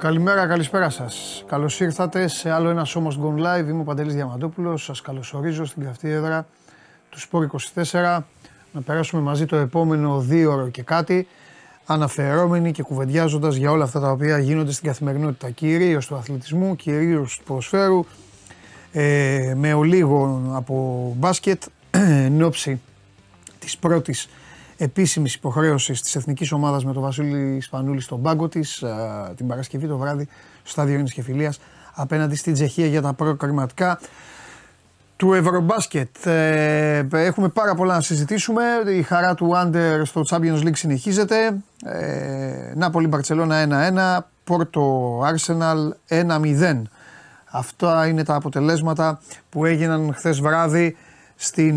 [0.00, 1.44] Καλημέρα, καλησπέρα σας.
[1.46, 3.68] Καλώς ήρθατε σε άλλο ένα σώμα Gone Live.
[3.68, 4.84] Είμαι ο Παντελής Διαμαντόπουλος.
[4.84, 6.46] Σας καλωσορίζω στην καυτή έδρα
[7.10, 8.24] του Σπόρ 24.
[8.72, 11.28] Να περάσουμε μαζί το επόμενο δύο ώρο και κάτι.
[11.86, 15.50] Αναφερόμενοι και κουβεντιάζοντας για όλα αυτά τα οποία γίνονται στην καθημερινότητα.
[15.50, 18.04] Κυρίως του αθλητισμού, κυρίως του ποδοσφαίρου.
[18.92, 21.62] Ε, με ολίγο από μπάσκετ
[22.26, 22.80] εν ώψη
[23.58, 24.28] της πρώτης
[24.82, 28.84] επίσημης υποχρέωσης της εθνικής ομάδας με τον Βασίλη Σπανούλη στον πάγκο της
[29.36, 30.28] την Παρασκευή το βράδυ
[30.62, 31.60] στο στάδιο Ειρήνης και Φιλίας
[31.94, 34.00] απέναντι στην Τσεχία για τα προκριματικά
[35.16, 36.26] του Ευρωμπάσκετ.
[36.26, 38.62] Ε, έχουμε πάρα πολλά να συζητήσουμε.
[38.86, 41.62] Η χαρά του Άντερ στο Champions League συνεχίζεται.
[41.84, 44.26] Ε, Νάπολη Μπαρτσελώνα 1-1.
[44.44, 46.82] Πόρτο Άρσεναλ 1-0.
[47.50, 50.96] Αυτά είναι τα αποτελέσματα που έγιναν χθες βράδυ
[51.36, 51.76] στην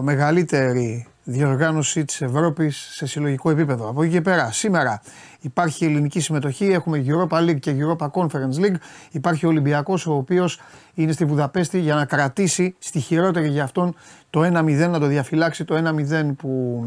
[0.00, 3.88] μεγαλύτερη διοργάνωση της Ευρώπης σε συλλογικό επίπεδο.
[3.88, 5.02] Από εκεί και πέρα, σήμερα
[5.40, 6.64] υπάρχει ελληνική συμμετοχή.
[6.64, 8.74] Έχουμε Europa League και Europa Conference League.
[9.10, 10.60] Υπάρχει ο Ολυμπιακός, ο οποίος
[10.94, 13.94] είναι στη Βουδαπέστη για να κρατήσει στη χειρότερη για αυτόν
[14.30, 16.84] το 1-0, να το διαφυλάξει το 1-0 που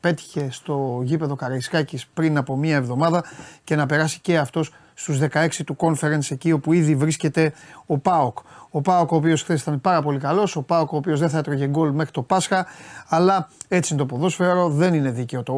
[0.00, 3.24] πέτυχε στο γήπεδο Καραϊσκάκης πριν από μία εβδομάδα
[3.64, 7.52] και να περάσει και αυτός στους 16 του conference εκεί όπου ήδη βρίσκεται
[7.86, 8.38] ο ΠΑΟΚ.
[8.76, 10.56] Ο Πάοκ, ο οποίος χθες ήταν πάρα πολύ καλός.
[10.56, 12.66] Ο Πάοκ, ο οποίος δεν θα έτρωγε γκολ μέχρι το Πάσχα.
[13.08, 14.68] Αλλά έτσι είναι το ποδόσφαιρο.
[14.68, 15.54] Δεν είναι δίκαιο το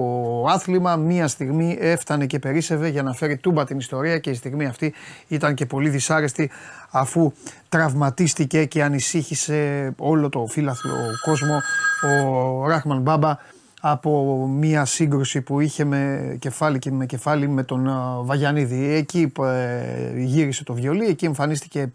[0.48, 0.96] άθλημα.
[0.96, 4.94] Μία στιγμή έφτανε και περίσευε για να φέρει τούμπα την ιστορία και η στιγμή αυτή
[5.28, 6.50] ήταν και πολύ δυσάρεστη
[6.90, 7.32] αφού
[7.68, 11.60] τραυματίστηκε και ανησύχησε όλο το φύλαθλο κόσμο
[12.02, 13.38] ο Ράχμαν Μπάμπα
[13.80, 17.90] από μία σύγκρουση που είχε με κεφάλι και με κεφάλι με τον
[18.22, 18.94] Βαγιανίδη.
[18.94, 21.90] Εκεί ε, γύρισε το βιολί, εκεί εμφανίστηκε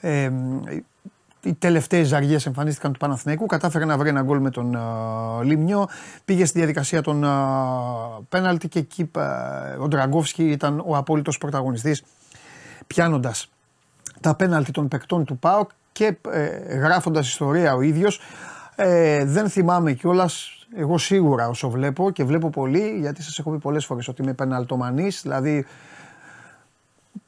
[0.00, 0.30] ε,
[1.42, 3.46] οι τελευταίες ζαριές εμφανίστηκαν του Παναθηναϊκού.
[3.46, 5.88] Κατάφερε να βρει ένα γκολ με τον uh, Λιμνιό.
[6.24, 9.20] Πήγε στη διαδικασία των uh, πέναλτι και εκεί uh,
[9.78, 12.02] ο Ντραγκόφσκι ήταν ο απόλυτος πρωταγωνιστής,
[12.86, 13.50] πιάνοντας
[14.20, 16.46] τα πέναλτι των παικτών του ΠΑΟΚ και ε,
[16.76, 18.20] γράφοντας ιστορία ο ίδιος.
[18.76, 23.58] Ε, δεν θυμάμαι κιόλας, εγώ σίγουρα όσο βλέπω και βλέπω πολύ, γιατί σας έχω πει
[23.58, 25.66] πολλές φορές ότι είμαι πεναλτομανή, δηλαδή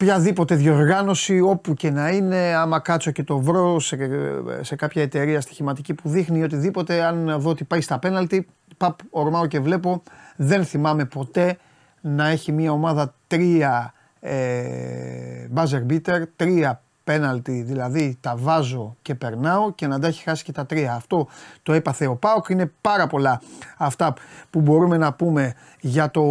[0.03, 3.97] οποιαδήποτε διοργάνωση όπου και να είναι, άμα κάτσω και το βρω σε,
[4.61, 8.47] σε κάποια εταιρεία στοιχηματική που δείχνει οτιδήποτε, αν δω ότι πάει στα πέναλτι,
[8.77, 10.03] παπ, ορμάω και βλέπω,
[10.37, 11.59] δεν θυμάμαι ποτέ
[12.01, 19.73] να έχει μια ομάδα τρία ε, buzzer beater, τρία πέναλτι, δηλαδή τα βάζω και περνάω
[19.73, 20.95] και να τα έχει χάσει και τα τρία.
[20.95, 21.29] Αυτό
[21.63, 22.49] το έπαθε ο Πάοκ.
[22.49, 23.43] Είναι πάρα πολλά
[23.77, 24.15] αυτά
[24.51, 26.23] που μπορούμε να πούμε για το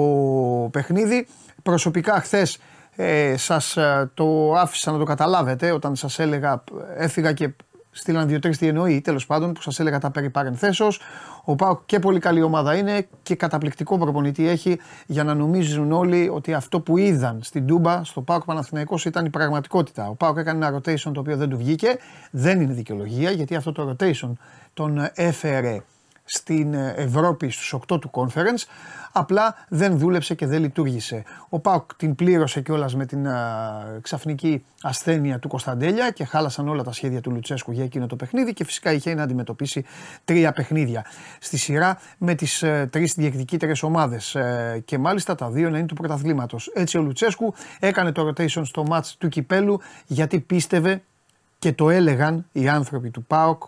[0.72, 1.28] παιχνίδι.
[1.64, 2.60] Προσωπικά χθες
[3.04, 6.64] ε, σας ε, το άφησα να το καταλάβετε όταν σας έλεγα
[6.98, 7.54] έφυγα και
[7.92, 11.00] στείλαν δύο-τρεις τι εννοεί, τέλος πάντων, που σας έλεγα τα περί παρενθέσεως.
[11.44, 16.30] Ο Πάοκ και πολύ καλή ομάδα είναι και καταπληκτικό προπονητή έχει για να νομίζουν όλοι
[16.34, 20.08] ότι αυτό που είδαν στην Τούμπα, στο Πάοκ Παναθηναϊκός ήταν η πραγματικότητα.
[20.08, 21.98] Ο Πάοκ έκανε ένα rotation το οποίο δεν του βγήκε.
[22.32, 24.32] Δεν είναι δικαιολογία γιατί αυτό το rotation
[24.74, 25.82] τον έφερε
[26.34, 28.66] στην Ευρώπη στους 8 του conference
[29.12, 31.24] Απλά δεν δούλεψε και δεν λειτουργήσε.
[31.50, 36.84] Ο Πάουκ την πλήρωσε κιόλας με την α, ξαφνική ασθένεια του Κωνσταντέλια και χάλασαν όλα
[36.84, 39.86] τα σχέδια του Λουτσέσκου για εκείνο το παιχνίδι και φυσικά είχε να αντιμετωπίσει
[40.26, 41.06] τρία παιχνίδια
[41.40, 44.36] στη σειρά με τις ε, τρεις διεκδικήτερε ομάδες.
[44.36, 46.72] Ε, και μάλιστα τα δύο να είναι του πρωταθλήματος.
[46.74, 51.02] Έτσι ο Λουτσέσκου έκανε το rotation στο match του κυπέλου γιατί πίστευε
[51.60, 53.64] και το έλεγαν οι άνθρωποι του ΠΑΟΚ,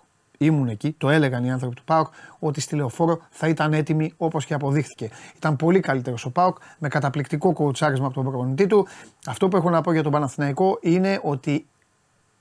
[0.46, 2.08] ήμουν εκεί, το έλεγαν οι άνθρωποι του ΠΑΟΚ,
[2.40, 5.10] ότι στη λεωφόρο θα ήταν έτοιμη όπως και αποδείχθηκε.
[5.36, 8.88] Ήταν πολύ καλύτερος ο ΠΑΟΚ με καταπληκτικό κοουτσάρισμα από τον προπονητή του.
[9.26, 11.66] Αυτό που έχω να πω για τον Παναθηναϊκό είναι ότι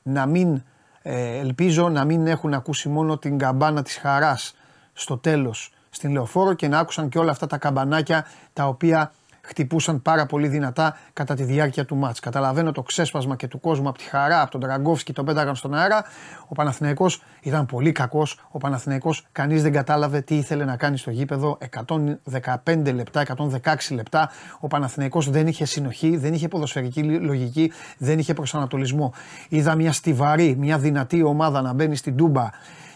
[0.03, 0.63] να μην
[1.03, 4.55] ε, ελπίζω να μην έχουν ακούσει μόνο την καμπάνα της χαράς
[4.93, 10.03] στο τέλος στην λεωφόρο και να άκουσαν και όλα αυτά τα καμπανάκια τα οποία χτυπούσαν
[10.03, 12.21] πάρα πολύ δυνατά κατά τη διάρκεια του μάτς.
[12.21, 15.75] Καταλαβαίνω το ξέσπασμα και του κόσμου από τη χαρά, από τον Τραγκόφσκι, τον πέταγαν στον
[15.75, 16.05] αέρα.
[16.49, 18.41] Ο Παναθηναϊκός ήταν πολύ κακός.
[18.51, 21.59] Ο Παναθηναϊκός κανείς δεν κατάλαβε τι ήθελε να κάνει στο γήπεδο.
[22.65, 24.31] 115 λεπτά, 116 λεπτά.
[24.61, 29.13] Ο Παναθηναϊκός δεν είχε συνοχή, δεν είχε ποδοσφαιρική λογική, δεν είχε προσανατολισμό.
[29.49, 32.51] Είδα μια στιβαρή, μια δυνατή ομάδα να μπαίνει στην Τούμπα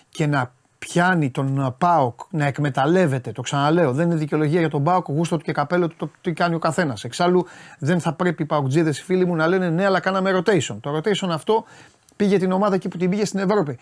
[0.09, 0.53] και να
[0.89, 5.37] πιάνει τον ε, Πάοκ να εκμεταλλεύεται, το ξαναλέω, δεν είναι δικαιολογία για τον Πάοκ, γούστο
[5.37, 7.05] του και καπέλο του το τι κάνει ο καθένας.
[7.05, 7.47] Εξάλλου
[7.79, 10.77] δεν θα πρέπει οι Πάοκτζίδε, οι φίλοι μου, να λένε ναι, αλλά κάναμε rotation.
[10.81, 11.65] Το rotation αυτό
[12.17, 13.79] πήγε την ομάδα εκεί που την πήγε στην Ευρώπη.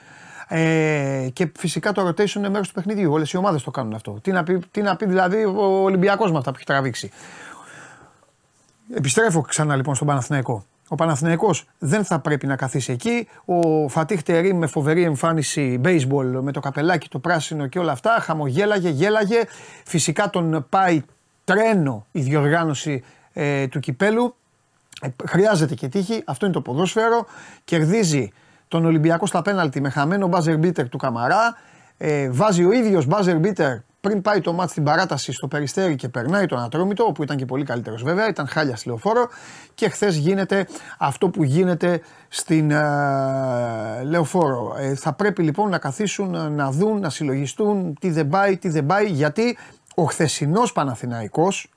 [0.48, 3.12] Ε, και φυσικά το rotation είναι μέρος του παιχνιδιού.
[3.12, 4.18] Όλες οι ομάδες το κάνουν αυτό.
[4.22, 7.10] Τι να, πει, τι να πει δηλαδή ο Ολυμπιακός με αυτά που έχει τραβήξει.
[8.94, 10.64] Επιστρέφω ξανά λοιπόν στον Παναθηναϊκό.
[10.94, 13.28] Ο Παναθηναϊκός δεν θα πρέπει να καθίσει εκεί.
[13.44, 18.18] Ο Φατίχ Τερή με φοβερή εμφάνιση baseball με το καπελάκι το πράσινο και όλα αυτά.
[18.20, 19.42] Χαμογέλαγε, γέλαγε.
[19.84, 21.02] Φυσικά τον πάει
[21.44, 23.02] τρένο η διοργάνωση
[23.32, 24.34] ε, του κυπέλου.
[25.00, 27.26] Ε, χρειάζεται και τύχη, αυτό είναι το ποδόσφαιρο.
[27.64, 28.32] Κερδίζει
[28.68, 31.56] τον Ολυμπιακό στα πέναλτι με χαμένο μπάζερ μπίτερ του Καμαρά.
[31.98, 36.08] Ε, βάζει ο ίδιος μπάζερ μπίτερ πριν πάει το μάτς στην παράταση στο περιστέρι και
[36.08, 39.28] περνάει τον Ατρόμητο, όπου ήταν και πολύ καλύτερος βέβαια, ήταν χάλια στη λεωφόρο.
[39.74, 40.66] Και χθες γίνεται
[40.98, 44.76] αυτό που γίνεται στην ε, λεωφόρο.
[44.78, 48.86] Ε, θα πρέπει λοιπόν να καθίσουν, να δουν, να συλλογιστούν τι δεν πάει, τι δεν
[48.86, 49.58] πάει, γιατί
[49.94, 51.70] ο χθεσινός Παναθηναϊκός,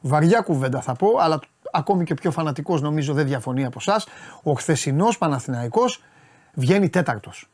[0.00, 1.40] βαριά κουβέντα θα πω, αλλά
[1.72, 4.06] ακόμη και πιο φανατικός νομίζω δεν διαφωνεί από εσάς.
[4.42, 6.02] Ο χθεσινός Παναθηναϊκός
[6.54, 7.48] βγαίνει τέταρτος.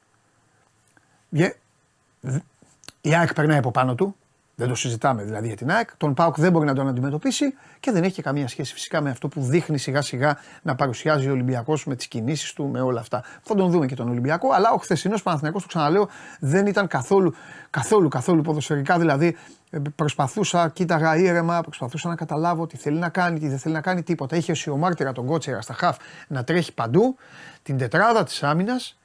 [3.06, 4.17] Η ΑΕΚ περνάει από πάνω του.
[4.55, 5.97] Δεν το συζητάμε δηλαδή για την ΑΕΚ.
[5.97, 9.11] Τον Πάουκ δεν μπορεί να τον αντιμετωπίσει και δεν έχει και καμία σχέση φυσικά με
[9.11, 13.00] αυτό που δείχνει σιγά σιγά να παρουσιάζει ο Ολυμπιακός με τις κινήσεις του, με όλα
[13.00, 13.25] αυτά.
[13.43, 14.53] Θα τον δούμε και τον Ολυμπιακό.
[14.53, 16.08] Αλλά ο χθεσινός Παναθηναϊκός, το ξαναλέω,
[16.41, 17.35] δεν ήταν καθόλου,
[17.70, 18.99] καθόλου, καθόλου ποδοσφαιρικά.
[18.99, 19.37] Δηλαδή
[19.70, 23.81] ε, προσπαθούσα, κοίταγα ήρεμα, προσπαθούσα να καταλάβω τι θέλει να κάνει, τι δεν θέλει να
[23.81, 24.37] κάνει, τίποτα.
[24.37, 25.97] Είχε ο Μάρτυρα τον Κότσερα στα χαφ
[26.29, 27.17] να τρέχει παντού,
[27.62, 28.99] την τετράδα της άμυνας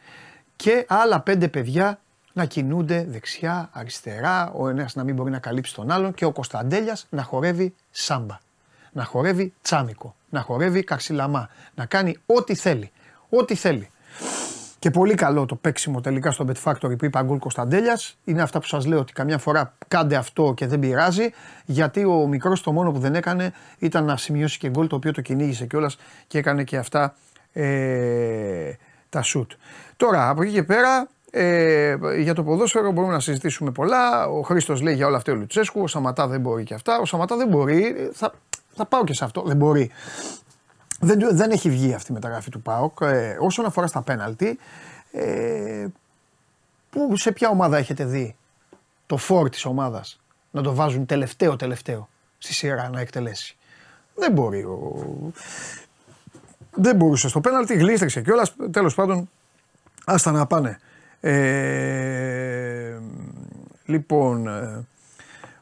[0.55, 1.99] και άλλα πέντε παιδιά
[2.33, 6.31] να κινούνται δεξιά, αριστερά, ο ένας να μην μπορεί να καλύψει τον άλλον και ο
[6.31, 8.37] Κωνσταντέλιας να χορεύει σάμπα.
[8.91, 12.91] Να χορεύει τσάμικο, να χορεύει καρσιλαμά, να κάνει ό,τι θέλει.
[13.29, 13.89] Ό,τι θέλει.
[14.79, 18.17] Και πολύ καλό το παίξιμο τελικά στο Bet Factory που είπα γκολ Κωνσταντέλιας.
[18.23, 21.29] Είναι αυτά που σας λέω ότι καμιά φορά κάντε αυτό και δεν πειράζει.
[21.65, 25.11] Γιατί ο μικρός το μόνο που δεν έκανε ήταν να σημειώσει και γκολ το οποίο
[25.11, 25.97] το κυνήγησε κιόλας
[26.27, 27.15] και έκανε και αυτά
[27.53, 28.71] ε,
[29.09, 29.51] τα σουτ.
[29.97, 34.27] Τώρα από εκεί και πέρα ε, για το ποδόσφαιρο μπορούμε να συζητήσουμε πολλά.
[34.27, 35.81] Ο Χρήστος λέει για όλα αυτά ο Λουτσέσκου.
[35.81, 36.99] Ο Σαματά δεν μπορεί και αυτά.
[36.99, 38.09] Ο Σαματά δεν μπορεί.
[38.13, 38.33] Θα,
[38.75, 39.41] θα πάω και σε αυτό.
[39.41, 39.91] Δεν μπορεί.
[40.99, 42.97] Δεν, δεν έχει βγει αυτή η μεταγραφή του ΠΑΟΚ.
[43.01, 44.59] Ε, όσον αφορά στα πέναλτι,
[45.11, 45.87] ε,
[46.89, 48.35] που, σε ποια ομάδα έχετε δει
[49.05, 50.19] το φόρ της ομάδας
[50.51, 53.57] να το βάζουν τελευταίο τελευταίο στη σειρά να εκτελέσει.
[54.15, 54.63] Δεν μπορεί.
[54.63, 54.95] Ο...
[56.71, 58.55] Δεν μπορούσε στο πέναλτι, γλίστρεξε κιόλας.
[58.71, 59.29] Τέλος πάντων,
[60.05, 60.79] άστα να πάνε.
[61.21, 62.97] Ε,
[63.85, 64.85] λοιπόν, ε,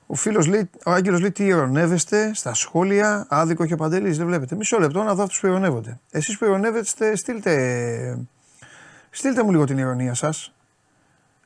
[0.07, 4.27] ο φίλος λέει, ο Άγγελος λέει τι ειρωνεύεστε στα σχόλια, άδικο και ο Παντελής, δεν
[4.27, 4.55] βλέπετε.
[4.55, 5.99] Μισό λεπτό να δω αυτούς που ειρωνεύονται.
[6.11, 8.25] Εσείς που ειρωνεύεστε, στείλτε,
[9.09, 10.53] στείλτε μου λίγο την ηρωνία σας.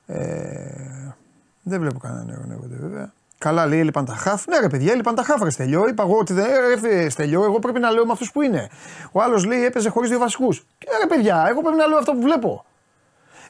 [0.06, 1.14] Ε,
[1.62, 3.14] δεν βλέπω κανέναν να ειρωνεύονται βέβαια.
[3.38, 4.48] Καλά λέει έλειπαν τα χαφ.
[4.48, 5.88] Ναι ρε παιδιά, έλειπαν τα χαφ ρε στελιό.
[5.88, 6.48] Είπα εγώ ότι δεν
[6.82, 8.70] ρε στελιό, εγώ πρέπει να λέω με αυτούς που είναι.
[9.12, 10.58] Ο άλλος λέει έπαιζε χωρίς δύο βασικούς.
[10.58, 12.66] Ε, ρε παιδιά, εγώ πρέπει να λέω αυτό που βλέπω.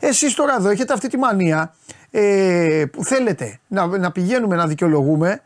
[0.06, 1.76] Εσείς τώρα εδώ έχετε αυτή τη μανία
[2.12, 5.42] ε, που θέλετε να, να πηγαίνουμε να δικαιολογούμε.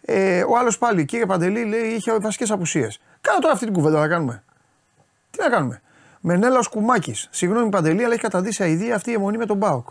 [0.00, 3.00] Ε, ο άλλος πάλι, κύριε Παντελή, λέει είχε βασικές απουσίες.
[3.20, 4.42] Κάνω τώρα αυτή την κουβέντα, να κάνουμε.
[5.30, 5.82] Τι να κάνουμε;
[6.20, 7.28] Μενέλα Κουμάκης.
[7.30, 9.88] Συγγνώμη Παντελή, αλλά έχει καταντήσει αηδία αυτή η αιμονή με τον Μπάουκ.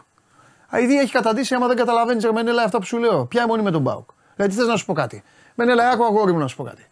[0.70, 3.26] Αηδία έχει καταντήσει άμα δεν καταλαβαίνεις, ρε Μενέλα, αυτά που σου λέω.
[3.26, 5.24] Ποια αιμονή με τον Μπάουκ; Δηλαδή, θες να σου πω κάτι.
[5.56, 6.86] Μενέλα, άκου αγόρι μου να σου πω κάτι.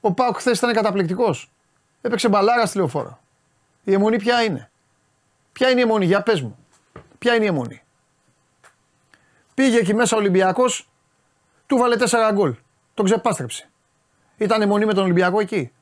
[0.00, 1.50] Ο Πάουκ χθες ήταν καταπληκτικός.
[2.00, 3.20] Έπαιξε μπαλάρα στη λεωφόρο.
[3.84, 4.69] Η αιμονή ποια είναι;
[5.60, 6.56] Ποια είναι η αιμονή, για πες μου.
[7.18, 7.82] Ποια είναι η αιμονή;
[9.54, 10.88] Πήγε εκεί μέσα ο Ολυμπιακός,
[11.66, 12.54] του βάλε 4 γκολ.
[12.94, 13.70] Τον ξεπάστρεψε.
[14.36, 15.72] Ήταν αιμονή με τον Ολυμπιακό εκεί.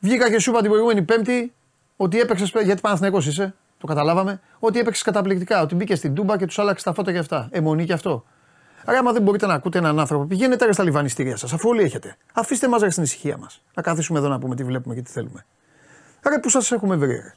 [0.00, 1.52] Βγήκα και σου είπα την προηγούμενη Πέμπτη
[1.96, 2.52] ότι έπαιξες.
[2.62, 4.40] Γιατί Παναθηναϊκός είσαι, το καταλάβαμε.
[4.58, 5.60] Ότι έπαιξες καταπληκτικά.
[5.60, 7.48] Ότι μπήκες στην Τούμπα και τους άλλαξες τα φώτα και αυτά.
[7.50, 8.24] Αιμονή και αυτό.
[8.84, 11.82] Άρα, άμα δεν μπορείτε να ακούτε έναν άνθρωπο, πηγαίνετε ρε στα λιβανιστήρια σας, αφού όλοι
[11.82, 12.16] έχετε.
[12.32, 13.62] Αφήστε μας στην ησυχία μας.
[13.74, 15.46] Να καθίσουμε εδώ να πούμε τι βλέπουμε και τι θέλουμε.
[16.22, 17.32] Άρα, που σας έχουμε βρει.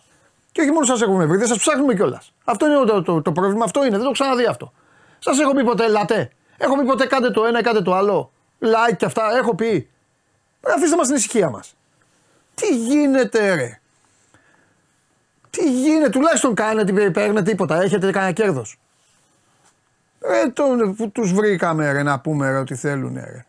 [0.50, 0.62] Ρε.
[0.62, 2.34] Και όχι μόνο σας έχουμε βρει, δεν σας ψάχνουμε κιόλας.
[2.44, 4.74] Αυτό είναι το, το, το, πρόβλημα, αυτό είναι, δεν το ξαναδεί αυτό.
[5.20, 6.32] Σας έχω πει ποτέ λατέ.
[6.58, 8.32] Έχω πει ποτέ κάντε το ένα ή κάντε το άλλο.
[8.60, 9.90] Like και αυτά, έχω πει.
[10.76, 11.76] Αφήστε μας την ησυχία μας.
[12.56, 13.80] Τι γίνεται, ρε.
[15.50, 18.80] Τι γίνεται, τουλάχιστον κάνετε, παίρνετε τίποτα, έχετε κανένα κέρδος.
[20.22, 20.64] Ε, το,
[20.98, 23.14] που τους βρήκαμε ρε, να πούμε ρε, ότι θέλουν.
[23.14, 23.46] Ρε.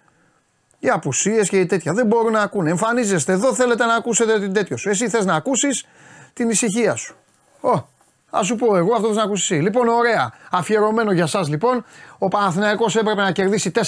[0.78, 2.70] Οι απουσίες και οι τέτοια δεν μπορούν να ακούνε.
[2.70, 4.88] Εμφανίζεστε εδώ, θέλετε να ακούσετε την τέτοιο σου.
[4.88, 5.86] Εσύ θες να ακούσεις
[6.32, 7.16] την ησυχία σου.
[7.60, 7.88] Ω,
[8.30, 9.62] Α σου πω εγώ, αυτό θα να ακούσει εσύ.
[9.62, 10.32] Λοιπόν, ωραία.
[10.50, 11.84] Αφιερωμένο για εσά λοιπόν.
[12.18, 13.80] Ο Παναθηναϊκός έπρεπε να κερδίσει 4-0.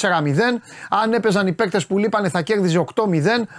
[0.91, 3.05] Αν έπαιζαν οι παίκτες που λείπανε θα κέρδιζε 8-0.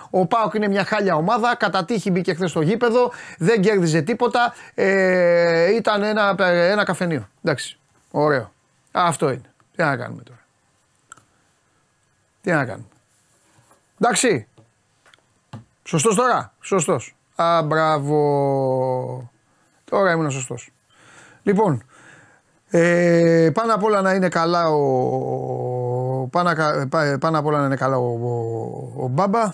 [0.09, 1.55] Ο Πάοκ είναι μια χάλια ομάδα.
[1.55, 3.11] Κατά τύχη μπήκε χθες στο γήπεδο.
[3.37, 4.53] Δεν κέρδιζε τίποτα.
[4.73, 7.27] Ε, ήταν ένα, ένα καφενείο.
[7.43, 7.77] Εντάξει.
[8.11, 8.53] Ωραίο.
[8.91, 9.51] Αυτό είναι.
[9.75, 10.39] Τι να κάνουμε τώρα.
[12.41, 12.87] Τι να κάνουμε.
[14.01, 14.47] Εντάξει.
[15.83, 16.53] Σωστός τώρα.
[16.61, 17.15] Σωστός.
[17.43, 19.31] Α, μπράβο.
[19.85, 20.71] Τώρα ήμουν σωστός.
[21.43, 21.83] Λοιπόν,
[22.69, 26.51] ε, πάνω απ' όλα να είναι καλά ο, πάνω,
[27.19, 28.11] πάνω απ' όλα να είναι καλά ο,
[28.97, 29.53] ο, Μπάμπα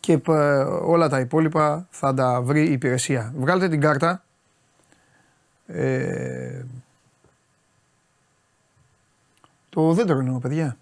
[0.00, 0.20] και
[0.82, 3.32] όλα τα υπόλοιπα θα τα βρει η υπηρεσία.
[3.36, 4.22] Βγάλτε την κάρτα.
[5.66, 6.64] Ε,
[9.70, 10.76] το δέντρο είναι παιδιά.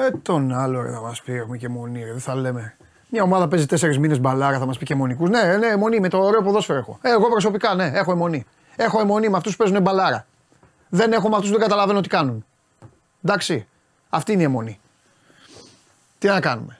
[0.00, 2.76] Ε, τον άλλο ρε, θα μας πει: Έχουμε και μονή, ρε, δεν θα λέμε.
[3.10, 5.30] Μια ομάδα παίζει τέσσερις μήνες μπαλάρα, θα μας πει και μονικούς.
[5.30, 6.98] Ναι, ναι, μονή με το ωραίο ποδόσφαιρο έχω.
[7.02, 8.46] Ε, εγώ προσωπικά, ναι, έχω αιμονή.
[8.76, 10.26] Έχω αιμονή με αυτούς που παίζουν μπαλάρα.
[10.88, 12.44] Δεν έχω με αυτούς που δεν καταλαβαίνω τι κάνουν.
[13.24, 13.66] Εντάξει.
[14.08, 14.80] Αυτή είναι η αιμονή.
[16.18, 16.78] Τι να κάνουμε.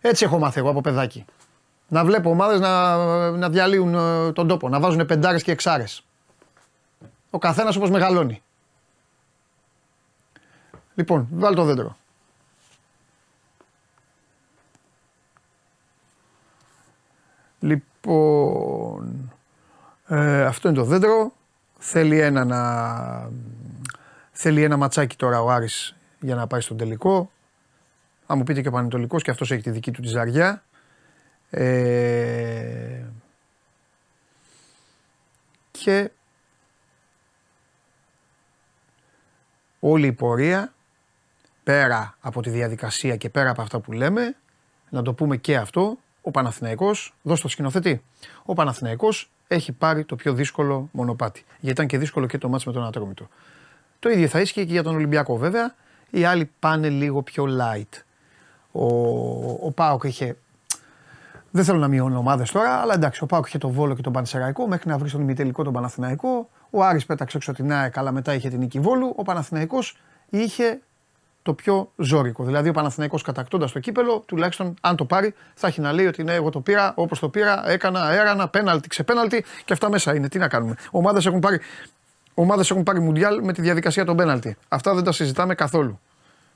[0.00, 1.24] Έτσι έχω μάθει εγώ από παιδάκι.
[1.88, 2.96] Να βλέπω ομάδες να,
[3.30, 6.04] να διαλύουν ε, τον τόπο, να βάζουν πεντάρες και εξάρες.
[7.30, 8.42] Ο καθένας όπως μεγαλώνει.
[10.98, 11.96] Λοιπόν, βάλει το δέντρο.
[17.60, 19.32] Λοιπόν,
[20.06, 21.32] ε, αυτό είναι το δέντρο.
[21.78, 23.30] Θέλει ένα, να,
[24.32, 27.30] θέλει ένα ματσάκι τώρα ο Άρης για να πάει στον τελικό.
[28.26, 30.62] Αν μου πείτε και ο Πανετολικός και αυτός έχει τη δική του τη ζαριά.
[31.50, 33.04] Ε,
[35.70, 36.10] και
[39.80, 40.72] όλη η πορεία
[41.68, 44.36] πέρα από τη διαδικασία και πέρα από αυτά που λέμε,
[44.90, 48.02] να το πούμε και αυτό, ο Παναθηναϊκός, δώσ' το σκηνοθετή,
[48.44, 51.44] ο Παναθηναϊκός έχει πάρει το πιο δύσκολο μονοπάτι.
[51.48, 53.28] Γιατί ήταν και δύσκολο και το μάτς με τον Ατρόμητο.
[53.98, 55.74] Το ίδιο θα ίσχυε και για τον Ολυμπιακό βέβαια.
[56.10, 58.02] Οι άλλοι πάνε λίγο πιο light.
[58.72, 58.86] Ο,
[59.66, 60.36] ο Πάοκ είχε.
[61.50, 64.12] Δεν θέλω να μειώνω ομάδες τώρα, αλλά εντάξει, ο Πάοκ είχε τον Βόλο και τον
[64.12, 66.48] Πανσεραϊκό μέχρι να βρει στον ημιτελικό τον Παναθηναϊκό.
[66.70, 69.12] Ο Άρης πέταξε έξω την ΑΕΚ, αλλά μετά είχε την νίκη Βόλου.
[69.16, 69.96] Ο Παναθηναϊκός
[70.30, 70.80] είχε
[71.48, 72.44] το πιο ζώρικο.
[72.44, 76.22] Δηλαδή ο Παναθηναϊκός κατακτώντας το κύπελο, τουλάχιστον αν το πάρει, θα έχει να λέει ότι
[76.22, 80.28] ναι, εγώ το πήρα όπως το πήρα, έκανα, έρανα, πέναλτι, ξεπέναλτι και αυτά μέσα είναι.
[80.28, 80.74] Τι να κάνουμε.
[80.90, 81.60] Ομάδες έχουν πάρει,
[82.34, 84.56] ομάδες έχουν πάρει μουντιάλ με τη διαδικασία των πέναλτι.
[84.68, 86.00] Αυτά δεν τα συζητάμε καθόλου.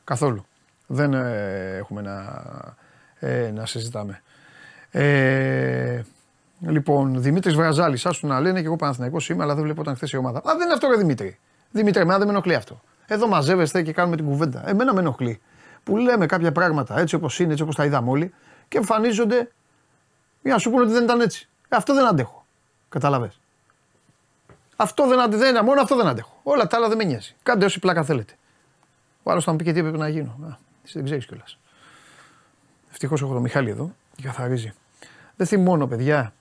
[0.05, 0.47] Καθόλου.
[0.87, 2.43] Δεν ε, έχουμε να,
[3.19, 4.23] ε, να συζητάμε.
[4.91, 6.03] Ε,
[6.61, 10.13] λοιπόν, Δημήτρης Βραζάλης, άσου να λένε και εγώ Παναθηναϊκός είμαι, αλλά δεν βλέπω όταν χθες
[10.13, 10.39] η ομάδα.
[10.39, 11.39] Α, δεν είναι αυτό, ρε Δημήτρη.
[11.71, 12.81] Δημήτρη, εμένα δεν με ενοχλεί αυτό.
[13.07, 14.69] Εδώ μαζεύεστε και κάνουμε την κουβέντα.
[14.69, 15.41] Εμένα με ενοχλεί.
[15.85, 18.35] Που λέμε κάποια πράγματα έτσι όπως είναι, έτσι όπως τα είδαμε όλοι
[18.69, 19.51] και εμφανίζονται
[20.43, 21.49] για να σου πούνε ότι δεν ήταν έτσι.
[21.69, 22.47] Ε, αυτό δεν αντέχω.
[22.89, 23.33] Κατάλαβε.
[24.77, 25.63] Αυτό δεν αντέχω.
[25.63, 26.41] Μόνο αυτό δεν αντέχω.
[26.43, 27.35] Όλα τα άλλα δεν με νοιάζει.
[27.43, 28.37] Κάντε όση πλάκα θέλετε.
[29.23, 30.31] Ο άλλος θα μου πει και τι έπρεπε να γίνω.
[30.31, 31.59] Α, εσύ δεν ξέρεις κιόλας.
[32.91, 34.73] Ευτυχώς έχω τον Μιχάλη εδώ και καθαρίζει.
[35.37, 36.33] Δεν θυμώνω, παιδιά.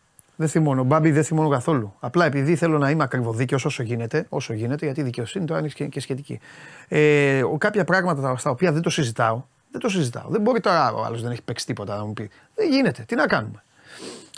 [0.42, 0.84] Δεν θυμώνω.
[0.84, 1.94] Μπάμπι δεν θυμώνω καθόλου.
[2.00, 5.88] Απλά επειδή θέλω να είμαι ακριβοδίκαιος όσο γίνεται, όσο γίνεται, γιατί η δικαιοσύνη τώρα είναι
[5.88, 6.40] και σχετική.
[6.88, 10.30] Ε, κάποια πράγματα στα οποία δεν το συζητάω, δεν το συζητάω.
[10.30, 12.30] Δεν μπορεί τώρα ο άλλος δεν έχει παίξει τίποτα να μου πει.
[12.56, 13.04] Δεν γίνεται.
[13.08, 13.64] Τι να κάνουμε.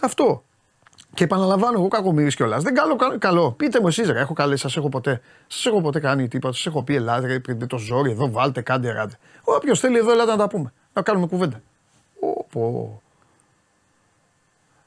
[0.01, 0.43] Αυτό.
[1.13, 2.63] Και επαναλαμβάνω, εγώ κακομοίρης κιόλας.
[2.63, 3.51] Δεν κάνω καλό.
[3.51, 5.21] Πείτε μου εσείς, έχω καλέ, σας έχω ποτέ.
[5.47, 6.53] Σας έχω ποτέ κάνει τίποτα.
[6.53, 9.17] Σας έχω πει Ελλάδα, πριν το ζόρι, εδώ βάλτε, κάντε, ράντε.
[9.43, 10.73] Όποιος θέλει εδώ, ελάτε να τα πούμε.
[10.93, 11.61] Να κάνουμε κουβέντα.
[12.19, 13.01] Οπό.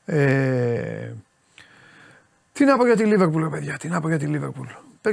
[0.06, 1.12] Ε,
[2.52, 4.68] τι να πω για τη Λίβερπουλ, παιδιά, τι να πω για τη Λίβερπουλ.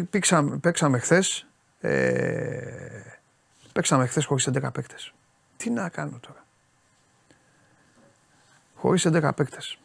[0.09, 1.45] Παίξαμε, παίξαμε χθες.
[1.81, 2.61] Ε,
[3.73, 5.13] παίξαμε χθες χωρίς 11 παίκτες.
[5.57, 6.45] Τι να κάνω τώρα.
[8.75, 9.77] Χωρίς 11 παίκτες.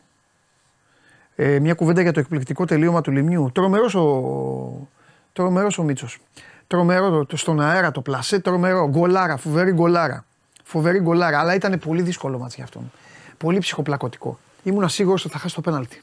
[1.37, 3.50] Ε, μια κουβέντα για το εκπληκτικό τελείωμα του Λιμνιού.
[3.55, 4.88] Τρομερός ο,
[5.33, 6.19] τρομερός ο Μίτσος.
[6.67, 8.88] Τρομερό το, στον αέρα το πλασέ, τρομερό.
[8.88, 10.25] Γκολάρα, φοβερή γκολάρα.
[10.65, 12.93] Φοβερή γκολάρα, αλλά ήταν πολύ δύσκολο μάτς για αυτόν.
[13.38, 14.38] Πολύ ψυχοπλακωτικό.
[14.68, 16.02] Ήμουν σίγουρος ότι θα χάσει το πέναλτι.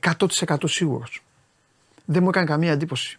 [0.00, 1.22] 100% σίγουρος.
[2.04, 3.18] Δεν μου έκανε καμία εντύπωση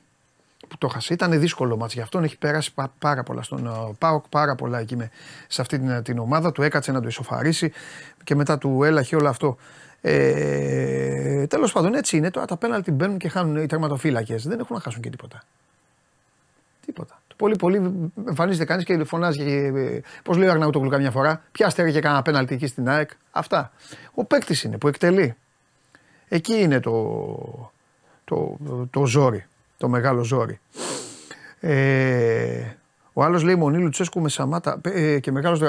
[0.67, 1.13] που το χάσε.
[1.13, 2.23] Ήταν δύσκολο μάτς για αυτόν.
[2.23, 5.11] Έχει περάσει πάρα πολλά στον uh, ΠΑΟΚ, πάρα πολλά εκεί με,
[5.47, 6.51] σε αυτή την, την ομάδα.
[6.51, 7.71] Του έκατσε να το ισοφαρίσει
[8.23, 9.57] και μετά του έλαχε όλο αυτό.
[10.01, 12.31] Ε, Τέλος πάντων, έτσι είναι.
[12.31, 14.47] Τώρα τα πέναλτι μπαίνουν και χάνουν οι τερματοφύλακες.
[14.47, 15.43] Δεν έχουν να χάσουν και τίποτα.
[16.85, 17.21] Τίποτα.
[17.35, 19.71] Πολύ, πολύ εμφανίζεται κανείς και φωνάζει.
[19.75, 23.09] Ε, Πώς λέει ο Αρναούτογλου καμιά φορά, πιάστε και κανένα πέναλτι εκεί στην ΑΕΚ.
[23.31, 23.71] Αυτά.
[24.13, 25.35] Ο παίκτης είναι που εκτελεί.
[26.27, 27.71] Εκεί είναι το,
[28.23, 28.57] το,
[28.91, 29.45] το, ζόρι.
[29.77, 30.59] Το μεγάλο ζόρι.
[31.59, 32.75] Ε,
[33.13, 35.61] ο άλλος λέει Μονή Λουτσέσκου με Σαμάτα ε, και μεγάλος.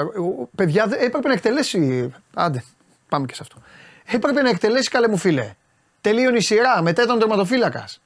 [0.55, 2.13] Παιδιά έπρεπε να εκτελέσει.
[2.33, 2.63] Άντε,
[3.09, 3.55] πάμε και σε αυτό.
[4.05, 5.53] Έπρεπε να εκτελέσει καλέ μου φίλε.
[6.01, 6.81] Τελείωνε η σειρά.
[6.81, 8.01] Μετά ήταν τερματοφύλακας.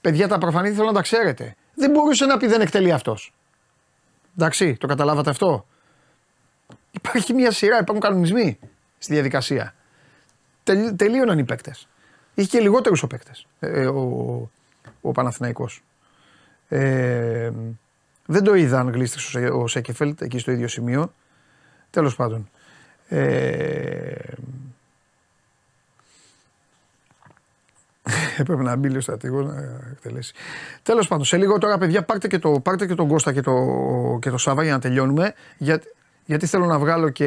[0.00, 3.32] Παιδιά τα προφανή θέλω να τα ξέρετε δεν μπορούσε να πει δεν εκτελεί αυτός.
[4.36, 5.66] Εντάξει, το καταλάβατε αυτό;
[6.92, 8.58] Υπάρχει μια σειρά, υπάρχουν κανονισμοί
[8.98, 9.74] στη διαδικασία.
[10.62, 11.88] Τελ, τελείωναν οι παίκτες.
[12.34, 13.46] Είχε και λιγότερους ο παίκτες.
[13.60, 14.50] Ε, ο,
[15.00, 15.82] ο Παναθηναϊκός.
[16.68, 17.50] Ε,
[18.26, 21.14] δεν το είδαν γλίστρες ο Σέκεφελτ εκεί στο ίδιο σημείο.
[21.90, 22.50] Τέλος πάντων.
[23.08, 24.14] Ε,
[28.38, 29.54] Έπρεπε να μπει λίγο στρατηγός να
[29.90, 30.34] εκτελέσει.
[30.82, 33.54] Τέλος πάντων, σε λίγο τώρα, παιδιά, πάρτε και, το, πάρτε και τον Κώστα και το,
[34.20, 35.34] και το Σάβα για να τελειώνουμε.
[35.56, 35.82] Για,
[36.24, 37.26] γιατί θέλω να βγάλω και,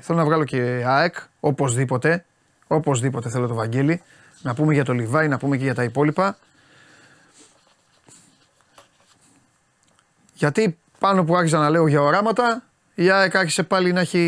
[0.00, 2.24] θέλω να βγάλω και ΑΕΚ, οπωσδήποτε.
[2.66, 4.02] Οπωσδήποτε θέλω το Βαγγέλη.
[4.42, 6.38] Να πούμε για το Λιβάη, να πούμε και για τα υπόλοιπα.
[10.34, 12.62] Γιατί πάνω που άρχισα να λέω για οράματα,
[12.94, 14.18] η ΑΕΚ άρχισε πάλι να έχει,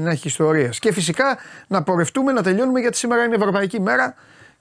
[0.00, 0.78] να έχει ιστορίες.
[0.78, 4.14] Και φυσικά να πορευτούμε, να τελειώνουμε γιατί σήμερα είναι Ευρωπαϊκή μέρα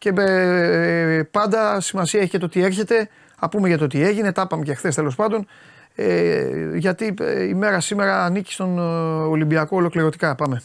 [0.03, 3.09] και ε, πάντα σημασία έχει και το τι έρχεται.
[3.39, 5.47] Α πούμε για το τι έγινε, τα είπαμε και χθες τέλος πάντων.
[5.95, 8.81] Ε, γιατί ε, η μέρα σήμερα ανήκει στον ε,
[9.27, 10.35] Ολυμπιακό ολοκληρωτικά.
[10.35, 10.61] Πάμε.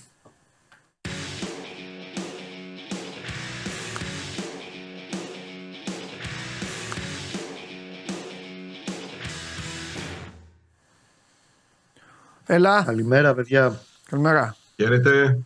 [12.47, 12.83] Έλα.
[12.85, 13.81] Καλημέρα, παιδιά.
[14.11, 14.57] Καλημέρα.
[14.77, 15.39] Χαίρετε.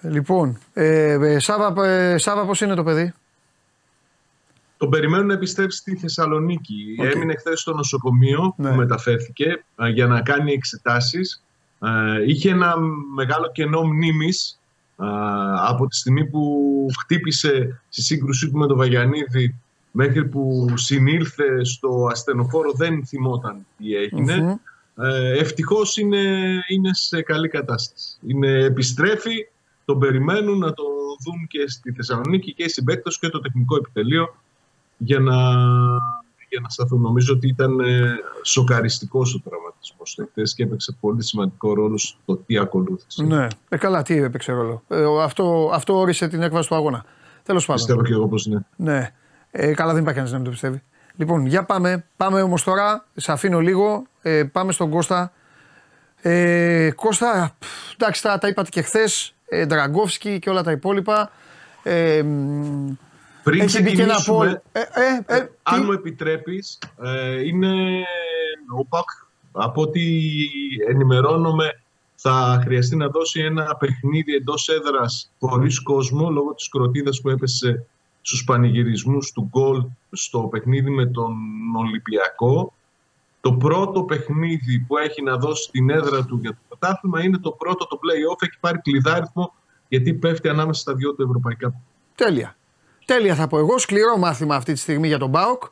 [0.00, 3.12] Λοιπόν, ε, ε, Σάβα, ε, Σάβα πώς είναι το παιδί;
[4.76, 6.96] Τον περιμένουν να επιστρέψει στη Θεσσαλονίκη.
[7.00, 7.14] Okay.
[7.14, 8.70] Έμεινε χθες στο νοσοκομείο ναι.
[8.70, 11.44] που μεταφέρθηκε για να κάνει εξετάσεις.
[12.26, 12.76] είχε ένα
[13.14, 14.60] μεγάλο κενό μνήμης
[15.66, 19.54] από τη στιγμή που χτύπησε στη σύγκρουσή του με τον Βαγιανίδη
[19.90, 24.60] μέχρι που συνήλθε στο ασθενοφόρο δεν θυμόταν τι έγινε.
[24.98, 26.18] Ε, ευτυχώς είναι,
[26.68, 28.16] είναι σε καλή κατάσταση.
[28.26, 29.46] Είναι, επιστρέφει,
[29.86, 30.82] τον περιμένουν να το
[31.24, 34.36] δουν και στη Θεσσαλονίκη και οι συμπαίκτες και το τεχνικό επιτελείο
[34.96, 35.34] για να,
[36.48, 37.00] για να σταθούν.
[37.00, 42.58] Νομίζω ότι ήταν ε, σοκαριστικός ο τραυματισμός χθε και έπαιξε πολύ σημαντικό ρόλο στο τι
[42.58, 43.24] ακολούθησε.
[43.24, 44.82] Ναι, ε, καλά, τι έπαιξε ρόλο.
[44.88, 47.04] Ε, αυτό, αυτό όρισε την έκβαση του αγώνα.
[47.42, 47.84] Τέλος πάντων.
[47.84, 48.66] Πιστεύω και εγώ πως είναι.
[48.76, 49.10] Ναι.
[49.50, 50.82] Ε, καλά, δεν υπάρχει κανεί να μην το πιστεύει.
[51.16, 52.04] Λοιπόν, για πάμε.
[52.16, 53.06] Πάμε όμως τώρα.
[53.14, 54.06] Σε αφήνω λίγο.
[54.22, 55.32] Ε, πάμε στον Κώστα.
[56.20, 57.56] Ε, Κώστα,
[57.94, 59.35] εντάξει, τα, τα είπατε και χθες.
[59.48, 61.30] Ε, Ντραγκόφσκι και όλα τα υπόλοιπα.
[61.82, 62.24] Ε,
[63.42, 67.72] Πριν ξεκινήσουμε, ε, ε, ε, αν μου επιτρέπεις, ε, είναι
[68.76, 69.08] ο ΠΑΚ,
[69.52, 70.02] από ό,τι
[70.88, 71.80] ενημερώνομαι,
[72.14, 77.86] θα χρειαστεί να δώσει ένα παιχνίδι εντός έδρας χωρίς κόσμο, λόγω της κροτίδας που έπεσε
[78.20, 81.34] στους πανηγυρισμούς του γκολ στο παιχνίδι με τον
[81.76, 82.72] Ολυμπιακό.
[83.46, 87.50] Το πρώτο παιχνίδι που έχει να δώσει την έδρα του για το πρωτάθλημα είναι το
[87.50, 88.42] πρώτο το play-off.
[88.42, 89.54] Έχει πάρει κλειδάριθμο
[89.88, 91.74] γιατί πέφτει ανάμεσα στα δυο του ευρωπαϊκά.
[92.14, 92.56] Τέλεια.
[93.04, 93.78] Τέλεια θα πω εγώ.
[93.78, 95.62] Σκληρό μάθημα αυτή τη στιγμή για τον Μπάουκ.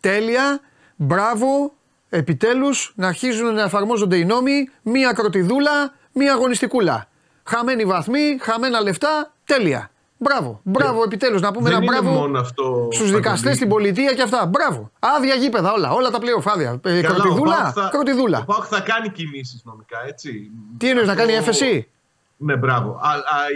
[0.00, 0.60] Τέλεια.
[0.96, 1.72] Μπράβο.
[2.08, 4.68] Επιτέλους να αρχίζουν να εφαρμόζονται οι νόμοι.
[4.82, 7.08] Μία κροτιδούλα, μία αγωνιστικούλα.
[7.44, 9.32] Χαμένοι βαθμοί, χαμένα λεφτά.
[9.44, 9.90] Τέλεια.
[10.18, 12.44] Μπράβο, μπράβο, επιτέλους να πούμε δεν ένα μπράβο
[12.92, 14.46] στους δικαστές στην πολιτεία και αυτά.
[14.46, 14.90] Μπράβο.
[14.98, 16.80] Άδεια γήπεδα όλα, όλα τα πλέον άδεια.
[16.84, 18.38] Ε, κροτιδούλα, θα, κροτιδούλα.
[18.38, 20.50] Ο Πάοκ θα κάνει κινήσεις νομικά, έτσι.
[20.76, 21.88] Τι εννοείς, να κάνει έφεση;
[22.36, 22.90] Ναι, μπράβο.
[22.90, 23.10] Α,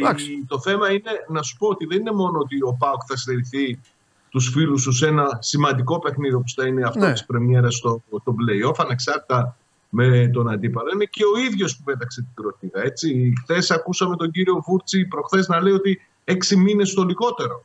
[0.08, 0.14] α,
[0.46, 3.80] το θέμα είναι να σου πω ότι δεν είναι μόνο ότι ο Πάοκ θα στερηθεί
[4.28, 7.12] τους φίλους τους σε ένα σημαντικό παιχνίδι όπως θα είναι αυτό ναι.
[7.12, 9.56] της Πρεμιέρας στο το playoff, ανεξάρτητα
[9.88, 10.90] με τον αντίπαλο.
[10.94, 12.82] Είναι και ο ίδιος που πέταξε την κροτίδα.
[12.82, 13.32] Έτσι.
[13.42, 17.64] Χθες ακούσαμε τον κύριο Βούρτσι προχθές να λέει ότι έξι μήνες το λιγότερο.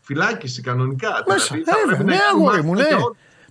[0.00, 1.24] Φυλάκιση κανονικά.
[1.26, 2.88] Μέσα, δηλαδή, ναι, αγόρι μου, ναι.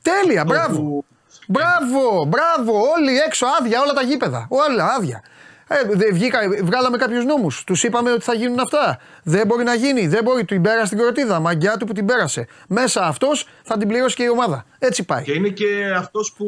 [0.01, 1.03] Τέλεια, μπράβο.
[1.47, 4.45] Μπράβο, μπράβο, όλοι έξω άδεια, όλα τα γήπεδα.
[4.49, 5.23] Όλα άδεια.
[5.67, 7.63] Ε, βγήκα, βγάλαμε κάποιους νόμους.
[7.63, 8.99] Τους είπαμε ότι θα γίνουν αυτά.
[9.23, 10.07] Δεν μπορεί να γίνει.
[10.07, 10.39] Δεν μπορεί.
[10.39, 11.39] Του την πέρασε την κροτίδα.
[11.39, 12.47] Μαγκιά του που την πέρασε.
[12.67, 14.65] Μέσα αυτός θα την πληρώσει και η ομάδα.
[14.79, 15.23] Έτσι πάει.
[15.23, 16.45] Και είναι και αυτός που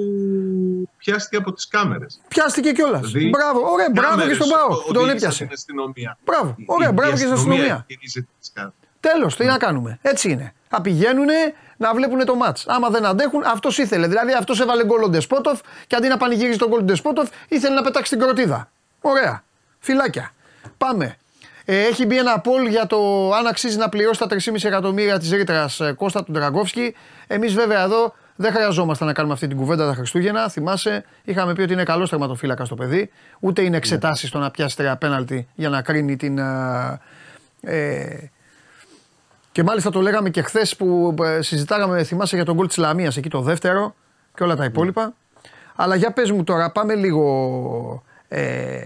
[0.97, 2.21] πιάστηκε από τις κάμερες.
[2.27, 3.12] Πιάστηκε κιόλας.
[3.12, 5.47] Δηλαδή, μπράβο, ωραία, μπράβο και στον Πάο που τον έπιασε.
[6.23, 7.86] Μπράβο, ωραία, μπράβο και στην αστυνομία.
[8.99, 9.99] Τέλος, τι να κάνουμε.
[10.01, 10.53] Έτσι είναι.
[10.67, 11.27] Θα πηγαίνουν
[11.77, 12.65] να βλέπουν το μάτς.
[12.67, 14.08] Άμα δεν αντέχουν, αυτός ήθελε.
[14.08, 17.82] Δηλαδή αυτός έβαλε γκολ ο Ντεσπότοφ και αντί να πανηγύριζει τον γκολ Ντεσπότοφ, ήθελε να
[17.82, 18.71] πετάξει την κροτίδα.
[19.10, 19.43] Ωραία.
[19.80, 20.32] Φυλάκια.
[20.78, 21.17] Πάμε.
[21.65, 25.32] Ε, έχει μπει ένα poll για το αν αξίζει να πληρώσει τα 3,5 εκατομμύρια της
[25.32, 26.96] ρήτρας ε, Κώστα του Ντραγκόφσκι.
[27.28, 30.50] Εμείς βέβαια εδώ δεν χρειαζόμαστε να κάνουμε αυτή την κουβέντα τα Χριστούγεννα.
[30.50, 33.10] Θυμάσαι, είχαμε πει ότι είναι καλός τερματοφύλακας το παιδί.
[33.39, 34.30] Ούτε είναι εξετάσεις ναι.
[34.30, 36.38] στο να πιάσει τρία πέναλτι για να κρίνει την.
[36.38, 37.00] Ε,
[37.62, 38.32] ε,
[39.52, 43.17] και μάλιστα το λέγαμε και χθες που ε, συζητάγαμε, θυμάσαι για τον γκολ της Λαμίας
[43.17, 43.96] εκεί το δεύτερο
[44.36, 45.06] και όλα τα υπόλοιπα.
[45.06, 45.12] Ναι.
[45.76, 48.81] Αλλά για πες μου τώρα, πάμε λίγο ε,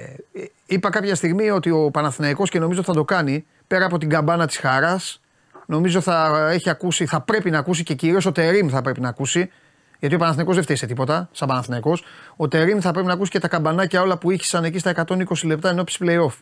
[0.66, 4.48] είπα κάποια στιγμή ότι ο Παναθηναϊκός και νομίζω θα το κάνει πέρα από την καμπάνα
[4.48, 5.22] της χαράς
[5.66, 9.10] νομίζω θα έχει ακούσει, θα πρέπει να ακούσει και κυρίως ο Τερίμ θα πρέπει να
[9.10, 9.50] ακούσει
[10.02, 12.04] γιατί ο Παναθηναϊκός δεν φταίει σε τίποτα, σαν Παναθηναϊκός.
[12.36, 15.24] Ο Τερίμ θα πρέπει να ακούσει και τα καμπανάκια όλα που ήχησαν εκεί στα 120
[15.44, 16.36] λεπτά ενώπιση play-off.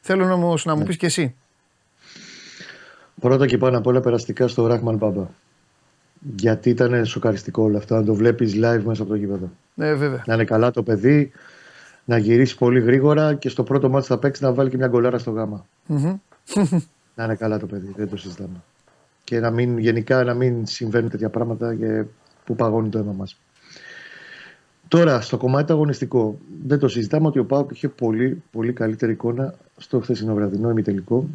[0.00, 0.86] Θέλω όμως να μου ναι.
[0.86, 1.34] πεις και εσύ.
[3.20, 5.26] Πρώτα και πάνω απ' όλα περαστικά στο Ράχμαν Μπάμπα.
[6.36, 9.50] Γιατί ήταν σοκαριστικό όλο αυτό, να το βλέπεις live μέσα από το γήπεδο.
[9.74, 10.22] Ναι, βέβαια.
[10.26, 11.32] Να είναι καλά το παιδί,
[12.10, 15.18] να γυρίσει πολύ γρήγορα και στο πρώτο μάτι θα παίξει να βάλει και μια γκολάρα
[15.18, 15.66] στο γαμα
[17.14, 18.62] να είναι καλά το παιδί, δεν το συζητάμε.
[19.24, 22.04] Και να μην, γενικά να μην συμβαίνουν τέτοια πράγματα και
[22.44, 23.40] που παγώνει το αίμα μας.
[24.88, 29.12] Τώρα, στο κομμάτι το αγωνιστικό, δεν το συζητάμε ότι ο Πάουκ είχε πολύ, πολύ καλύτερη
[29.12, 31.28] εικόνα στο χθεσινό βραδινό ημιτελικό.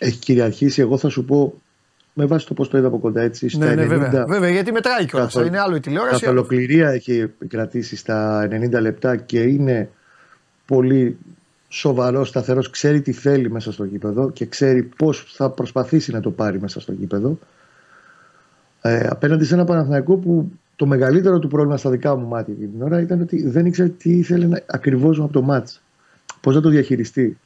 [0.00, 1.54] Έχει κυριαρχήσει, εγώ θα σου πω,
[2.14, 3.48] με βάση το πώς το είδα από κοντά έτσι.
[3.48, 4.24] Στα ναι, ναι, 90, βέβαια.
[4.26, 5.30] βέβαια, γιατί μετράει κιόλα.
[5.46, 6.20] Είναι άλλο η τηλεόραση.
[6.20, 9.90] Κατά ολοκληρία έχει κρατήσει στα 90 λεπτά και είναι
[10.66, 11.16] πολύ
[11.68, 16.30] σοβαρό, σταθερός, ξέρει τι θέλει μέσα στο γήπεδο και ξέρει πώς θα προσπαθήσει να το
[16.30, 17.38] πάρει μέσα στο γήπεδο.
[18.80, 22.82] Ε, απέναντι σε ένα Παναθηναϊκό που το μεγαλύτερο του πρόβλημα στα δικά μου μάτια την
[22.82, 25.82] ώρα ήταν ότι δεν ήξερε τι ήθελε ακριβώς από το μάτς.
[26.40, 27.38] Πώς να το διαχειριστεί.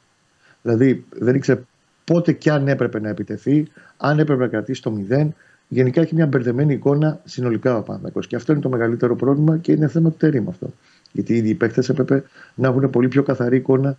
[0.61, 1.61] Δηλαδή δεν ήξερε
[2.13, 3.67] πότε και αν έπρεπε να επιτεθεί,
[3.97, 5.35] αν έπρεπε να κρατήσει το μηδέν.
[5.67, 8.27] Γενικά έχει μια μπερδεμένη εικόνα συνολικά ο Παναθηναϊκός.
[8.27, 10.73] Και αυτό είναι το μεγαλύτερο πρόβλημα και είναι θέμα του τερίμ αυτό.
[11.11, 12.23] Γιατί οι ίδιοι παίκτες έπρεπε
[12.55, 13.97] να έχουν πολύ πιο καθαρή εικόνα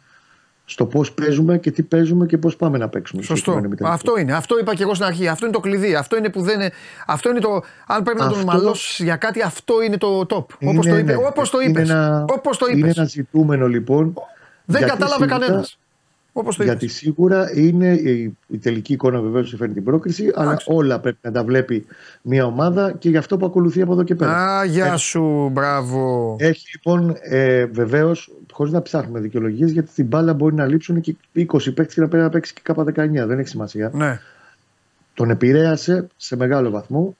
[0.64, 3.22] στο πώς παίζουμε και τι παίζουμε και πώς πάμε να παίξουμε.
[3.22, 3.62] Σωστό.
[3.82, 4.32] Αυτό είναι.
[4.32, 5.28] Αυτό είπα και εγώ στην αρχή.
[5.28, 5.94] Αυτό είναι το κλειδί.
[5.94, 6.70] Αυτό είναι που δεν είναι.
[7.06, 7.62] Αυτό είναι το.
[7.86, 8.36] Αν πρέπει αυτό...
[8.36, 10.44] να τον μαλώσεις για κάτι, αυτό είναι το top.
[10.60, 11.14] Όπως το είπε.
[11.14, 11.88] Όπως το είπες.
[11.88, 12.24] Είναι, ένα...
[12.28, 14.14] Όπως το είναι ένα ζητούμενο λοιπόν.
[14.64, 15.78] Δεν κατάλαβε κανένας.
[16.40, 20.60] Όπως το Γιατί σίγουρα είναι η, η τελική εικόνα βεβαίως που φέρνει την πρόκριση, αλλά
[20.66, 21.86] όλα πρέπει να τα βλέπει
[22.22, 24.32] μια ομάδα και γι' αυτό που ακολουθεί από εδώ και πέρα.
[24.32, 26.36] Α, γεια σου, μπράβο.
[26.38, 31.16] Έχει λοιπόν ε, βεβαίως, χωρίς να ψάχνουμε δικαιολογίες, γιατί στην μπάλα μπορεί να λείψουν και
[31.34, 32.92] 20 παίκτες και να πρέπει να παίξει και κάπα 19.
[33.26, 33.90] Δεν έχει σημασία.
[33.94, 34.20] Ναι.
[35.14, 37.16] Τον επηρέασε σε μεγάλο βαθμό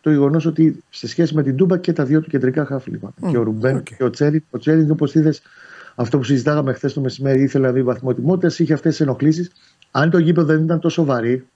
[0.00, 3.14] το γεγονός ότι σε σχέση με την Τούμπα και τα δύο του κεντρικά χάφλιμα.
[3.20, 3.94] Mm, και ο Ρουμπέν okay.
[3.96, 4.44] και ο Τσέρι.
[4.50, 5.42] Ο Τσέρι, όπως είδες,
[6.00, 9.50] αυτό που συζητάγαμε χθες το μεσημέρι, ήθελε να δει βαθμοτιμότητα, είχε αυτές τις ενοχλήσεις.
[9.90, 11.46] Αν το γήπεδο δεν ήταν τόσο βαρύ,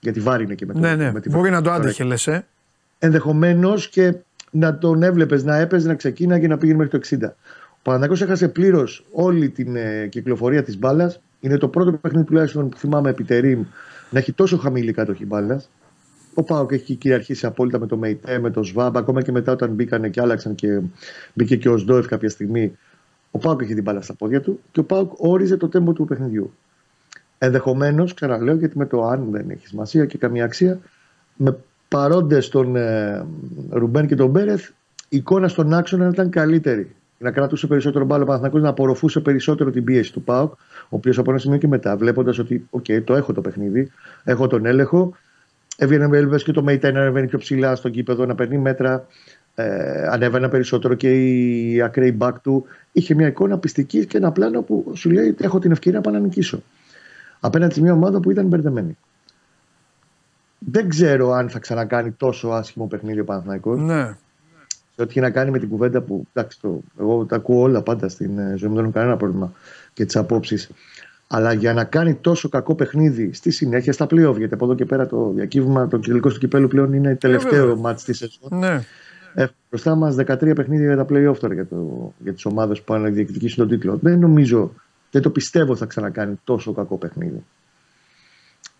[0.00, 0.78] γιατί βάρη είναι και με το.
[0.78, 1.12] Ναι, ναι.
[1.12, 2.26] Με τη Μπορεί να το άντεχε, λες.
[2.26, 2.46] Ε.
[2.98, 4.14] Ενδεχομένως και
[4.50, 7.30] να τον έβλεπες να έπαιζε, να ξεκίνα και να πήγαινε μέχρι το 60.
[7.70, 11.20] Ο Παναγιώ έχασε πλήρως όλη την ε, κυκλοφορία της μπάλας.
[11.40, 13.66] Είναι το πρώτο παιχνίδι τουλάχιστον που θυμάμαι επιτερή
[14.10, 15.70] να έχει τόσο χαμηλή κατοχή μπάλας.
[16.34, 19.70] Ο Πάοκ έχει κυριαρχήσει απόλυτα με το Μεϊτέ, με το Σβάμπ, ακόμα και μετά όταν
[19.70, 20.80] μπήκαν και άλλαξαν και
[21.34, 22.78] μπήκε και ο Σντόεφ κάποια στιγμή.
[23.30, 26.04] Ο Πάουκ είχε την μπάλα στα πόδια του και ο Πάουκ όριζε το τέμπο του
[26.04, 26.52] παιχνιδιού.
[27.38, 30.78] Ενδεχομένως, ξαναλέω, γιατί με το αν δεν έχεις σημασία και καμία αξία,
[31.36, 31.56] με
[31.88, 33.26] παρόντες τον ε,
[33.70, 34.68] Ρουμπέν και τον Μπέρεθ,
[35.08, 36.94] η εικόνα στον άξονα ήταν καλύτερη.
[37.18, 40.56] Να κρατούσε περισσότερο μπάλα ο Παναθηναϊκός, να απορροφούσε περισσότερο την πίεση του Πάουκ, ο
[40.88, 43.90] οποίος από ένα σημείο και μετά, βλέποντας ότι, OK, το έχω το παιχνίδι,
[44.24, 45.16] έχω τον έλεγχο.
[45.76, 49.06] Έβγαινε με και το Μέιτα να ανεβαίνει πιο ψηλά στον κήπεδο, να παίρνει μέτρα
[49.60, 52.64] ε, ανέβαινα περισσότερο και η ακραίη μπακ του.
[52.92, 56.04] Είχε μια εικόνα πιστικής και ένα πλάνο που σου λέει ότι έχω την ευκαιρία να
[56.04, 56.62] πάω να νικήσω.
[57.40, 58.96] Απέναντι σε μια ομάδα που ήταν μπερδεμένη.
[60.58, 63.80] Δεν ξέρω αν θα ξανακάνει τόσο άσχημο παιχνίδι ο Παναθηναϊκός.
[63.80, 64.04] Ναι.
[64.94, 66.26] Σε ό,τι έχει να κάνει με την κουβέντα που.
[66.32, 69.52] Εντάξει, το, εγώ τα ακούω όλα πάντα στην ε, ζωή μου, δεν έχω κανένα πρόβλημα
[69.92, 70.70] και τις απόψεις.
[71.26, 74.84] Αλλά για να κάνει τόσο κακό παιχνίδι στη συνέχεια στα playoff, γιατί από εδώ και
[74.84, 78.58] πέρα το διακύβημα, το κυκλικό του κυπέλου πλέον είναι τελευταίο μάτι της σεζόν.
[78.58, 78.84] Ναι.
[79.38, 82.84] Έχουμε μπροστά μας 13 παιχνίδια για τα playoff τώρα για, το, για τις ομάδες που
[82.84, 83.98] πάνε να διεκδικήσουν τον τίτλο.
[84.02, 84.72] Δεν νομίζω,
[85.10, 87.44] δεν το πιστεύω θα ξανακάνει τόσο κακό παιχνίδι.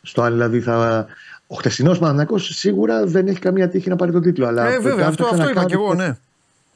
[0.03, 1.07] Στο άλλο δηλαδή θα.
[1.47, 4.47] Ο χτεσινός Παναγιακό σίγουρα δεν έχει καμία τύχη να πάρει τον τίτλο.
[4.47, 6.17] Αλλά ε, βέβαια, αυτό, αυτό είπα και εγώ, ναι.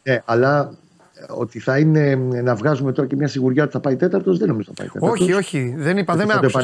[0.03, 0.23] ναι.
[0.25, 0.75] αλλά
[1.28, 4.72] ότι θα είναι να βγάζουμε τώρα και μια σιγουριά ότι θα πάει τέταρτος, δεν νομίζω
[4.74, 5.20] θα πάει τέταρτος.
[5.20, 6.62] Όχι, όχι, δεν είπα, δεν με άκουσες.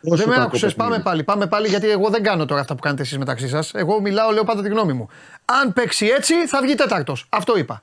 [0.00, 0.74] Δεν με άκουσες.
[0.74, 3.74] Πάμε πάλι, πάμε πάλι, γιατί εγώ δεν κάνω τώρα αυτά που κάνετε εσείς μεταξύ σας.
[3.74, 5.08] Εγώ μιλάω, λέω πάντα τη γνώμη μου.
[5.62, 7.26] Αν παίξει έτσι, θα βγει τέταρτος.
[7.28, 7.82] Αυτό είπα.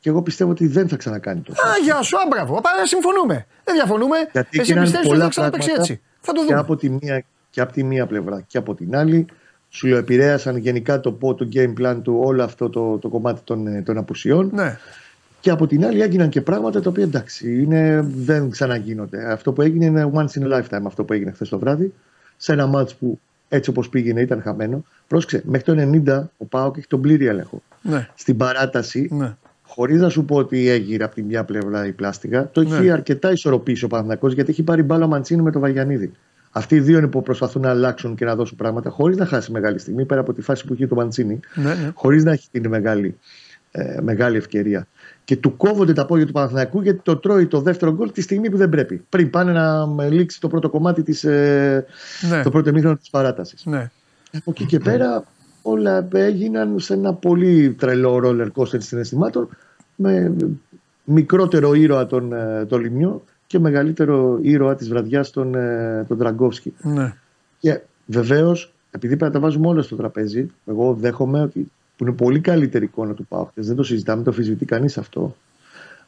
[0.00, 1.62] Και εγώ πιστεύω ότι δεν θα ξανακάνει τόσο.
[1.62, 2.60] Α, γεια σου, άμπραβο.
[2.60, 3.46] Πάμε, συμφωνούμε.
[3.64, 4.16] Δεν διαφωνούμε.
[4.32, 6.00] Γιατί Εσύ πιστεύεις ότι θα ξαναπέξει έτσι.
[6.20, 6.52] Θα το δούμε.
[6.54, 9.26] Και από, τη μία, και από τη μία πλευρά και από την άλλη,
[9.68, 13.66] σου λέω, επηρέασαν γενικά το, το game plan του όλο αυτό το, το κομμάτι των,
[13.66, 14.50] ε, των απουσιών.
[14.52, 14.78] Ναι.
[15.40, 19.32] Και από την άλλη έγιναν και πράγματα τα οποία εντάξει είναι, δεν ξαναγίνονται.
[19.32, 21.92] Αυτό που έγινε είναι once in a lifetime αυτό που έγινε χθες το βράδυ.
[22.36, 24.84] Σε ένα μάτς που έτσι όπως πήγαινε ήταν χαμένο.
[25.06, 27.62] Πρόσεξε, μέχρι το 90 ο Πάοκ έχει τον πλήρη έλεγχο.
[27.82, 28.08] Ναι.
[28.14, 29.36] Στην παράταση, ναι.
[29.62, 32.90] χωρίς να σου πω ότι έγινε από τη μια πλευρά η πλάστιγα, το έχει ναι.
[32.90, 36.12] αρκετά ισορροπήσει ο Παναθυνακό γιατί έχει πάρει μπάλα Μαντσίνη με τον Βαγιανίδη.
[36.50, 39.52] Αυτοί οι δύο είναι που προσπαθούν να αλλάξουν και να δώσουν πράγματα χωρίς να χάσει
[39.52, 41.90] μεγάλη στιγμή πέρα από τη φάση που είχε το Μαντσίνη, ναι, ναι.
[41.94, 43.18] χωρίς να έχει την μεγάλη,
[43.70, 44.86] ε, μεγάλη ευκαιρία
[45.24, 48.50] και του κόβονται τα πόδια του Παναθηναϊκού γιατί το τρώει το δεύτερο γκολ τη στιγμή
[48.50, 49.04] που δεν πρέπει.
[49.08, 51.86] Πριν πάνε να λήξει το πρώτο κομμάτι της, ε,
[52.30, 52.42] ναι.
[52.42, 53.64] το πρώτο μήχρονο της παράτασης.
[53.64, 53.90] Ναι.
[54.32, 55.24] Από εκεί και πέρα
[55.62, 59.48] όλα έγιναν σε ένα πολύ τρελό ρόλερ coaster συναισθημάτων
[59.96, 60.36] με
[61.04, 66.74] μικρότερο ήρωα τον, ε, τον Λιμιό και μεγαλύτερο ήρωα της βραδιάς τον, ε, τον Τραγκόφσκι.
[66.82, 67.14] Ναι.
[67.58, 72.16] Και βεβαίως, επειδή πρέπει να τα βάζουμε όλα στο τραπέζι, εγώ δέχομαι ότι που είναι
[72.16, 75.36] πολύ καλύτερη εικόνα του Πάου Δεν το συζητάμε, το αφισβητεί κανείς αυτό.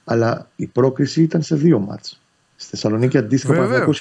[0.04, 2.20] Αλλά η πρόκριση ήταν σε δύο μάτς.
[2.56, 3.92] Στη Θεσσαλονίκη αντίστοιχα Παναγιακό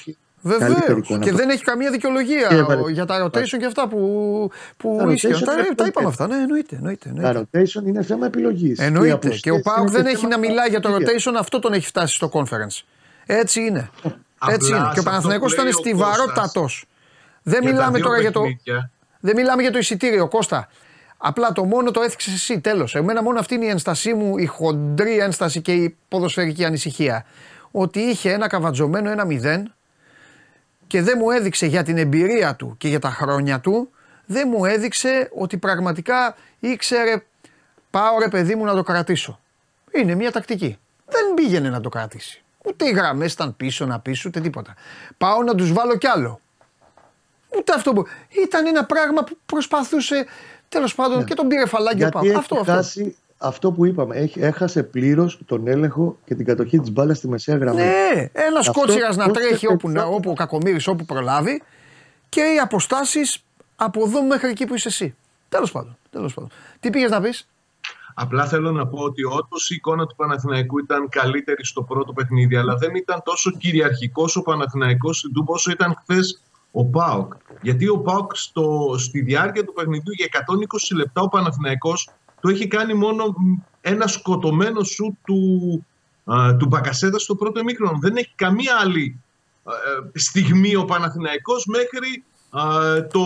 [0.41, 1.19] Βεβαίως.
[1.19, 5.43] Και δεν έχει καμία δικαιολογία και για τα rotation και αυτά που, που ίσχυαν.
[5.43, 6.27] Τα, τα είπαμε αυτά.
[6.27, 6.75] Ναι, εννοείται.
[6.75, 7.47] εννοείται, εννοείται.
[7.51, 8.79] Τα rotation είναι θέμα επιλογής.
[8.79, 9.29] Εννοείται.
[9.29, 12.15] Και, και ο Πάουκ δεν έχει να μιλάει για το rotation, αυτό τον έχει φτάσει
[12.15, 12.83] στο conference.
[13.25, 13.89] Έτσι είναι.
[14.49, 14.91] Έτσι είναι.
[14.93, 16.85] Και ο Παναθηναϊκός ήταν στιβαρότατος.
[17.43, 18.41] Δεν μιλάμε τώρα για το.
[19.19, 20.67] Δεν μιλάμε για το εισιτήριο, Κώστα.
[21.23, 22.95] Απλά το μόνο το έθιξες εσύ, τέλος.
[22.95, 27.25] Εμένα μόνο αυτή είναι η ένστασή μου, η χοντρή ένσταση και η ποδοσφαιρική ανησυχία.
[27.71, 29.73] Ότι είχε ένα καβατζωμένο ένα μηδέν
[30.87, 33.89] και δεν μου έδειξε για την εμπειρία του και για τα χρόνια του,
[34.25, 37.23] δεν μου έδειξε ότι πραγματικά ήξερε
[37.89, 39.39] πάω ρε παιδί μου να το κρατήσω.
[39.91, 40.77] Είναι μια τακτική.
[41.05, 42.43] Δεν πήγαινε να το κρατήσει.
[42.65, 44.75] Ούτε οι γραμμές ήταν πίσω να πίσω, ούτε τίποτα.
[45.17, 46.41] Πάω να τους βάλω κι άλλο.
[47.57, 48.05] Ούτε αυτό που.
[48.45, 50.25] Ήταν ένα πράγμα που προσπαθούσε
[50.71, 51.23] τέλος πάντων ναι.
[51.23, 53.11] και τον πήρε φαλάκι από Αυτό, αυτό.
[53.37, 54.29] αυτό που είπαμε.
[54.35, 57.81] έχασε πλήρως τον έλεγχο και την κατοχή της μπάλας στη μεσαία γραμμή.
[57.81, 61.61] Ναι, ένας κότσιρας να τρέχει όπου, όπου ο Κακομήρης όπου προλάβει
[62.29, 63.43] και οι αποστάσεις
[63.75, 65.15] από εδώ μέχρι εκεί που είσαι εσύ.
[65.49, 66.49] Τέλος πάντων, τέλος πάντων.
[66.79, 67.47] Τι πήγες να πεις;
[68.13, 72.55] Απλά θέλω να πω ότι όντως η εικόνα του Παναθηναϊκού ήταν καλύτερη στο πρώτο παιχνίδι,
[72.55, 77.33] αλλά δεν ήταν τόσο κυριαρχικός ο Παναθηναϊκός στην Τούμπο όσο ήταν χθες ο Πάοκ.
[77.61, 78.31] Γιατί ο Πάοκ
[78.97, 80.27] στη διάρκεια του παιχνιδιού για
[80.91, 82.09] 120 λεπτά ο Παναθηναϊκός
[82.41, 83.35] το έχει κάνει μόνο
[83.81, 85.39] ένα σκοτωμένο σου του,
[86.31, 87.99] α, του Μπακασέτα στο πρώτο εμίχρονο.
[88.01, 89.19] Δεν έχει καμία άλλη
[90.13, 92.23] στιγμή ο Παναθηναϊκός μέχρι
[93.11, 93.25] το,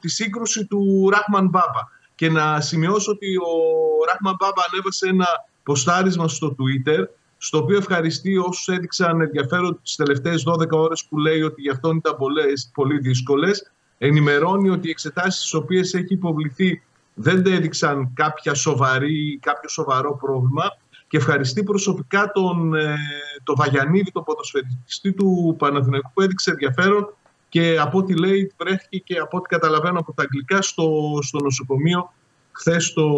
[0.00, 1.92] τη σύγκρουση του Ράχμαν Μπάμπα.
[2.14, 5.26] Και να σημειώσω ότι ο Ράχμαν Μπάμπα ανέβασε ένα
[5.62, 7.04] ποστάρισμα στο Twitter
[7.44, 11.96] στο οποίο ευχαριστεί όσους έδειξαν ενδιαφέρον τις τελευταίες 12 ώρες που λέει ότι γι' αυτόν
[11.96, 13.72] ήταν πολλές, πολύ δύσκολες.
[13.98, 16.82] Ενημερώνει ότι οι εξετάσεις στις οποίες έχει υποβληθεί
[17.14, 20.62] δεν έδειξαν κάποια σοβαρή, κάποιο σοβαρό πρόβλημα
[21.08, 22.96] και ευχαριστεί προσωπικά τον, ε,
[23.44, 27.14] τον Βαγιανίδη, τον ποδοσφαιριστή του Παναθηναϊκού που έδειξε ενδιαφέρον
[27.48, 32.12] και από ό,τι λέει βρέθηκε και από ό,τι καταλαβαίνω από τα αγγλικά στο, στο νοσοκομείο
[32.52, 33.08] χθες το,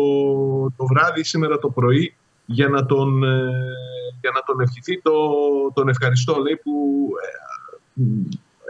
[0.77, 3.51] το βράδυ, σήμερα το πρωί για να τον, ε,
[4.21, 5.13] για να τον ευχηθεί το,
[5.75, 7.09] τον ευχαριστώ λέει που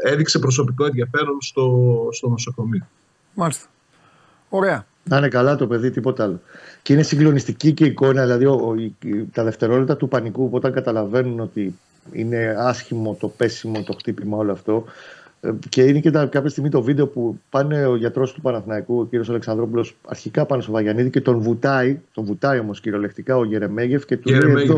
[0.02, 2.86] ε, έδειξε προσωπικό ενδιαφέρον στο, στο νοσοκομείο.
[3.34, 3.66] Μάλιστα.
[4.48, 4.86] Ωραία.
[5.04, 6.40] Να είναι καλά το παιδί, τίποτα άλλο.
[6.82, 8.74] Και είναι συγκλονιστική και η εικόνα, δηλαδή ο,
[9.32, 11.78] τα δευτερόλεπτα του πανικού που όταν καταλαβαίνουν ότι
[12.12, 14.84] είναι άσχημο το πέσιμο, το χτύπημα, όλο αυτό.
[15.46, 18.98] Ε, και είναι και τα, κάποια στιγμή το βίντεο που πάνε ο γιατρός του Παναθηναϊκού,
[18.98, 23.44] ο κύριος Αλεξανδρόπουλος, αρχικά πάνω στο Βαγιανίδη και τον βουτάει, τον βουτάει όμως κυριολεκτικά ο
[23.44, 24.76] Γερεμέγεφ και του λέει εδώ.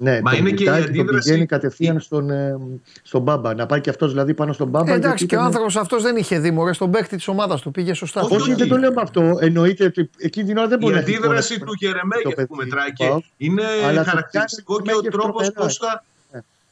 [0.00, 1.04] Ναι, Μα είναι και η αντίδραση.
[1.04, 2.58] Τον πηγαίνει κατευθείαν στον, ε,
[3.02, 3.54] στον Μπάμπα.
[3.54, 4.92] Να πάει και αυτός δηλαδή πάνω στον Μπάμπα.
[4.92, 7.70] Ε, εντάξει, και ο άνθρωπος αυτός δεν είχε δει μωρέ στον παίχτη της ομάδας του.
[7.70, 8.20] Πήγε σωστά.
[8.20, 9.38] Όχι, όχι, δεν το λέω αυτό.
[9.40, 13.04] Εννοείται ότι εκείνη την ώρα δεν μπορεί να Η αντίδραση του Γερεμέγεφ που μετράει και
[13.36, 13.62] είναι
[14.04, 16.04] χαρακτηριστικό και ο τρόπος πώς θα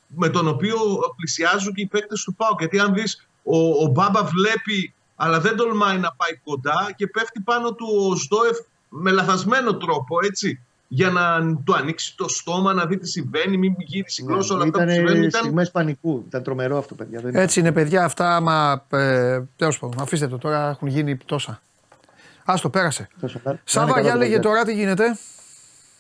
[0.06, 0.76] με τον οποίο
[1.16, 2.54] πλησιάζουν και οι παίκτες του ΠΑΟ.
[2.58, 7.40] Γιατί αν δεις, ο, ο Μπάμπα βλέπει, αλλά δεν τολμάει να πάει κοντά και πέφτει
[7.40, 8.56] πάνω του ο Σδόεφ
[8.88, 10.60] με λαθασμένο τρόπο, έτσι.
[10.88, 14.62] Για να του ανοίξει το στόμα, να δει τι συμβαίνει, μην γύρει συχνό ναι, όλα
[14.62, 15.22] αυτά που συμβαίνουν.
[15.22, 16.24] Ήταν στιγμές πανικού.
[16.26, 17.20] Ήταν τρομερό αυτό, παιδιά.
[17.20, 18.40] Δεν έτσι είναι, παιδιά, αυτά.
[18.40, 21.60] Μα ε, τέλος πάντων, αφήστε το τώρα, έχουν γίνει τόσα.
[22.44, 23.08] Α το πέρασε.
[23.64, 25.18] Σάβα, για λέγε τώρα τι γίνεται;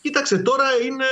[0.00, 1.04] Κοίταξε, τώρα είναι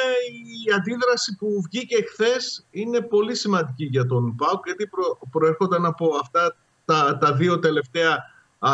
[0.67, 6.17] η αντίδραση που βγήκε χθες είναι πολύ σημαντική για τον ΠΑΟΚ γιατί προ, προέρχονταν από
[6.21, 8.19] αυτά τα, τα δύο τελευταία
[8.59, 8.73] α,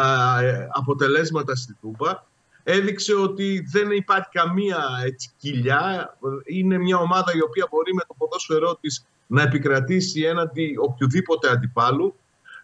[0.71, 2.23] αποτελέσματα στη Τούμπα.
[2.63, 6.17] Έδειξε ότι δεν υπάρχει καμία έτσι, κοιλιά.
[6.45, 12.15] Είναι μια ομάδα η οποία μπορεί με το ποδόσφαιρό της να επικρατήσει έναντι οποιοδήποτε αντιπάλου.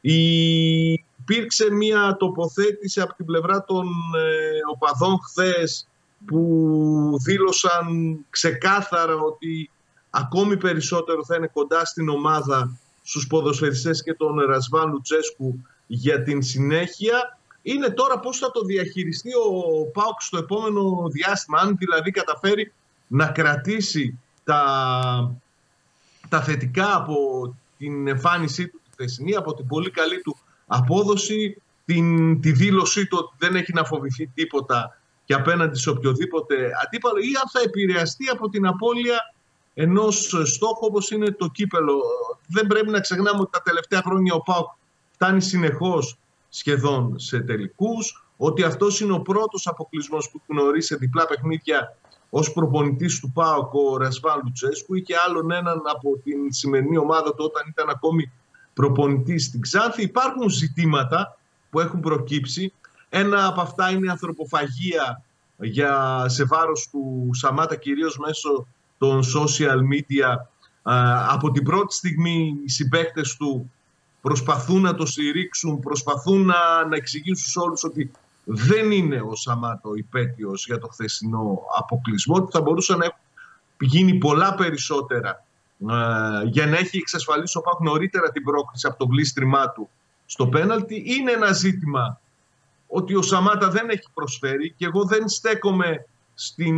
[0.00, 5.88] Υπήρξε μια τοποθέτηση από την πλευρά των ε, οπαδών χθες
[6.26, 9.70] που δήλωσαν ξεκάθαρα ότι
[10.10, 16.42] ακόμη περισσότερο θα είναι κοντά στην ομάδα στους ποδοσφαιριστές και τον Ρασβάν Λουτσέσκου για την
[16.42, 17.38] συνέχεια.
[17.62, 22.72] Είναι τώρα πώς θα το διαχειριστεί ο ΠΑΟΚ στο επόμενο διάστημα αν δηλαδή καταφέρει
[23.06, 25.36] να κρατήσει τα,
[26.28, 27.16] τα θετικά από
[27.78, 30.36] την εμφάνισή του τη θεσινή, από την πολύ καλή του
[30.66, 34.95] απόδοση την, τη δήλωσή του ότι δεν έχει να φοβηθεί τίποτα
[35.26, 39.34] και απέναντι σε οποιοδήποτε αντίπαλο ή αν θα επηρεαστεί από την απώλεια
[39.74, 42.00] ενός στόχου όπως είναι το κύπελο.
[42.46, 44.68] Δεν πρέπει να ξεχνάμε ότι τα τελευταία χρόνια ο ΠΑΟΚ
[45.10, 51.26] φτάνει συνεχώς σχεδόν σε τελικούς, ότι αυτός είναι ο πρώτος αποκλεισμός που γνωρίζει σε διπλά
[51.26, 51.96] παιχνίδια
[52.30, 57.34] ως προπονητής του ΠΑΟΚ ο Ρασβάν Λουτσέσκου ή και άλλον έναν από την σημερινή ομάδα
[57.34, 58.32] του όταν ήταν ακόμη
[58.74, 60.02] προπονητής στην Ξάνθη.
[60.02, 61.38] Υπάρχουν ζητήματα
[61.70, 62.72] που έχουν προκύψει
[63.18, 65.22] ένα από αυτά είναι η ανθρωποφαγία
[65.56, 68.66] για, σε βάρος του Σαμάτα κυρίως μέσω
[68.98, 70.36] των social media.
[71.28, 73.72] Από την πρώτη στιγμή οι συμπαίκτες του
[74.20, 78.10] προσπαθούν να το στηρίξουν, προσπαθούν να, να εξηγήσουν σε όλους ότι
[78.44, 83.18] δεν είναι ο Σαμάτα ο υπέτειος για το χθεσινό αποκλεισμό, ότι θα μπορούσαν να έχουν
[83.80, 85.44] γίνει πολλά περισσότερα
[86.44, 89.88] για να έχει εξασφαλίσει ο Πάκ νωρίτερα την πρόκληση από το βλήστριμά του
[90.26, 91.02] στο πέναλτι.
[91.06, 92.20] Είναι ένα ζήτημα
[92.86, 96.76] ότι ο Σαμάτα δεν έχει προσφέρει και εγώ δεν στέκομαι στην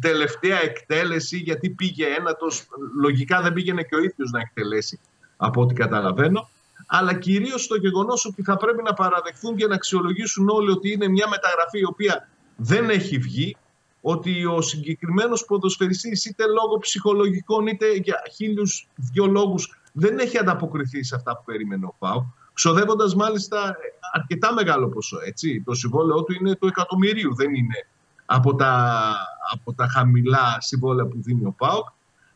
[0.00, 2.66] τελευταία εκτέλεση γιατί πήγε ένατος,
[3.00, 5.00] λογικά δεν πήγαινε και ο ίδιος να εκτελέσει
[5.36, 6.48] από ό,τι καταλαβαίνω.
[6.86, 11.08] Αλλά κυρίως στο γεγονός ότι θα πρέπει να παραδεχθούν και να αξιολογήσουν όλοι ότι είναι
[11.08, 13.56] μια μεταγραφή η οποία δεν έχει βγει
[14.00, 21.02] ότι ο συγκεκριμένος ποδοσφαιριστής είτε λόγω ψυχολογικών είτε για χίλιους δυο λόγους δεν έχει ανταποκριθεί
[21.04, 23.76] σε αυτά που περίμενε ο Πάου ξοδεύοντας μάλιστα
[24.12, 25.18] αρκετά μεγάλο ποσό.
[25.26, 25.62] Έτσι.
[25.66, 27.86] Το συμβόλαιό του είναι του εκατομμυρίου, δεν είναι
[28.26, 29.12] από τα,
[29.52, 31.88] από τα χαμηλά συμβόλαια που δίνει ο ΠΑΟΚ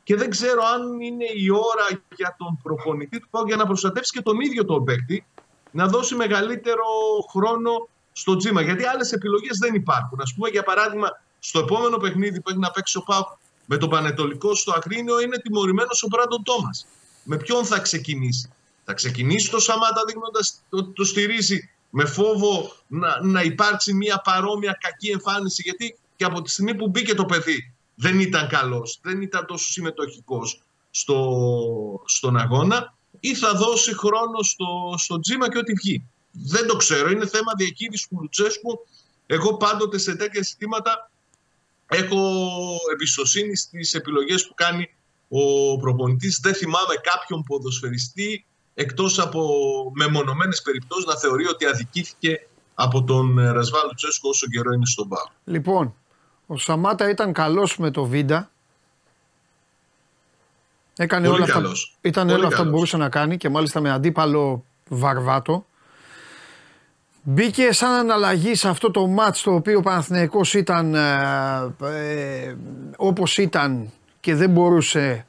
[0.02, 4.12] και δεν ξέρω αν είναι η ώρα για τον προπονητή του ΠΑΟΚ για να προστατεύσει
[4.12, 5.26] και τον ίδιο τον παίκτη
[5.70, 6.84] να δώσει μεγαλύτερο
[7.30, 8.60] χρόνο στο τζίμα.
[8.60, 10.20] Γιατί άλλες επιλογές δεν υπάρχουν.
[10.20, 13.28] Α πούμε, για παράδειγμα, στο επόμενο παιχνίδι που έχει να παίξει ο ΠΑΟΚ
[13.66, 16.86] με τον Πανετολικό στο Ακρίνιο είναι τιμωρημένος ο Μπράντον Τόμας.
[17.24, 18.50] Με ποιον θα ξεκινήσει;
[18.90, 24.78] Θα ξεκινήσει το Σαμάτα δείχνοντα το, το στηρίζει με φόβο να, να υπάρξει μια παρόμοια
[24.80, 29.20] κακή εμφάνιση γιατί και από τη στιγμή που μπήκε το παιδί δεν ήταν καλός, δεν
[29.20, 35.72] ήταν τόσο συμμετοχικός στο, στον αγώνα ή θα δώσει χρόνο στο, στο τζίμα και ό,τι
[35.72, 36.04] βγει.
[36.30, 38.86] Δεν το ξέρω, είναι θέμα διακίνηση του Λουτσέσκου.
[39.26, 41.10] Εγώ πάντοτε σε τέτοια ζητήματα
[41.86, 42.40] έχω
[42.92, 44.88] εμπιστοσύνη στις επιλογές που κάνει
[45.28, 46.40] ο προπονητής.
[46.42, 48.44] Δεν θυμάμαι κάποιον ποδοσφαιριστή
[48.80, 49.42] εκτός από
[49.94, 55.08] μεμονωμένες περιπτώσεις να θεωρεί ότι αδικήθηκε από τον ε, Ρασβάλ Τσέσκο όσο καιρό είναι στον
[55.08, 55.24] Πάο.
[55.44, 55.94] Λοιπόν,
[56.46, 58.50] ο Σαμάτα ήταν καλός με το Βίντα.
[60.96, 61.96] Έκανε Πολύ όλα αυτά, καλός.
[62.00, 62.74] ήταν Πολύ όλα αυτά που καλός.
[62.78, 65.66] μπορούσε να κάνει και μάλιστα με αντίπαλο Βαρβάτο.
[67.22, 72.56] Μπήκε σαν αναλλαγή σε αυτό το μάτς το οποίο ο Παναθηναϊκός ήταν ε, ε,
[72.96, 75.26] όπως ήταν και δεν μπορούσε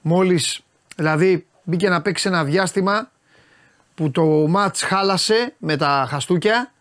[0.00, 0.60] μόλις,
[0.96, 3.10] δηλαδή μπήκε να παίξει ένα διάστημα
[3.94, 6.72] που το μάτς χάλασε με τα χαστούκια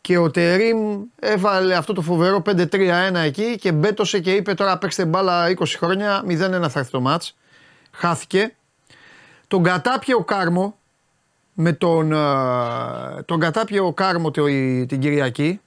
[0.00, 5.04] και ο Τερίμ έβαλε αυτό το φοβερό 5-3-1 εκεί και μπέτωσε και είπε τώρα παίξτε
[5.04, 7.36] μπάλα 20 χρόνια, 0-1 θα έρθει το μάτς.
[7.92, 8.54] Χάθηκε.
[9.48, 10.78] Τον κατάπιε ο Κάρμο
[11.54, 15.60] με τον, ε, τον κατάπιε ο Κάρμο το- η- την Κυριακή.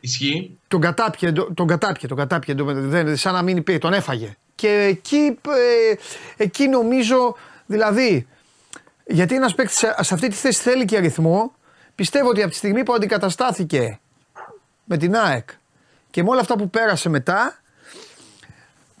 [0.00, 0.58] Ισχύει.
[0.68, 4.36] Τον κατάπιε, τον κατάπιε, τον κατάπιε, τον- δεν, σαν να μην υπήρχε, τον έφαγε.
[4.56, 5.94] Και εκεί, ε,
[6.36, 8.26] εκεί νομίζω, δηλαδή,
[9.06, 11.54] γιατί ένας παίκτης σε, σε αυτή τη θέση θέλει και αριθμό,
[11.94, 14.00] πιστεύω ότι από τη στιγμή που αντικαταστάθηκε
[14.84, 15.48] με την ΑΕΚ
[16.10, 17.58] και με όλα αυτά που πέρασε μετά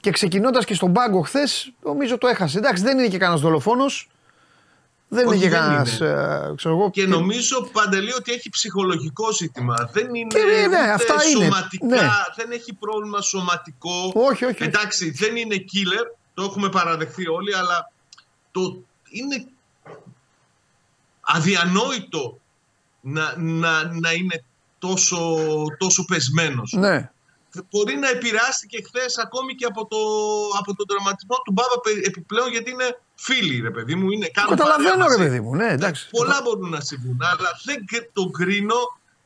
[0.00, 2.58] και ξεκινώντας και στον πάγκο χθες, νομίζω το έχασε.
[2.58, 4.10] Εντάξει, δεν είναι και κανένας δολοφόνος,
[5.08, 6.08] δεν Όχι, είναι και δεν κανένας, είναι.
[6.08, 9.74] ε, ξέρω εγώ, Και νομίζω παντελή ότι έχει ψυχολογικό ζήτημα.
[9.92, 11.44] Δεν είναι Και ναι, ναι, ούτε αυτά είναι.
[11.44, 12.00] σωματικά, Ναι.
[12.36, 14.12] δεν έχει πρόβλημα σωματικό.
[14.14, 14.62] Όχι, όχι.
[14.64, 17.92] Εντάξει, δεν είναι killer, το έχουμε παραδεχθεί όλοι, αλλά
[18.50, 18.78] το
[19.10, 19.46] είναι
[21.20, 22.38] αδιανόητο
[23.00, 24.44] να, να, να είναι
[24.78, 25.36] τόσο,
[25.78, 26.72] τόσο πεσμένος.
[26.72, 27.10] ναι.
[27.70, 29.96] Μπορεί να επηρεάστηκε χθες ακόμη και από, το,
[30.58, 34.10] από τον τραυματισμό του Μπάμπα πε- επιπλέον γιατί είναι φίλοι, ρε παιδί μου.
[34.10, 35.22] Είναι, κάνουν Καταλαβαίνω παρέα ρε μαζί.
[35.28, 36.08] παιδί μου, ναι εντάξει.
[36.10, 38.74] Πολλά μπορούν να συμβούν, αλλά δεν κρ- το κρίνω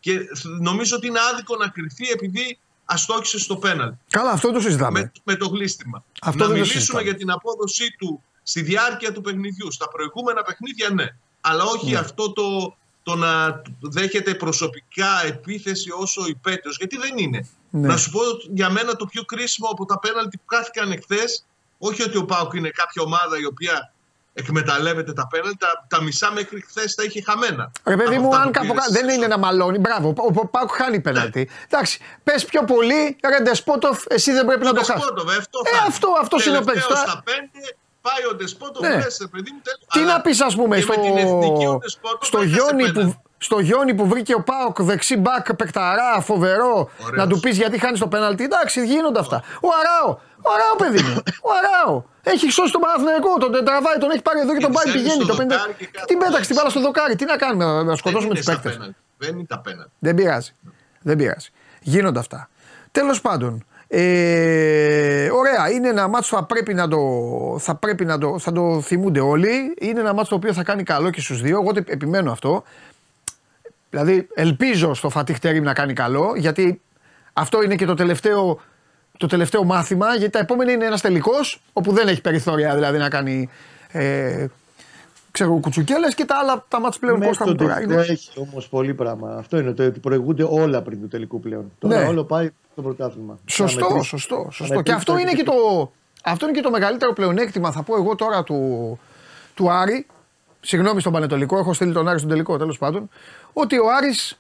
[0.01, 0.19] και
[0.61, 5.01] νομίζω ότι είναι άδικο να κρυθεί επειδή αστόχησε στο πέναλ Καλά, αυτό το συζητάμε.
[5.01, 6.05] με, με το γλίστημα.
[6.23, 7.03] Αυτό να δεν το μιλήσουμε συζητάμε.
[7.03, 9.73] για την απόδοσή του στη διάρκεια του παιχνιδιού.
[9.73, 11.07] Στα προηγούμενα παιχνίδια ναι.
[11.41, 16.77] Αλλά όχι αυτό το, το να δέχεται προσωπικά επίθεση όσο υπέτειος.
[16.77, 17.49] Γιατί δεν είναι.
[17.71, 17.87] Ναι.
[17.89, 18.21] Να σου πω
[18.55, 21.45] για μένα το πιο κρίσιμο από τα πέναλτι που χάθηκαν εχθές
[21.89, 23.93] όχι ότι ο Πάουκ είναι κάποια ομάδα η οποία
[24.35, 27.71] εκμεταλλεύεται τα πέναλτι, τα, τα μισά μέχρι χθες τα είχε χαμένα.
[27.85, 29.79] Ρε παιδί Από μου, αυτά αν που κάπου πήρες κα- στις δεν είναι να μαλώνει.
[29.79, 31.49] Μπράβο, ο ο Πάουκ χάνει πέναλτι.
[31.71, 34.95] Εντάξει, πες πιο πολύ, ρε Ντεσπότοφ, εσύ δεν πρέπει να το χάσεις.
[34.95, 35.87] Ντεσπότοβ, αυτό, Ε, θα είναι.
[35.89, 36.87] αυτό- αυτός είναι ο παίκτης.
[36.87, 38.95] Τελευταίος Τώρα- στα πέντε, πάει ο Ντεσπότοβ, Ναι.
[38.95, 39.81] λες, ρε παιδί μου, τέλος.
[39.93, 42.55] Τι Αλλά να πεις, ας πούμε, και στο, με την εθνική ο Ντεσπότοβ στο, έχασε
[42.55, 43.13] γιόνι πέναλτι.
[43.13, 46.75] που, στο γιόνι που βρήκε ο Πάοκ δεξί μπακ, παικταρά, φοβερό,
[47.05, 47.17] Ωραίος.
[47.17, 48.45] να του πεις γιατί χάνεις το πέναλτι.
[48.45, 49.43] Εντάξει, γίνονται αυτά.
[49.61, 50.19] Ο Αράο,
[50.49, 51.15] ο Αράο, παιδί μου.
[51.49, 52.03] Ο Αράο.
[52.23, 55.25] Έχει σώσει τον Παναθηναϊκό, τον τραβάει, τον έχει πάρει εδώ και τον πάει Ξέρεις, πηγαίνει.
[55.25, 55.47] στο Το 50...
[55.49, 56.07] δοκάρι και κάτω.
[56.07, 57.15] Την πέταξε την μπάλα στο δοκάρι.
[57.17, 58.73] Τι να κάνουμε, να Δεν σκοτώσουμε είναι τους στα παίκτες.
[58.73, 58.97] πέναλτι.
[59.19, 59.91] Δεν είναι τα πέναλτι.
[59.99, 60.53] Δεν πειράζει.
[61.03, 61.49] Δεν πειράζει.
[61.81, 62.49] Γίνονται αυτά.
[62.93, 63.65] Τέλος πάντων.
[63.93, 66.99] Ε, ωραία, είναι ένα μάτσο θα πρέπει να το,
[67.59, 69.75] θα πρέπει να το, θα το θυμούνται όλοι.
[69.81, 71.61] Είναι ένα μάτσο το οποίο θα κάνει καλό και στους δύο.
[71.61, 72.63] Εγώ το επιμένω αυτό.
[73.91, 76.81] Δηλαδή ελπίζω στο Φατίχ Τερίμ να κάνει καλό γιατί
[77.33, 78.61] αυτό είναι και το τελευταίο,
[79.21, 83.09] το τελευταίο μάθημα γιατί τα επόμενα είναι ένας τελικός όπου δεν έχει περιθώρια δηλαδή να
[83.09, 83.49] κάνει
[83.89, 84.47] ε,
[85.31, 87.75] ξέρω κουτσουκέλες και τα άλλα τα μάτς πλέον Μέχρι Κώστα το μου τώρα.
[87.75, 89.35] τελικό Είναι- έχει όμως πολύ πράγμα.
[89.39, 91.73] Αυτό είναι το ότι προηγούνται όλα πριν του τελικού πλέον.
[91.79, 92.07] Τώρα Ναι.
[92.07, 93.33] όλο πάει στο πρωτάθλημα.
[93.33, 94.09] Να Σωστό, μετρήσει.
[94.09, 94.65] σωστό, Να σωστό.
[94.65, 95.53] Και μετρήσει αυτό είναι και, τελικό.
[95.79, 95.93] το,
[96.25, 98.99] αυτό είναι και το μεγαλύτερο πλεονέκτημα, θα πω εγώ τώρα, του,
[99.55, 100.07] του Άρη,
[100.61, 103.09] συγγνώμη στον Πανετολικό, έχω στείλει τον Άρη στον τελικό τέλος πάντων,
[103.53, 104.39] ότι ο Άρης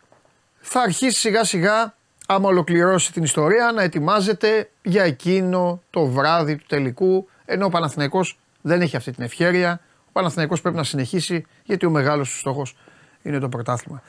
[0.60, 1.94] θα αρχίσει σιγά σιγά,
[2.34, 8.38] άμα ολοκληρώσει την ιστορία, να ετοιμάζεται για εκείνο το βράδυ του τελικού, ενώ ο Παναθηναϊκός
[8.60, 9.80] δεν έχει αυτή την ευχαίρεια.
[10.08, 12.76] Ο Παναθηναϊκός πρέπει να συνεχίσει, γιατί ο μεγάλος του στόχος
[13.22, 14.02] είναι το πρωτάθλημα.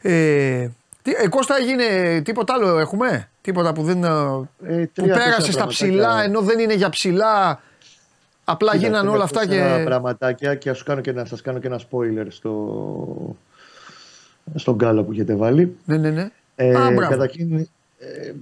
[0.00, 0.68] Ε,
[1.02, 6.22] τι, ε, Κώστα έγινε τίποτα άλλο έχουμε, τίποτα που δεν ε, που πέρασε στα ψηλά
[6.22, 7.60] ενώ δεν είναι για ψηλά
[8.44, 9.82] Απλά γίνανε όλα αυτά και.
[9.84, 13.36] Πραγματάκια και ας κάνω και να σας κάνω και ένα spoiler στο,
[14.54, 15.76] στον γκάλο που έχετε βάλει.
[15.84, 16.30] Ναι, ναι, ναι.
[16.54, 16.72] Ε,
[17.08, 17.56] καταρχήν,
[17.98, 18.32] ε,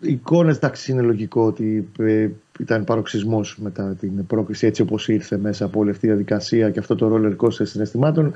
[0.00, 5.64] εικόνες εντάξει είναι λογικό ότι ε, ήταν παροξισμός μετά την πρόκληση έτσι όπως ήρθε μέσα
[5.64, 8.32] από όλη αυτή τη διαδικασία και αυτό το roller coaster συναισθημάτων.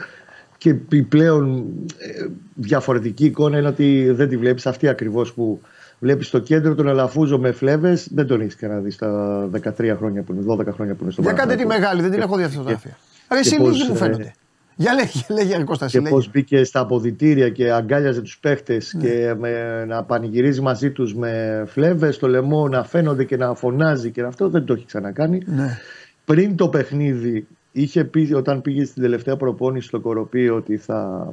[0.59, 1.65] Και η πλέον
[1.99, 5.61] ε, διαφορετική εικόνα είναι ότι δεν τη βλέπεις αυτή ακριβώς που
[6.01, 10.33] Βλέπεις στο κέντρο τον Αλαφούζο με φλέβες, δεν τον έχεις κανένα στα 13 χρόνια που
[10.33, 12.55] είναι, 12 χρόνια που είναι στο Για κάντε τη μεγάλη, δεν την έχω δει αυτή
[12.55, 12.99] τη φωτογραφία.
[13.29, 14.35] Αλλά εσύ λίγη μου ε, φαίνεται.
[14.81, 19.03] Για λέγε, λέγε Κώστας, Και πώς μπήκε στα αποδητήρια και αγκάλιαζε τους παίχτες ναι.
[19.03, 24.11] και με, να πανηγυρίζει μαζί τους με φλέβες στο λαιμό, να φαίνονται και να φωνάζει
[24.11, 25.43] και αυτό δεν το έχει ξανακάνει.
[25.47, 25.79] Ναι.
[26.25, 31.33] Πριν το παιχνίδι είχε πει όταν πήγε στην τελευταία προπόνηση στο Κοροπή ότι θα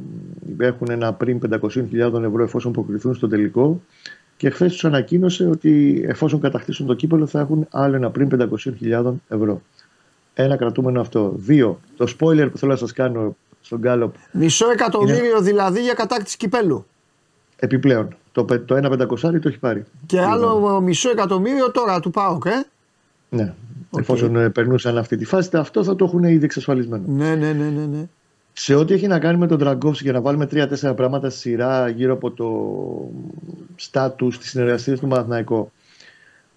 [0.57, 3.81] έχουν ένα πριν 500.000 ευρώ εφόσον προκριθούν στο τελικό
[4.37, 8.29] και χθες τους ανακοίνωσε ότι εφόσον κατακτήσουν το κύπελο θα έχουν άλλο ένα πριν
[8.81, 9.61] 500.000 ευρώ.
[10.39, 11.33] Ένα κρατούμενο αυτό.
[11.35, 14.15] Δύο, το spoiler που θέλω να σας κάνω στον Γκάλοπ.
[14.31, 15.39] Μισό εκατομμύριο είναι...
[15.41, 16.85] δηλαδή για κατάκτηση κυπέλου.
[17.55, 18.15] Επιπλέον.
[18.31, 19.83] Το, το ένα πεντακοσάρι το έχει πάρει.
[20.05, 22.65] Και άλλο μισό εκατομμύριο τώρα του ΠΑΟΚ, ε;
[23.29, 23.53] Ναι.
[23.91, 23.99] Okay.
[23.99, 27.03] Εφόσον ε, περνούσαν αυτή τη φάση, αυτό θα το έχουν ήδη εξασφαλισμένο.
[27.07, 27.85] Ναι, ναι, ναι, ναι.
[27.85, 28.07] ναι.
[28.53, 31.89] Σε ό,τι έχει να κάνει με τον Τραγκόφσκι, για να βάλουμε τρία-τέσσερα πράγματα στη σειρά
[31.89, 32.49] γύρω από το
[33.75, 35.55] στάτου της συνεργασίας του Παναθηναϊκού.
[35.55, 35.71] Ο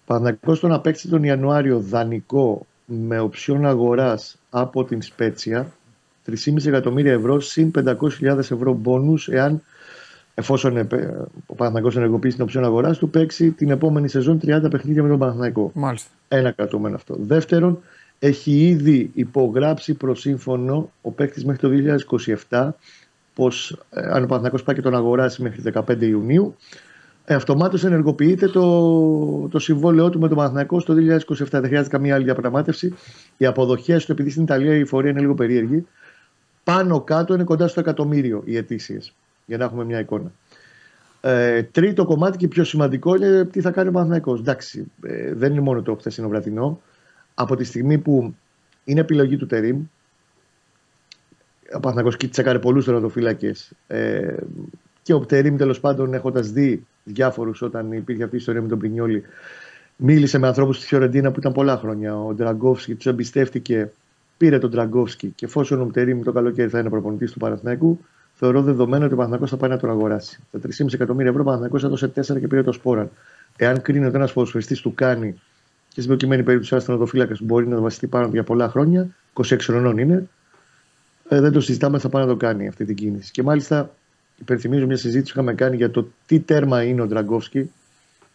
[0.05, 5.71] Παναθηναϊκός τον απέκτησε τον Ιανουάριο δανεικό με οψιόν αγοράς από την Σπέτσια
[6.27, 9.61] 3,5 εκατομμύρια ευρώ συν 500.000 ευρώ μπόνους εάν
[10.33, 10.77] εφόσον
[11.45, 15.19] ο Παναθηναϊκός ενεργοποιήσει την οψιόν αγοράς του παίξει την επόμενη σεζόν 30 παιχνίδια με τον
[15.19, 15.71] Παναθηναϊκό.
[15.73, 16.09] Μάλιστα.
[16.27, 17.15] Ένα κρατούμενο αυτό.
[17.19, 17.79] Δεύτερον,
[18.19, 21.97] έχει ήδη υπογράψει προσύμφωνο ο παίκτης μέχρι το
[22.49, 22.69] 2027
[23.33, 26.77] πως ε, αν ο Παναθηναϊκός πάει και τον αγοράσει μέχρι 15 Ιουνίου ε,
[27.33, 30.97] αυτομάτως ενεργοποιείται το, το συμβόλαιό του με τον Παναθηναϊκό στο 2027.
[31.49, 32.93] Δεν χρειάζεται καμία άλλη διαπραγμάτευση.
[33.37, 35.87] Οι αποδοχές του, επειδή στην Ιταλία η φορεία είναι λίγο περίεργη,
[36.63, 39.13] πάνω κάτω είναι κοντά στο εκατομμύριο οι αιτήσεις.
[39.45, 40.31] Για να έχουμε μια εικόνα.
[41.21, 44.39] Ε, τρίτο κομμάτι και πιο σημαντικό είναι τι θα κάνει ο Παναθηναϊκός.
[44.39, 46.81] Εντάξει, ε, δεν είναι μόνο το χθεσινό βραδινό
[47.33, 48.35] από τη στιγμή που
[48.83, 49.81] είναι επιλογή του Τερίμ,
[51.75, 54.35] ο Παναθηναϊκός τσεκάρε πολλούς τερματοφύλακες ε,
[55.01, 58.79] και ο Τερίμ τέλος πάντων έχοντας δει διάφορους όταν υπήρχε αυτή η ιστορία με τον
[58.79, 59.23] Πρινιόλη
[59.95, 62.17] μίλησε με ανθρώπους στη Φιωρεντίνα που ήταν πολλά χρόνια.
[62.17, 63.91] Ο Ντραγκόφσκι τους εμπιστεύτηκε,
[64.37, 67.99] πήρε τον Ντραγκόφσκι και εφόσον ο Τερίμ το καλοκαίρι θα είναι προπονητής του Παναθηναϊκού,
[68.33, 70.39] θεωρώ δεδομένο ότι ο Παναθηναϊκός θα πάει να τον αγοράσει.
[70.51, 73.09] Τα 3,5 εκατομμύρια ευρώ ο Παναθηναϊκός έδωσε 4 και πήρε το σπόραν.
[73.55, 75.33] Εάν κρίνει ότι ένας ποδοσφαιριστής του κάνει
[75.87, 79.57] και στην προκειμένη περίπτωση ένα τερματοφύλακα που μπορεί να βασιστεί πάνω για πολλά χρόνια, 26
[79.59, 80.27] χρονών είναι,
[81.29, 83.31] ε, δεν το συζητάμε, θα πάει να το κάνει αυτή την κίνηση.
[83.31, 83.95] Και μάλιστα
[84.41, 87.71] υπενθυμίζω μια συζήτηση που είχαμε κάνει για το τι τέρμα είναι ο Ντραγκόφσκι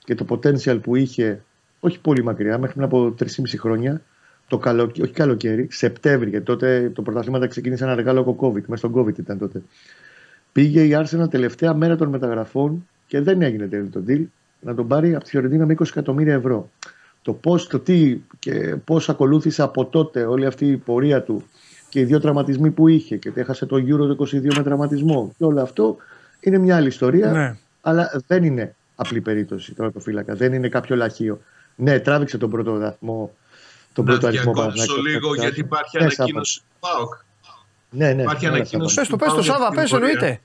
[0.04, 1.42] και το potential που είχε,
[1.80, 3.26] όχι πολύ μακριά, μέχρι πριν από 3,5
[3.58, 4.02] χρόνια,
[4.48, 8.94] το καλοκαίρι, όχι καλοκαίρι, Σεπτέμβρη, γιατί τότε το πρωταθλήματα ξεκίνησε ένα μεγάλο COVID, μέσα στον
[8.94, 9.62] COVID ήταν τότε.
[10.52, 14.24] Πήγε η Άρσενα τελευταία μέρα των μεταγραφών και δεν έγινε τέλειο το deal
[14.60, 16.70] να τον πάρει από τη Φιωρεντίνα με 20 εκατομμύρια ευρώ
[17.26, 21.44] το πώς, το τι και πώς ακολούθησε από τότε όλη αυτή η πορεία του
[21.88, 25.44] και οι δύο τραυματισμοί που είχε και έχασε το Euro το 22 με τραυματισμό και
[25.44, 25.96] όλο αυτό
[26.40, 27.56] είναι μια άλλη ιστορία ναι.
[27.80, 31.40] αλλά δεν είναι απλή περίπτωση τώρα το φύλακα, δεν είναι κάποιο λαχείο.
[31.76, 33.34] Ναι, τράβηξε τον πρώτο βαθμό
[33.92, 34.52] τον να πρώτο αριθμό
[35.08, 37.14] λίγο γιατί υπάρχει ανακοίνωση του ΠΑΟΚ.
[37.90, 38.22] Ναι, ναι.
[38.22, 38.94] Υπάρχει ανακοίνωση.
[38.94, 40.40] Πες το, πες το Σάβα, πες εννοείται.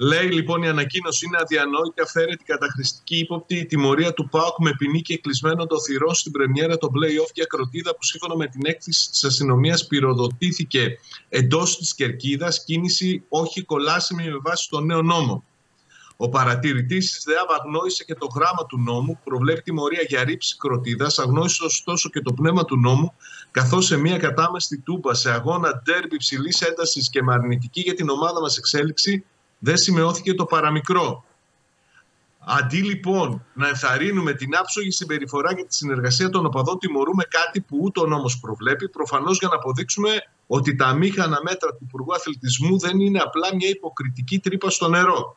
[0.00, 5.02] Λέει λοιπόν η ανακοίνωση είναι αδιανόητη, αυθαίρετη καταχρηστική ύποπτη η τιμωρία του ΠΑΟΚ με ποινή
[5.02, 9.10] και κλεισμένο το θηρό στην πρεμιέρα των play-off για κροτίδα που σύμφωνα με την έκθεση
[9.10, 15.44] της αστυνομίας πυροδοτήθηκε εντός της κερκίδας κίνηση όχι κολάσιμη με βάση τον νέο νόμο.
[16.16, 20.56] Ο παρατηρητής της ΔΕΑΒ αγνόησε και το γράμμα του νόμου που προβλέπει τιμωρία για ρήψη
[20.56, 23.14] κροτίδας, αγνόησε ωστόσο και το πνεύμα του νόμου,
[23.50, 28.08] καθώς σε μια κατάμεστη τούμπα σε αγώνα ντέρμπι ψηλή έντασης και με αρνητική για την
[28.08, 29.24] ομάδα μας εξέλιξη,
[29.58, 31.24] δεν σημειώθηκε το παραμικρό.
[32.50, 37.78] Αντί λοιπόν να ενθαρρύνουμε την άψογη συμπεριφορά και τη συνεργασία των οπαδών, τιμωρούμε κάτι που
[37.80, 40.10] ούτε ο νόμος προβλέπει, προφανώς για να αποδείξουμε
[40.46, 45.36] ότι τα μήχανα μέτρα του Υπουργού Αθλητισμού δεν είναι απλά μια υποκριτική τρύπα στο νερό.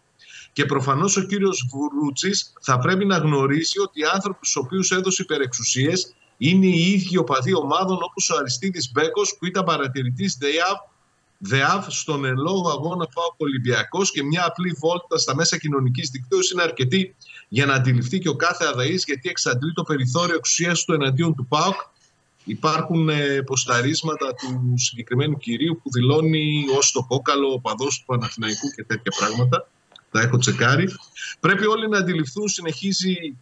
[0.53, 5.21] Και προφανώς ο κύριος Βουρούτσης θα πρέπει να γνωρίσει ότι οι άνθρωποι στους οποίους έδωσε
[5.21, 10.77] υπερεξουσίες είναι οι ίδιοι οπαδοί ομάδων όπως ο Αριστίδης Μπέκος που ήταν παρατηρητής ΔΕΙΑΒ
[11.43, 16.51] ΔΕΑΒ στον εν λόγω αγώνα ΠΑΟΚ Ολυμπιακός και μια απλή βόλτα στα μέσα κοινωνικής δικτύωσης
[16.51, 17.15] είναι αρκετή
[17.47, 21.45] για να αντιληφθεί και ο κάθε αδαής γιατί εξαντλεί το περιθώριο εξουσίας του εναντίον του
[21.45, 21.75] ΠΑΟΚ.
[22.43, 28.67] Υπάρχουν ε, ποσταρίσματα του συγκεκριμένου κυρίου που δηλώνει ως το κόκαλο ο παδός του Παναθηναϊκού
[28.75, 29.67] και τέτοια πράγματα.
[30.11, 30.87] Τα έχω τσεκάρει.
[31.39, 33.37] Πρέπει όλοι να αντιληφθούν, συνεχίζει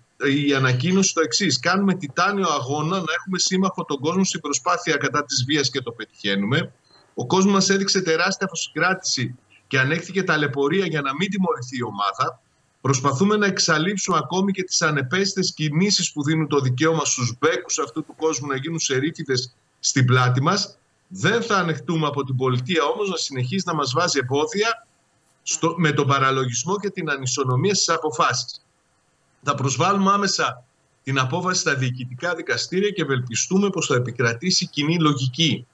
[0.47, 1.60] η ανακοίνωση το εξής.
[1.60, 5.91] Κάνουμε τιτάνιο αγώνα να έχουμε σύμμαχο τον κόσμο στην προσπάθεια κατά της βίας και το
[5.91, 6.74] πετυχαίνουμε.
[7.22, 9.36] Ο κόσμος μας έδειξε τεράστια αυτοσυγκράτηση
[9.67, 12.41] και ανέχθηκε ταλαιπωρία για να μην τιμωρηθεί η ομάδα.
[12.82, 18.03] Προσπαθούμε να εξαλείψουμε ακόμη και τις ανεπαίσθητες κινήσεις που δίνουν το δικαίωμα στους μπέκους αυτού
[18.03, 19.34] του κόσμου να γίνουν σερίφιδε
[19.80, 20.78] στην πλάτη μας.
[21.07, 24.88] Δεν θα ανεχτούμε από την πολιτεία όμως να συνεχίσει να μας βάζει εμπόδια
[25.43, 28.65] στο, με τον παραλογισμό και την ανισονομία στις αποφάσεις.
[29.43, 30.63] Θα προσβάλλουμε άμεσα
[31.03, 35.67] την απόφαση στα διοικητικά δικαστήρια και ευελπιστούμε πως θα επικρατήσει κοινή λογική.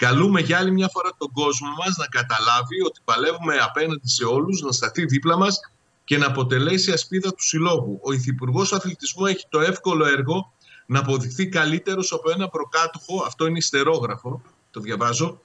[0.00, 4.60] Καλούμε για άλλη μια φορά τον κόσμο μας να καταλάβει ότι παλεύουμε απέναντι σε όλους,
[4.60, 5.60] να σταθεί δίπλα μας
[6.04, 8.00] και να αποτελέσει ασπίδα του συλλόγου.
[8.02, 10.52] Ο Υφυπουργός Αθλητισμού έχει το εύκολο έργο
[10.86, 15.40] να αποδειχθεί καλύτερος από ένα προκάτοχο, αυτό είναι ιστερόγραφο, το διαβάζω.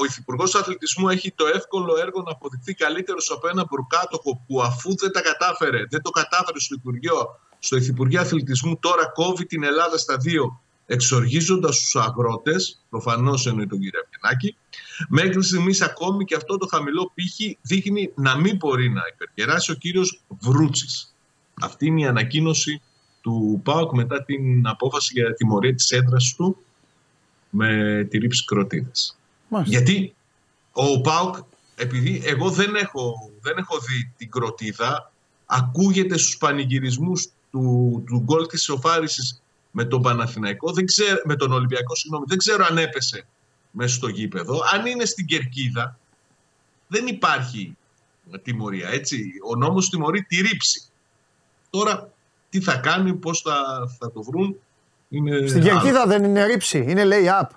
[0.00, 4.96] Ο Υφυπουργός Αθλητισμού έχει το εύκολο έργο να αποδειχθεί καλύτερος από ένα προκάτοχο που αφού
[4.96, 9.98] δεν τα κατάφερε, δεν το κατάφερε στο Υπουργείο, στο Υφυπουργείο Αθλητισμού, τώρα κόβει την Ελλάδα
[9.98, 14.56] στα δύο εξοργίζοντας τους αγρότες, προφανώς εννοεί τον κύριο Αυγενάκη,
[15.08, 19.74] μέχρι στιγμής ακόμη και αυτό το χαμηλό πύχη δείχνει να μην μπορεί να υπερκεράσει ο
[19.74, 21.14] κύριος Βρούτσης.
[21.60, 22.82] Αυτή είναι η ανακοίνωση
[23.20, 26.56] του ΠΑΟΚ μετά την απόφαση για τιμωρία της έδρας του
[27.50, 29.18] με τη ρήψη κροτίδας.
[29.64, 30.14] Γιατί
[30.72, 31.36] ο ΠΑΟΚ,
[31.74, 35.12] επειδή εγώ δεν έχω, δεν έχω δει την κροτίδα,
[35.46, 39.42] ακούγεται στους πανηγυρισμούς του, του γκολ της σοφάρισης
[39.76, 43.26] με τον Παναθηναϊκό, δεν ξέρω, με τον Ολυμπιακό, συγγνώμη, δεν ξέρω αν έπεσε
[43.70, 44.60] μέσα στο γήπεδο.
[44.72, 45.98] Αν είναι στην Κερκίδα,
[46.86, 47.76] δεν υπάρχει
[48.42, 49.24] τιμωρία, έτσι.
[49.52, 50.82] Ο νόμος τιμωρεί τη ρήψη.
[51.70, 52.12] Τώρα,
[52.48, 53.54] τι θα κάνει, πώς θα,
[53.98, 54.56] θα το βρουν,
[55.08, 57.48] είναι Στην Κερκίδα δεν είναι ρήψη, είναι lay-up.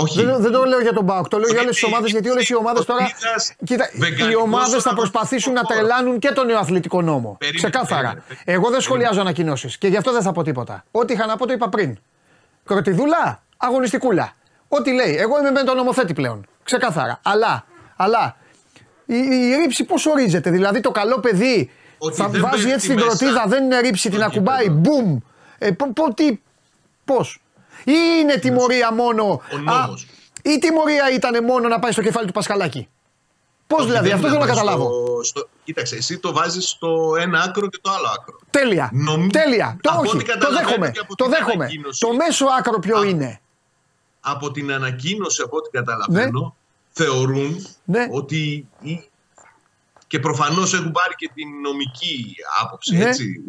[0.00, 0.24] Όχι.
[0.24, 2.48] Δεν, δεν το λέω για τον Μπάουκ, το λέω για όλες τις ομάδες γιατί όλες
[2.48, 3.10] οι ομάδες τώρα.
[3.64, 3.90] Κοίτα,
[4.30, 7.36] οι ομάδες θα προσπαθήσουν να τρελάνουν και τον νεοαθλητικό νόμο.
[7.38, 8.00] Περίμενε, Ξεκάθαρα.
[8.02, 8.56] Περίμενε, περίμενε.
[8.58, 10.84] Εγώ δεν σχολιάζω ανακοινώσεις και γι' αυτό δεν θα πω τίποτα.
[10.90, 11.98] Ό,τι είχα να πω το είπα πριν.
[12.64, 14.32] Κροτιδούλα, αγωνιστικούλα.
[14.68, 15.16] Ό,τι λέει.
[15.16, 16.46] Εγώ είμαι με τον νομοθέτη πλέον.
[16.62, 17.20] Ξεκάθαρα.
[17.22, 17.64] Αλλά,
[17.96, 18.36] αλλά
[19.06, 23.44] η, η ρήψη πώς ορίζεται; Δηλαδή το καλό παιδί Ότι θα βάζει έτσι την κροτίδα,
[23.46, 25.18] δεν είναι ρήψη, την ακουμπάει, μπούμ.
[25.58, 25.70] Ε,
[27.04, 27.40] Πώς;
[27.84, 29.24] Ή είναι τιμωρία μόνο.
[29.24, 29.88] Ο Α,
[30.42, 32.88] ή τιμωρία ήταν μόνο να πάει στο κεφάλι του Πασχαλάκη.
[33.66, 34.90] Πώς δηλαδή, αυτό θέλω να καταλάβω.
[35.22, 38.38] Στο, κοίταξε, εσύ το βάζεις στο ένα άκρο και το άλλο άκρο.
[38.50, 38.90] Τέλεια.
[38.92, 39.28] Νομ...
[39.28, 39.76] Τέλεια.
[39.80, 40.92] Το, όχι, το δέχομαι.
[41.16, 41.68] Το δέχομαι.
[41.98, 43.40] Το μέσο άκρο ποιο είναι;
[44.20, 46.48] Από την ανακοίνωση, από ό,τι καταλαβαίνω, ναι.
[46.90, 48.06] θεωρούν ναι.
[48.10, 48.68] ότι.
[50.06, 53.04] Και προφανώς έχουν πάρει και την νομική άποψη, ναι.
[53.04, 53.42] έτσι.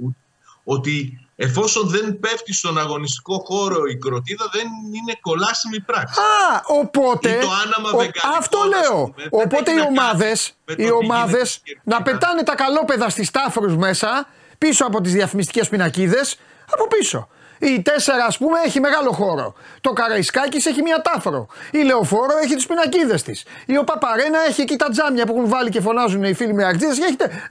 [0.63, 4.67] Ότι εφόσον δεν πέφτει στον αγωνιστικό χώρο η κροτίδα, δεν
[4.97, 6.19] είναι κολάσιμη πράξη.
[6.19, 7.37] Α, οπότε.
[7.41, 9.13] το άναμα ο, αυτό λέω.
[9.29, 14.27] οπότε οι ομάδες οι ομάδες να πετάνε τα καλόπεδα στις τάφρου μέσα,
[14.57, 16.39] πίσω από τις διαφημιστικές πινακίδες,
[16.71, 17.27] από πίσω.
[17.59, 17.89] Η 4
[18.27, 19.53] ας πούμε έχει μεγάλο χώρο.
[19.81, 21.47] Το Καραϊσκάκης έχει μία τάφρο.
[21.71, 23.45] Η Λεωφόρο έχει τις πινακίδες της.
[23.65, 26.97] Η Οπαπαρένα έχει εκεί τα τζάμια που έχουν βάλει και φωνάζουν οι φίλοι με αρτζίδες.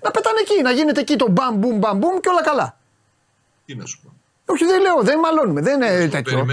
[0.03, 2.78] Να πετάνε εκεί, να γίνεται εκεί το μπαμ μπουμ μπαμ μπουμ και όλα καλά.
[3.69, 4.13] Τι να σου πω.
[4.53, 5.61] Όχι, δεν λέω, δεν μαλώνουμε.
[5.61, 6.47] Δεν είναι τέτοιο.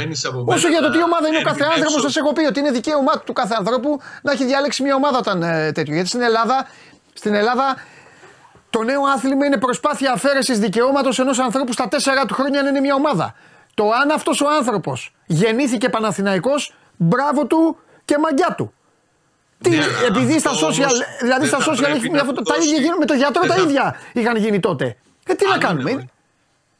[0.45, 3.19] Όσο για το τι ομάδα είναι ο κάθε άνθρωπος, σα έχω πει ότι είναι δικαίωμά
[3.25, 5.93] του κάθε ανθρώπου να έχει διαλέξει μια ομάδα όταν ε, τέτοιο.
[5.93, 6.67] Γιατί στην Ελλάδα,
[7.13, 7.75] στην Ελλάδα
[8.69, 12.79] το νέο άθλημα είναι προσπάθεια αφαίρεσης δικαιώματος ενός ανθρώπου στα τέσσερα του χρόνια να είναι
[12.79, 13.35] μια ομάδα.
[13.73, 18.73] Το αν αυτός ο άνθρωπος γεννήθηκε Παναθηναϊκός, μπράβο του και μαγκιά του.
[19.61, 23.13] Τι, ναι, επειδή στα social, δηλαδή στα social έχει μια φωτο, τα ίδια με το
[23.13, 24.97] γιατρό τα ίδια είχαν γίνει τότε.
[25.27, 26.09] Ε, τι να κάνουμε;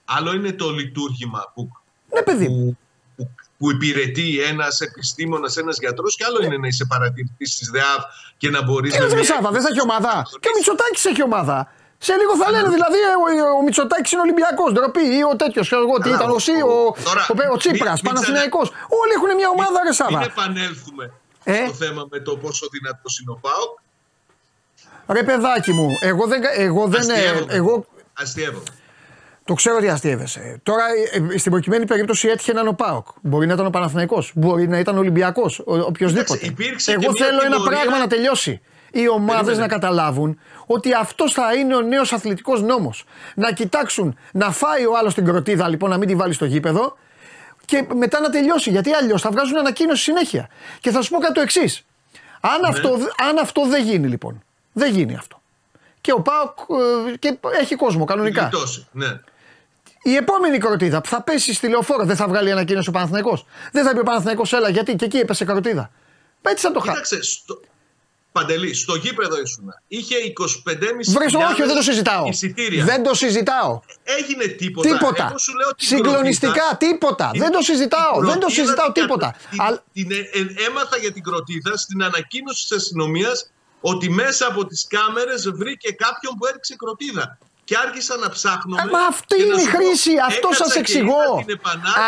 [0.06, 1.72] Άλλο είναι το λειτουργήμα που,
[2.14, 2.46] ναι, παιδί.
[2.46, 2.78] που,
[3.16, 8.02] που, που υπηρετεί ένας επιστήμονας, ένας γιατρός, και άλλο είναι να είσαι παρατηρητής της ΔΕΑΒ
[8.38, 9.00] και να μπορείς να.
[9.00, 10.28] Κύριε Μισάβα, δεν θα έχει ομάδα.
[10.40, 11.72] Και ο Μητσοτάκης έχει ομάδα.
[11.98, 15.72] Σε λίγο θα λένε δηλαδή ο, ο Μητσοτάκης είναι Ολυμπιακός, ντροπή ή ο τέτοιος.
[15.72, 16.74] Εγώ τι ήταν, ο, ο,
[17.50, 18.68] ο, ο Τσίπρας, Παναθηναϊκός.
[19.02, 20.18] Όλοι έχουν μια ομάδα, ρε Σάβα.
[20.18, 23.74] Μην επανέλθουμε ε; στο θέμα με το πόσο δυνατός είναι ο Πάοκ.
[25.08, 26.42] Ρε παιδάκι μου, εγώ δεν.
[26.56, 27.06] Εγώ δεν
[27.48, 27.86] εγώ...
[29.46, 30.60] Το ξέρω ότι αστείευεσαι.
[30.64, 33.08] Τώρα ε, ε, στην προκειμένη περίπτωση έτυχε να είναι ο Πάοκ.
[33.22, 34.32] Μπορεί να ήταν ο Παναθηναϊκός.
[34.36, 35.62] Μπορεί να ήταν ο Ολυμπιακός.
[35.66, 36.54] Οποιοδήποτε.
[36.86, 38.62] Εγώ θέλω ένα πράγμα να τελειώσει.
[38.92, 43.06] Οι ομάδες να καταλάβουν ότι αυτός θα είναι ο νέος αθλητικός νόμος.
[43.36, 46.98] Να κοιτάξουν να φάει ο άλλος την κροτίδα, λοιπόν, να μην τη βάλει στο γήπεδο
[47.66, 48.70] και μετά να τελειώσει.
[48.70, 50.50] Γιατί αλλιώς θα βγάζουν ανακοίνωση συνέχεια.
[50.80, 51.86] Και θα σου πω κάτι το εξής.
[52.42, 52.68] Αν, ναι.
[52.68, 52.90] αυτό,
[53.30, 54.44] αν αυτό δεν γίνει λοιπόν,
[54.74, 55.42] δεν γίνει αυτό.
[56.02, 56.58] Και ο Πάοκ
[57.12, 58.50] ε, και έχει κόσμο κανονικά.
[58.92, 59.20] ναι.
[60.08, 63.46] Η επόμενη κροτίδα που θα πέσει στη λεωφόρο δεν θα βγάλει ανακοίνωση ο Παναθηναϊκός.
[63.72, 65.92] Δεν θα πει ο Παναθηναϊκός έλα γιατί και εκεί έπεσε κροτίδα.
[66.42, 67.20] Έτσι θα το χάσει.
[68.32, 69.74] Παντελή, στο γήπεδο ήσουν.
[69.88, 70.16] Είχε
[70.66, 70.76] 25,5
[71.08, 72.28] Βρες, όχι, δεν το συζητάω.
[72.28, 72.84] Εισιτήρια.
[72.84, 73.80] Δεν το συζητάω.
[74.04, 74.90] Έγινε τίποτα.
[74.90, 75.26] Τίποτα.
[75.26, 77.32] Εγώ σου λέω Συγκλονιστικά, τίποτα.
[77.34, 78.20] δεν το συζητάω.
[78.20, 79.36] δεν το συζητάω τίποτα.
[79.50, 79.84] Την, Αλλά...
[79.94, 83.52] την, ε, ε, έμαθα για την κροτίδα στην ανακοίνωση της αστυνομίας
[83.82, 88.76] ότι μέσα από τις κάμερες βρήκε κάποιον που έριξε κροτίδα και άρχισα να ψάχνω.
[88.92, 90.12] Μα αυτή είναι η χρήση.
[90.28, 91.46] Αυτό σας εξηγώ.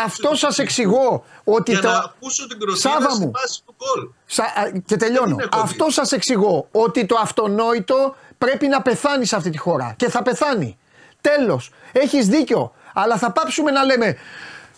[0.04, 1.24] Αυτό σας εξηγώ.
[1.44, 1.88] Ότι για το...
[1.88, 4.08] να ακούσω την κροτίδα στη βάση του κόλ.
[4.26, 4.70] Σα...
[4.78, 5.36] Και τελειώνω.
[5.52, 6.68] Αυτό σας εξηγώ.
[6.72, 9.94] Ότι το αυτονόητο πρέπει να πεθάνει σε αυτή τη χώρα.
[9.96, 10.78] Και θα πεθάνει.
[11.20, 11.70] Τέλος.
[11.92, 12.72] Έχεις δίκιο.
[12.94, 14.16] Αλλά θα πάψουμε να λέμε.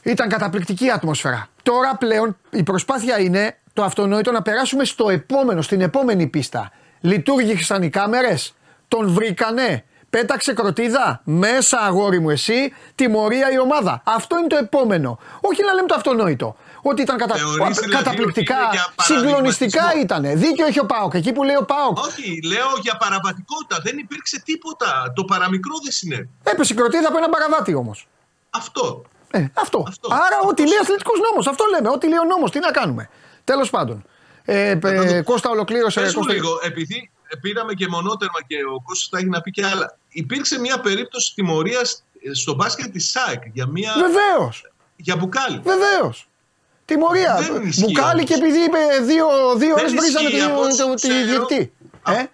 [0.03, 1.49] Ήταν καταπληκτική ατμόσφαιρα.
[1.63, 6.73] Τώρα πλέον η προσπάθεια είναι το αυτονόητο να περάσουμε στο επόμενο, στην επόμενη πίστα.
[7.01, 8.55] Λειτουργήσαν οι κάμερες,
[8.89, 11.21] τον βρήκανε, Πέταξε κροτίδα.
[11.25, 12.73] Μέσα αγόρι μου εσύ.
[12.95, 14.03] Τιμωρία η ομάδα.
[14.05, 15.19] Αυτό είναι το επόμενο.
[15.41, 16.57] Όχι να λέμε το αυτονόητο.
[16.83, 17.35] Ότι ήταν κατα...
[17.35, 18.57] δηλαδή καταπληκτικά,
[18.97, 20.39] συγκλονιστικά ήταν.
[20.39, 21.15] Δίκιο έχει ο Πάοκ.
[21.15, 21.99] Εκεί που λέει ο Πάοκ.
[21.99, 23.81] Όχι, λέω για παραβατικότητα.
[23.83, 25.13] Δεν υπήρξε τίποτα.
[25.15, 26.29] Το παραμικρό δεν συνέβη.
[26.43, 28.09] Έπεσε κροτίδα από ένα παραβάτη όμως.
[28.51, 29.03] Αυτό.
[29.31, 29.85] Ε, αυτό.
[29.89, 30.09] αυτό.
[30.13, 30.49] Άρα, αυτό.
[30.49, 31.47] ό,τι λέει αθλητικός νόμος.
[31.47, 31.89] Αυτό λέμε.
[31.89, 32.51] Ό,τι λέει ο νόμος.
[32.51, 33.09] Τι να κάνουμε.
[33.45, 34.05] Τέλος πάντων.
[34.45, 36.01] Ε, ε, Κώστα ολοκλήρωσε.
[36.01, 36.33] Πες Κώστα...
[36.33, 37.11] λίγο, επειδή
[37.41, 39.99] πήραμε και μονότερμα και ο Κώστας θα έχει να πει και άλλα.
[40.09, 43.95] Υπήρξε μια περίπτωση τιμωρίας στο μπάσκετ της ΣΑΕΚ για μια.
[43.99, 44.73] Βεβαίως.
[44.97, 45.61] Για μπουκάλι.
[45.65, 46.29] Βεβαίως.
[46.85, 47.39] Τιμωρία.
[47.79, 49.27] Μπουκάλι και επειδή είπε δύο,
[49.57, 50.29] δύο ώρες βρίζανε
[50.95, 51.73] τη διεκτή.
[52.07, 52.25] Ε;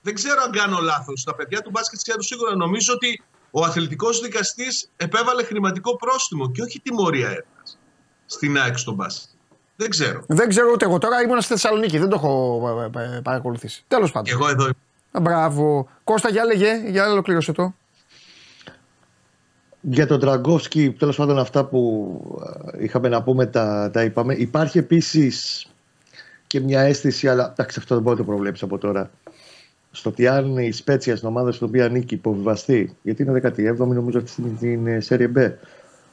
[0.00, 1.24] Δεν ξέρω αν κάνω λάθος.
[1.24, 2.56] Τα παιδιά του μπάσκετ ξέρουν σίγουρα.
[2.56, 7.62] Νομίζω ότι ο αθλητικός δικαστής επέβαλε χρηματικό πρόστιμο και όχι τιμωρία έρευνα
[8.26, 9.28] στην ΑΕΚ στο μπάσκετ.
[9.76, 10.24] Δεν ξέρω.
[10.26, 11.22] Δεν ξέρω ούτε εγώ τώρα.
[11.22, 11.98] Ήμουν στη Θεσσαλονίκη.
[11.98, 13.84] Δεν το έχω ε, ε, παρακολουθήσει.
[13.88, 14.32] Τέλος πάντων.
[14.32, 14.68] Εγώ εδώ
[15.20, 15.88] Μπράβο.
[16.04, 17.74] Κώστα, για λέγε, για ολοκλήρωσε το.
[19.80, 22.40] Για τον Τραγκόφσκι, τέλος πάντων, αυτά που
[22.72, 24.34] ε, είχαμε να πούμε τα, τα είπαμε.
[24.34, 25.66] Υπάρχει επίσης
[26.46, 29.10] και μια αίσθηση, αλλά εντάξει, αυτό δεν μπορεί να το προβλέψει από τώρα.
[29.90, 34.18] Στο ότι αν η Σπέτσια στην ομάδα στην οποία ανήκει υποβιβαστεί, γιατί είναι 17η, νομίζω
[34.18, 35.52] αυτή στην Serie B,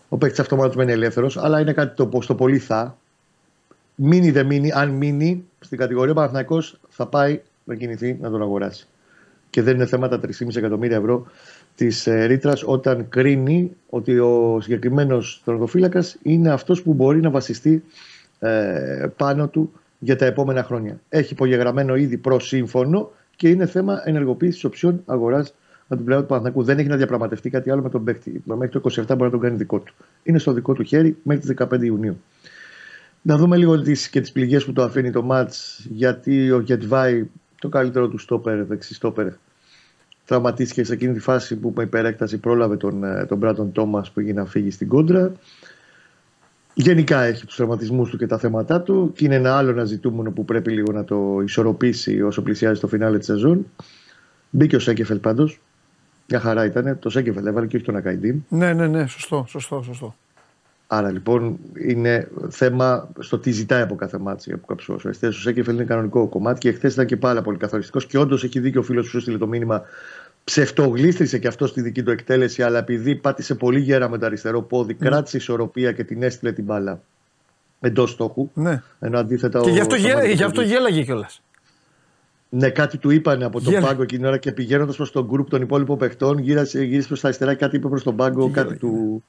[0.10, 2.98] ο παίκτης αυτομάτως είναι ελεύθερος, αλλά είναι κάτι το, το πολύ θα.
[4.04, 8.88] Μείνει δεν μείνει, αν μείνει στην κατηγορία Παναθυνακό θα πάει να κινηθεί να τον αγοράσει.
[9.50, 11.26] Και δεν είναι θέμα τα 3,5 εκατομμύρια ευρώ
[11.76, 17.84] της ε, ρήτρας όταν κρίνει ότι ο συγκεκριμένος τερματοφύλακα είναι αυτός που μπορεί να βασιστεί
[18.40, 21.00] ε, πάνω του για τα επόμενα χρόνια.
[21.10, 25.56] Έχει υπογεγραμμένο ήδη προ σύμφωνο και είναι θέμα ενεργοποίησης οψιών αγοράς
[25.88, 26.64] με την πλευρά του Παναθηνακού.
[26.64, 28.42] Δεν έχει να διαπραγματευτεί κάτι άλλο με τον παίκτη.
[28.46, 29.94] Μέχρι το 27 μπορεί να τον κάνει δικό του.
[30.24, 32.18] Είναι στο δικό του χέρι μέχρι τις 15 Ιουνίου.
[33.22, 37.30] Να δούμε λίγο τις, και τις πληγές που το αφήνει το μάτς γιατί ο Γετβάη
[37.60, 39.28] το καλύτερο του στόπερ, δεξί στόπερ
[40.26, 44.20] τραυματίστηκε σε εκείνη τη φάση που με υπερέκταση πρόλαβε τον, ε, τον Μπράτον Τόμας που
[44.20, 45.32] έγινε να φύγει στην κόντρα.
[46.74, 50.32] Γενικά έχει τους τραυματισμούς του και τα θέματα του και είναι ένα άλλο ένα ζητούμενο
[50.32, 53.66] που πρέπει λίγο να το ισορροπήσει όσο πλησιάζει το φινάλε της σεζόν.
[54.50, 55.60] Μπήκε ο Σέκεφελ πάντως.
[56.30, 57.00] Μια χαρά ήταν.
[57.00, 58.44] Το Σέκεφελ έβαλε και όχι τον Ακαϊντίν.
[58.50, 60.16] Ναι, ναι, ναι, σωστό, σωστό, σωστό.
[60.94, 65.84] Άρα λοιπόν είναι θέμα στο τι ζητάει από κάθε μάτσο από κάποιους Ο Σέκεφελ είναι
[65.84, 68.06] κανονικό κομμάτι και χθες ήταν και πάρα πολύ καθοριστικός.
[68.06, 69.82] Και όντως έχει δίκιο ο φίλος που σου στείλε το μήνυμα.
[70.44, 74.62] Ψευτογλίστρισε και αυτό στη δική του εκτέλεση, αλλά επειδή πάτησε πολύ γέρα με το αριστερό
[74.62, 75.04] πόδι, mm.
[75.04, 77.02] κράτησε ισορροπία και την έστειλε την μπάλα
[77.80, 78.50] εντός στόχου.
[78.54, 78.82] Ναι.
[79.00, 81.42] Ενώ αντίθετα και γι' αυτό, γέλαγε, γι αυτό γέλαγε κιόλας.
[82.50, 85.50] Ναι, κάτι του είπαν από τον πάγκο εκείνη την ώρα και πηγαίνοντας προς τον γκρουπ
[85.50, 88.76] των υπόλοιπων παιχτών, γύρισε, γύρισε προς τα αριστερά και κάτι είπε προς τον πάγκο, κάτι
[88.76, 89.24] του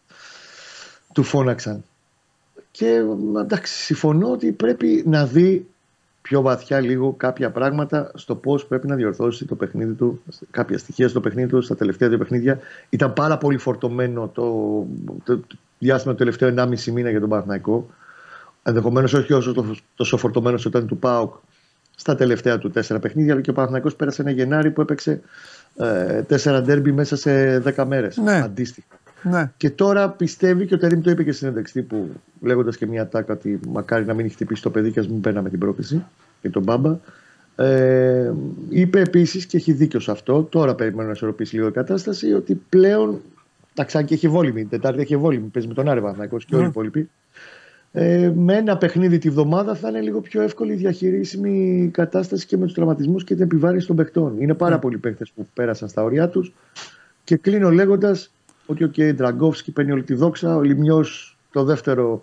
[1.13, 1.85] του φώναξαν.
[2.71, 3.03] Και
[3.41, 5.67] εντάξει, συμφωνώ ότι πρέπει να δει
[6.23, 11.09] πιο βαθιά λίγο κάποια πράγματα στο πώς πρέπει να διορθώσει το παιχνίδι του, κάποια στοιχεία
[11.09, 12.59] στο παιχνίδι του στα τελευταία δύο παιχνίδια.
[12.89, 14.43] Ήταν πάρα πολύ φορτωμένο το,
[15.25, 17.91] το, το διάστημα του τελευταίου 1,5 μήνα για τον Παναθναϊκό.
[18.63, 21.35] Ενδεχομένως όχι όσο τόσο φορτωμένος ήταν του ΠΑΟΚ
[21.97, 25.21] στα τελευταία του τέσσερα παιχνίδια, αλλά και ο Παναθναϊκό πέρασε ένα Γενάρη που έπαιξε
[25.77, 28.17] ε, τέσσερα ντέρμπι μέσα σε δέκα μέρες.
[28.17, 28.43] Ναι.
[28.43, 29.02] Αντίστοιχα.
[29.23, 29.51] Ναι.
[29.57, 32.11] Και τώρα πιστεύει και ο Τερήμ το είπε και στην ένταξη που
[32.41, 35.21] λέγοντας και μια τάκα ότι μακάρι να μην έχει χτυπήσει το παιδί και ας μην
[35.21, 36.05] παίρναμε την πρόκληση
[36.41, 36.99] για τον μπάμπα.
[37.57, 38.33] Ε,
[38.69, 40.43] είπε επίσης και έχει δίκιο σε αυτό.
[40.43, 43.21] Τώρα περιμένω να ισορροπήσει λίγο η κατάσταση ότι πλέον.
[43.75, 44.65] Τα και έχει βόλυμη.
[44.65, 45.47] Τετάρτη έχει βόλυμη.
[45.47, 46.67] Παίζει με τον Άρεβα να και όλοι οι ναι.
[46.67, 47.11] υπόλοιποι.
[47.93, 52.57] Ε, με ένα παιχνίδι τη βδομάδα θα είναι λίγο πιο εύκολη η διαχειρίσιμη κατάσταση και
[52.57, 54.41] με τους τραυματισμούς και την επιβάρυνση των παιχτών.
[54.41, 54.81] Είναι πάρα mm.
[54.81, 56.53] πολλοί παίχτες που πέρασαν στα ωριά τους.
[57.25, 58.31] Και κλείνω λέγοντας
[58.67, 62.23] ότι ο okay, Ντραγκόφσκι παίρνει όλη τη δόξα, ο Λιμιός το δεύτερο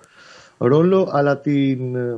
[0.57, 2.17] ρόλο, αλλά την, ε,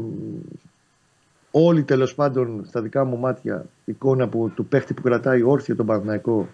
[1.51, 5.85] όλη τέλος πάντων στα δικά μου μάτια εικόνα που, του παίχτη που κρατάει όρθιο τον
[5.85, 6.47] Παναθηναϊκό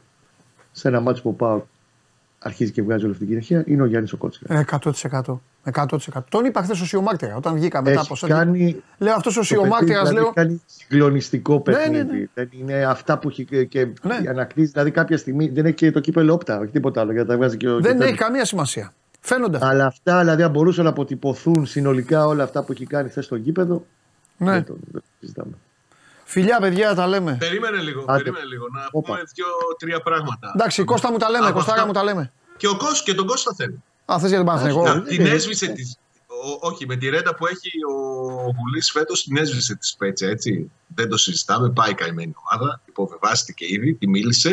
[0.71, 1.61] σε ένα μάτσο που πάω
[2.47, 4.65] αρχίζει και βγάζει όλη αυτή την κυριαρχία είναι ο Γιάννης Οκότσικα.
[4.71, 5.39] 100%.
[5.73, 6.23] 100%.
[6.29, 9.99] Τον είπα χθες ο Σιωμάρτυρα όταν βγήκα μετά Έχει από κάνει, Λέω αυτός ο Σιωμάρτυρα.
[9.99, 10.31] δηλαδή, Λέω.
[10.33, 12.17] κάνει συγκλονιστικό Ναι, ναι, παιχνίδι.
[12.19, 12.25] ναι.
[12.33, 14.21] Δεν είναι αυτά που έχει και, και Ναι.
[14.29, 14.71] ανακτήσει.
[14.71, 17.11] Δηλαδή κάποια στιγμή δεν έχει και το κύπελο όπτα, όχι τίποτα άλλο.
[17.11, 18.19] Γιατί τα βγάζει και ο, και Δεν ο έχει Τέρμις.
[18.19, 18.93] καμία σημασία.
[19.19, 19.69] Φαίνονται αυτά.
[19.69, 23.35] Αλλά αυτά δηλαδή αν μπορούσαν να αποτυπωθούν συνολικά όλα αυτά που έχει κάνει χθες στο
[23.35, 23.85] γήπεδο.
[24.37, 24.51] Ναι.
[24.51, 25.51] Δεν το, δεν το συζητάμε.
[26.23, 27.35] Φιλιά, παιδιά, τα λέμε.
[27.39, 28.17] Περίμενε λίγο, Άντε.
[28.17, 28.65] περίμενε λίγο.
[28.75, 29.07] Να Όπα.
[29.07, 30.51] πούμε δύο-τρία πράγματα.
[30.55, 31.45] Εντάξει, Κώστα μου τα λέμε.
[31.45, 32.31] Από Κωστάρα αυτό- μου τα λέμε.
[32.57, 33.83] Και, ο Κώσ, και τον Κώστα θέλει.
[34.05, 35.29] Α, θες για τον Παναθηναϊκό; Α, Να, την είναι.
[35.29, 35.83] έσβησε τη.
[36.59, 40.71] Όχι, με τη ρέντα που έχει ο Γουλή φέτος την έσβησε της Σπέτσα, έτσι.
[40.95, 41.69] Δεν το συζητάμε.
[41.69, 42.81] Πάει καημένη ομάδα.
[42.85, 44.49] Υποβεβάστηκε ήδη, τη μίλησε.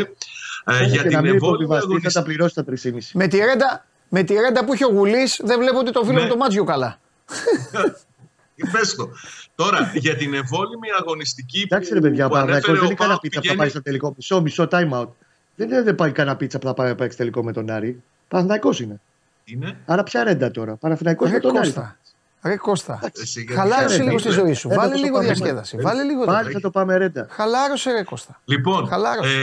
[0.64, 2.14] Ε, Και για να την μην εμβόλυμη υποβιβαστεί, θα αγωνιστική.
[2.14, 3.10] τα πληρώσει τα 3,5.
[3.12, 6.16] Με τη ρέντα, με τη ρέντα που έχει ο Γουλή, δεν βλέπω ότι το φίλο
[6.16, 6.22] Ναι.
[6.22, 6.98] μου το Μάτζιο καλά.
[8.72, 9.10] Πες το.
[9.54, 11.60] Τώρα, για την εμβόλυμη αγωνιστική.
[11.70, 13.46] Εντάξει που- ρε παιδιά, ο που Παναγιακό ανέφερε δεν ο είναι κανένα Πάοκ πίτσα που
[13.46, 14.14] θα πηγαίνει- πάει στο τελικό.
[14.16, 15.08] Μισό, μισό time out.
[15.56, 18.02] Δεν είναι δεν πάει κανένα πίτσα που θα πάει να παίξει τελικό με τον Άρη.
[18.28, 19.00] Παναθυναϊκό είναι.
[19.44, 19.76] Είναι.
[19.86, 20.74] Άρα ποια ρέντα τώρα.
[20.76, 21.66] Παναθυναϊκό Ρε με τον Άρη.
[21.66, 21.96] Κώστα.
[22.42, 23.00] Ρε Κώστα.
[23.20, 24.20] Εσύ, γιατί Χαλάρωσε δεν λίγο είναι.
[24.20, 24.68] στη ζωή σου.
[24.70, 25.74] Ένα Βάλε το λίγο πάμε διασκέδαση.
[25.76, 25.86] μαζί.
[25.88, 26.52] Βάλε λίγο Πάλι διασκέδαση.
[26.54, 27.26] θα το πάμε ρέντα.
[27.30, 28.40] Χαλάρωσε ρε Κώστα.
[28.44, 29.30] Λοιπόν, Χαλάρωσε.
[29.34, 29.38] ε,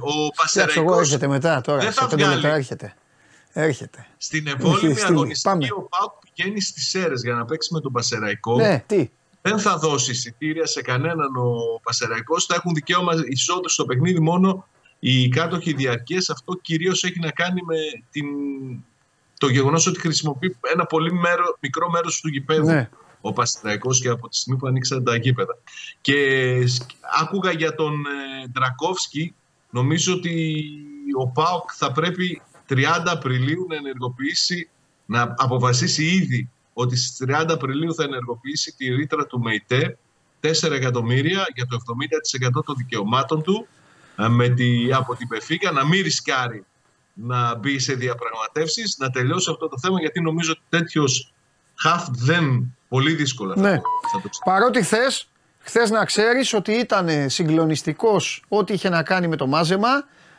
[0.00, 0.10] ο
[0.46, 1.78] Φτιάξω εγώ, Πασεραϊκός έρχεται μετά τώρα.
[1.82, 2.54] δεν Σε θα πέντε λεπτά βγάλει.
[2.56, 2.94] έρχεται.
[3.52, 4.06] Έρχεται.
[4.16, 5.00] στην εμβόλυμη στείλει.
[5.14, 5.66] αγωνιστική Πάμε.
[5.76, 8.56] ο Πάουκ πηγαίνει στις αίρε για να παίξει με τον Πασεραϊκό.
[8.56, 9.10] Ναι, τι;
[9.42, 12.40] Δεν θα δώσει εισιτήρια σε κανέναν ο Πασεραϊκό.
[12.40, 14.66] Θα έχουν δικαίωμα εισόδου στο παιχνίδι μόνο
[15.04, 16.16] οι κάτοχοι διαρκέ.
[16.16, 17.76] Αυτό κυρίως έχει να κάνει με
[18.10, 18.26] την...
[19.38, 22.66] το γεγονός ότι χρησιμοποιεί ένα πολύ μέρο, μικρό μέρος του γηπέδου.
[22.66, 22.88] Ναι.
[23.20, 25.58] Ο Πασεραϊκό και από τη στιγμή που ανοίξαν τα γήπεδα.
[26.00, 26.16] Και
[26.66, 26.90] σκ-
[27.20, 29.34] άκουγα για τον ε, Ντρακόφσκι.
[29.70, 30.64] Νομίζω ότι
[31.18, 34.68] ο ΠΑΟΚ θα πρέπει 30 Απριλίου να ενεργοποιήσει,
[35.06, 39.98] να αποφασίσει ήδη ότι στις 30 Απριλίου θα ενεργοποιήσει τη ρήτρα του ΜΕΙΤΕ
[40.40, 41.78] 4 εκατομμύρια για το
[42.58, 43.81] 70% των δικαιωμάτων του ε,
[44.16, 46.64] με τη, από την Πεφίκα να μην ρισκάρει
[47.14, 51.32] να μπει σε διαπραγματεύσεις, να τελειώσει αυτό το θέμα γιατί νομίζω ότι τέτοιος
[51.74, 53.76] χαφ δεν πολύ δύσκολα θα, Ναι.
[53.76, 53.82] το,
[54.12, 59.28] θα το ξε- Παρότι χθες, χθες να ξέρεις ότι ήταν συγκλονιστικός ό,τι είχε να κάνει
[59.28, 59.88] με το μάζεμα,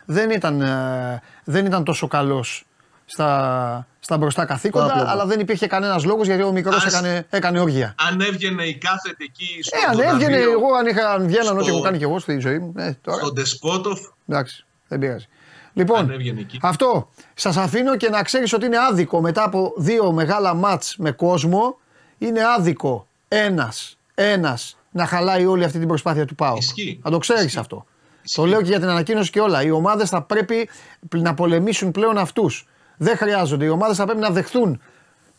[0.05, 2.65] δεν ήταν, ε, δεν ήταν τόσο καλός
[3.05, 5.09] στα, στα μπροστά καθήκοντα, Άπλωμα.
[5.11, 7.95] αλλά δεν υπήρχε κανένας λόγος γιατί ο μικρός Ας- έκανε, έκανε όργια.
[8.09, 11.53] Αν έβγαινε η κάθετη εκεί στο Ε, αν έβγαινε, Δοναβίο, εγώ αν, είχα, αν βγαίναν
[11.55, 14.99] ό,τι στο- έχω κάνει και εγώ στη ζωή μου, ε, τώρα, στον Ντεσπότοφ, εντάξει, δεν
[14.99, 15.25] πειράζει.
[15.73, 16.59] Λοιπόν, αν έβγαινε εκεί.
[16.61, 17.09] Αυτό.
[17.33, 21.77] Σας αφήνω και να ξέρεις ότι είναι άδικο μετά από δύο μεγάλα μάτς με κόσμο.
[22.17, 26.57] Είναι άδικο ένας ένας, να χαλάει όλη αυτή την προσπάθεια του ΠΑΟΚ.
[26.57, 26.99] Ισχύει.
[27.03, 27.59] Να το ξέρεις Ισχύει.
[27.59, 27.85] αυτό.
[28.33, 29.63] Το λέω και για την ανακοίνωση και όλα.
[29.63, 30.69] Οι ομάδες θα πρέπει
[31.15, 32.67] να πολεμήσουν πλέον αυτούς.
[33.03, 33.65] Δεν χρειάζονται.
[33.65, 34.81] Οι ομάδες θα πρέπει να δεχθούν.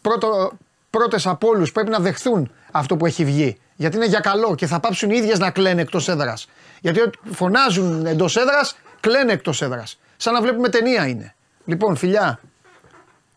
[0.01, 0.53] Πρώτο,
[0.91, 3.59] Πρώτες από όλους πρέπει να δεχθούν αυτό που έχει βγει.
[3.77, 6.49] Γιατί είναι για καλό και θα πάψουν οι ίδιες να κλαίνε εκτός έδρας.
[6.81, 9.99] Γιατί ό,τι φωνάζουν εντός έδρας, κλαίνε εκτός έδρας.
[10.17, 11.35] Σαν να βλέπουμε ταινία είναι.
[11.65, 12.41] Λοιπόν, φιλιά.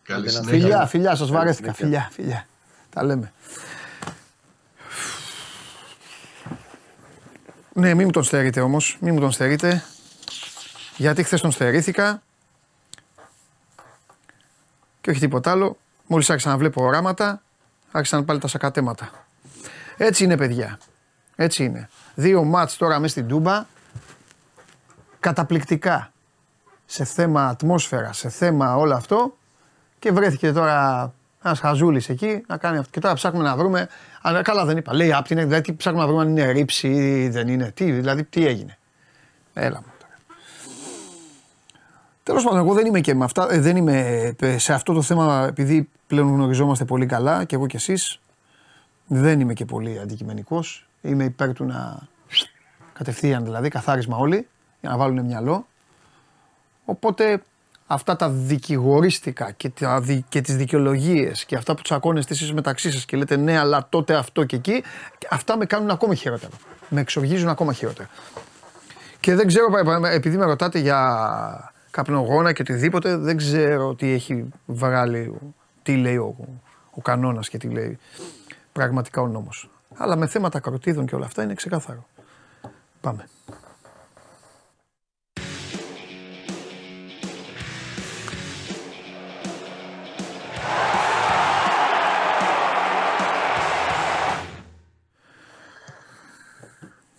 [0.02, 0.60] Καλή Φιλιά, συνέχεια.
[0.60, 1.72] Φιλιά, φιλιά, σας Καλή βαρέθηκα.
[1.74, 2.08] συνέχεια.
[2.12, 2.46] Φιλιά, φιλιά.
[2.90, 3.32] Τα λέμε.
[7.72, 8.96] Ναι, μην μου τον στερείτε όμως.
[9.00, 9.84] Μην μου τον στερείτε.
[10.96, 12.22] Γιατί χθες τον στερήθηκα.
[15.08, 15.76] Και όχι τίποτα άλλο.
[16.06, 17.42] Μόλις άρχισα να βλέπω οράματα,
[17.90, 19.10] άρχισαν πάλι τα σακατέματα.
[19.96, 20.78] Έτσι είναι, παιδιά.
[21.36, 21.88] Έτσι είναι.
[22.14, 23.64] Δύο μάτς τώρα μέσα στην Τούμπα.
[25.20, 26.12] Καταπληκτικά.
[26.86, 29.36] Σε θέμα ατμόσφαιρα, σε θέμα όλο αυτό.
[29.98, 32.90] Και βρέθηκε τώρα ένας χαζούλης εκεί να κάνει αυτό.
[32.90, 33.88] Και τώρα ψάχνουμε να βρούμε.
[34.22, 34.94] Αν, καλά δεν είπα.
[34.94, 37.70] Λέει απ' την δηλαδή τι ψάχνουμε να βρούμε αν είναι ρήψη ή δεν είναι.
[37.70, 38.78] Τι, δηλαδή τι έγινε.
[39.54, 39.97] Έλα μου τώρα.
[42.28, 43.52] Τέλος πάντων, εγώ δεν είμαι και με αυτά.
[43.52, 44.00] ε, δεν είμαι
[44.40, 48.20] ε, σε αυτό το θέμα, επειδή πλέον γνωριζόμαστε πολύ καλά και εγώ κι εσείς.
[49.06, 50.88] Δεν είμαι και πολύ αντικειμενικός.
[51.02, 51.98] Είμαι υπέρ του να
[52.92, 54.48] κατευθείαν δηλαδή, καθάρισμα όλοι,
[54.80, 55.66] για να βάλουν μυαλό.
[56.84, 57.42] Οπότε
[57.86, 62.90] αυτά τα δικηγορίστικα και, τα, δι- και τις δικαιολογίες και αυτά που τσακώνεστε εσείς μεταξύ
[62.90, 64.82] σας και λέτε ναι αλλά τότε αυτό και εκεί,
[65.30, 66.52] αυτά με κάνουν ακόμα χειρότερο.
[66.88, 68.08] Με εξοργίζουν ακόμα χειρότερα.
[69.20, 71.72] Και δεν ξέρω, πα- πα- επειδή με ρωτάτε για
[72.02, 76.36] καπνογόνα και οτιδήποτε, δεν ξέρω τι έχει βγάλει, ο- τι λέει ο,
[76.90, 77.98] ο κανόνας και τι λέει
[78.72, 79.70] πραγματικά ο νόμος.
[79.96, 82.06] Αλλά με θέματα καροτίδων και όλα αυτά είναι ξεκάθαρο.
[83.00, 83.24] Πάμε.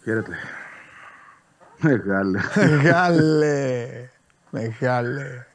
[0.03, 0.35] Χαίρετε.
[1.81, 2.39] Μεγάλε.
[2.55, 3.87] Μεγάλε.
[4.49, 5.45] Μεγάλε.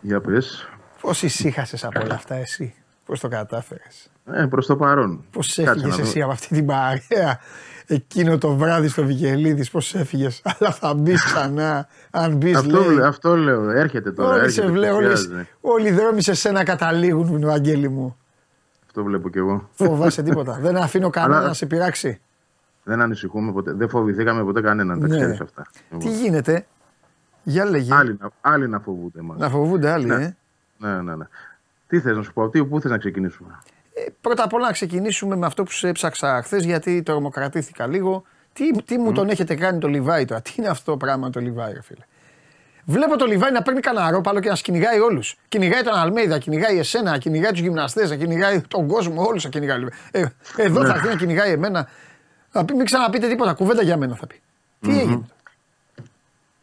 [0.00, 0.68] Για πες.
[1.00, 5.24] Πώς ησύχασες από όλα αυτά, εσύ; Πώς Πώ το κατάφερες; Ε, προς το παρόν.
[5.30, 7.40] Πώς έφυγες εσύ από αυτή την παρέα;
[7.86, 11.88] Εκείνο το βράδυ στο Βικελίδης, πώς έφυγες; Αλλά θα μπεις ξανά.
[12.10, 13.00] Αν μπεις, αυτό, λέει.
[13.00, 13.70] αυτό λέω.
[13.70, 14.34] Έρχεται τώρα.
[14.34, 15.08] Όλοι, έρχεται, σε βλέ, όλοι,
[15.60, 18.16] όλοι οι δρόμοι σε σένα καταλήγουν, Βαγγέλη μου.
[18.86, 19.68] Αυτό βλέπω κι εγώ.
[19.72, 20.58] Φοβάσαι τίποτα.
[20.60, 22.20] Δεν αφήνω κανένα να σε πειράξει.
[22.84, 23.72] Δεν ανησυχούμε ποτέ.
[23.72, 25.00] Δεν φοβηθήκαμε ποτέ κανέναν.
[25.00, 25.16] Τα ναι.
[25.16, 25.66] ξέρεις αυτά.
[25.98, 26.66] Τι γίνεται;
[27.42, 27.94] Για λέγε.
[27.94, 29.20] Άλλοι, άλλοι να φοβούνται.
[29.20, 29.38] Μας.
[29.38, 30.14] Να φοβούνται άλλοι, ναι.
[30.14, 30.36] ε.
[30.78, 31.24] Ναι, ναι, ναι.
[31.86, 33.58] Τι θες να σου πω, τι, πού θες να ξεκινήσουμε;
[33.94, 38.24] Ε, πρώτα απ' όλα να ξεκινήσουμε με αυτό που σου έψαξα χθες, γιατί τρομοκρατήθηκα λίγο.
[38.52, 41.40] Τι, τι μου τον έχετε κάνει το Λιβάη τώρα, τι είναι αυτό το πράγμα το
[41.40, 42.04] Λιβάη, ρε φίλε;
[42.84, 45.36] Βλέπω το Λιβάη να παίρνει κανένα ρόπαλο και να σκυνηγάει όλους.
[45.48, 49.84] Κυνηγάει τον Αλμέιδα, κυνηγάει εσένα, κυνηγάει τους γυμναστές, κυνηγάει τον κόσμο, όλους θα κυνηγάει.
[50.10, 50.24] Ε,
[50.56, 50.88] εδώ ναι.
[50.88, 51.88] θα έρθει να κυνηγάει εμένα.
[52.50, 54.40] Θα πει, μην ξαναπείτε τίποτα, κουβέντα για μένα θα πει.
[54.80, 54.98] Τι mm-hmm.
[54.98, 55.22] έγινε.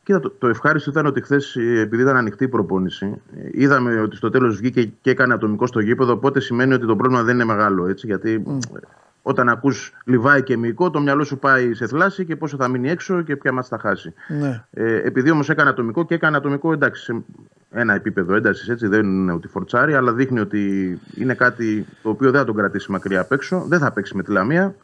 [0.09, 4.29] Κοίτα, το, το ευχάριστο ήταν ότι χθες, επειδή ήταν ανοιχτή η προπόνηση, είδαμε ότι στο
[4.29, 6.13] τέλος βγήκε και έκανε ατομικό στο γήπεδο.
[6.13, 7.87] Οπότε σημαίνει ότι το πρόβλημα δεν είναι μεγάλο.
[7.87, 8.79] Έτσι, γιατί mm.
[9.21, 12.89] όταν ακούς λιβάει και μυϊκό, το μυαλό σου πάει σε θλάση και πόσο θα μείνει
[12.89, 14.13] έξω και ποια μα θα χάσει.
[14.27, 14.63] Ναι.
[14.71, 17.23] Ε, επειδή όμως έκανε ατομικό και έκανε ατομικό, εντάξει, σε
[17.71, 22.31] ένα επίπεδο έντασης, έτσι δεν είναι ότι φορτσάρει, αλλά δείχνει ότι είναι κάτι το οποίο
[22.31, 23.65] δεν θα τον κρατήσει μακριά απ' έξω.
[23.67, 24.75] Δεν θα παίξει με τη λαμία.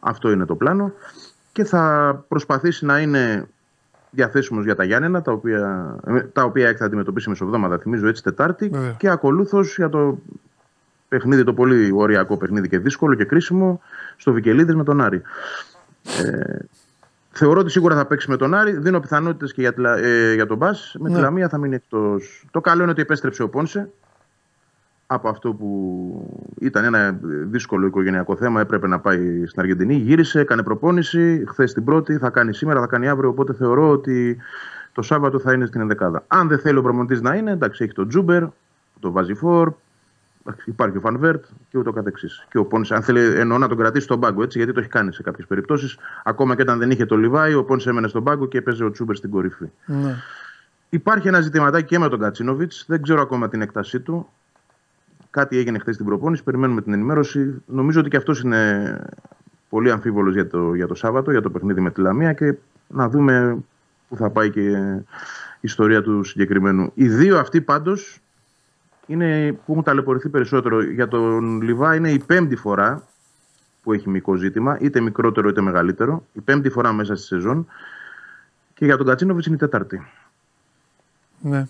[0.00, 0.92] Αυτό είναι το πλάνο.
[1.52, 3.48] Και θα προσπαθήσει να είναι
[4.16, 5.96] διαθέσιμος για τα Γιάννενα, τα οποία,
[6.32, 8.70] τα οποία θα αντιμετωπίσει μεσοβδόμαδα, θυμίζω έτσι Τετάρτη.
[8.96, 10.18] Και ακολούθως για το
[11.08, 13.80] παιχνίδι, το πολύ οριακό παιχνίδι και δύσκολο και κρίσιμο,
[14.16, 15.22] στο Βικελίδης με τον Άρη.
[16.24, 16.58] Ε,
[17.30, 18.78] θεωρώ ότι σίγουρα θα παίξει με τον Άρη.
[18.78, 20.70] Δίνω πιθανότητες και για, ε, για τον Μπα.
[20.98, 21.14] Με ναι.
[21.14, 22.44] τη Λαμία θα μείνει εκτός.
[22.50, 23.88] Το καλό είναι ότι επέστρεψε ο Πόνσε
[25.06, 28.60] από αυτό που ήταν ένα δύσκολο οικογενειακό θέμα.
[28.60, 29.94] Έπρεπε να πάει στην Αργεντινή.
[29.94, 31.44] Γύρισε, έκανε προπόνηση.
[31.48, 33.28] Χθες την πρώτη, θα κάνει σήμερα, θα κάνει αύριο.
[33.28, 34.36] Οπότε θεωρώ ότι
[34.92, 36.24] το Σάββατο θα είναι στην ενδεκάδα.
[36.26, 38.42] Αν δεν θέλει ο προπονητής να είναι, εντάξει, έχει τον Τσούμπερ,
[39.00, 39.72] τον βάζει φορ,
[40.64, 42.46] υπάρχει ο Φαν Βερτ και ούτω καθεξής.
[42.50, 44.88] Και ο Πόνσε, αν θέλει εννοώ να τον κρατήσει στον πάγκο, έτσι, γιατί το έχει
[44.88, 45.98] κάνει σε κάποιες περιπτώσεις.
[46.24, 48.90] Ακόμα και όταν δεν είχε το Λιβάι, ο Πόνσε έμενε στον πάγκο και έπαιζε ο
[48.90, 49.64] Τσούμπερ στην κορυφή.
[49.86, 50.14] Ναι.
[50.88, 52.84] Υπάρχει ένα ζητηματάκι και με τον Κατσίνοβιτς.
[52.88, 54.28] Δεν ξέρω ακόμα την έκτασή του.
[55.36, 57.62] Κάτι έγινε χθες στην προπόνηση, περιμένουμε την ενημέρωση.
[57.66, 59.00] Νομίζω ότι και αυτός είναι
[59.68, 62.54] πολύ αμφίβολος για το, για το Σάββατο, για το παιχνίδι με τη Λαμία και
[62.86, 63.58] να δούμε
[64.08, 65.04] πού θα πάει και η
[65.60, 66.90] ιστορία του συγκεκριμένου.
[66.94, 68.20] Οι δύο αυτοί πάντως
[69.06, 70.82] είναι που έχουν ταλαιπωρηθεί περισσότερο.
[70.82, 73.06] Για τον Λιβά είναι η πέμπτη φορά
[73.82, 76.26] που έχει μικρό ζήτημα, είτε μικρότερο είτε μεγαλύτερο.
[76.32, 77.66] Η πέμπτη φορά μέσα στη σεζόν.
[78.74, 80.06] Και για τον Κατσίνοβιτς είναι η τέταρτη.
[81.40, 81.66] Ναι.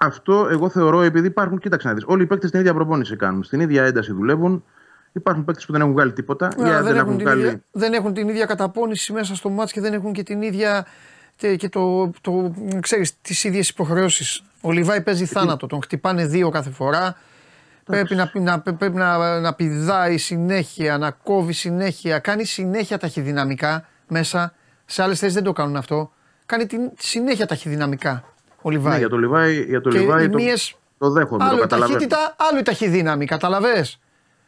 [0.00, 2.04] Αυτό εγώ θεωρώ επειδή υπάρχουν, κοίταξε να δεις.
[2.06, 3.42] Όλοι οι παίκτες την ίδια προπόνηση κάνουν.
[3.42, 4.64] Στην ίδια ένταση δουλεύουν.
[5.12, 6.50] Υπάρχουν παίκτες που δεν έχουν βγάλει τίποτα.
[6.56, 9.80] Ναι, δεν, δεν, έχουν την ίδια, δεν έχουν την ίδια καταπώνηση μέσα στο μάτς και
[9.80, 10.86] δεν έχουν και την ίδια.
[11.56, 14.42] και το, το, ξέρεις, τις ίδιες υποχρεώσεις.
[14.60, 17.16] Ο Λιβάη παίζει θάνατο, τον χτυπάνε δύο κάθε φορά.
[17.84, 24.54] Πρέπει να, να, πρέπει να, να πηδάει συνέχεια, να κόβει συνέχεια, κάνει συνέχεια ταχυδυναμικά μέσα.
[24.84, 26.12] Σε άλλες θέσεις δεν το κάνουν αυτό.
[26.46, 28.24] Κάνει την, συνέχεια ταχυδυναμικά
[28.62, 28.92] ο Λιβάη.
[28.92, 30.38] Ναι, για το Λιβάη, για το, Λιβάη το,
[30.98, 31.44] το δέχομαι.
[31.44, 33.26] Άλλο η ταχύτητα, άλλο η ταχυδύναμη.
[33.26, 33.86] Καταλαβέ.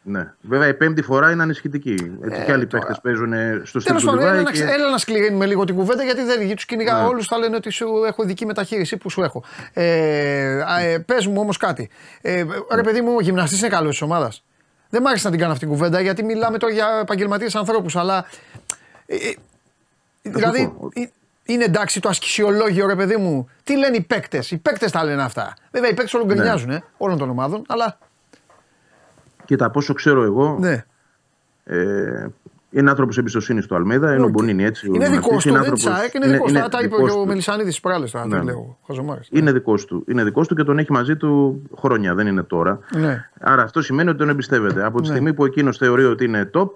[0.03, 0.33] Ναι.
[0.41, 1.95] Βέβαια η πέμπτη φορά είναι ανησυχητική.
[2.23, 3.33] Έτσι ε, και άλλοι παίχτε παίζουν
[3.63, 4.39] στο στυλ του Λιβάη.
[4.39, 4.63] Έλα, και...
[4.63, 7.07] έλα να σκληρύνουμε λίγο την κουβέντα γιατί δεν τους κυνηγά ναι.
[7.07, 7.27] όλους.
[7.27, 9.45] Θα λένε ότι σου έχω ειδική μεταχείριση που σου έχω.
[9.73, 11.91] Ε, ε, Πες μου όμως κάτι.
[12.21, 12.45] Ε,
[12.75, 14.45] ρε παιδί μου, ο γυμναστής είναι καλός της ομάδας.
[14.91, 17.97] Δεν μ' άρεσε να την κάνω αυτή την κουβέντα γιατί μιλάμε τώρα για επαγγελματίες ανθρώπους.
[17.97, 18.27] Αλλά.
[19.07, 19.35] Ε, ε
[20.23, 20.73] δηλαδή,
[21.53, 23.49] είναι εντάξει το ασκησιολόγιο, ρε παιδί μου.
[23.65, 25.55] Τι λένε οι παίκτες; Οι παίκτες τα λένε αυτά.
[25.71, 26.79] Βέβαια οι παίκτες όλων γκρινιάζουν, ναι.
[26.97, 27.99] όλων των ομάδων, αλλά.
[29.45, 30.57] Κοίτα, πόσο ξέρω εγώ.
[30.61, 30.85] Ναι.
[31.65, 32.27] Ε,
[32.71, 34.91] είναι άνθρωπος εμπιστοσύνης του Αλμέδα, είναι ο Μπονίνη έτσι.
[34.95, 36.69] Είναι δικός του, δεν τσάεκ, είναι δικός του.
[36.69, 38.27] Τα είπε ο Μελισανίδη προάλλε τώρα.
[38.27, 38.43] Ναι.
[38.43, 38.79] λέω.
[39.31, 40.05] Είναι δικός του.
[40.09, 42.79] Είναι δικός του και τον έχει μαζί του χρόνια, δεν είναι τώρα.
[42.95, 43.29] Ναι.
[43.41, 44.85] Άρα αυτό σημαίνει ότι τον εμπιστεύεται.
[44.85, 45.15] Από τη ναι.
[45.15, 46.69] στιγμή που εκείνος θεωρεί ότι είναι top,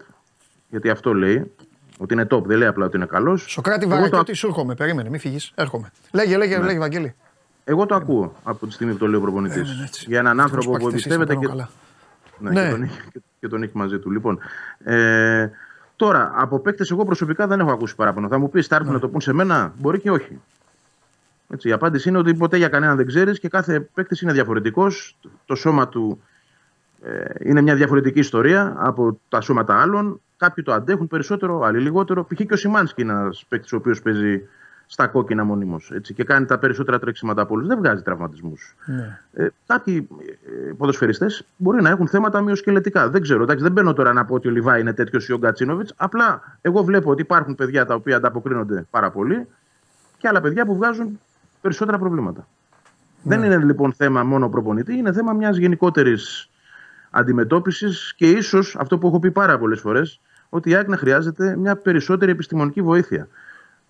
[0.68, 1.52] γιατί αυτό λέει,
[1.98, 3.44] ότι είναι top, δεν λέει απλά ότι είναι καλός.
[3.48, 4.18] Σοκράτη βαράκι το...
[4.18, 4.74] ότι σου έρχομαι.
[4.74, 5.52] Περίμενε, μην φύγεις.
[5.54, 5.90] Έρχομαι.
[6.12, 6.64] Λέγε, λέγε, ναι.
[6.64, 7.14] λέγε, Βαγγέλη.
[7.64, 10.04] Εγώ το ακούω από τη στιγμή που το λέει ο προπονητής.
[10.06, 11.48] Για έναν άνθρωπο που εμπιστεύεται και...
[12.38, 12.62] Ναι, ναι.
[12.62, 12.98] Και, τον έχει,
[13.40, 14.10] και τον έχει μαζί του.
[14.10, 14.38] Λοιπόν,
[14.84, 15.50] ε,
[15.96, 18.28] τώρα, από παίκτες, εγώ προσωπικά δεν έχω ακούσει παράπονο.
[18.28, 18.96] Θα μου πεις, θα έρθουν ναι.
[18.96, 20.40] να το πούν σε μένα, μπορεί και όχι.
[21.48, 25.16] Έτσι, η απάντηση είναι ότι ποτέ για κανέναν δεν ξέρεις και κάθε παίκτης είναι διαφορετικός.
[25.44, 26.22] Το σώμα του
[27.02, 30.20] ε, είναι μια διαφορετική ιστορία από τα σώματα άλλων.
[30.36, 32.24] Κάποιοι το αντέχουν περισσότερο, άλλοι λιγότερο.
[32.24, 32.36] Π.χ.
[32.46, 34.48] και ο Σιμάνσκι είναι ένας παίκτης ο οποίος παίζει
[34.86, 37.66] στα κόκκινα μονίμως και κάνει τα περισσότερα τρέξιματα από όλους.
[37.66, 38.76] Δεν βγάζει τραυματισμούς.
[38.86, 39.20] Ναι.
[39.32, 40.08] Ε, κάποιοι
[40.68, 43.08] ε, ποδοσφαιριστές μπορεί να έχουν θέματα μειοσκελετικά.
[43.10, 43.42] Δεν ξέρω.
[43.42, 45.94] Εντάξει, δεν μπαίνω τώρα να πω ότι ο Λιβάη είναι τέτοιος ή ο Γκατσίνοβιτς.
[45.96, 49.46] Απλά εγώ βλέπω ότι υπάρχουν παιδιά τα οποία ανταποκρίνονται πάρα πολύ
[50.18, 51.20] και άλλα παιδιά που βγάζουν
[51.60, 52.46] περισσότερα προβλήματα.
[53.22, 53.36] Ναι.
[53.36, 56.50] Δεν είναι λοιπόν θέμα μόνο προπονητή, είναι θέμα μιας γενικότερης
[57.14, 61.56] αντιμετώπισης και ίσως αυτό που έχω πει πάρα πολλές φορές, ότι η ΑΕΚ να χρειάζεται
[61.56, 63.28] μια περισσότερη επιστημονική βοήθεια.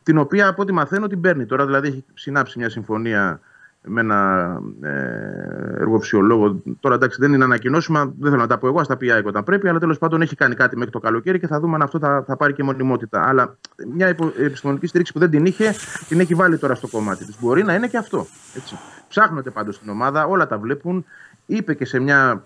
[0.02, 1.46] Την οποία από ό,τι μαθαίνω την παίρνει.
[1.46, 3.40] Τώρα δηλαδή έχει συνάψει μια συμφωνία
[3.86, 4.90] με ένα ε,
[5.78, 6.62] εργοφυσιολόγο.
[6.80, 9.26] Τώρα εντάξει δεν είναι ανακοινώσιμα, δεν θέλω να τα πω εγώ, ας τα πει ΑΕΚ
[9.26, 11.82] όταν πρέπει, αλλά τέλος πάντων έχει κάνει κάτι μέχρι το καλοκαίρι και θα δούμε αν
[11.82, 13.28] αυτό θα, θα πάρει και μονιμότητα.
[13.28, 13.56] Αλλά
[13.94, 15.74] μια επιστημονική στήριξη που δεν την είχε,
[16.08, 17.36] την έχει βάλει τώρα στο κομμάτι της.
[17.40, 18.26] Μπορεί να είναι και αυτό.
[18.56, 18.78] Έτσι.
[19.08, 21.04] Ψάχνονται πάντως στην ομάδα, όλα τα βλέπουν.
[21.46, 22.44] Είπε και σε μια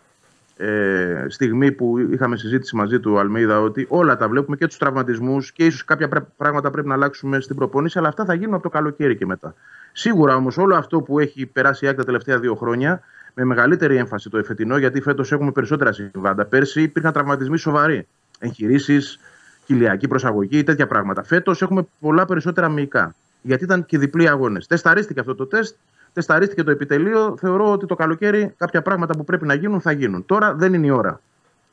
[0.61, 5.53] ε, στιγμή που είχαμε συζήτηση μαζί του Αλμίδα ότι όλα τα βλέπουμε και τους τραυματισμούς
[5.53, 8.69] και ίσως κάποια πράγματα πρέπει να αλλάξουμε στην προπόνηση, αλλά αυτά θα γίνουν από το
[8.69, 9.55] καλοκαίρι και μετά.
[9.93, 13.01] Σίγουρα όμως όλο αυτό που έχει περάσει η ΑΕΚ τα τελευταία δύο χρόνια,
[13.35, 16.45] με μεγαλύτερη έμφαση το εφετινό, γιατί φέτος έχουμε περισσότερα συμβάντα.
[16.45, 18.07] Πέρσι υπήρχαν τραυματισμοί σοβαροί.
[18.39, 19.19] Εγχειρήσεις,
[19.67, 21.23] κοιλιακή προσαγωγή, τέτοια πράγματα.
[21.23, 23.15] Φέτος έχουμε πολλά περισσότερα μυϊκά.
[23.43, 24.67] Γιατί ήταν και διπλοί αγώνες.
[24.67, 25.77] Τεσταρίστηκε αυτό το τεστ
[26.19, 27.37] τεσταρίστηκε το επιτελείο.
[27.39, 30.27] Θεωρώ ότι το καλοκαίρι κάποια πράγματα που πρέπει να γίνουν θα γίνουν.
[30.27, 31.21] Τώρα δεν είναι η ώρα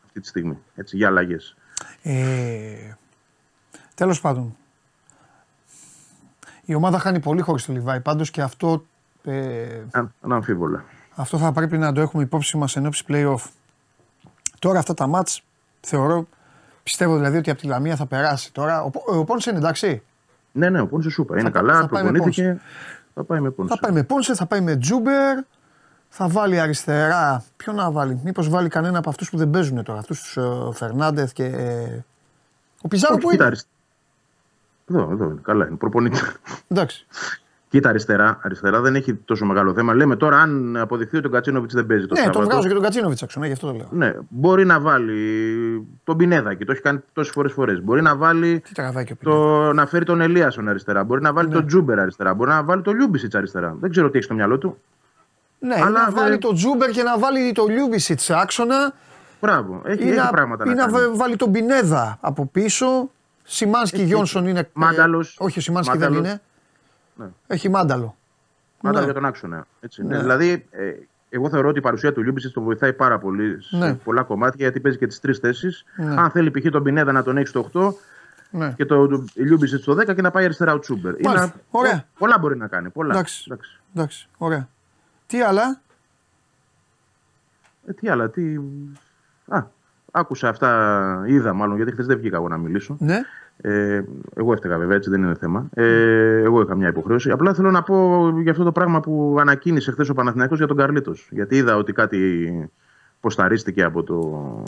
[0.05, 1.55] αυτή τη στιγμή έτσι, για αλλαγές.
[2.01, 2.93] Ε,
[3.95, 4.55] Τέλος πάντων.
[6.65, 8.85] Η ομάδα χάνει πολύ χωρίς το Λιβάη πάντως και αυτό.
[9.23, 9.81] Ε,
[10.21, 10.83] Αναμφίβολα.
[11.15, 13.49] Αυτό θα πρέπει να το έχουμε υπόψη μας εν ώψη playoff.
[14.59, 15.43] Τώρα αυτά τα μάτς
[15.81, 16.27] θεωρώ.
[16.83, 18.53] Πιστεύω δηλαδή ότι από τη Λαμία θα περάσει.
[18.53, 20.03] Τώρα ο, ο, ο είναι εντάξει.
[20.51, 21.39] Ναι, ναι, ο Πόνσε σούπα.
[21.39, 22.59] Είναι καλά, προπονήθηκε.
[23.15, 23.73] Θα πάει με Πόνσε.
[23.73, 25.37] Θα πάει με Πόνσε, θα πάει με Τζούμπερ.
[26.09, 27.43] Θα βάλει αριστερά.
[27.57, 29.99] Ποιο να βάλει, Μήπως βάλει κανένα από αυτούς που δεν παίζουν τώρα.
[29.99, 31.43] Αυτούς τους uh, Φερνάντεθ και.
[31.43, 32.03] Ε,
[32.81, 33.51] ο Πιζάρο που είναι.
[34.89, 35.39] Εδώ, εδώ είναι.
[35.41, 35.75] Καλά είναι.
[35.75, 36.19] Προπονητή.
[36.67, 37.05] Εντάξει.
[37.69, 38.39] Κοίτα αριστερά.
[38.41, 39.93] Αριστερά δεν έχει τόσο μεγάλο θέμα.
[39.93, 42.83] Λέμε τώρα αν αποδειχθεί ότι ο Κατσίνοβιτς δεν παίζει το Ναι, τον βγάζω και τον
[42.83, 43.39] Γκατσίνοβιτς έξω.
[43.39, 43.87] Ναι, γι' αυτό το λέω.
[43.91, 47.81] Ναι, μπορεί να βάλει τον Πινέδα και το έχει κάνει τόσες φορές φορές.
[47.81, 48.59] Μπορεί να βάλει.
[48.59, 49.73] Τι τραβάει το...
[49.73, 51.03] Να φέρει τον Ελίασον αριστερά.
[51.03, 51.53] Μπορεί να βάλει ναι.
[51.53, 52.33] τον Τσούμπερ αριστερά.
[52.33, 53.75] Μπορεί να βάλει τον Λιούμπισιτς αριστερά.
[53.79, 54.77] Δεν ξέρω τι έχει στο μυαλό του.
[55.59, 58.93] Ναι, Αλλά να βάλει τον Τσούμπερ και να βάλει τον Λιούμπισιτς άξονα.
[59.41, 60.63] Μπράβο, έχει, έχει πράγματα.
[60.67, 63.09] Ή να, να βάλει τον Πινέδα από πίσω.
[63.43, 64.69] Σιμάνσκι Γιόνσον είναι.
[64.73, 65.37] Μάνταλος.
[65.39, 66.41] Όχι, ο Σιμάνσκι δεν είναι.
[67.15, 67.25] Ναι.
[67.47, 68.15] Έχει Μάνταλο.
[68.81, 69.11] Μάνταλο ναι.
[69.11, 69.67] για τον άξονα.
[69.79, 70.19] Έτσι, ναι.
[70.19, 70.93] Δηλαδή, ε,
[71.29, 73.93] εγώ θεωρώ ότι η παρουσία του Λιούμπισιτς τον βοηθάει πάρα πολύ σε ναι.
[73.93, 75.85] πολλά κομμάτια γιατί παίζει και τις τρεις θέσεις.
[75.95, 76.15] Ναι.
[76.21, 76.71] Αν θέλει π.χ.
[76.71, 77.93] τον Πινέδα να τον έχει στο 8
[78.49, 78.73] ναι.
[78.77, 81.19] και το, το Λιούμπισιτς στο 10 και να πάει αριστερά ο Τσούμπερ.
[81.19, 82.05] Είναι, Ωραία.
[82.17, 82.89] Πολλά μπορεί να κάνει.
[82.89, 83.13] Πολλά.
[83.13, 83.43] Εντάξει.
[83.47, 83.79] Εντάξει.
[83.95, 84.27] Εντάξει.
[84.37, 84.69] Ωραία.
[85.27, 85.81] Τι άλλα;
[87.85, 88.29] Ε, τι άλλα.
[88.29, 88.55] Τι...
[89.47, 89.63] Α,
[90.11, 92.97] άκουσα αυτά, είδα μάλλον γιατί χθες δεν βγήκα εγώ να μιλήσω.
[92.99, 93.21] Ναι.
[93.61, 94.01] Ε,
[94.35, 95.69] εγώ έφταιγα βέβαια, έτσι δεν είναι θέμα.
[95.73, 97.31] Ε, εγώ είχα μια υποχρέωση.
[97.31, 100.77] Απλά θέλω να πω για αυτό το πράγμα που ανακοίνησε χθες ο Παναθηναϊκός για τον
[100.77, 101.27] Καρλίτος.
[101.31, 102.69] Γιατί είδα ότι κάτι
[103.19, 104.63] ποσταρίστηκε από το,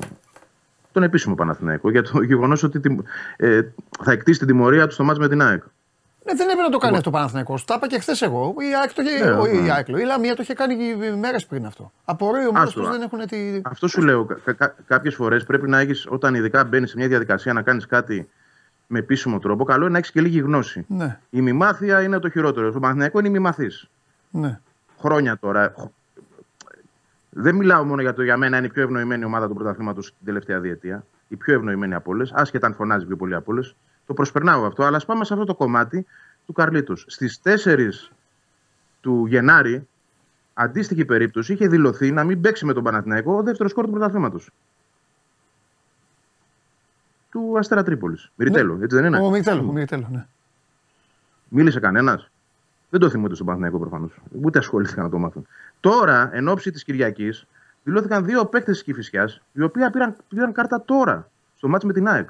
[0.92, 3.04] τον επίσημο Παναθηναϊκό για το γεγονός ότι
[3.38, 3.62] ε,
[4.04, 5.64] θα εκτίσει την τιμωρία του στο μάτς με την ΑΕΚ.
[6.24, 7.66] Ναι, δεν έπρεπε να το κάνει αυτό ο Παναθηναϊκός.
[7.66, 8.56] Τα είπα και χθες εγώ.
[8.58, 9.66] Η ΑΕΚ το είχε, ναι, ναι.
[9.66, 10.76] η, ΑΕΚ, η Λαμία το είχε κάνει
[11.20, 11.92] μέρες πριν αυτό.
[12.06, 13.62] Απορρέει ο που δεν έχουν τη.
[13.64, 14.26] Αυτό σου λέω.
[14.26, 17.86] Κα, κα, Κάποιες φορές πρέπει να έχεις, όταν ειδικά μπαίνεις σε μια διαδικασία να κάνεις
[17.86, 18.30] κάτι
[18.88, 20.86] με επίσημο τρόπο, καλό είναι να έχεις και λίγη γνώση.
[20.88, 21.20] Ναι.
[21.30, 22.70] Η μημάθεια είναι το χειρότερο.
[22.70, 23.90] Στο Παναθηναϊκό είναι η μημαθής.
[24.32, 24.60] Ναι.
[25.00, 25.74] Χρόνια τώρα.
[27.30, 30.26] Δεν μιλάω μόνο για το για μένα είναι η πιο ευνοημένη ομάδα του πρωταθλήματος την
[30.26, 31.06] τελευταία διετία.
[31.28, 33.76] Η πιο ευνοημένη από όλες, άσχετα αν φωνάζει πιο πολύ από όλες.
[34.06, 36.06] Το προσπερνάω αυτό, αλλά ας πάμε σε αυτό το κομμάτι
[36.46, 36.96] του Καρλίτου.
[36.96, 38.12] Στις 4
[39.02, 39.88] του Γενάρη,
[40.54, 44.50] αντίστοιχη περίπτωση, είχε δηλωθεί να μην παίξει με τον Παναθηναϊκό ο δεύτερος κόρ του πρωταθλήματος
[47.32, 48.32] του Αστέρα Τρίπολης.
[48.36, 48.84] Μυριτέλο, ναι.
[48.84, 50.26] έτσι δεν είναι; Ο Μυριτέλο, ο Μυριτέλο, ναι.
[51.50, 52.30] Μίλησε κανένας;
[52.90, 54.12] Δεν το θυμούνται στον Παναθηναϊκό προφανώς.
[54.42, 55.48] Ούτε ασχολήθηκαν να το μάθουν.
[55.80, 57.48] Τώρα, εν ώψη της Κυριακής,
[57.84, 62.08] δηλώθηκαν δύο παίκτες της Κυφυσιάς, οι οποίοι πήραν, πήραν κάρτα τώρα στο μάτσο με την
[62.08, 62.30] ΑΕΚ.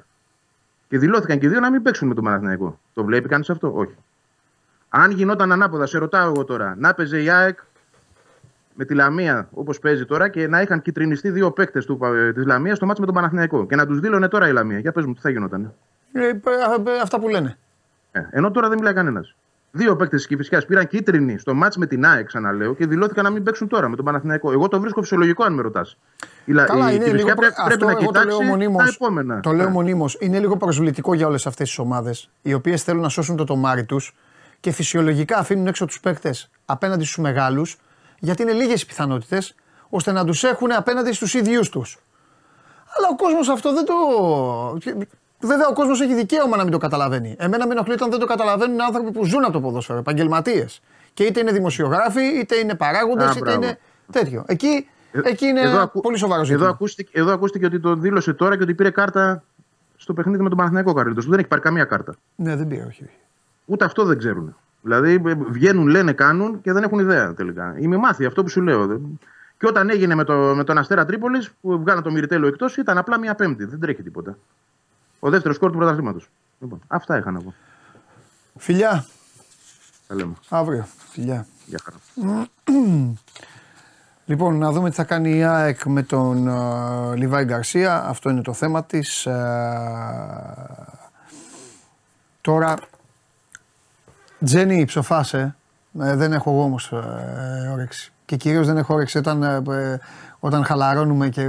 [0.90, 2.80] Και δηλώθηκαν και δύο να μην παίξουν με τον Παναθηναϊκό.
[2.94, 3.96] Το βλέπει κανείς αυτό, όχι.
[4.90, 7.60] Αν γινόταν ανάποδα, σε ρωτάω εγώ τώρα, να παίζε η ΑΕΚ
[8.78, 11.88] με τη Λαμία όπως παίζει τώρα και να είχαν κυτρινιστεί δύο παίκτες
[12.34, 14.80] της Λαμίας στο μάτσο με τον Παναθηναϊκό και να τους δήλωνε τώρα η Λαμία.
[14.80, 15.74] Για πες μου, τι θα γινόταν.
[16.12, 16.34] Ε, ε,
[17.02, 17.58] αυτά που λένε.
[18.12, 19.36] Ε, ενώ τώρα δεν μιλάει κανένας.
[19.72, 23.30] Δύο παίκτες της Κυφυσιά πήραν κίτρινη στο μάτ με την ΑΕΚ, ξαναλέω, και δηλώθηκαν να
[23.30, 24.52] μην παίξουν τώρα με τον Παναθηναϊκό.
[24.52, 25.98] Εγώ το βρίσκω φυσιολογικό, αν με ρωτάς.
[26.66, 27.48] Καλά, η είναι λίγο πρέ...
[27.66, 29.40] πρέπει να κοιτάξει το μονίμως, τα επόμενα.
[29.40, 30.18] Το λέω μονίμως.
[30.20, 33.84] Είναι λίγο προσβλητικό για όλες αυτές τις ομάδες, οι οποίες θέλουν να σώσουν το τομάρι
[33.84, 34.16] τους
[34.60, 37.78] και φυσιολογικά αφήνουν έξω τους παίκτες απέναντι στους μεγάλους
[38.20, 39.56] γιατί είναι λίγες οι πιθανότητες
[39.90, 41.98] ώστε να τους έχουν απέναντι στους ίδιους τους.
[42.98, 43.94] Αλλά ο κόσμος αυτό δεν το.
[45.40, 47.36] Βέβαια, ο κόσμος έχει δικαίωμα να μην το καταλαβαίνει.
[47.40, 50.82] Εμένα με ενοχλεί όταν δεν το καταλαβαίνουν άνθρωποι που ζουν από το ποδόσφαιρο, επαγγελματίες.
[51.14, 53.80] Και είτε είναι δημοσιογράφοι, είτε είναι παράγοντες, είτε είναι
[54.12, 54.44] τέτοιο.
[54.48, 56.64] Εκεί, ε, εκεί είναι εδώ, πολύ σοβαρό ζήτημα.
[56.64, 59.44] Εδώ ακούστηκε, εδώ ακούστηκε ότι το δήλωσε τώρα και ότι πήρε κάρτα
[59.98, 61.26] στο παιχνίδι με τον Παναθηναϊκό Καρλίτος.
[61.26, 62.16] Δεν έχει πάρει καμία κάρτα.
[62.36, 63.10] Ναι, δεν πήρε, όχι.
[63.66, 64.56] Ούτε αυτό δεν ξέρουν.
[64.88, 65.18] Δηλαδή
[65.50, 67.76] βγαίνουν, λένε, κάνουν και δεν έχουν ιδέα τελικά.
[67.80, 69.02] Η μημάθεια, αυτό που σου λέω.
[69.58, 72.98] Και όταν έγινε με, το, με τον Αστέρα Τρίπολης, που βγάλαν το Μυριτέλο εκτός, ήταν
[72.98, 73.66] απλά μια πέμπτη.
[73.66, 74.38] Δεν τρέχει τίποτα.
[75.20, 76.30] Ο δεύτερος σκορ του πρωταθλήματος.
[76.60, 77.54] Λοιπόν, αυτά είχα να πω.
[78.58, 79.06] Φιλιά.
[80.08, 80.34] Τα λέμε.
[80.50, 80.88] Αύριο.
[81.10, 81.46] Φιλιά.
[81.66, 82.48] Γεια χαρά.
[84.30, 88.04] Λοιπόν, να δούμε τι θα κάνει η ΑΕΚ με τον uh, Λιβάη Γκαρσία.
[88.08, 89.26] Αυτό είναι το θέμα της.
[89.26, 89.36] Ε,
[92.42, 92.76] τώρα,
[94.44, 95.56] Τζένι ψοφάσε.
[96.02, 98.12] Ε, δεν έχω εγώ όμως ε, όρεξη.
[98.26, 100.00] Και κυρίως δεν έχω όρεξη όταν, ε,
[100.40, 101.46] όταν χαλαρώνουμε και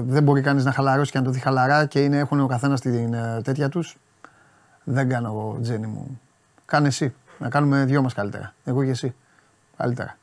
[0.00, 2.80] δεν μπορεί κανείς να χαλαρώσει και να το δει χαλαρά και είναι, έχουν ο καθένας
[2.80, 3.96] την τέτοια τους.
[4.84, 6.20] Δεν κάνω εγώ, Τζένι μου.
[6.66, 7.14] Κάνε εσύ.
[7.38, 8.54] Να κάνουμε δυο μας καλύτερα.
[8.64, 9.14] Εγώ και εσύ.
[9.76, 10.18] Καλύτερα.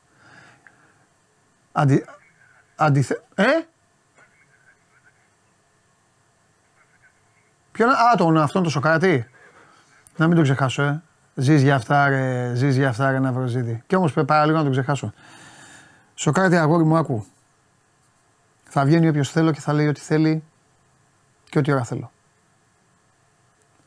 [1.72, 2.04] Αντι...
[2.76, 3.22] Αντιθε...
[3.34, 3.44] Ε;
[7.72, 7.90] Ποιον...
[7.90, 9.26] Α, τον αυτόν το Σοκράτη.
[10.16, 11.02] Να μην το ξεχάσω, ε.
[11.38, 13.82] Ζεις για αυτά, ρε, ζεις για αυτά, ρε, να βροζίδι.
[13.86, 15.12] Κι όμως παραλίγο να το ξεχάσω.
[16.14, 17.26] Σοκράτη, αγόρι μου, άκου.
[18.64, 20.44] Θα βγαίνει όποιος θέλω και θα λέει ό,τι θέλει
[21.50, 22.10] και ό,τι ώρα θέλω.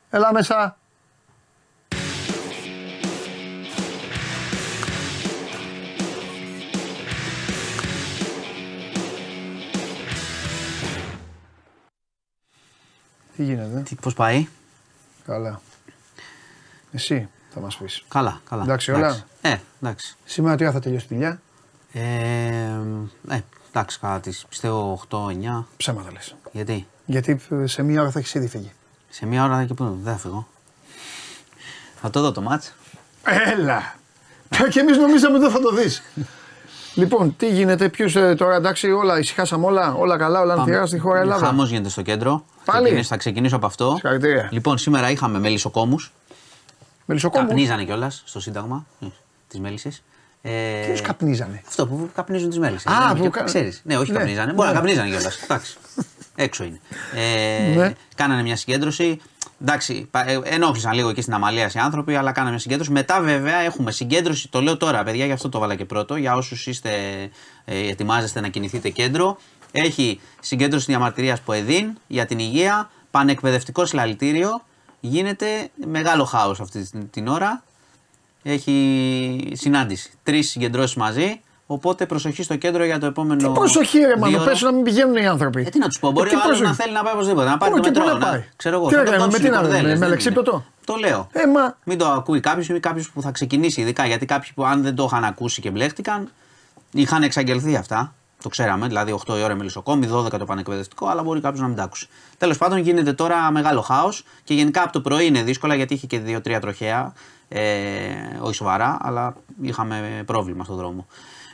[0.10, 0.78] Έλα μέσα.
[13.36, 14.48] Τι γίνεται; Τι, πώς πάει;
[15.26, 15.62] Καλά.
[16.92, 17.30] Εσύ;
[17.60, 18.04] Θα μας πεις.
[18.08, 18.64] Καλά, καλά.
[18.64, 19.24] Εντάξει, όλα.
[19.42, 20.16] Ε, εντάξει.
[20.26, 21.42] Σήμερα τι ώρα θα τελειώσει τη δουλειά;
[21.94, 22.02] Ε,
[23.30, 23.40] ε,
[23.70, 25.68] εντάξει, καλά τις πιστεύω 8-9.
[25.78, 26.36] Ψέματα λες.
[26.52, 28.72] Γιατί; Γιατί σε μία ώρα θα έχεις ήδη φύγει.
[29.10, 30.48] Σε μία ώρα και πού δεν θα φύγω.
[32.02, 32.74] Θα το δω το μάτς.
[33.24, 33.96] Έλα.
[34.70, 36.02] και εμείς νομίζαμε ότι δεν θα το δεις.
[36.94, 41.00] Λοιπόν, τι γίνεται, ποιους ε, τώρα εντάξει, όλα ησυχάσαμε όλα, όλα καλά, όλα ανθυρά στη
[41.00, 41.46] χώρα Ελλάδα.
[41.46, 42.46] Χαμός γίνεται στο κέντρο.
[42.66, 43.04] Πάλι.
[43.04, 43.92] Θα ξεκινήσω από αυτό.
[43.92, 44.50] Συγχαρητήρια.
[44.52, 46.12] Λοιπόν, σήμερα είχαμε μελισσοκόμους.
[47.10, 47.48] Μελισσοκόμου.
[47.48, 49.06] Καπνίζανε κιόλας στο Σύνταγμα ε,
[49.48, 50.04] τη Μέλισσες.
[50.42, 50.52] Ε,
[50.86, 52.92] Ποιου καπνίζανε; Αυτό που καπνίζουν τις μέλισσες.
[52.92, 53.44] Α, που κα...
[53.44, 53.82] ξέρεις.
[53.84, 54.18] Ναι, όχι ναι.
[54.18, 54.54] καπνίζανε.
[54.54, 54.74] Μπορεί Ναι.
[54.74, 55.38] να καπνίζανε κιόλας.
[55.44, 55.78] Εντάξει.
[56.36, 56.80] Έξω είναι.
[57.16, 57.94] Ε, Ναι.
[58.16, 59.22] Κάνανε μια συγκέντρωση.
[59.62, 62.92] Εντάξει, πα- ε, ενόχλησαν λίγο εκεί στην Αμαλία οι άνθρωποι, αλλά κάνανε μια συγκέντρωση.
[62.92, 64.48] Μετά, βέβαια, έχουμε συγκέντρωση.
[64.50, 66.16] Το λέω τώρα, παιδιά, γι' αυτό το βάλα και πρώτο.
[66.16, 66.90] Για όσους είστε,
[67.66, 69.38] ε, ετοιμάζεστε να κινηθείτε κέντρο.
[69.72, 72.90] Έχει συγκέντρωση διαμαρτυρίας Ποεδίν για την υγεία.
[73.12, 74.62] Πανεκπαιδευτικό συλλαλητήριο.
[75.00, 77.64] Γίνεται μεγάλο χάος αυτή την- την ώρα.
[78.44, 80.12] Έχει συνάντηση.
[80.24, 81.42] Τρεις συγκεντρώσεις μαζί.
[81.68, 83.48] Οπότε προσοχή στο κέντρο για το επόμενο.
[83.48, 85.62] Τι προσοχή, ρε Μάνο, δύο πες να μην πηγαίνουν οι άνθρωποι.
[85.62, 86.78] ε, τι να τους πω, μπορεί Ε, τι ο άλλος προσοχή.
[86.78, 87.46] να θέλει να πάει οπωσδήποτε.
[87.50, 88.18] Να πάρει Πού το και πού μετρό.
[88.18, 88.44] να πάει.
[88.56, 88.88] Ξέρω εγώ.
[88.88, 90.52] Τι θα να τον κάνουμε, δώσουν με τι οι να κορδέλες, δούμε, με δεν λεξίπτωτο;
[90.52, 90.64] είναι.
[90.86, 91.28] Το λέω.
[91.32, 94.66] Ε, μα Μην το ακούει κάποιος ή κάποιος που θα ξεκινήσει, ειδικά γιατί κάποιοι που
[94.66, 96.30] αν δεν το είχαν ακούσει και μπλέχτηκαν,
[96.92, 98.14] είχαν εξαγγελθεί αυτά.
[98.42, 101.76] Το ξέραμε, δηλαδή 8 η ώρα μελισσοκόμη, 12 το πανεκπαιδευτικό, αλλά μπορεί κάποιος να μην
[101.76, 102.08] τα άκουσε.
[102.38, 106.08] Τέλος πάντων, γίνεται τώρα μεγάλο χάος και γενικά από το πρωί είναι δύσκολα γιατί είχε
[106.08, 107.14] και 2-3 τροχαία.
[107.48, 107.62] Ε,
[108.40, 111.06] όχι σοβαρά, αλλά είχαμε πρόβλημα στον δρόμο.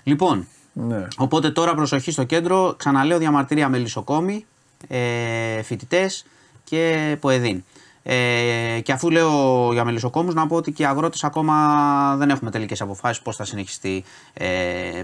[0.03, 1.07] Λοιπόν, Ναι.
[1.17, 2.73] Οπότε τώρα προσοχή στο κέντρο.
[2.77, 4.45] Ξαναλέω διαμαρτυρία με λησοκόμη,
[4.87, 6.25] ε, φοιτητές
[6.63, 7.63] και ποεδίν.
[8.07, 12.51] Ε, και αφού λέω για μελισσοκόμους να πω ότι και οι αγρότες ακόμα δεν έχουμε
[12.51, 14.03] τελικές αποφάσεις πώς θα, συνεχιστεί,
[14.33, 14.47] ε,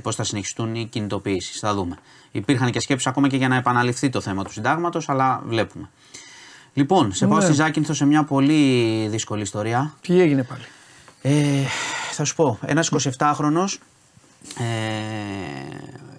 [0.02, 1.60] πώς θα συνεχιστούν οι κινητοποιήσεις.
[1.60, 1.96] Θα δούμε.
[2.32, 5.90] Υπήρχαν και σκέψεις ακόμα και για να επαναληφθεί το θέμα του συντάγματος, αλλά βλέπουμε.
[6.74, 7.44] Λοιπόν, σε πάω Ναι.
[7.44, 9.94] στη Ζάκυνθο σε μια πολύ δύσκολη ιστορία.
[10.02, 10.64] Τι έγινε πάλι;
[11.22, 11.64] Ε,
[12.12, 13.78] θα σου πω, ένας 27χρονος
[14.58, 14.64] ε,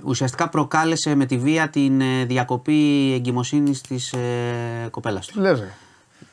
[0.04, 5.40] ουσιαστικά προκάλεσε με τη βία την ε, διακοπή εγκυμοσύνης της ε, κοπέλας του.
[5.40, 5.72] Λες ρε.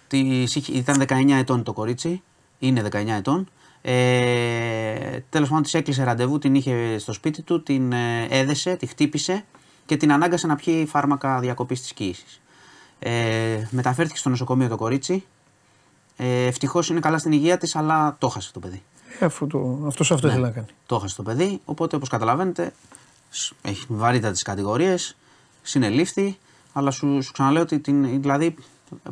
[0.10, 2.22] Της είχε- ήταν 19 ετών το κορίτσι,
[2.60, 3.48] είναι 19 ετών.
[3.82, 8.86] Ε, τέλος πάντων της έκλεισε ραντεβού, την είχε στο σπίτι του, την ε, έδεσε, τη
[8.86, 9.46] χτύπησε
[9.86, 12.42] και την ανάγκασε να πιει φάρμακα διακοπής της κοίησης.
[13.00, 15.24] Ε, μεταφέρθηκε στο νοσοκομείο το κορίτσι.
[16.18, 18.82] Ε, Ευτυχώς είναι καλά στην υγεία της, αλλά το χάσε το παιδί.
[19.20, 20.68] Ε, αφού το, αυτός αυτό ήθελε να κάνει.
[20.86, 22.74] Το έχασε το παιδί, οπότε όπως καταλαβαίνετε
[23.30, 25.16] σ- έχει βαρύτητα τι κατηγορίες,
[25.62, 26.38] συνελήφθη,
[26.74, 28.56] αλλά σου, σου ξαναλέω ότι την, δηλαδή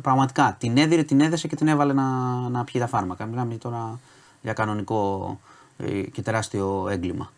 [0.02, 2.04] πραγματικά την έδιρε, την έδεσε και την έβαλε να,
[2.48, 3.26] να πιει τα φάρμακα.
[3.26, 4.00] Μιλάμε τώρα
[4.42, 5.40] για κανονικό
[5.78, 7.32] ε, και τεράστιο έγκλημα.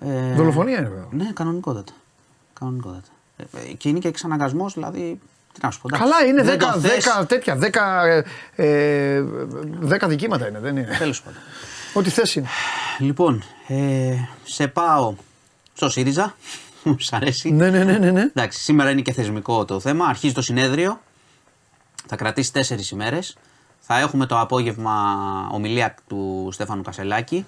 [0.00, 1.08] Ε, Δολοφονία είναι βέβαια.
[1.10, 1.92] Ναι, κανονικότατα.
[2.58, 3.08] κανονικότατα.
[3.36, 5.20] Ε, ε, και είναι και εξαναγκασμός, δηλαδή.
[5.52, 5.88] Τι να σου πω.
[5.88, 8.04] εντάξει, Καλά είναι δεν 10, το θες, 10 τέτοια, 10,
[8.56, 9.24] ε, ε,
[9.88, 10.96] 10 δικήματα είναι, δεν είναι.
[10.98, 11.40] Τέλος πάντων.
[11.94, 12.48] Ό,τι θες είναι.
[12.98, 15.14] Λοιπόν, ε, σε πάω
[15.74, 16.34] στο ΣΥΡΙΖΑ.
[16.84, 17.50] Μου σ' αρέσει.
[17.50, 18.20] Ναι, ναι, ναι, ναι, ναι.
[18.20, 20.06] Εντάξει, σήμερα είναι και θεσμικό το θέμα.
[20.06, 21.00] Αρχίζει το συνέδριο.
[22.06, 23.36] Θα κρατήσει τέσσερις ημέρες.
[23.80, 24.94] Θα έχουμε το απόγευμα
[25.52, 27.46] ομιλία του Στέφανου Κασελάκη.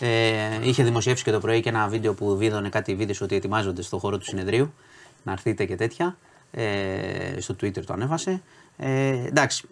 [0.00, 3.82] Ε, είχε δημοσιεύσει και το πρωί και ένα βίντεο που βίδωνε κάτι βίντεο ότι ετοιμάζονται
[3.82, 4.74] στο χώρο του συνεδρίου.
[5.22, 6.16] Να έρθετε και τέτοια.
[6.50, 8.42] Ε, στο Twitter το ανέβασε.
[8.76, 9.68] Ε, εντάξει.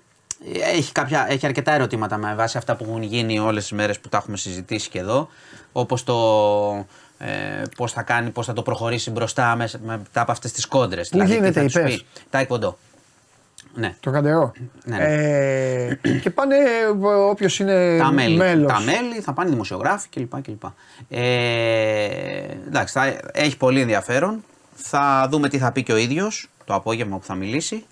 [0.74, 4.08] Έχει, κάποια, έχει αρκετά ερωτήματα με βάση αυτά που έχουν γίνει όλες τις μέρες που
[4.08, 5.28] τα έχουμε συζητήσει και εδώ.
[5.72, 6.14] Όπως το
[7.24, 11.08] Ε, πώς θα κάνει, πώς θα το προχωρήσει μπροστά μέσα, μετά από αυτές τις κόντρες.
[11.08, 12.78] Πού γίνεται η ΠΕΣ; Τα εκποντό.
[13.74, 13.94] Ναι.
[14.00, 14.52] Το καντερό.
[14.84, 15.04] Ναι, ναι.
[15.04, 16.56] Ε, και πάνε
[17.28, 18.72] όποιος είναι τα μέλη, μέλος.
[18.72, 20.42] τα μέλη, θα πάνε δημοσιογράφοι κλπ.
[20.42, 20.62] κλπ.
[21.08, 21.20] Ε,
[22.66, 24.44] εντάξει, θα, έχει πολύ ενδιαφέρον.
[24.74, 27.84] Θα δούμε τι θα πει και ο ίδιος το απόγευμα που θα μιλήσει.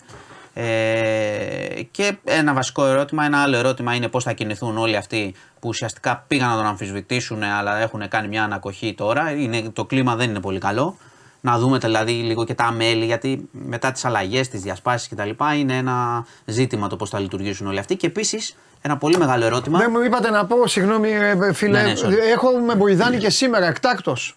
[0.55, 5.69] Ε, και ένα βασικό ερώτημα, ένα άλλο ερώτημα είναι πώς θα κινηθούν όλοι αυτοί που
[5.69, 9.31] ουσιαστικά πήγαν να τον αμφισβητήσουν αλλά έχουν κάνει μια ανακοχή τώρα.
[9.31, 10.97] Είναι, το κλίμα δεν είναι πολύ καλό.
[11.41, 15.31] Να δούμε δηλαδή λίγο και τα μέλη, γιατί μετά τις αλλαγές, τις διασπάσεις κτλ.
[15.57, 17.97] είναι ένα ζήτημα το πώς θα λειτουργήσουν όλοι αυτοί.
[17.97, 19.79] Και επίσης ένα πολύ μεγάλο ερώτημα.
[19.79, 22.13] Δεν μου είπατε να πω, συγγνώμη ε, φίλε, Ναι, ναι, sorry.
[22.33, 24.35] έχω με βοηδάνει και σήμερα εκτάκτος.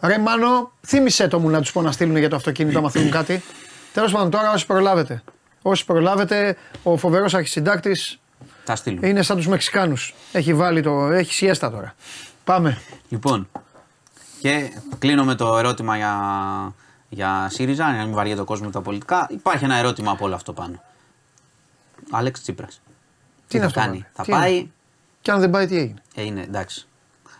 [0.00, 3.10] Ρε Μάνο, θύμισε το μου να τους πω να στείλουν για το αυτοκίνητο, άμα θέλουν
[3.10, 3.42] κάτι.
[3.92, 5.22] Τέλος πάντων, τώρα όσοι προλάβετε.
[5.62, 8.18] Όσοι προλάβετε, ο φοβερός αρχισυντάκτης
[8.64, 9.08] Θα στείλουμε.
[9.08, 10.14] είναι σαν τους Μεξικάνους.
[10.32, 11.06] Έχει βάλει το.
[11.06, 11.94] Έχει σιέστα τώρα.
[12.44, 12.78] Πάμε.
[13.08, 13.48] Λοιπόν,
[14.42, 16.14] και κλείνω με το ερώτημα για,
[17.08, 19.26] για ΣΥΡΙΖΑ, για να μην βαριέται ο κόσμος με τα πολιτικά.
[19.30, 20.82] Υπάρχει ένα ερώτημα από όλο αυτό πάνω.
[22.10, 22.80] Άλεξ Τσίπρας.
[23.48, 24.06] Τι, είναι θα αυτό, κάνει, μάλλον.
[24.12, 24.70] θα Τι πάει; είναι;
[25.20, 26.86] Και αν δεν πάει, τι έγινε; Ε, είναι εντάξει.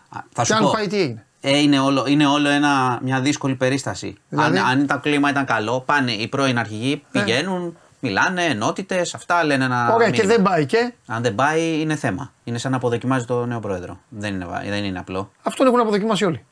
[0.09, 0.71] Α, Θα Και σου αν πω.
[0.71, 4.17] πάει, τι έγινε; Ε, είναι όλο, είναι όλο ένα, μια δύσκολη περίσταση.
[4.29, 9.43] Δηλαδή; Αν, αν το κλίμα ήταν καλό, πάνε οι πρώην αρχηγοί, πηγαίνουν, μιλάνε, ενότητες, αυτά
[9.43, 9.93] λένε ένα.
[9.93, 10.33] Ωραία, και μήνυμα.
[10.35, 12.31] δεν πάει και; Αν δεν πάει, είναι θέμα.
[12.43, 13.99] Είναι σαν να αποδοκιμάζει το νέο πρόεδρο.
[14.09, 15.31] Δεν είναι, βα- δεν είναι απλό.
[15.43, 16.45] Αυτόν έχουν αποδοκιμάσει όλοι.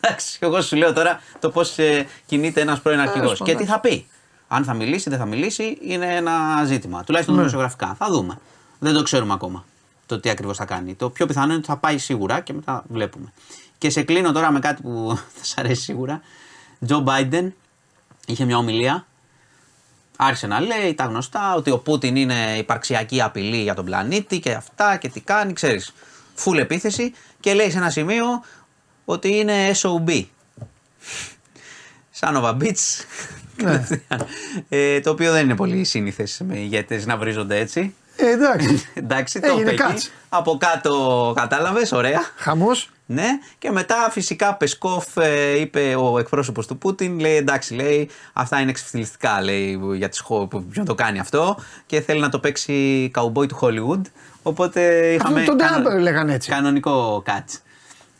[0.00, 1.76] Εντάξει, εγώ σου λέω τώρα το πώς
[2.26, 4.06] κινείται ένας πρώην αρχηγός πάντων, και τι θα πει;
[4.48, 7.04] Αν θα μιλήσει, δεν θα μιλήσει, είναι ένα ζήτημα.
[7.04, 7.40] Τουλάχιστον Ναι.
[7.40, 7.94] δημοσιογραφικά.
[7.98, 8.38] Θα δούμε.
[8.78, 9.64] Δεν το ξέρουμε ακόμα
[10.06, 10.94] το τι ακριβώς θα κάνει.
[10.94, 13.32] Το πιο πιθανό είναι ότι θα πάει σίγουρα και μετά βλέπουμε.
[13.78, 16.20] Και σε κλείνω τώρα με κάτι που θα σα αρέσει σίγουρα.
[16.86, 17.54] Τζο Μπάιντεν
[18.26, 19.06] είχε μια ομιλία.
[20.16, 24.52] Άρχισε να λέει τα γνωστά ότι ο Πούτιν είναι υπαρξιακή απειλή για τον πλανήτη και
[24.52, 25.92] αυτά και τι κάνει, ξέρεις.
[26.34, 28.24] Φουλ επίθεση και λέει σε ένα σημείο
[29.04, 30.24] ότι είναι SOB.
[32.10, 33.04] Σαν of a bitch.
[33.62, 33.86] Ναι.
[34.68, 37.94] ε, το οποίο δεν είναι πολύ σύνηθες με ηγέτες να βρίζονται έτσι.
[38.16, 38.88] Ε, εντάξει.
[38.94, 39.94] Εντάξει, το Έγινε είπε εκεί.
[39.96, 40.10] cuts.
[40.28, 42.20] Από κάτω κατάλαβες, ωραία.
[42.36, 42.88] Χαμός.
[43.06, 43.26] Ναι,
[43.58, 48.70] και μετά φυσικά Πεσκόφ ε, είπε ο εκπρόσωπος του Πούτιν, λέει εντάξει, λέει αυτά είναι
[48.70, 51.56] εξευθυλιστικά λέει, για τις χώρες που ποιον το κάνει αυτό
[51.86, 54.00] και θέλει να το παίξει καουμπόι του Hollywood.
[54.42, 56.50] Οπότε είχαμε τον κανο- Trump λέγανε έτσι.
[56.50, 57.58] κανονικό catch.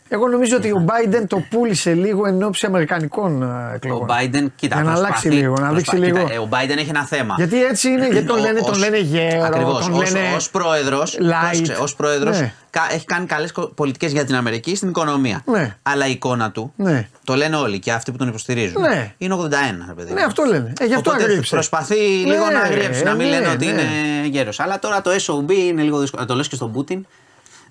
[0.09, 4.11] Εγώ νομίζω ότι ο Biden το πούλησε λίγο εν ώψη Αμερικανικών ε, εκλογών.
[4.11, 6.19] Ο Biden, κοίτα, Για να προσπαθεί- αλλάξει λίγο, να δείξει προσπα- λίγο.
[6.19, 7.35] κοίτα, ε, ο Biden έχει ένα θέμα.
[7.37, 10.35] Γιατί έτσι είναι, γιατί τον Ο- λένε, τον ως- λένε γέρο, Ακριβώς, τον ως, λένε
[10.37, 11.49] ως πρόεδρος, light.
[11.49, 12.53] πρόσεξε, ως πρόεδρος Ναι.
[12.71, 15.43] κα- έχει κάνει καλές κο- πολιτικές για την Αμερική στην οικονομία.
[15.45, 15.77] Ναι.
[15.83, 17.09] Αλλά η εικόνα του, Ναι.
[17.25, 19.15] το λένε όλοι και αυτοί που τον υποστηρίζουν, Ναι.
[19.19, 19.85] είναι 81.
[19.89, 20.13] Ρε παιδί.
[20.13, 20.27] Ναι, μου.
[20.27, 20.73] αυτό λένε.
[20.81, 21.55] Ε, γι' αυτό Οπότε αγρίεψε.
[21.55, 23.71] Προσπαθεί λίγο Ναι, να αγριέψει, να μην ναι, λένε ότι ναι.
[23.73, 24.61] είναι γέρος.
[24.61, 26.23] Αλλά τώρα το SOB είναι λίγο δύσκολο.
[26.23, 27.07] Να το λες και στον Πούτιν.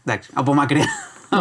[0.06, 0.86] Εντάξει, από μακριά.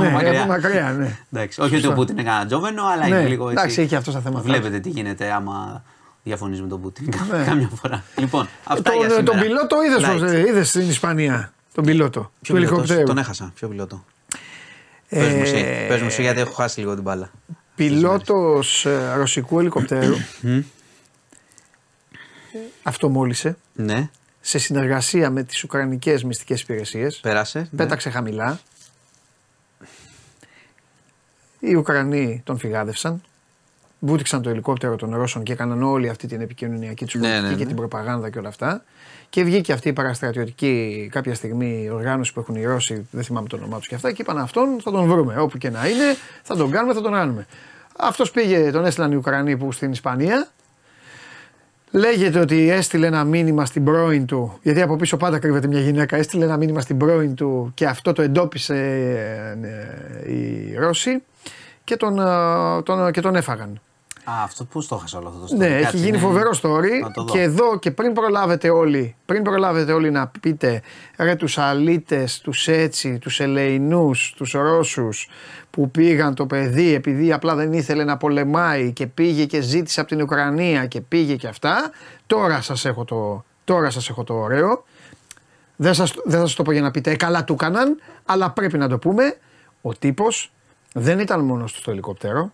[0.00, 1.18] Ναι, από μακριά, ναι.
[1.32, 3.60] Εντάξει, όχι ότι ο Πούτιν είναι κανένα τζόμενο, αλλά Ναι, είναι λίγο έτσι.
[3.60, 4.42] εντάξει, έχει αυτό τα θέματα.
[4.42, 5.84] Βλέπετε τι γίνεται άμα
[6.22, 7.44] διαφωνείς με τον Πούτιν Ναι.
[7.44, 8.04] κάμια φορά.
[8.18, 9.24] Λοιπόν, αυτά για Τον, σήμερα.
[9.24, 10.04] τον πιλότο είδες,
[10.42, 10.46] Light.
[10.48, 11.52] είδες στην Ισπανία.
[11.74, 13.06] Τον πιλότο Ποιο του πιλότος; ελικοπτέρου.
[13.06, 13.52] Τον έχασα.
[13.54, 14.04] Ποιο πιλότο;
[15.08, 17.30] Πες μου εσύ, Ε, πες μου εσύ γιατί έχω χάσει λίγο την μπάλα.
[17.74, 20.14] Πιλότος ε, ρωσικού ελικοπτέρου
[22.82, 24.10] αυτομόλυσε Ναι,
[24.44, 27.16] σε συνεργασία με τις Ουκρανικές μυστικές υπηρεσίες.
[27.22, 27.58] πέρασε.
[27.58, 27.66] ναι.
[27.76, 28.60] Πέταξε χαμηλά.
[31.58, 33.22] Οι Ουκρανοί τον φυγάδευσαν.
[33.98, 37.56] Βούτυξαν το ελικόπτερο των Ρώσων και έκαναν όλη αυτή την επικοινωνιακή τους Ναι, πολιτική ναι,
[37.56, 37.66] και ναι.
[37.66, 38.84] την προπαγάνδα και όλα αυτά.
[39.30, 43.56] Και βγήκε αυτή η παραστρατιωτική κάποια στιγμή οργάνωση που έχουν οι Ρώσοι, δεν θυμάμαι το
[43.56, 45.38] όνομά τους και αυτά, και είπαν αυτόν θα τον βρούμε.
[45.40, 47.46] Όπου και να είναι, θα τον κάνουμε, θα τον κάνουμε.
[47.98, 50.48] Αυτός πήγε, τον έστειλαν οι Ουκρανοί που στην Ισπανία.
[51.94, 56.16] Λέγεται ότι έστειλε ένα μήνυμα στην πρώην του, γιατί από πίσω πάντα κρύβεται μια γυναίκα.
[56.16, 58.76] Έστειλε ένα μήνυμα στην πρώην του και αυτό το εντόπισε
[59.62, 61.22] ε, οι Ρώσοι
[61.84, 63.80] και τον, ε, τον, και τον έφαγαν.
[64.24, 65.56] Α, αυτό πώς το έχασα όλο αυτό το story.
[65.58, 66.18] Ναι, Κάτσε, έχει γίνει ναι.
[66.18, 67.32] φοβερό story Να το δω.
[67.32, 70.82] και εδώ και πριν προλάβετε όλοι, πριν προλάβετε όλοι να πείτε
[71.18, 75.28] ρε τους αλίτες, τους έτσι, τους ελεηνούς, τους Ρώσους
[75.72, 80.08] που πήγαν το παιδί επειδή απλά δεν ήθελε να πολεμάει και πήγε και ζήτησε από
[80.08, 81.90] την Ουκρανία και πήγε και αυτά,
[82.26, 84.84] τώρα σας έχω το, τώρα σας έχω το ωραίο.
[85.76, 88.50] Δεν σας, δεν θα σας το πω για να πείτε «Ε, καλά του έκαναν, αλλά
[88.50, 89.36] πρέπει να το πούμε.
[89.82, 90.52] Ο τύπος
[90.92, 92.52] δεν ήταν μόνος του στο ελικόπτερο,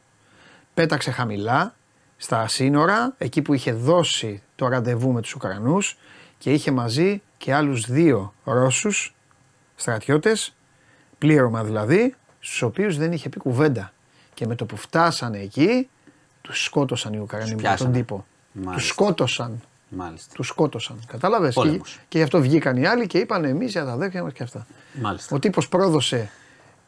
[0.74, 1.74] πέταξε χαμηλά
[2.16, 5.98] στα σύνορα, εκεί που είχε δώσει το ραντεβού με τους Ουκρανούς
[6.38, 9.14] και είχε μαζί και άλλους δύο Ρώσους
[9.74, 10.54] στρατιώτες,
[11.18, 12.14] πλήρωμα δηλαδή,
[12.48, 13.92] στους οποίους δεν είχε πει κουβέντα.
[14.34, 15.88] Και με το που φτάσανε εκεί,
[16.42, 17.96] τους σκότωσαν οι Ουκρανοί με τον πιάσανε.
[17.96, 18.24] τύπο.
[18.52, 18.74] Μάλιστα.
[18.76, 19.60] Τους σκότωσαν.
[19.88, 20.34] Μάλιστα.
[20.34, 20.96] Τους σκότωσαν.
[21.06, 21.98] Κατάλαβες; Και, Πόλεμος.
[22.08, 24.66] και γι' αυτό βγήκαν οι άλλοι και είπαν εμείς για τα αδέρφια μας και αυτά.
[24.92, 25.36] Μάλιστα.
[25.36, 26.30] Ο τύπος πρόδωσε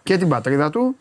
[0.02, 0.96] και την πατρίδα του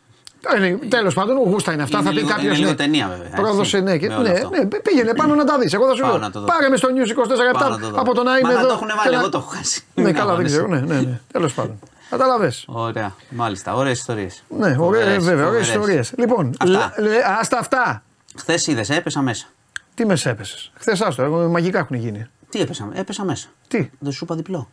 [0.89, 1.97] Τέλος πάντων, γούστα είναι αυτά.
[1.97, 2.57] Είναι θα πει λίγο- κάποιος.
[2.57, 4.49] είναι λίγο ταινία, βέβαια, Πρόδωσε, έτσι, ναι, και, με όλο ναι, αυτό.
[4.49, 5.73] ναι, πήγαινε πάνω να τα δεις.
[5.73, 6.19] Εγώ θα σου Πάω λέω.
[6.19, 6.45] να το δω.
[6.45, 7.13] Πάρε μες στο News 24
[7.59, 7.99] Πάω να το λεπτά δω.
[8.01, 8.67] από το να είμαι Μα θα εδώ.
[8.67, 9.83] το έχουν και βάλει, να- εγώ το έχω χάσει.
[9.93, 10.55] Ναι, Μην καλά, δεν αγώνεσαι.
[10.55, 10.67] ξέρω.
[10.67, 11.19] Ναι, ναι, ναι.
[11.31, 11.79] Τέλος πάντων.
[12.09, 12.53] Κατάλαβε.
[12.65, 14.43] Ωραία, μάλιστα, ωραίες ιστορίες.
[14.49, 16.13] Ναι, ωραία, βέβαια, ωραίες ιστορίες.
[16.17, 16.93] Λοιπόν, Αυτά.
[16.97, 18.03] λε- λε- άστα αυτά.
[18.37, 19.47] Χθες είδες, έπεσα μέσα.
[19.93, 22.27] Τι με έπεσες; Χθες άστο, εγώ μαγικά έχουν γίνει.
[22.49, 23.47] Τι έπεσα, έπεσα μέσα.
[23.67, 24.69] Τι; Δεν σου είπα διπλό.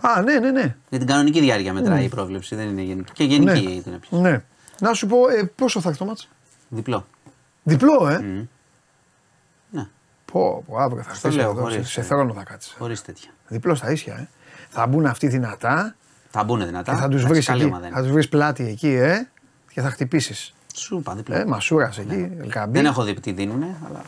[0.00, 0.76] Α, ναι, ναι, ναι.
[0.88, 3.12] Για την κανονική διάρκεια μετράει η πρόβλεψη, δεν είναι γενική.
[3.12, 3.80] Και γενική Ναι.
[3.82, 4.16] την έπιασε.
[4.16, 4.42] ναι.
[4.80, 6.28] Να σου πω, ε, πόσο θα έχει το μάτς;
[6.68, 7.06] Διπλό.
[7.62, 8.18] Διπλό, ε;
[9.70, 9.88] Ναι,
[10.32, 12.02] Πω, πω, αύριο θα Στο χτίσει λέω, εδώ, σε, χωρίς, σε ε.
[12.02, 12.74] θρόνο θα κάτσεις.
[12.78, 13.30] χωρίς τέτοια.
[13.48, 14.28] Διπλό στα ίσια, ε.
[14.68, 15.94] Θα μπουν αυτοί δυνατά
[16.30, 16.92] Θα μπουν δυνατά.
[16.92, 17.70] και θα τους Εντάξει, βρεις καλή εκεί.
[17.70, 17.96] ομάδα είναι.
[17.96, 19.26] Θα τους βρεις πλάτη εκεί, ε.
[19.74, 20.54] Και θα χτυπήσεις.
[20.76, 21.36] Σου είπα διπλό.
[21.36, 22.72] Ε, Μασούρας εκεί, Ελκαμπή.
[22.78, 24.00] Δεν έχω δει τι δίνουνε, αλλά.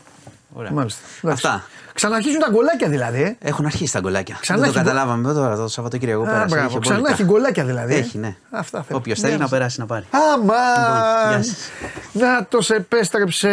[0.54, 0.70] Ωραία.
[0.72, 1.00] Μάλιστα.
[1.22, 1.46] Εντάξει.
[1.46, 1.64] Αυτά.
[1.94, 3.36] Ξαναρχίζουν τα γκολάκια δηλαδή, ε.
[3.48, 4.36] Έχουν αρχίσει τα γκολάκια.
[4.40, 6.46] Ξανά δεν το έχει γκολ- καταλάβαμε εδώ τώρα το Σαββατοκύριακο Α, πέρασε.
[6.46, 6.68] μπράβο.
[6.68, 7.12] είχε Ξανά μπολικά.
[7.12, 7.94] έχει γκολάκια δηλαδή.
[7.94, 7.98] ε.
[7.98, 8.36] Έχει, ναι.
[8.50, 8.98] Αυτά θέλω.
[8.98, 9.52] Όποιος θέλει Γεια να σας.
[9.58, 10.04] περάσει να πάρει.
[10.34, 11.30] Αμάν!
[11.32, 11.68] γεια σας.
[12.12, 13.48] Να το σε επέστρεψε.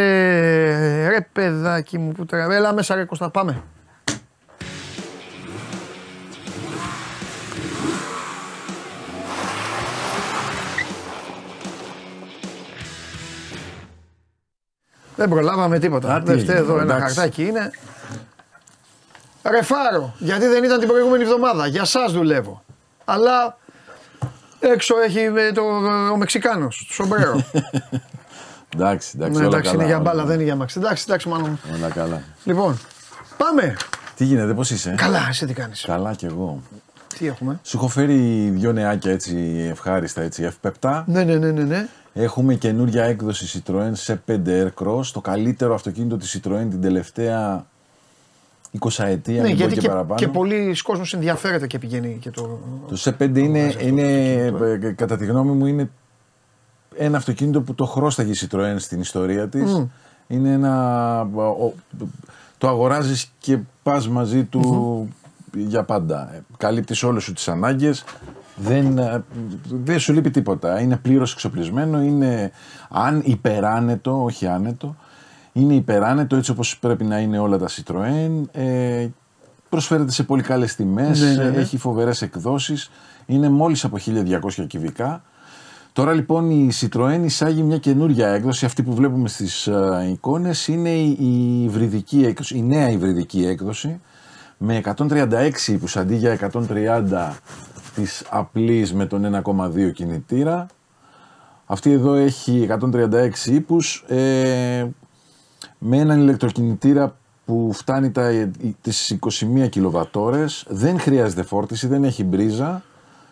[1.09, 2.53] Ρε παιδάκι μου που τώρα.
[2.55, 3.61] Έλα μέσα ρε Κώστα, πάμε.
[15.19, 16.13] Δεν προλάβαμε τίποτα.
[16.13, 17.15] Α, τι Δεν φταίει έγινε, εδώ ένα εντάξει.
[17.15, 17.71] χαρτάκι είναι.
[19.49, 21.67] Ρε Φάρο, γιατί δεν ήταν την προηγούμενη εβδομάδα.
[21.67, 22.63] Για σας δουλεύω.
[23.05, 23.57] Αλλά
[24.59, 25.61] έξω έχει ε, το,
[26.11, 27.43] ο Μεξικάνος, το σομπρέρο.
[28.75, 29.39] Εντάξει, εντάξει.
[29.39, 30.25] ναι, όλα εντάξει, καλά, είναι για όλα μπάλα, καλά.
[30.25, 30.79] δεν είναι για μάξι.
[30.79, 31.59] Εντάξει, εντάξει, μάλλον.
[31.75, 32.21] Όλα καλά.
[32.43, 32.79] Λοιπόν,
[33.37, 33.77] πάμε.
[34.15, 34.93] Τι γίνεται, πώς είσαι.
[34.97, 36.61] Καλά, εσύ τι κάνεις; Καλά κι εγώ.
[37.17, 41.03] Τι έχουμε; Σου έχω φέρει δυο νεάκια έτσι ευχάριστα έτσι ευπεπτά.
[41.07, 41.63] Ναι, ναι, ναι, ναι.
[41.63, 41.87] ναι.
[42.21, 47.65] Έχουμε καινούρια έκδοση Citroën σε 5 Aircross, το καλύτερο αυτοκίνητο της Citroën την τελευταία
[48.79, 50.19] 20 ετία, ναι μην πω γιατί και, και, παραπάνω.
[50.19, 52.59] και πολλοί κόσμος ενδιαφέρεται και πηγαίνει και το.
[52.87, 54.33] Το σε 5 είναι, είναι
[54.81, 55.89] ε, κατά τη γνώμη μου, είναι
[56.95, 59.85] ένα αυτοκίνητο που το χρώσταγε η Citroën στην ιστορία της.
[60.27, 61.21] Είναι ένα...
[61.21, 61.73] ο-
[62.57, 65.07] το αγοράζεις και πας μαζί του
[65.53, 66.33] για πάντα.
[66.33, 68.03] Ε, Καλύπτεις όλες σου τις ανάγκες.
[68.61, 69.23] Δεν, ε,
[69.69, 70.79] δεν σου λείπει τίποτα.
[70.81, 72.01] Είναι πλήρως εξοπλισμένο.
[72.01, 72.51] Είναι
[72.89, 74.95] αν υπεράνετο, όχι άνετο.
[75.53, 78.41] Είναι υπεράνετο έτσι όπως πρέπει να είναι όλα τα Citroën.
[78.51, 79.07] Ε,
[79.69, 81.21] προσφέρεται σε πολύ καλές τιμές.
[81.21, 81.57] Ναι, ναι, ναι.
[81.57, 82.91] Έχει φοβερές εκδόσεις.
[83.25, 85.23] Είναι μόλις από 1200 κυβικά.
[85.93, 90.89] Τώρα λοιπόν η Citroën εισάγει μια καινούρια έκδοση, αυτή που βλέπουμε στις ε, εικόνες είναι
[90.89, 93.99] η, η υβριδική έκδοση, η νέα υβριδική έκδοση
[94.57, 97.31] με 136 ύπους αντί για 130
[98.01, 100.67] της απλής με τον 1,2 κινητήρα.
[101.65, 104.87] Αυτή εδώ έχει 136 ύπους ε,
[105.77, 107.15] με έναν ηλεκτροκινητήρα
[107.45, 108.49] που φτάνει τα,
[108.81, 109.17] τις
[109.63, 110.65] 21 κιλοβατόρες.
[110.69, 112.83] Δεν χρειάζεται φόρτιση, δεν έχει μπρίζα.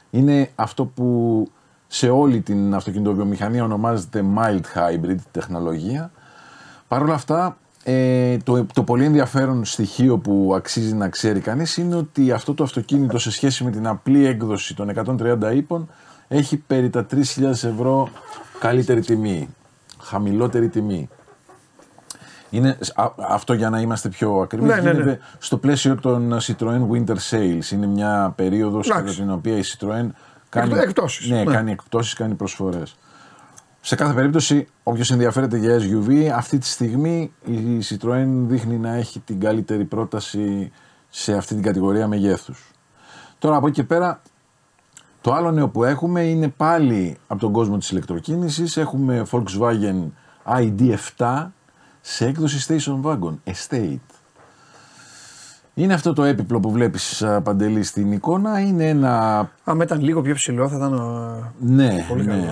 [0.09, 1.49] Είναι αυτό που
[1.87, 6.11] σε όλη την αυτοκινητοβιομηχανία ονομάζεται mild hybrid τεχνολογία.
[6.87, 7.57] Παρ' όλα αυτά,
[7.89, 12.63] ε, το, το πολύ ενδιαφέρον στοιχείο που αξίζει να ξέρει κανείς είναι ότι αυτό το
[12.63, 15.89] αυτοκίνητο σε σχέση με την απλή έκδοση των 130 ύπων
[16.27, 18.09] έχει περί τα 3.000 ευρώ
[18.59, 19.49] καλύτερη τιμή,
[20.01, 21.09] χαμηλότερη τιμή.
[22.49, 24.91] Είναι, α- αυτό για να είμαστε πιο ακριβείς Ναι, ναι, ναι.
[24.91, 27.71] γίνεται στο πλαίσιο των Citroën Winter Sales.
[27.71, 29.19] Είναι μια περίοδος κατά Εντάξει.
[29.19, 30.07] την οποία η Citroën
[30.49, 31.53] κάνει, Εκ- εκπτώσεις, ναι, ναι.
[31.53, 32.95] κάνει εκπτώσεις, κάνει προσφορές.
[33.81, 39.19] Σε κάθε περίπτωση, όποιος ενδιαφέρεται για SUV, αυτή τη στιγμή η Citroën δείχνει να έχει
[39.19, 40.71] την καλύτερη πρόταση
[41.09, 42.71] σε αυτή την κατηγορία μεγέθους.
[43.39, 44.21] Τώρα από εκεί και πέρα,
[45.21, 48.77] το άλλο νέο που έχουμε είναι πάλι από τον κόσμο της ηλεκτροκίνησης.
[48.77, 50.03] Έχουμε Volkswagen
[50.59, 51.47] ID7
[52.01, 53.99] σε έκδοση Station Wagon, Estate.
[55.73, 59.49] Είναι αυτό το έπιπλο που βλέπεις α, Παντελή στην εικόνα, είναι ένα...
[59.63, 60.93] Άμα ήταν λίγο πιο ψηλό θα ήταν.
[60.93, 62.45] ε, Ναι, Πολύ καλό.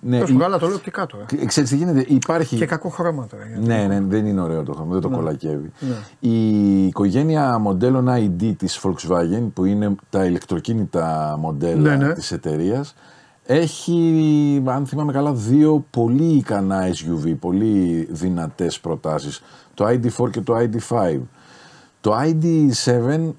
[0.00, 0.10] Ναι.
[0.10, 0.16] ναι.
[0.16, 1.24] Τέλος πάντων, αλλά το λέω οπτικά τώρα.
[1.40, 2.56] Ε, Ξέρεις τι γίνεται, υπάρχει...
[2.56, 3.44] Και κακό χρώμα τώρα.
[3.46, 5.70] γιατί- Ναι, ναι, δεν είναι ωραίο το χρώμα, δεν το κολακεύει.
[6.18, 12.12] Η οικογένεια μοντέλων ID της Volkswagen, που είναι τα ηλεκτροκίνητα μοντέλα Ναι, ναι.
[12.14, 12.94] της εταιρείας,
[13.44, 19.42] έχει, αν θυμάμαι καλά, δύο πολύ ικανά SUV, πολύ δυνατές προτάσεις.
[19.74, 21.20] Το ID4 και το ID5.
[22.00, 23.32] Το ID7,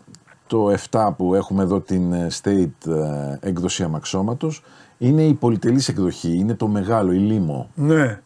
[0.47, 4.63] το 7 που έχουμε εδώ την ε, State ε, έκδοση αμαξώματος,
[5.01, 7.69] είναι η πολυτελής εκδοχή, είναι το μεγάλο, η λίμο.
[7.75, 8.19] Ναι.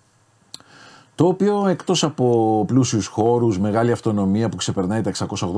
[1.16, 5.12] Το οποίο εκτός από πλούσιους χώρους, μεγάλη αυτονομία που ξεπερνάει τα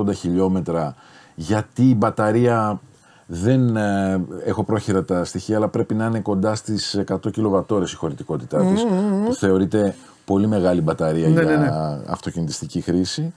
[0.08, 0.96] 680 χιλιόμετρα,
[1.36, 2.82] γιατί η μπαταρία
[3.26, 7.96] δεν ε, έχω πρόχειρα τα στοιχεία, αλλά πρέπει να είναι κοντά στις 100 κιλοβατόρες η
[7.96, 8.86] χωρητικότητά της,
[9.26, 9.96] που θεωρείται
[10.26, 11.70] πολύ μεγάλη μπαταρία Ναι, για ναι, ναι.
[12.08, 13.34] αυτοκινητιστική χρήση.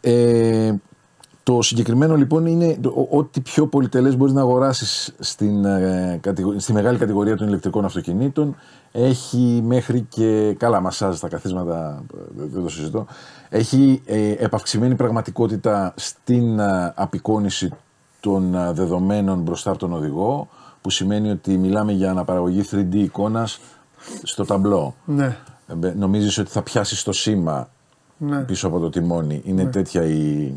[0.00, 0.74] Ε,
[1.44, 6.72] Το συγκεκριμένο λοιπόν είναι το- ό,τι πιο πολυτελές μπορείς να αγοράσεις στην, ε, κατηγο- στη
[6.72, 8.56] μεγάλη κατηγορία των ηλεκτρικών αυτοκινήτων.
[8.92, 13.06] Έχει μέχρι και καλά μασάζ στα καθίσματα, ε, δεν το συζητώ.
[13.48, 17.70] Έχει ε, επαυξημένη πραγματικότητα στην ε, απεικόνιση
[18.20, 20.48] των ε, δεδομένων μπροστά από τον οδηγό,
[20.80, 23.60] που σημαίνει ότι μιλάμε για αναπαραγωγή 3D εικόνας
[24.22, 24.94] στο ταμπλό.
[25.04, 25.36] Ναι.
[25.68, 27.68] Ε, μπε- Νομίζεις ότι θα πιάσεις το σήμα
[28.16, 28.36] Ναι.
[28.40, 29.42] πίσω από το τιμόνι.
[29.44, 30.52] Είναι τέτοια η...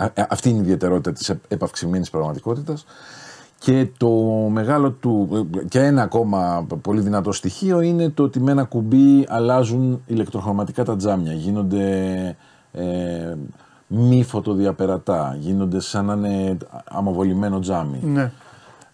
[0.00, 2.84] Α- α- αυτή είναι η ιδιαιτερότητα της επ- επαυξημένης πραγματικότητας.
[3.58, 4.10] Και το
[4.50, 10.02] μεγάλο του, και ένα ακόμα πολύ δυνατό στοιχείο είναι το ότι με ένα κουμπί αλλάζουν
[10.06, 11.32] ηλεκτροχρωματικά τα τζάμια.
[11.32, 12.36] Γίνονται
[12.72, 13.34] ε,
[13.86, 17.98] μη φωτοδιαπερατά, γίνονται σαν να είναι αμοβολημένο τζάμι.
[18.02, 18.32] Ναι.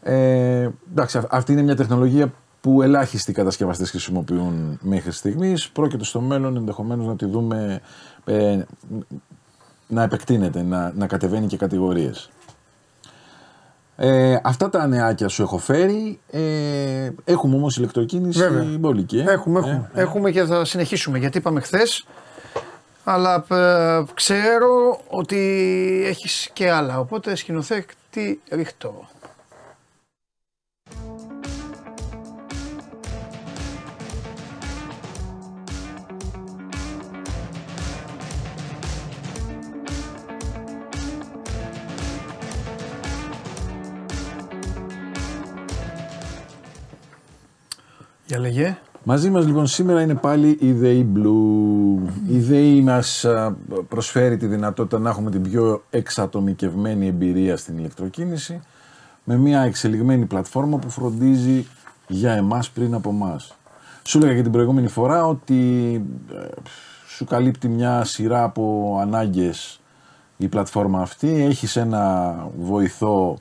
[0.02, 5.68] Ε, εντάξει, αυ- αυτή είναι μια τεχνολογία που ελάχιστοι κατασκευαστές χρησιμοποιούν μέχρι στιγμής.
[5.70, 7.80] Πρόκειται στο μέλλον ενδεχομένως να τη δούμε
[8.24, 8.58] ε,
[9.88, 12.30] να επεκτείνεται, να, να κατεβαίνει και κατηγορίες.
[13.96, 16.20] Ε, αυτά τα νεάκια σου έχω φέρει.
[16.30, 18.64] Ε, έχουμε όμως ηλεκτροκίνηση Βέβαια.
[18.78, 19.18] μπόλικη.
[19.18, 19.32] ε.
[19.32, 19.90] Έχουμε, έχουμε.
[19.94, 22.06] Ε, έχουμε και θα συνεχίσουμε γιατί είπαμε χθες.
[23.04, 25.36] Αλλά ε, ξέρω ότι
[26.06, 26.98] έχεις και άλλα.
[26.98, 29.08] Οπότε σκηνοθέτη ρίχτω.
[48.26, 48.78] Για λέγε.
[49.02, 52.08] Μαζί μας λοιπόν σήμερα είναι πάλι η ΔΕΗ Blue.
[52.28, 53.56] Η ΔΕΗ μας α,
[53.88, 58.60] προσφέρει τη δυνατότητα να έχουμε την πιο εξατομικευμένη εμπειρία στην ηλεκτροκίνηση
[59.24, 61.66] με μια εξελιγμένη πλατφόρμα που φροντίζει
[62.06, 63.54] για εμάς πριν από εμάς.
[64.02, 65.92] Σου έλεγα και την προηγούμενη φορά ότι
[66.32, 66.46] ε,
[67.06, 69.80] σου καλύπτει μια σειρά από ανάγκες
[70.36, 71.44] η πλατφόρμα αυτή.
[71.44, 73.38] Έχεις ένα βοηθό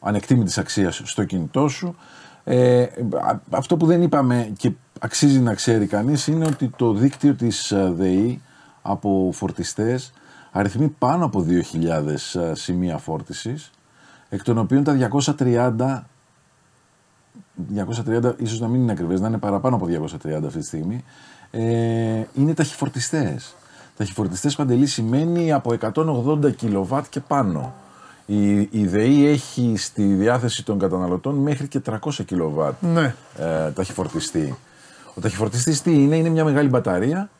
[0.00, 1.96] ανεκτήμητης αξίας στο κινητό σου.
[2.44, 7.34] Ε, α- αυτό που δεν είπαμε και αξίζει να ξέρει κανείς είναι ότι το δίκτυο
[7.34, 8.42] της ε, ΔΕΗ
[8.82, 10.12] από φορτιστές
[10.50, 13.70] αριθμεί πάνω από 2.000 ε, σημεία φόρτισης
[14.28, 16.02] εκ των οποίων τα 230
[17.74, 21.04] 230 ίσως να μην είναι ακριβές, να είναι παραπάνω από 230 αυτή τη στιγμή,
[21.50, 21.60] ε,
[22.34, 23.54] είναι ταχυφορτιστές.
[23.96, 27.74] Ταχυφορτιστές παντελής σημαίνει από 180 κιλοβάτ και πάνω.
[28.26, 33.14] Η, η ΔΕΗ έχει στη διάθεση των καταναλωτών μέχρι και 300 κιλοβάτ Ναι.
[33.38, 34.56] ε, ταχυφορτιστή.
[35.14, 37.30] Ο ταχυφορτιστής τι είναι, είναι μια μεγάλη μπαταρία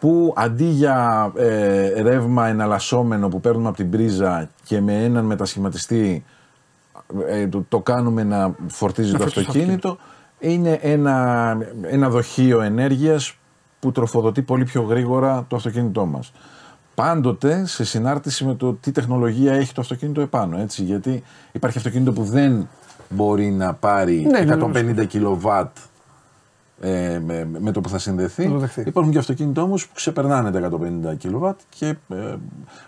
[0.00, 6.24] που αντί για ε, ρεύμα εναλλασσόμενο που παίρνουμε από την πρίζα και με έναν μετασχηματιστή
[7.26, 9.98] ε, το, το κάνουμε να φορτίζει Να το φορτίζει το αυτοκίνητο,
[10.38, 13.36] είναι ένα, ένα δοχείο ενέργειας
[13.80, 16.32] που τροφοδοτεί πολύ πιο γρήγορα το αυτοκίνητό μας.
[16.94, 20.58] Πάντοτε σε συνάρτηση με το τι τεχνολογία έχει το αυτοκίνητο επάνω.
[20.58, 22.68] Έτσι, γιατί υπάρχει αυτοκίνητο που δεν
[23.08, 24.56] μπορεί να πάρει Ναι, ναι,
[25.02, 25.76] 150 κιλοβάτ
[26.80, 28.46] ε, με, με το που θα συνδεθεί.
[28.46, 28.82] Να το δεχθεί.
[28.86, 30.70] Υπάρχουν και αυτοκίνητα όμως που ξεπερνάνε τα
[31.12, 32.34] 150 κιλοβάτ και ε,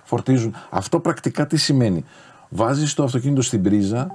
[0.04, 0.54] φορτίζουν.
[0.70, 2.04] Αυτό πρακτικά τι σημαίνει;
[2.48, 4.14] Βάζεις το αυτοκίνητο στην πρίζα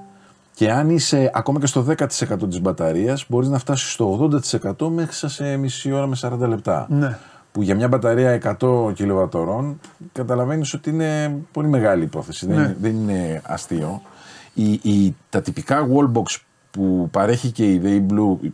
[0.54, 1.96] και αν είσαι ακόμα και στο 10%
[2.48, 4.30] της μπαταρίας μπορείς να φτάσεις στο
[4.76, 6.86] 80% μέχρι σε μισή ώρα με 40 λεπτά.
[6.90, 7.18] Ναι.
[7.52, 9.80] Που για μια μπαταρία 100 κιλοβατορών
[10.12, 12.46] καταλαβαίνεις ότι είναι πολύ μεγάλη υπόθεση.
[12.46, 12.62] Δεν, Ναι.
[12.62, 14.02] είναι, δεν είναι αστείο.
[14.54, 16.36] Η, η, τα τυπικά wallbox
[16.70, 18.50] που παρέχει και η ΔΕΗ Blue,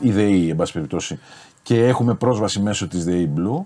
[0.00, 1.18] η ΔΕΗ εν πάση περιπτώσει,
[1.62, 3.62] και έχουμε πρόσβαση μέσω της ΔΕΗ Blue,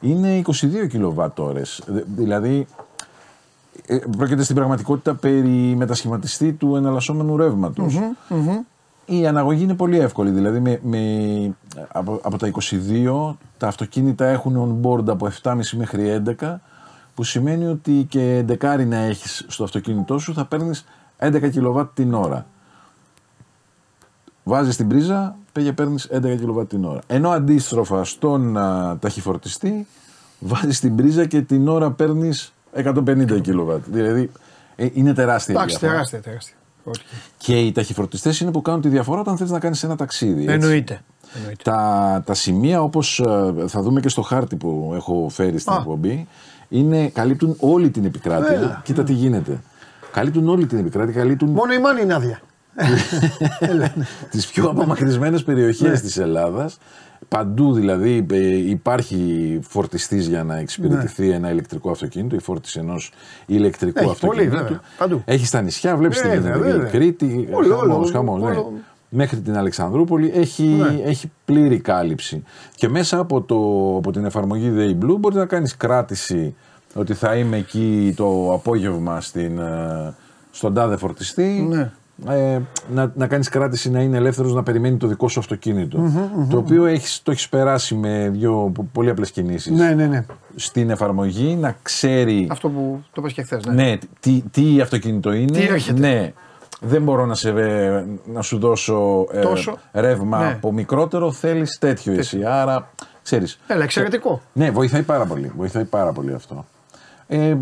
[0.00, 0.52] είναι 22
[0.88, 1.82] κιλοβατόρες.
[2.16, 2.66] Δηλαδή
[3.86, 7.98] ε, πρόκειται στην πραγματικότητα περί μετασχηματιστή του εναλλασσόμενου ρεύματος.
[9.06, 10.30] Η αναγωγή είναι πολύ εύκολη.
[10.30, 11.00] Δηλαδή με, με,
[11.92, 12.50] από, από τα
[13.30, 16.54] 22 τα αυτοκίνητα έχουν on board από 7,5 μέχρι 11
[17.14, 20.84] που σημαίνει ότι και 11 να έχεις στο αυτοκίνητό σου θα παίρνεις
[21.18, 22.46] 11 κιλοβάτ την ώρα.
[24.44, 27.00] Βάζεις την πρίζα και παίρνεις 11 κιλοβάτ την ώρα.
[27.06, 29.86] Ενώ αντίστροφα στον α, ταχυφορτιστή
[30.38, 33.82] βάζεις την πρίζα και την ώρα παίρνεις 150 κιλοβάτ.
[33.86, 34.30] Δηλαδή
[34.76, 35.92] ε, είναι τεράστια η Εντάξει, διαφορά.
[35.92, 36.54] τεράστια, τεράστια.
[36.84, 37.02] Όχι.
[37.36, 40.42] Και οι ταχυφορτιστές είναι που κάνουν τη διαφορά όταν θέλει να κάνεις ένα ταξίδι.
[40.42, 40.54] έτσι.
[40.54, 41.00] Εννοείται.
[41.36, 41.62] Εννοείται.
[41.62, 43.22] Τα, τα σημεία όπως
[43.66, 45.76] θα δούμε και στο χάρτη που έχω φέρει στην Α.
[45.76, 46.28] εκπομπή
[46.68, 48.54] είναι, καλύπτουν όλη την επικράτεια.
[48.54, 48.80] Έλα.
[48.84, 49.60] Κοίτα τι γίνεται.
[50.12, 52.40] Καλύπτουν όλη την επικράτεια, καλύπτουν Μόνο η μάνη είναι άδεια.
[54.30, 56.78] τις πιο απομακρυσμένες περιοχές της Ελλάδας.
[57.28, 63.12] Παντού δηλαδή ε, υπάρχει φορτιστής για να εξυπηρετηθεί ένα ηλεκτρικό αυτοκίνητο, η φόρτιση ενός
[63.46, 64.56] ηλεκτρικού Έχει πολύ, αυτοκίνητου.
[64.64, 64.80] βέβαια.
[64.98, 65.22] Παντού.
[65.24, 66.70] Έχει στα νησιά, βλέπεις τι Βέβαια, γίνεται.
[66.72, 66.90] βέβαια.
[66.90, 68.46] Κρήτη, Όλο, χαμός, όλο, χαμός, ναι.
[68.50, 68.72] όλο.
[69.08, 71.00] Μέχρι την Αλεξανδρούπολη έχει, Ναι.
[71.04, 72.42] έχει πλήρη κάλυψη.
[72.74, 73.56] Και μέσα από, το,
[73.96, 76.54] από την εφαρμογή Day Blue μπορεί να κάνεις κράτηση
[76.94, 80.14] ότι θα είμαι εκεί το απόγευμα στην, ε,
[80.50, 81.66] στον τάδε φορτιστή.
[81.68, 81.90] Ναι.
[82.28, 82.58] Ε,
[82.92, 86.10] να, να κάνεις κράτηση να είναι ελεύθερος να περιμένει το δικό σου αυτοκινητο
[86.50, 90.24] το οποίο έχεις, το έχεις περάσει με δύο πο- πολύ απλές κινήσεις Ναι, ναι, ναι.
[90.54, 93.64] στην εφαρμογή να ξέρει Αυτό που το είπες και χθες.
[93.66, 93.72] Ναι.
[93.74, 95.58] ναι, τι, τι αυτοκίνητο είναι.
[95.58, 96.00] Τι έρχεται.
[96.00, 96.32] Ναι.
[96.80, 99.76] Δεν μπορώ να, σε, ε, να σου δώσω ε, Τόσο.
[99.92, 100.46] ρεύμα Ναι.
[100.52, 102.44] από μικρότερο, θέλεις τέτοιο εσύ.
[102.44, 102.90] Άρα,
[103.22, 103.58] ξέρεις.
[103.66, 104.40] Έλα, εξαιρετικό.
[104.52, 105.52] Ναι, βοηθάει πάρα πολύ.
[105.56, 106.64] Βοηθάει πάρα πολύ αυτό.
[107.26, 107.56] Ε,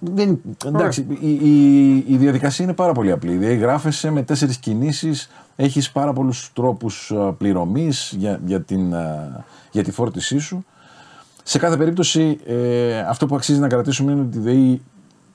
[0.00, 3.36] δεν, εντάξει, η, η, η διαδικασία είναι πάρα πολύ απλή.
[3.36, 9.44] Δηλαδή, γράφεσαι με τέσσερις κινήσεις, έχεις πάρα πολλούς τρόπους α, πληρωμής για, για, την, α,
[9.70, 10.64] για τη φόρτισή σου.
[11.42, 14.82] Σε κάθε περίπτωση, ε, αυτό που αξίζει να κρατήσουμε είναι ότι η ΔΕΗ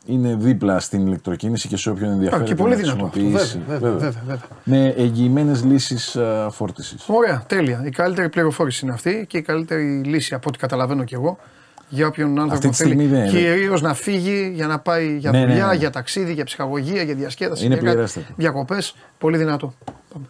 [0.06, 3.62] είναι δίπλα στην ηλεκτροκίνηση και σε όποιον ενδιαφέρεται και πολύ να δυνατό αυτό, χρησιμοποιήσει.
[3.68, 4.48] βέβαια, βέβαια, βέβαια, βέβαια.
[4.64, 7.06] Με εγγυημένες λύσεις α, φόρτισης.
[7.08, 7.82] Ωραία, τέλεια.
[7.86, 11.38] Η καλύτερη πληροφόρηση είναι αυτή και η καλύτερη λύση από ό,τι καταλαβαίνω κι εγώ
[11.90, 13.30] για όποιον άνθρωπο τη στιγμή θέλει δεν είναι.
[13.30, 15.74] κυρίω να φύγει για να πάει για Ναι, ναι, δουλειά, ναι.
[15.76, 17.66] για ταξίδι, για ψυχαγωγία, για διασκέδαση.
[17.66, 18.26] Είναι για κάτι- πληρέστατο.
[18.36, 19.74] Διακοπές, πολύ δυνατό.
[20.14, 20.26] Πάμε.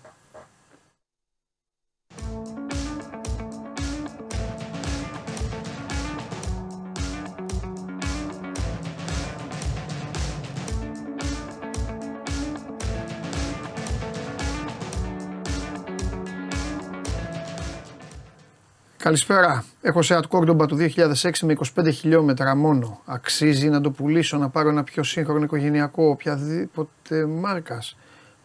[19.04, 19.64] Καλησπέρα.
[19.82, 23.02] Έχω σε Cordoba του 2006 με 25 χιλιόμετρα μόνο.
[23.06, 27.98] Αξίζει να το πουλήσω, να πάρω ένα πιο σύγχρονο οικογενειακό, οποιαδήποτε μάρκας.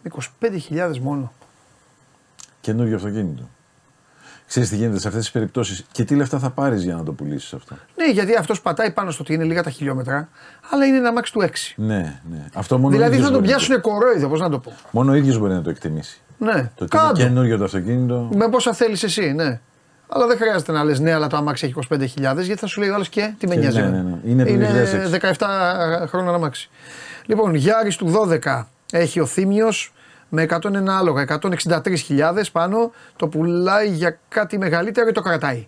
[0.02, 0.10] Με
[0.70, 1.32] 25.000 μόνο.
[2.60, 3.48] Καινούριο αυτοκίνητο.
[4.46, 7.12] Ξέρεις τι γίνεται σε αυτές τις περιπτώσεις και τι λεφτά θα πάρεις για να το
[7.12, 10.28] πουλήσεις αυτό; Ναι, γιατί αυτός πατάει πάνω στο ότι είναι λίγα τα χιλιόμετρα,
[10.70, 11.74] αλλά είναι ένα μάξι του 6.
[11.76, 12.44] Ναι, ναι.
[12.54, 14.70] Αυτό μόνο ο δηλαδή ίδιος θα τον μπορεί να πιάσουν κορόιδο, πώς να το πω.
[14.70, 16.20] το- Μόνο ο ίδιος μπορεί να το εκτιμήσει.
[16.38, 17.12] Ναι, Το ότι είναι κάτω.
[17.12, 18.28] καινούριο το αυτοκίνητο.
[18.34, 19.60] Με πόσα θέλεις εσύ, ναι.
[20.08, 22.88] Αλλά δεν χρειάζεται να λες ναι, αλλά το αμάξι έχει 25.000 γιατί θα σου λέει
[22.88, 23.80] ο άλλος και τι με Και νοιάζει.
[23.80, 24.18] ναι, εμένα.
[24.24, 24.50] ναι, ναι.
[24.50, 24.66] Είναι
[25.10, 25.34] το 2006.
[26.02, 26.70] 17 χρόνια αμάξι.
[27.26, 28.12] Λοιπόν, Γιάρης του
[28.44, 29.92] 12 έχει ο Θήμιος
[30.28, 30.58] με 101
[30.88, 32.92] άλογα, 163.000 πάνω.
[33.16, 35.66] Το πουλάει για κάτι μεγαλύτερο ή το κρατάει;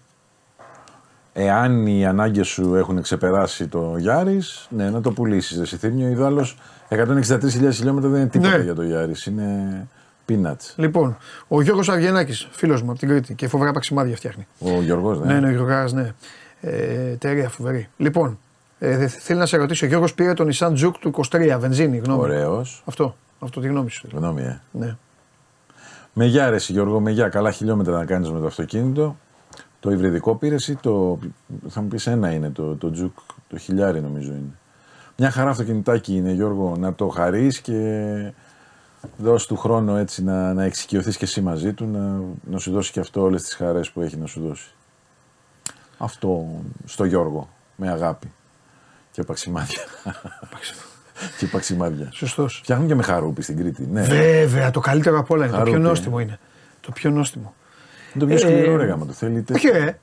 [1.33, 5.59] Εάν οι ανάγκες σου έχουν ξεπεράσει το Γιάρης, ναι, να το πουλήσεις.
[5.59, 6.47] Εσύ θύμιο, ιδάλω
[6.89, 8.63] 163.000 χιλιόμετρα δεν είναι τίποτα Ναι.
[8.63, 9.27] για το Γιάρης.
[9.27, 9.87] Είναι
[10.28, 10.73] peanuts.
[10.77, 11.16] Λοιπόν,
[11.48, 14.47] ο Γιώργος Αυγενάκη, φίλος μου από την Κρήτη και φοβερά παξιμάδια φτιάχνει.
[14.59, 15.32] Ο Γιώργος, ναι.
[15.32, 16.12] Ναι, ναι, ο Γιώργος, ναι.
[16.61, 17.89] Ε, εταιρεία φοβερή.
[17.97, 18.39] Λοιπόν,
[18.78, 21.97] ε, δε- θέλει να σε ρωτήσει, ο Γιώργος πήρε τον Nissan Juke του 23, βενζίνη,
[21.97, 22.20] γνώμη.
[22.20, 22.82] Ωραίος.
[22.85, 24.09] Αυτό, αυτό τη γνώμη σου.
[24.12, 24.61] Γνώμη, ε.
[24.70, 24.97] Ναι.
[26.12, 27.28] Με γεια, ρε, εσύ, Γιώργο, με γεια.
[27.28, 29.16] Καλά χιλιόμετρα να κάνεις με το αυτοκίνητο.
[29.81, 31.19] Το υβριδικό πήρες ή το.
[31.69, 34.59] Θα μου πεις ένα είναι το, το τζουκ, το χιλιάρι νομίζω είναι.
[35.16, 37.73] Μια χαρά αυτοκινητάκι είναι, Γιώργο, να το χαρείς και
[39.16, 42.20] δώσ' του χρόνο έτσι να, να εξοικειωθείς και εσύ μαζί του, να,
[42.51, 44.70] να σου δώσει και αυτό όλες τις χαρές που έχει να σου δώσει.
[45.99, 48.33] Αυτό στο Γιώργο, με αγάπη.
[49.11, 49.81] Και παξιμάδια.
[51.39, 52.09] και παξιμάδια.
[52.12, 52.61] Σωστός.
[52.62, 53.87] Φτιάχνουν και με χαρούπι στην Κρήτη.
[53.93, 54.03] Ναι.
[54.03, 55.53] Βέβαια, το καλύτερο απ' όλα είναι.
[55.53, 55.89] Το Χαρούπι, πιο ε.
[55.89, 56.39] νόστιμο είναι.
[56.81, 57.55] Το πιο νόστιμο.
[58.15, 59.55] Είναι το πιο Ε, σκληρό ρε γάμα το θέλετε.
[59.55, 59.99] Όχι, ρε.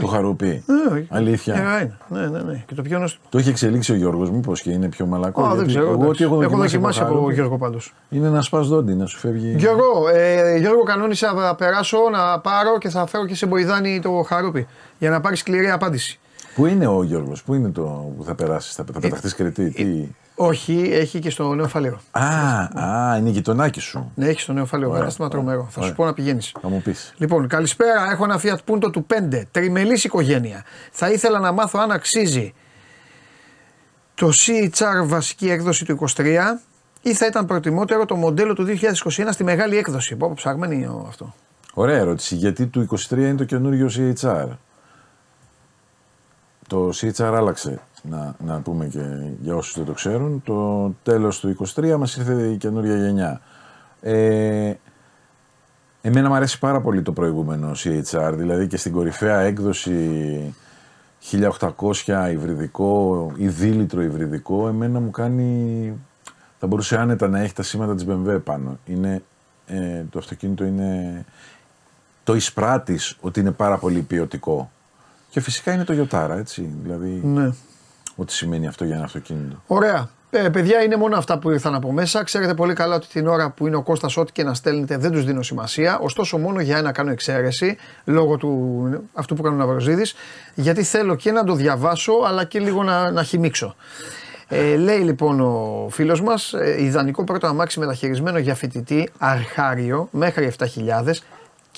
[0.00, 0.64] Το χαρούπι.
[0.66, 1.06] Ε, όχι.
[1.10, 1.54] Αλήθεια.
[1.54, 1.96] Ε, είναι.
[2.08, 2.64] Ναι, ναι, ναι.
[2.66, 3.24] Και το πιο νόστιμο.
[3.28, 5.42] Το έχει εξελίξει ο Γιώργος, μήπως και είναι πιο μαλακό.
[5.42, 5.84] Α, δεν γιατί ξέρω.
[5.84, 6.10] Εγώ εντάξει.
[6.10, 7.94] ό,τι έχω έχω δοκιμάσει, δοκιμάσει από χαρούπι, Γιώργο πάντως.
[8.08, 9.54] Είναι να σπα δόντι, να σου φεύγει.
[9.58, 14.10] Γιώργο, ε, Γιώργο, κανόνισα να περάσω, να πάρω και θα φέρω και σε μποϊδάνι το
[14.26, 14.66] χαρούπι.
[14.98, 16.18] Για να πάρεις σκληρή απάντηση.
[16.58, 19.70] Πού είναι ο Γιώργος, πού είναι το που θα περάσεις, θα, Ε, θα πεταχτεί Κρητή.
[19.70, 20.04] Τι...
[20.34, 22.00] Όχι, έχει και στο νέο φαλέρο.
[22.10, 22.24] Α,
[22.82, 24.12] α, είναι η γειτονάκι σου.
[24.14, 24.88] Ναι, έχει στο νέο φαλέρο.
[24.88, 25.62] Ωραία, Κατάστημα ωραία, τρομερό.
[25.64, 25.94] Θα σου ωραία.
[25.94, 26.52] πω να πηγαίνεις.
[26.62, 27.14] Θα μου πεις.
[27.16, 28.10] Λοιπόν, καλησπέρα.
[28.10, 29.42] Έχω ένα Fiat Punto του 5.
[29.50, 30.64] Τριμελής οικογένεια.
[30.90, 32.54] Θα ήθελα να μάθω αν αξίζει
[34.14, 36.26] το CHR βασική έκδοση του 23
[37.02, 40.16] ή θα ήταν προτιμότερο το μοντέλο του 2021 στη μεγάλη έκδοση.
[40.16, 41.34] Πω, πω, ψαγμένη ο- αυτό.
[41.74, 42.34] Ωραία ερώτηση.
[42.34, 44.46] Γιατί του 23 είναι το καινούριο CHR.
[46.68, 49.00] Το CHR άλλαξε, να, να πούμε και
[49.40, 50.42] για όσους δεν το ξέρουν.
[50.44, 53.40] Το τέλος του 23 μας ήρθε η καινούρια γενιά.
[54.00, 54.72] Ε,
[56.00, 60.54] εμένα μου αρέσει πάρα πολύ το προηγούμενο CHR, δηλαδή και στην κορυφαία έκδοση
[62.06, 65.92] 1800 υβριδικό ή δίλητρο υβριδικό, εμένα μου κάνει...
[66.58, 68.78] Θα μπορούσε άνετα να έχει τα σήματα της BMW πάνω.
[68.84, 69.22] Είναι,
[69.66, 71.24] ε, το αυτοκίνητο είναι...
[72.24, 74.70] Το εισπράττεις ότι είναι πάρα πολύ ποιοτικό.
[75.30, 76.70] Και φυσικά είναι το Ιωτάρα, έτσι.
[76.82, 77.50] Δηλαδή, Ναι.
[78.16, 79.62] ό,τι σημαίνει αυτό για ένα αυτοκίνητο.
[79.66, 80.08] Ωραία.
[80.30, 82.24] Ε, παιδιά, είναι μόνο αυτά που ήρθαν από μέσα.
[82.24, 85.10] Ξέρετε πολύ καλά ότι την ώρα που είναι ο Κώστας ό,τι και να στέλνετε δεν
[85.10, 85.98] τους δίνω σημασία.
[85.98, 90.14] Ωστόσο, μόνο για ένα κάνω εξαίρεση λόγω του αυτού που κάνει ο Ναυροζίδης.
[90.54, 93.74] Γιατί θέλω και να το διαβάσω, αλλά και λίγο να, να χυμίξω.
[94.48, 100.52] Ε, λέει λοιπόν ο φίλος μας, ε, ιδανικό πρώτο αμάξι μεταχειρισμένο για φοιτητή, αρχάριο, μέχρι
[100.58, 101.22] 7.000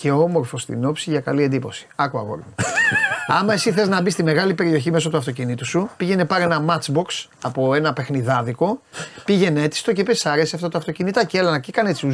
[0.01, 1.87] και όμορφο στην όψη για καλή εντύπωση.
[1.97, 2.55] Άκου αγόρι μου.
[3.39, 6.65] Άμα εσύ θες να μπεις στη μεγάλη περιοχή μέσω του αυτοκινήτου σου, πήγαινε πάρε ένα
[6.69, 8.81] matchbox από ένα παιχνιδάδικο,
[9.25, 12.07] πήγαινε έτσι το και πες: Αρέσει αυτό το αυτοκινητάκι, έλα να και κάνε έτσι.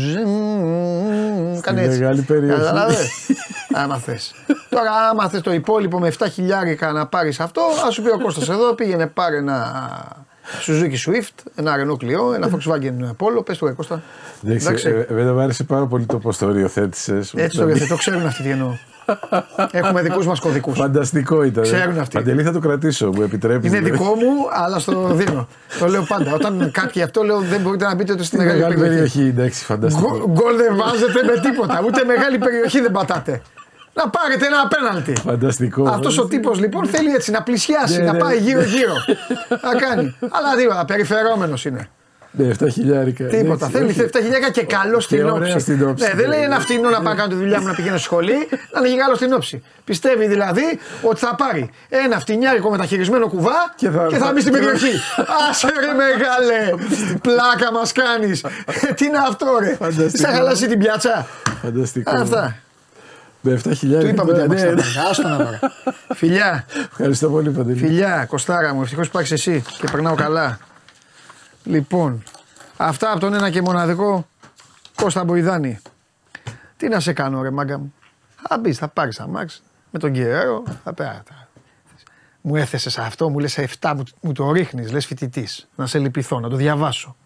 [1.60, 1.98] Κάνε έτσι.
[1.98, 2.58] μεγάλη περιοχή.
[2.58, 3.10] Καταλάβες.
[3.72, 4.34] άμα θες.
[4.70, 8.18] Τώρα, άμα θες το υπόλοιπο με 7 χιλιάρικα να πάρεις αυτό, ας σου πει ο
[8.18, 10.26] Κώστας εδώ, πήγαινε πάρε ένα
[10.66, 13.44] Suzuki Swift, ένα Renault Clio, ένα Volkswagen Polo.
[13.46, 14.02] Πες το, Κώστα.
[14.44, 17.32] Εντάξει, ε, εμένα μου άρεσε πάρα πολύ το πώς το οριοθέτησες.
[17.36, 18.76] Έτσι το οριοθέτω, το ξέρουν αυτοί τι εννοώ.
[19.70, 20.78] Έχουμε δικούς μας κωδικούς.
[20.78, 21.62] Φανταστικό ήταν.
[21.62, 22.16] Ξέρουν αυτοί.
[22.16, 23.70] Παντελή θα το κρατήσω, μου επιτρέπεις.
[23.70, 25.48] Είναι δικό μου, αλλά στο δίνω.
[25.78, 26.32] το λέω πάντα.
[26.34, 28.96] Όταν κάποιοι αυτό λέω δεν μπορείτε να μπείτε ούτε στη μεγάλη, Μεγάλη περιοχή.
[29.12, 30.08] περιοχή, εντάξει, φανταστικό.
[30.08, 31.82] Γκολ- Γκολ δεν βάζετε με τίποτα.
[31.86, 33.42] Ούτε μεγάλη περιοχή δεν πατάτε.
[33.98, 35.14] Να πάρετε ένα απέναντι.
[35.24, 35.88] Φανταστικό.
[35.88, 38.18] Αυτός ο τύπος λοιπόν θέλει έτσι να πλησιάσει, Ναι, να ναι.
[38.18, 38.94] πάει γύρω-γύρω.
[39.72, 40.16] να κάνει.
[40.20, 41.88] Αλλά τίποτα, περιφερόμενο είναι.
[42.38, 43.24] Ναι, 7 χιλιάρικα.
[43.24, 43.66] Τίποτα.
[43.68, 45.58] Θέλει 7 χιλιάρικα και καλό στην ωραία όψη.
[45.58, 46.04] στην όψη.
[46.06, 48.04] Ναι, δεν λέει ένα φτηνό να πάω να κάνω τη δουλειά μου να πηγαίνω στη
[48.04, 49.62] σχολή, να είναι και καλό στην όψη.
[49.84, 54.52] Πιστεύει δηλαδή ότι θα πάρει ένα φτηνιάρικο μεταχειρισμένο κουβά Και θα- και θα μπει στην
[54.52, 54.92] και- περιοχή.
[55.50, 56.82] Άσε ρε μεγάλε!
[57.22, 58.40] Πλάκα μας κάνεις.
[58.96, 59.74] Τι είναι αυτό ρε!
[59.74, 60.16] Φανταστικό.
[60.26, 61.26] Σαν χαλάσει την πιάτσα;
[61.62, 62.10] Φανταστικό.
[62.20, 62.56] Αυτά.
[63.50, 64.08] Με 7 χιλιάρικα.
[64.08, 64.74] Του είπαμε ότι ναι, είμαστε.
[64.74, 65.08] ναι.
[65.10, 65.60] Άστο να τώρα.
[66.14, 67.78] Φιλιά, Ευχαριστώ πολύ, Παντελή.
[67.78, 70.58] φιλιά, Κοστάρα μου, ευτυχώς υπάρχει εσύ και περνάω καλά.
[71.64, 72.22] Λοιπόν,
[72.76, 74.26] αυτά από τον ένα και μοναδικό
[74.94, 75.78] Κώστα Μποϊδάνη.
[76.76, 77.94] Τι να σε κάνω, ρε μάγκα μου.
[78.48, 81.22] Θα μπεις, θα πάρεις αμάξ με τον Γκερέρο, θα πέρα.
[82.40, 85.68] Μου έθεσες αυτό, μου λες 7, μου, μου το ρίχνεις, λες φοιτητής.
[85.74, 87.16] Να σε λυπηθώ, να το διαβάσω.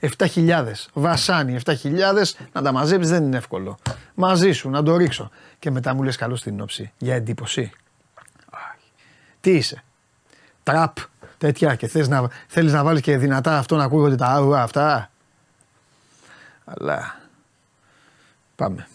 [0.00, 1.72] 7.000, βασάνι 7.000,
[2.52, 3.78] να τα μαζέψεις δεν είναι εύκολο.
[4.14, 5.30] Μαζί σου, να το ρίξω.
[5.60, 6.92] Και μετά μου λες καλό στην όψη.
[6.98, 7.72] Για εντύπωση.
[8.50, 8.92] Όχι.
[9.40, 9.84] Τι είσαι.
[10.62, 10.96] Τραπ,
[11.38, 15.10] τέτοια και θες να, θέλεις να βάλεις και δυνατά αυτό να ακούγονται τα άουα αυτά.
[16.64, 17.20] Αλλά
[18.56, 18.88] πάμε.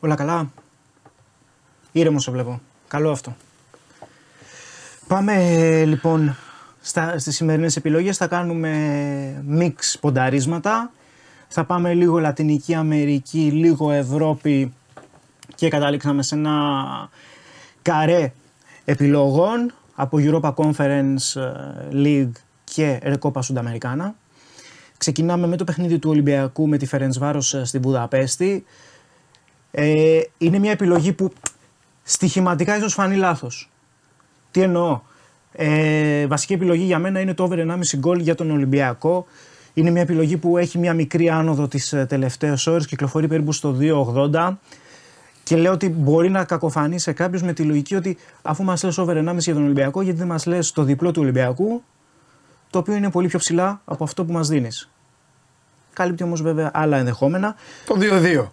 [0.00, 0.50] Όλα καλά;
[1.92, 2.60] Ήρεμο σε βλέπω.
[2.88, 3.36] Καλό αυτό.
[5.06, 6.36] Πάμε ε, λοιπόν
[6.80, 8.16] στα, στις σημερινές επιλογές.
[8.16, 10.90] Θα κάνουμε μίξ πονταρίσματα.
[11.48, 14.72] Θα πάμε λίγο Λατινική Αμερική, λίγο Ευρώπη
[15.54, 16.74] και καταλήξαμε σε ένα
[17.82, 18.32] καρέ
[18.84, 22.32] επιλογών από Europa Conference ε, League
[22.64, 24.10] και Recopa Sudamericana.
[24.96, 28.64] Ξεκινάμε με το παιχνίδι του Ολυμπιακού με τη Φερενσβάρος στη Βουδαπέστη.
[29.70, 31.32] Ε, είναι μια επιλογή που
[32.02, 33.70] στοιχηματικά ίσως φανεί λάθος.
[34.50, 35.00] Τι εννοώ;
[35.52, 39.26] Ε, βασική επιλογή για μένα είναι το over 1,5 γκολ για τον Ολυμπιακό.
[39.74, 43.76] Είναι μια επιλογή που έχει μια μικρή άνοδο τις ε, τελευταίες ώρες, κυκλοφορεί περίπου στο
[43.80, 44.56] 2,80
[45.44, 48.98] και λέω ότι μπορεί να κακοφανεί σε κάποιους με τη λογική ότι αφού μας λες
[48.98, 51.82] over 1,5 για τον Ολυμπιακό, γιατί δεν μας λες το διπλό του Ολυμπιακού,
[52.70, 54.90] το οποίο είναι πολύ πιο ψηλά από αυτό που μας δίνεις.
[55.92, 57.54] Καλύπτει όμως βέβαια άλλα ενδεχόμενα.
[57.86, 58.46] Το 2-2.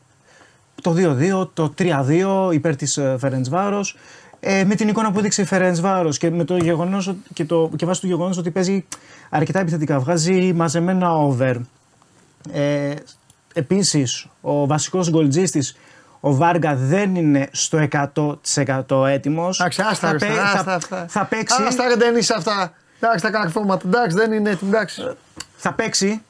[0.81, 3.95] Το 2-2, το 3-2 υπέρ της ε, Φερεντσβάρος.
[4.39, 7.69] Ε, με την εικόνα που έδειξε η Φερεντσβάρος και, με το γεγονός, ότι- και, το,
[7.75, 8.85] και βάσει του γεγονός ότι παίζει
[9.29, 11.55] αρκετά επιθετικά, βγάζει μαζεμένα over.
[12.51, 12.93] Ε,
[13.53, 15.75] επίσης, ο βασικός γκολτζίστης,
[16.19, 17.77] ο Βάργα δεν είναι στο
[18.87, 19.59] 100% έτοιμος.
[19.59, 21.05] Εντάξει, άστα, θα, ρε, παί- άστα, θα- αυτά.
[21.09, 22.73] θα παίξει, Άστα ρε, δεν είσαι αυτά.
[22.99, 23.87] Εντάξει, τα καρφώματα.
[23.87, 24.71] Εντάξει, δεν είναι έτοιμο.
[24.73, 25.01] Εντάξει.
[25.55, 26.21] θα παίξει.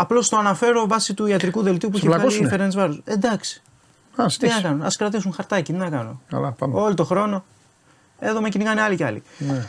[0.00, 2.48] Απλώς το αναφέρω βάσει του ιατρικού δελτίου που Σε έχει βγάλει η πλακώσουνε.
[2.56, 3.00] Φερεντσβάρος.
[3.04, 3.62] Εντάξει.
[3.64, 4.62] Α, Τι να στήχη.
[4.62, 6.20] κάνω, ας κρατήσουν χαρτάκι, τι να κάνω.
[6.28, 6.80] Καλά, πάμε.
[6.80, 7.44] Όλο το χρόνο.
[8.18, 9.22] Εδώ με κυνηγάνε άλλοι κι άλλοι.
[9.38, 9.66] Ναι.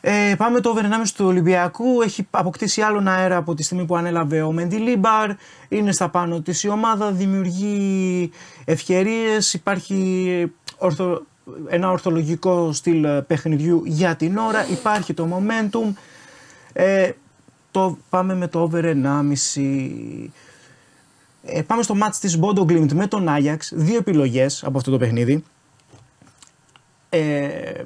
[0.00, 0.86] Ε, πάμε το over 1,5
[1.16, 2.02] του Ολυμπιακού.
[2.02, 5.30] Έχει αποκτήσει άλλον αέρα από τη στιγμή που ανέλαβε ο Μεντιλίμπαρ.
[5.68, 8.30] Είναι στα πάνω της η ομάδα, δημιουργεί
[8.64, 9.54] ευκαιρίες.
[9.54, 11.22] Υπάρχει ορθο,
[11.68, 14.66] ένα ορθολογικό στυλ ε, παιχνιδιού για την ώρα.
[14.68, 15.92] Υπάρχει το momentum.
[16.72, 17.10] Ε,
[17.70, 20.28] το, πάμε με το over 1,5.
[21.42, 23.72] Ε, πάμε στο match της Bodo Glimt με τον Άγιαξ.
[23.74, 25.44] Δύο επιλογές από αυτό το παιχνίδι.
[27.08, 27.82] Ε,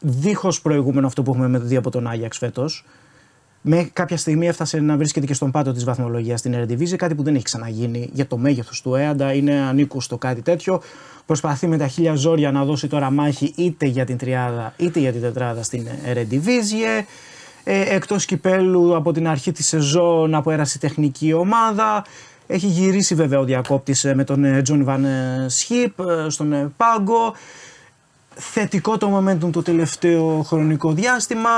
[0.00, 2.84] δίχως προηγούμενο αυτό που έχουμε δει από τον Άγιαξ φέτος.
[3.60, 7.22] Με κάποια στιγμή έφτασε να βρίσκεται και στον πάτο της βαθμολογίας στην Eredivisie, κάτι που
[7.22, 10.82] δεν έχει ξαναγίνει για το μέγεθος του Έαντα, είναι ανήκουστο κάτι τέτοιο.
[11.26, 15.12] Προσπαθεί με τα χίλια ζόρια να δώσει τώρα μάχη είτε για την τριάδα είτε για
[15.12, 17.04] την τετράδα στην Eredivisie.
[17.70, 22.04] Ε, εκτός κυπέλου από την αρχή της σεζόν από πέρυσι τεχνική ομάδα.
[22.46, 26.52] Έχει γυρίσει βέβαια ο διακόπτης ε, με τον ε, Τζον Βαν ε, Σχίπ ε, στον
[26.52, 27.34] ε, πάγκο
[28.34, 31.50] θετικό το momentum το τελευταίο χρονικό διάστημα.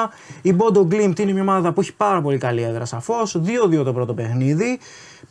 [0.43, 3.41] Η Bodo Glimt είναι μια ομάδα που έχει πάρα πολύ καλή έδρα σαφώς.
[3.71, 4.79] 2-2 το πρώτο παιχνίδι.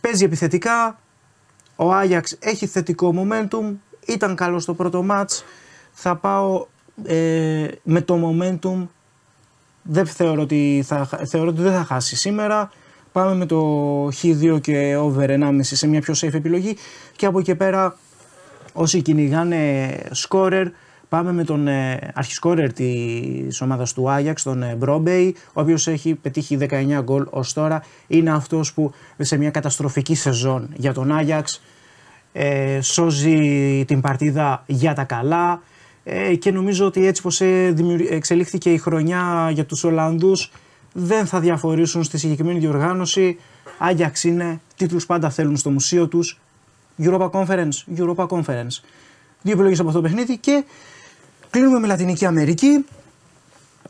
[0.02, 1.00] Παίζει επιθετικά.
[1.76, 3.76] Ο Άγιαξ έχει θετικό momentum.
[4.08, 5.44] Ήταν καλό στο πρώτο match.
[5.92, 6.66] Θα πάω
[7.04, 8.88] ε, με το momentum
[9.82, 12.72] δεν θεωρώ ότι, θα, θεωρώ ότι δεν θα χάσει σήμερα.
[13.12, 16.76] Πάμε με το Χ2 και over 1,5 σε μια πιο safe επιλογή
[17.16, 17.98] και από εκεί πέρα
[18.74, 20.66] όσοι κυνηγάνε scorer
[21.10, 26.16] πάμε με τον ε, αρχισκόρερ της ομάδας του Άγιαξ, τον ε, Μπρόμπεϊ, ο οποίος έχει
[26.16, 27.84] πετύχει 19 γκολ ως τώρα.
[28.08, 31.62] Είναι αυτός που σε μια καταστροφική σεζόν για τον Άγιαξ
[32.32, 35.62] ε, σώζει την παρτίδα για τα καλά
[36.12, 37.76] ε, και νομίζω ότι έτσι πως ε,
[38.10, 40.52] εξελίχθηκε η χρονιά για τους Ολλανδούς
[40.94, 43.38] δεν θα διαφορήσουν στη συγκεκριμένη διοργάνωση.
[43.78, 46.40] Άγιαξ είναι, τίτλους πάντα θέλουν στο μουσείο τους.
[47.02, 48.82] Europa Conference, Europa Conference.
[49.42, 50.64] Δύο επιλογές από αυτό το παιχνίδι και
[51.50, 52.86] κλείνουμε με Λατινική Αμερική.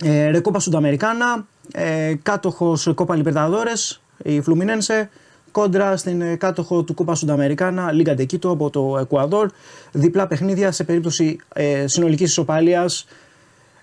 [0.04, 5.10] Ε, Ρεκόπα Σουνταμερικάνα, ε, κάτοχος Κόπα Λιπερταδόρες, η Φλουμινένσε,
[5.52, 9.50] κόντρα στην ε, κάτοχο του Κούπα Σουνταμερικάνα, Λίγκα Ντεκίτο από το Εκουαδόρ.
[9.92, 13.06] Διπλά παιχνίδια σε περίπτωση ε, συνολικής ισοπαλίας.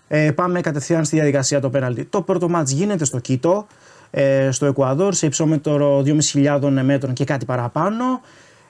[0.08, 2.04] Ε, πάμε κατευθείαν στη διαδικασία το πέναλτι.
[2.04, 3.66] Το πρώτο μάτς γίνεται στο Κίτο,
[4.10, 8.20] ε, στο Εκουαδόρ, σε υψόμετρο 2.500 μέτρων και κάτι παραπάνω.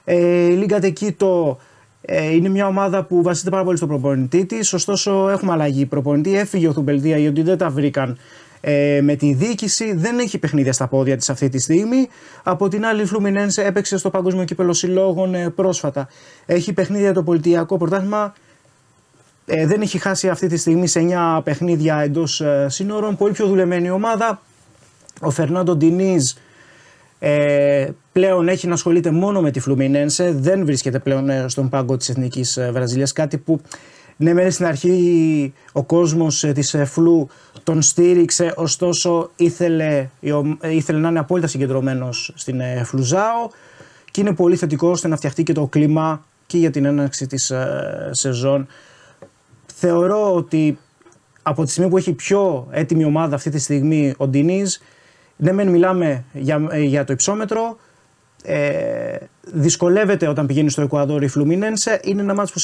[0.03, 0.15] Ε,
[0.45, 1.57] η Λίγκα Ντεκίτο
[2.01, 4.73] ε, είναι μια ομάδα που βασίζεται πάρα πολύ στο προπονητή της.
[4.73, 6.37] Ωστόσο, έχουμε αλλαγή προπονητή.
[6.37, 8.17] Έφυγε ο Θουμπελδία γιατί δεν τα βρήκαν
[8.61, 9.93] ε, με τη διοίκηση.
[9.93, 12.07] Δεν έχει παιχνίδια στα πόδια της αυτή τη στιγμή.
[12.43, 16.07] Από την άλλη, η Φλουμινένse έπαιξε στο Παγκόσμιο Κύπελο Συλλόγων ε, πρόσφατα.
[16.45, 18.33] Έχει παιχνίδια το πολιτιακό πρωτάθλημα.
[19.45, 21.07] Ε, δεν έχει χάσει αυτή τη στιγμή σε
[21.37, 23.17] 9 παιχνίδια εντός ε, σύνορων.
[23.17, 24.41] Πολύ πιο δουλεμένη ομάδα.
[25.21, 26.31] Ο Φερνάντο Ντινίζ
[27.19, 30.31] ε, πλέον έχει να ασχολείται μόνο με τη Φλουμινένσε.
[30.31, 33.11] Δεν βρίσκεται πλέον ε, στον πάγκο της Εθνικής Βραζιλίας.
[33.11, 33.61] Κάτι που
[34.17, 37.27] ναι, μέχρι στην αρχή ο κόσμος ε, της ε, Φλου
[37.63, 40.09] τον στήριξε, ωστόσο ήθελε,
[40.59, 43.49] ε, ήθελε να είναι απόλυτα συγκεντρωμένος στην Φλουζάο
[44.11, 47.51] και είναι πολύ θετικό ώστε να φτιαχτεί και το κλίμα και για την έναρξη της
[48.11, 48.67] σεζόν.
[49.73, 50.77] Θεωρώ ότι
[51.41, 54.75] από τη στιγμή που έχει πιο έτοιμη ομάδα αυτή τη στιγμή ο Ντινίζ,
[55.35, 57.77] ναι μεν μιλάμε για, για το υψόμετρο,
[58.43, 59.17] ε,
[59.53, 61.99] δυσκολεύεται όταν πηγαίνει στο Εκουαδόρ η Φλουμίνενσε.
[62.03, 62.59] Είναι ένα μάτσο που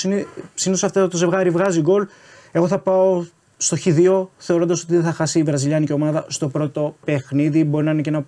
[0.54, 2.08] συνήθως αυτό το ζευγάρι βγάζει γκολ.
[2.52, 3.26] Εγώ θα πάω
[3.58, 7.64] στο Χ2, θεωρώντας ότι δεν θα χάσει η βραζιλιάνικη ομάδα στο πρώτο παιχνίδι.
[7.64, 8.26] Μπορεί να είναι και ένα.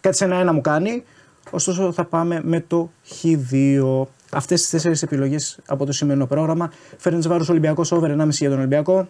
[0.00, 1.02] κάτι σε ένα-ένα μου κάνει.
[1.50, 4.06] Ωστόσο θα πάμε με το Χ2.
[4.30, 6.72] Αυτές τις τέσσερις επιλογές από το σημερινό πρόγραμμα.
[6.96, 9.08] Φέρνει βάρο Ολυμπιακός over 1,5 για τον Ολυμπιακό.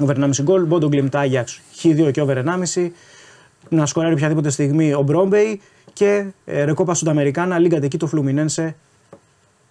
[0.00, 0.64] Over 1,5 γκολ.
[0.64, 2.90] Μπόντο Γκλιμτάγιαξ Χ2 και over 1,5.
[3.68, 5.60] Να σκοράρει οποιαδήποτε στιγμή ο Μπρόμπεϊ
[5.92, 8.76] και ε, Ρεκόπα Σουνταμερικάνα, Λίγκα εκεί το Φλουμινένσε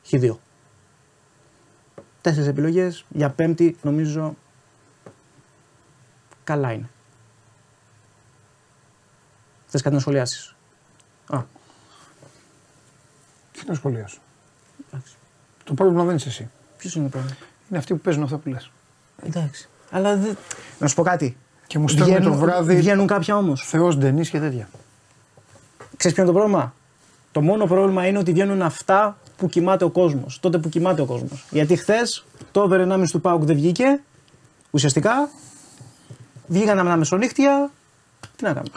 [0.09, 0.35] Χ2.
[2.21, 4.35] Τέσσερις επιλογές για πέμπτη νομίζω
[6.43, 6.89] καλά είναι.
[9.67, 10.55] Θες κάτι να σχολιάσεις;
[11.27, 11.41] Α.
[13.51, 14.19] Τι να σχολιάσω;
[15.63, 16.49] Το πρόβλημα δεν είσαι εσύ.
[16.77, 17.35] Ποιος είναι το πρόβλημα;
[17.69, 18.71] Είναι αυτοί που παίζουν αυτά που λες.
[19.23, 19.69] Εντάξει.
[19.89, 20.33] Αλλά δε...
[20.79, 21.37] να σου πω κάτι.
[21.67, 22.75] Και μου στέλνουν το βράδυ.
[22.75, 23.63] Βγαίνουν κάποια όμως.
[23.67, 24.69] Θεός Ντενής και τέτοια.
[25.97, 26.73] Ξέρεις ποιο είναι το πρόβλημα;
[27.31, 30.39] Το μόνο πρόβλημα είναι ότι βγαίνουν αυτά που κοιμάται ο κόσμος.
[30.39, 31.45] Τότε που κοιμάται ο κόσμος.
[31.49, 33.99] Γιατί χθες το over 1,5 του Πάουκ δεν βγήκε.
[34.71, 35.29] Ουσιαστικά
[36.47, 37.69] βγήκαν τα μεσονύχτια.
[38.35, 38.71] Τι να κάνουμε.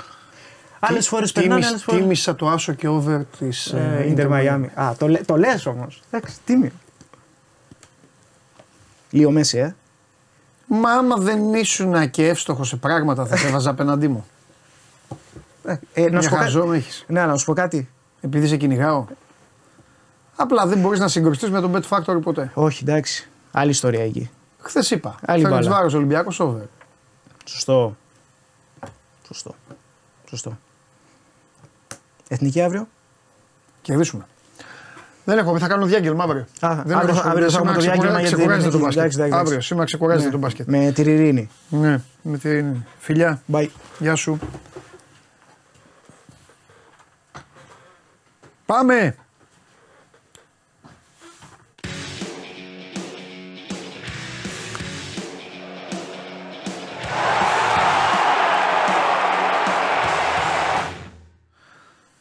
[0.81, 1.99] Άλλες φορές περνάνε, άλλες φορέ.
[1.99, 4.67] Τίμησα το άσο και over της ε, Inter Miami.
[4.75, 6.03] Α, το, το λες όμως.
[6.11, 6.71] Εντάξει, τίμιο.
[9.11, 9.75] Λίγο μέση, ε.
[10.67, 14.27] Μα άμα δεν ήσουν και εύστοχος σε πράγματα θα σε έβαζα απέναντί μου.
[15.65, 16.85] Ε, ε, να, σου πω κάτι.
[17.07, 17.89] Ναι, να σου πω κάτι.
[18.21, 19.05] Επειδή σε κυνηγάω.
[20.37, 22.51] Απλά δεν μπορείς να συγκρουστείς με τον Bet Factory ποτέ.
[22.55, 23.29] Όχι, εντάξει.
[23.53, 24.31] Άλλη ιστορία εκεί.
[24.59, 25.15] Χθες είπα.
[25.27, 26.63] Άλλη Φέρνεις βάρος Ολυμπιακός over.
[27.45, 27.97] Σωστό.
[29.27, 29.55] Σωστό.
[30.29, 30.59] Σωστό.
[32.29, 32.89] Εθνική αύριο.
[33.83, 34.27] Κερδίσουμε.
[35.29, 36.47] Δεν έχω, θα κάνω διάγγελμα αύριο.
[36.61, 39.33] Α, δεν αύριο, έχω, αύριο θα το διάγγελμα γιατί ξεκουράζεται το μπάσκετ.
[39.33, 40.69] Αύριο, σήμερα ξεκουράζεται ναι, το μπάσκετ.
[40.69, 41.49] Με τη Ειρήνη.
[41.69, 42.85] Ναι, με τη Ειρήνη.
[42.99, 43.43] Φιλιά.
[43.53, 43.67] Bye.
[43.99, 44.39] Γεια σου.
[48.67, 49.15] Πάμε!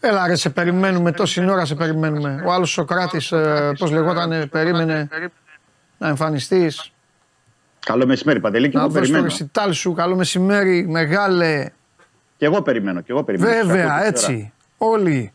[0.07, 2.43] Έλα ρε, σε περιμένουμε, τόση ώρα σε περιμένουμε.
[2.45, 5.09] Ο άλλος Σοκράτης, ε, πώς λεγόταν, περίμενε
[5.97, 6.91] να εμφανιστείς.
[7.85, 9.27] Καλό μεσημέρι, Παντελή, και εγώ περιμένω.
[9.65, 11.65] Να σου, καλό μεσημέρι, μεγάλε.
[12.37, 13.65] Και εγώ περιμένω, και εγώ περιμένω.
[13.65, 15.31] Βέβαια, έτσι, όλοι.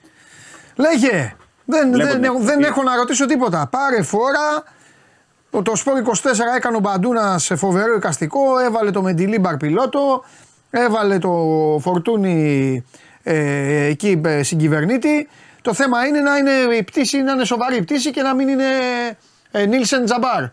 [0.77, 1.35] Λέγε.
[1.65, 3.69] Δεν, δεν, έχω, δεν έχω να ρωτήσω τίποτα.
[3.71, 4.65] Πάρε φόρα.
[5.51, 6.13] Το, το Σπόρ 24
[6.57, 8.59] έκανε ο Μπαντούνα σε φοβερό εικαστικό.
[8.59, 10.25] Έβαλε το Μεντιλίμπαρ πιλότο.
[10.71, 11.31] Έβαλε το
[11.81, 12.85] Φορτούνι
[13.23, 15.29] ε, εκεί ε, συγκυβερνήτη.
[15.63, 18.49] Το θέμα είναι να είναι η πτήση, να είναι σοβαρή η πτήση και να μην
[18.49, 18.65] είναι
[19.51, 20.45] ε, Νίλσεν Τζαμπάρ.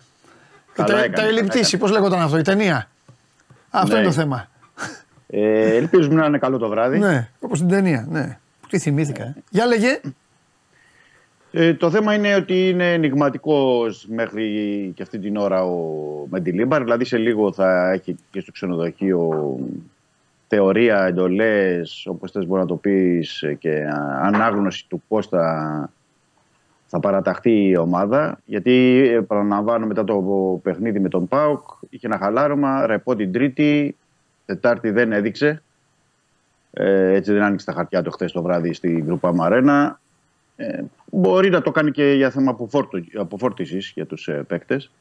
[0.74, 2.90] Καλά τα, έκανε, τα καλά ελλειπτήσει, πώς λέγονταν αυτό, η ταινία;
[3.70, 4.00] Αυτό Ναι.
[4.00, 4.48] είναι το θέμα.
[5.28, 7.00] Ε, ελπίζουμε να είναι καλό το βράδυ.
[7.00, 8.08] Ναι, όπως την ταινία.
[8.10, 8.38] Ναι.
[8.70, 9.24] Τι θυμήθηκα.
[9.24, 9.36] Ε.
[9.50, 10.00] Για λέγε.
[11.52, 14.44] Ε, το θέμα είναι ότι είναι ενηγματικός μέχρι
[14.96, 15.78] και αυτή την ώρα ο
[16.30, 16.84] Μεντιλίμπαρ.
[16.84, 19.56] Δηλαδή σε λίγο θα έχει και στο ξενοδοχείο
[20.48, 25.90] θεωρία, εντολές, όπως θες μπορεί να το πεις, και α, ανάγνωση του πώς θα,
[26.88, 28.40] θα παραταχθεί η ομάδα.
[28.46, 30.24] Γιατί επαναλαμβάνω μετά το
[30.64, 33.96] παιχνίδι με τον Πάουκ είχε ένα χαλάρωμα, ρεπό την Τρίτη,
[34.46, 35.62] Τετάρτη δεν έδειξε.
[36.72, 40.00] Ε, έτσι δεν άνοιξε τα χαρτιά του χθες το βράδυ στην Γκρουπά Μαρένα.
[40.56, 44.92] Ε, μπορεί να το κάνει και για θέμα αποφόρτου- αποφόρτισης για τους ε, παίκτες.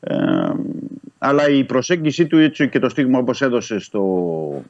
[0.00, 0.16] Ε,
[1.26, 4.62] αλλά η προσέγγιση του έτσι και το στίγμα όπως έδωσε στο,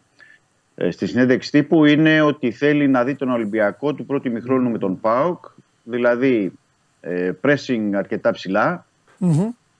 [0.74, 4.78] ε, στη συνέντευξη τύπου είναι ότι θέλει να δει τον Ολυμπιακό του πρώτου ημιχρόνου με
[4.78, 5.44] τον ΠΑΟΚ.
[5.82, 6.52] Δηλαδή
[7.00, 8.86] ε, pressing αρκετά ψηλά,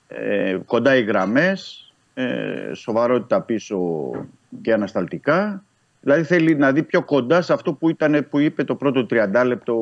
[0.07, 3.79] ε, κοντά οι γραμμές, ε, σοβαρότητα πίσω
[4.61, 5.63] και ανασταλτικά.
[6.01, 9.43] Δηλαδή θέλει να δει πιο κοντά σε αυτό που, ήταν, που είπε το πρώτο 30
[9.45, 9.77] λεπτό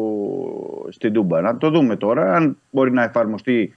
[0.90, 1.42] στην Τούμπα.
[1.42, 3.76] Να το δούμε τώρα, αν μπορεί να εφαρμοστεί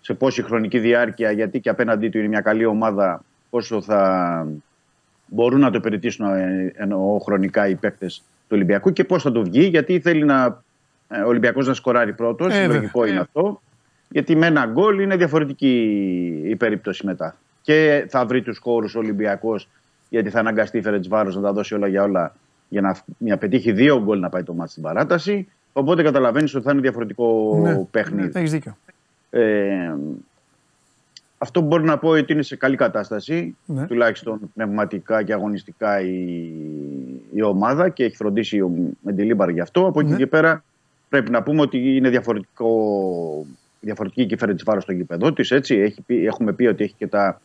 [0.00, 4.46] σε πόση χρονική διάρκεια, γιατί και απέναντί του είναι μια καλή ομάδα, πόσο θα
[5.26, 9.42] μπορούν να το υπηρετήσουν ε, εννοώ χρονικά οι παίκτες του Ολυμπιακού και πώς θα το
[9.42, 10.62] βγει, γιατί θέλει να,
[11.08, 13.14] ε, ο Ολυμπιακός να σκοράρει πρώτος, Ε, λογικό βέβαια.
[13.14, 13.60] είναι αυτό,
[14.08, 15.74] γιατί με ένα γκολ είναι διαφορετική
[16.44, 17.36] η περίπτωση μετά.
[17.62, 19.68] Και θα βρει τους χώρους ο Ολυμπιακός,
[20.08, 22.34] γιατί θα αναγκαστεί η Φερετς Βάρος να τα δώσει όλα για όλα
[22.68, 25.48] για να, να πετύχει δύο γκολ να πάει το μάτι στην παράταση.
[25.72, 28.30] Οπότε καταλαβαίνεις ότι θα είναι διαφορετικό Ναι, παιχνίδι.
[28.34, 28.76] Έχεις δίκιο.
[29.30, 29.94] Ε,
[31.38, 33.86] αυτό που μπορώ να πω ότι είναι σε καλή κατάσταση, Ναι.
[33.86, 36.52] τουλάχιστον πνευματικά και αγωνιστικά η,
[37.34, 38.70] η ομάδα και έχει φροντίσει ο
[39.02, 39.86] Μεντιλίμπαρ γι' αυτό.
[39.86, 40.16] Από εκεί Ναι.
[40.16, 40.64] και πέρα
[41.08, 43.46] πρέπει να πούμε ότι είναι διαφορετικό,
[43.80, 45.52] διαφορετική και φέρε βάρος στο γήπεδο της.
[46.06, 47.40] Έχουμε πει ότι έχει και τα,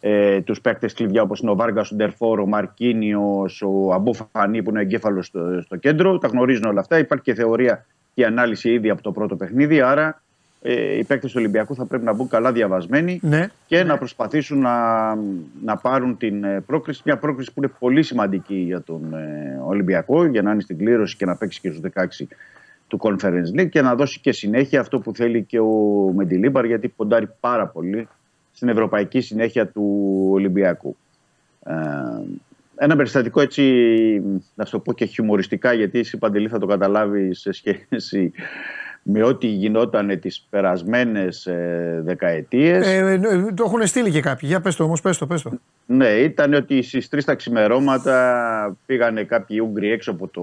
[0.00, 4.70] ε, τους παίκτες κλειδιά όπως είναι ο Βάργας, ο Ντερφόρ, ο Μαρκίνιος, ο Αμπούφανή που
[4.70, 6.18] είναι εγκέφαλος στο, στο κέντρο.
[6.18, 6.98] Τα γνωρίζουν όλα αυτά.
[6.98, 9.80] Υπάρχει και θεωρία και ανάλυση ήδη από το πρώτο παιχνίδι.
[9.80, 10.19] Άρα
[10.62, 13.46] ε, οι παίκτες του Ολυμπιακού θα πρέπει να μπουν καλά διαβασμένοι Ναι.
[13.66, 15.14] και να προσπαθήσουν να,
[15.64, 17.02] να πάρουν την ε, πρόκριση.
[17.04, 21.16] Μια πρόκριση που είναι πολύ σημαντική για τον ε, Ολυμπιακό για να είναι στην κλήρωση
[21.16, 22.24] και να παίξει και στους 16
[22.88, 26.88] του Conference League και να δώσει και συνέχεια αυτό που θέλει και ο Μεντιλίμπαρ γιατί
[26.88, 28.08] ποντάρει πάρα πολύ
[28.52, 30.96] στην ευρωπαϊκή συνέχεια του Ολυμπιακού.
[31.64, 31.72] Ε,
[32.82, 33.62] ένα περιστατικό έτσι,
[34.54, 38.32] να σου το πω και χιουμοριστικά, γιατί εσύ Παντελή θα το καταλάβεις σε σχέση
[39.12, 42.86] με ό,τι γινόταν τις περασμένες ε, δεκαετίες.
[42.86, 44.48] Ε, ναι, το έχουν στείλει και κάποιοι.
[44.52, 45.50] Για πες το όμως, πες το, πες το.
[45.86, 50.42] Ναι, ήταν ότι στις τρεις τα ξημερώματα πήγανε κάποιοι Ούγγροι έξω από το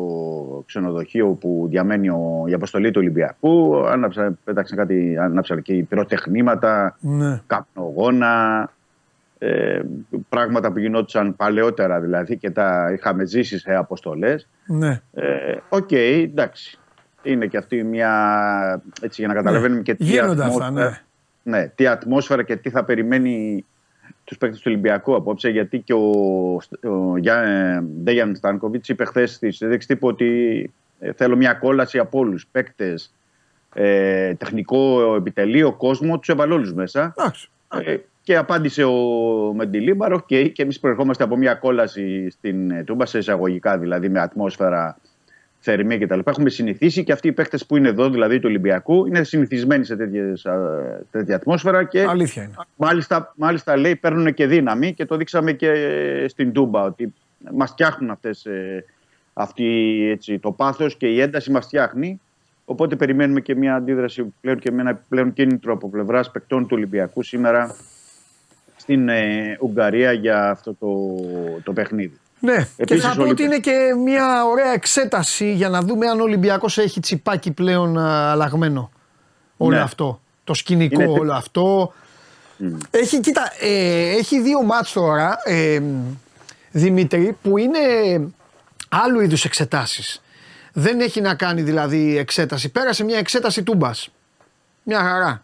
[0.66, 3.86] ξενοδοχείο που διαμένει ο, η αποστολή του Ολυμπιακού.
[3.88, 7.42] Άναψαν, πέταξαν κάτι, άναψαν και πυροτεχνήματα, Ναι.
[7.48, 8.72] καπνογόνα,
[9.40, 9.80] ε,
[10.30, 14.48] πράγματα που γινόντουσαν παλαιότερα δηλαδή και τα είχαμε ζήσει σε αποστολές.
[14.68, 15.02] Ναι.
[15.14, 16.80] Ε, Οκ, εντάξει.
[17.28, 18.82] Είναι και αυτή μια.
[19.02, 20.72] Έτσι, για να καταλαβαίνουμε και τι Γίνονται αυτά, ατμόσφαιρα-
[21.44, 21.58] ναι.
[21.58, 23.66] ναι, τι ατμόσφαιρα και τι θα περιμένει
[24.24, 25.50] τους παίκτες του Ολυμπιακού απόψε.
[25.50, 26.10] Γιατί και ο,
[26.84, 32.00] ο Γιά- ε, Ντέγιαν Στάνκοβιτς είπε χθες στη συνέντευξη τύπου ότι ε, θέλω μια κόλαση
[32.00, 32.48] από όλους.
[32.52, 33.14] Παίκτες,
[33.74, 37.14] ε, τεχνικό επιτελείο, κόσμο, τους έβαλε όλους μέσα.
[37.18, 37.50] Εντάξει.
[37.84, 38.94] Ε, και απάντησε ο
[39.56, 44.20] Μεντιλίμπαρ, οκ, και εμείς προερχόμαστε από μια κόλαση στην ε, Τούμπα, σε εισαγωγικά δηλαδή, με
[44.20, 44.98] ατμόσφαιρα
[45.60, 46.20] θερμή κτλ.
[46.26, 49.96] Έχουμε συνηθίσει και αυτοί οι παίχτες που είναι εδώ, δηλαδή του Ολυμπιακού, είναι συνηθισμένοι σε
[49.96, 50.54] τέτοιες, α,
[51.12, 52.54] τέτοια ατμόσφαιρα και Αλήθεια είναι.
[52.76, 57.14] μάλιστα, μάλιστα λέει παίρνουν και δύναμη και το δείξαμε και στην Τούμπα ότι
[57.54, 58.86] μας φτιάχνουν αυτές, ε,
[59.34, 59.66] αυτή,
[60.12, 62.22] έτσι, το πάθος και η ένταση μας φτιάχνει.
[62.66, 66.72] Οπότε περιμένουμε και μια αντίδραση πλέον και με ένα πλέον κίνητρο από πλευράς παικτών του
[66.72, 67.76] Ολυμπιακού σήμερα
[68.76, 71.16] στην ε, Ουγγαρία για αυτό το,
[71.64, 72.20] το παιχνίδι.
[72.40, 75.82] Ναι, και Επίσης, θα ο πω ότι Ολυμπιακός- είναι και μια ωραία εξέταση για να
[75.82, 78.92] δούμε αν ο Ολυμπιακός έχει τσιπάκι πλέον α, αλλαγμένο.
[79.58, 79.82] Όλο Ναι.
[79.82, 80.22] αυτό.
[80.44, 81.94] Το σκηνικό Είναι- όλο αυτό.
[82.92, 85.82] Έχει, κοίτα, ε, έχει δύο μάτς τώρα, ε,
[86.72, 87.80] Δημήτρη, που είναι
[88.90, 90.22] άλλου είδους εξετάσεις.
[90.74, 92.70] Δεν έχει να κάνει δηλαδή εξέταση.
[92.70, 94.10] Πέρασε μια εξέταση τούμπας.
[94.84, 95.44] Μια χαρά.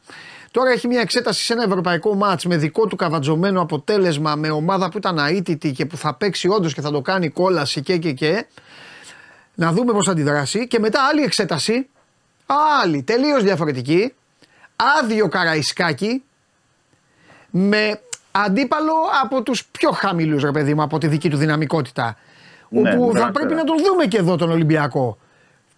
[0.54, 4.90] Τώρα έχει μια εξέταση σε ένα ευρωπαϊκό μάτς με δικό του καβατζωμένο αποτέλεσμα με ομάδα
[4.90, 8.12] που ήταν αίτητη και που θα παίξει όντως και θα το κάνει κόλαση και και
[8.12, 8.46] και.
[9.56, 10.68] Να δούμε πώς θα αντιδράσει.
[10.68, 11.90] Και μετά άλλη εξέταση,
[12.82, 14.14] άλλη τελείως διαφορετική,
[15.00, 16.24] άδειο καραϊσκάκι
[17.50, 18.02] με
[18.32, 18.94] αντίπαλο
[19.24, 22.18] από τους πιο χαμηλούς ρε παιδί μου από τη δική του δυναμικότητα.
[22.70, 23.64] Ναι, όπου θα μπράβο, πρέπει μπράβο.
[23.64, 25.18] να τον δούμε και εδώ τον Ολυμπιακό.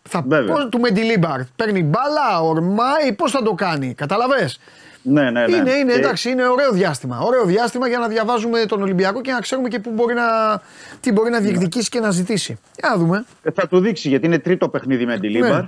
[0.10, 0.56] Θα Βέβαια.
[0.56, 1.40] πώς, του Μεντιλίμπαρ.
[1.56, 3.94] Παίρνει μπάλα, ορμάει, πώς θα το κάνει.
[3.94, 4.60] Καταλαβες;
[5.02, 5.56] Ναι, ναι, ναι.
[5.56, 7.20] Είναι, είναι, Και- εντάξει, είναι ωραίο διάστημα.
[7.20, 10.24] Ωραίο διάστημα για να διαβάζουμε τον Ολυμπιακό και να ξέρουμε και πού μπορεί να,
[11.00, 12.58] τι μπορεί να διεκδικήσει και να ζητήσει.
[12.80, 13.26] Για να δούμε.
[13.44, 15.62] Ε, Θα του δείξει γιατί είναι τρίτο παιχνίδι Μεντιλίμπαρ.
[15.62, 15.68] Ναι.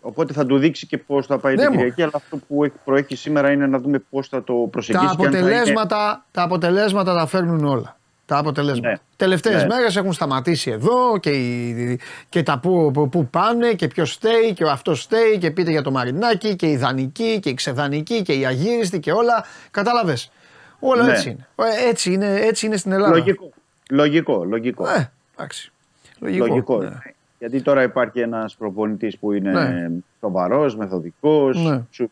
[0.00, 1.76] Οπότε θα του δείξει και πώς θα πάει Ναι, την μου.
[1.76, 2.02] Κυριακή.
[2.02, 5.06] Αλλά αυτό που έχει προέχει σήμερα είναι να δούμε πώς θα το προσεγγίσει.
[5.06, 7.96] Τα και αν θα είναι- αποτελέσματα, τα αποτελέσματα τα φέρνουν όλα.
[8.26, 8.88] Τα αποτελέσματα.
[8.88, 8.94] Ναι.
[9.16, 9.66] Τελευταίες Ναι.
[9.74, 14.52] μέρες έχουν σταματήσει εδώ και, οι- και τα που, που, που πάνε και ποιος φταίει
[14.54, 18.22] και ο αυτός φταίει και πείτε για το Μαρινάκι και οι δανεικοί και οι ξεδανεικοί
[18.22, 19.44] και οι αγύριστοι και όλα.
[19.70, 20.30] Κατάλαβες.
[20.78, 21.12] Όλα Ναι.
[21.12, 21.46] έτσι είναι.
[21.56, 23.16] Ε, Έτσι είναι, έτσι είναι στην Ελλάδα.
[23.16, 23.50] Λογικό.
[23.90, 24.88] Λογικό, λογικό.
[24.88, 25.72] Ε, εντάξει.
[26.18, 26.46] Λογικό.
[26.46, 26.78] Λογικό.
[26.78, 26.84] Ναι.
[26.86, 27.14] είναι.
[27.38, 29.88] Γιατί τώρα υπάρχει ένας προπονητής που είναι Ναι.
[30.20, 31.82] σοβαρός, μεθοδικός, Ναι.
[31.90, 32.10] σου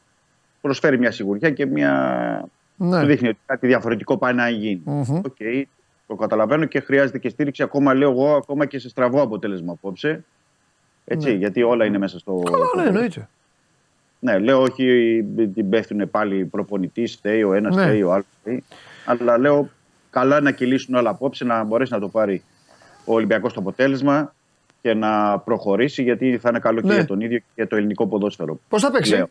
[0.61, 2.45] προσφέρει μια σιγουριά και μια.
[2.77, 3.01] Ναι.
[3.01, 4.81] Του δείχνει ότι κάτι διαφορετικό πάει να γίνει.
[4.85, 5.17] Μμμ.
[5.17, 5.37] Οκ,
[6.13, 10.25] το καταλαβαίνω και χρειάζεται και στήριξη ακόμα, λέω εγώ, ακόμα και σε στραβό αποτέλεσμα απόψε.
[11.05, 12.43] Έτσι, γιατί όλα είναι μέσα στο.
[12.51, 13.29] Καλά, ναι, εννοείται.
[14.19, 14.85] Ναι, λέω όχι
[15.55, 17.83] την πέφτουν πάλι προπονητής, φταίει ο ένας, Ναι.
[17.83, 18.27] φταίει ο άλλος.
[19.05, 19.69] Αλλά λέω
[20.11, 22.43] καλά να κυλήσουν όλα απόψε, να μπορέσει να το πάρει
[23.05, 24.35] ο Ολυμπιακός το αποτέλεσμα
[24.83, 26.89] και να προχωρήσει, γιατί θα είναι καλό Ναι.
[26.89, 28.59] και για τον ίδιο και για το ελληνικό ποδόσφαιρο.
[28.69, 29.29] Πώς θα παίξει; Λέω.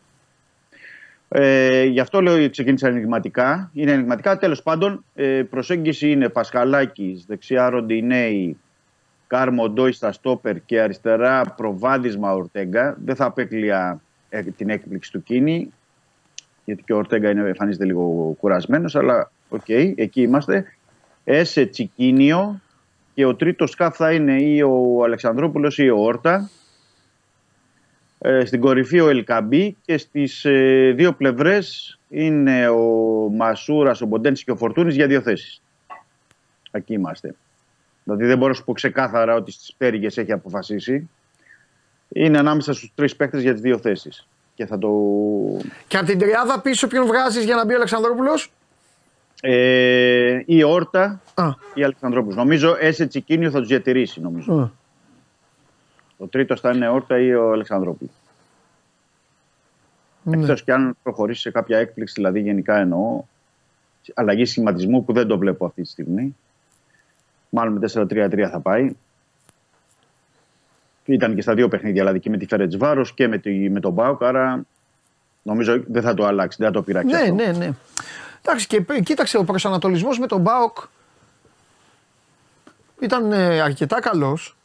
[1.33, 3.69] Ε, γι' αυτό λέω ότι ξεκίνησα ενηγματικά.
[3.73, 4.37] Είναι ενηγματικά.
[4.37, 8.57] Τέλος πάντων, ε, προσέγγιση είναι Πασχαλάκη, δεξιά Ροντινέη,
[9.27, 12.97] Κάρμο Ντόι στα στόπερ και αριστερά προβάδισμα Ορτέγκα.
[13.05, 15.73] Δεν θα απέκλεια ε, την έκπληξη του Κίνι,
[16.65, 20.65] γιατί και ο Ορτέγκα είναι, εμφανίζεται λίγο κουρασμένος, αλλά οκ, εκεί είμαστε.
[21.23, 22.61] Έσε Τσικίνιο
[23.13, 26.49] και ο τρίτος χαφ θα είναι ή ο Αλεξανδρόπουλος ή ο Όρτα.
[28.23, 32.85] Ε, στην κορυφή ο Ελ Κααμπί και στις ε, δύο πλευρές είναι ο
[33.35, 35.61] Μασούρας, ο Μποντένση και ο Φορτούνης για δύο θέσεις.
[36.71, 37.35] Εκεί είμαστε.
[38.03, 41.09] Δηλαδή δεν μπορώ να σου πω ξεκάθαρα ότι στις πτέρυγες έχει αποφασίσει.
[42.09, 44.27] Είναι ανάμεσα στους τρεις παίκτες για τις δύο θέσεις.
[44.55, 44.91] Και θα το...
[45.87, 48.51] Και από την τριάδα πίσω ποιον βγάζεις για να μπει ο Αλεξανδρόπουλος;
[49.41, 52.35] Ε, η Όρτα Α, ή Αλεξανδρόπουλος.
[52.35, 54.53] Νομίζω Έσε Τσικίνιο θα τους διατηρήσει νομίζω.
[54.53, 54.80] α.
[56.21, 58.13] Ο τρίτος θα είναι Όρτα ή ο Αλεξανδρόπουλος.
[60.23, 60.37] Ναι.
[60.37, 63.23] Εκτός και αν προχωρήσει σε κάποια έκπληξη, δηλαδή γενικά εννοώ,
[64.13, 66.35] αλλαγή σχηματισμού που δεν το βλέπω αυτή τη στιγμή.
[67.49, 68.95] Μάλλον με 4-3-3 θα πάει.
[71.05, 73.79] Ήταν και στα δύο παιχνίδια, δηλαδή και με τη Φέρετς Βάρος και με, τη, με
[73.79, 74.61] τον Μπάουκ, άρα
[75.43, 77.33] νομίζω δεν θα το αλλάξει, δεν θα το πειράξει Ναι, αυτό.
[77.33, 77.71] ναι, ναι.
[78.41, 80.77] Εντάξει, και π- κοίταξε, ο προσανατολισμός με τον Μπάοκ
[82.99, 84.55] ήταν ε, αρκετά καλός.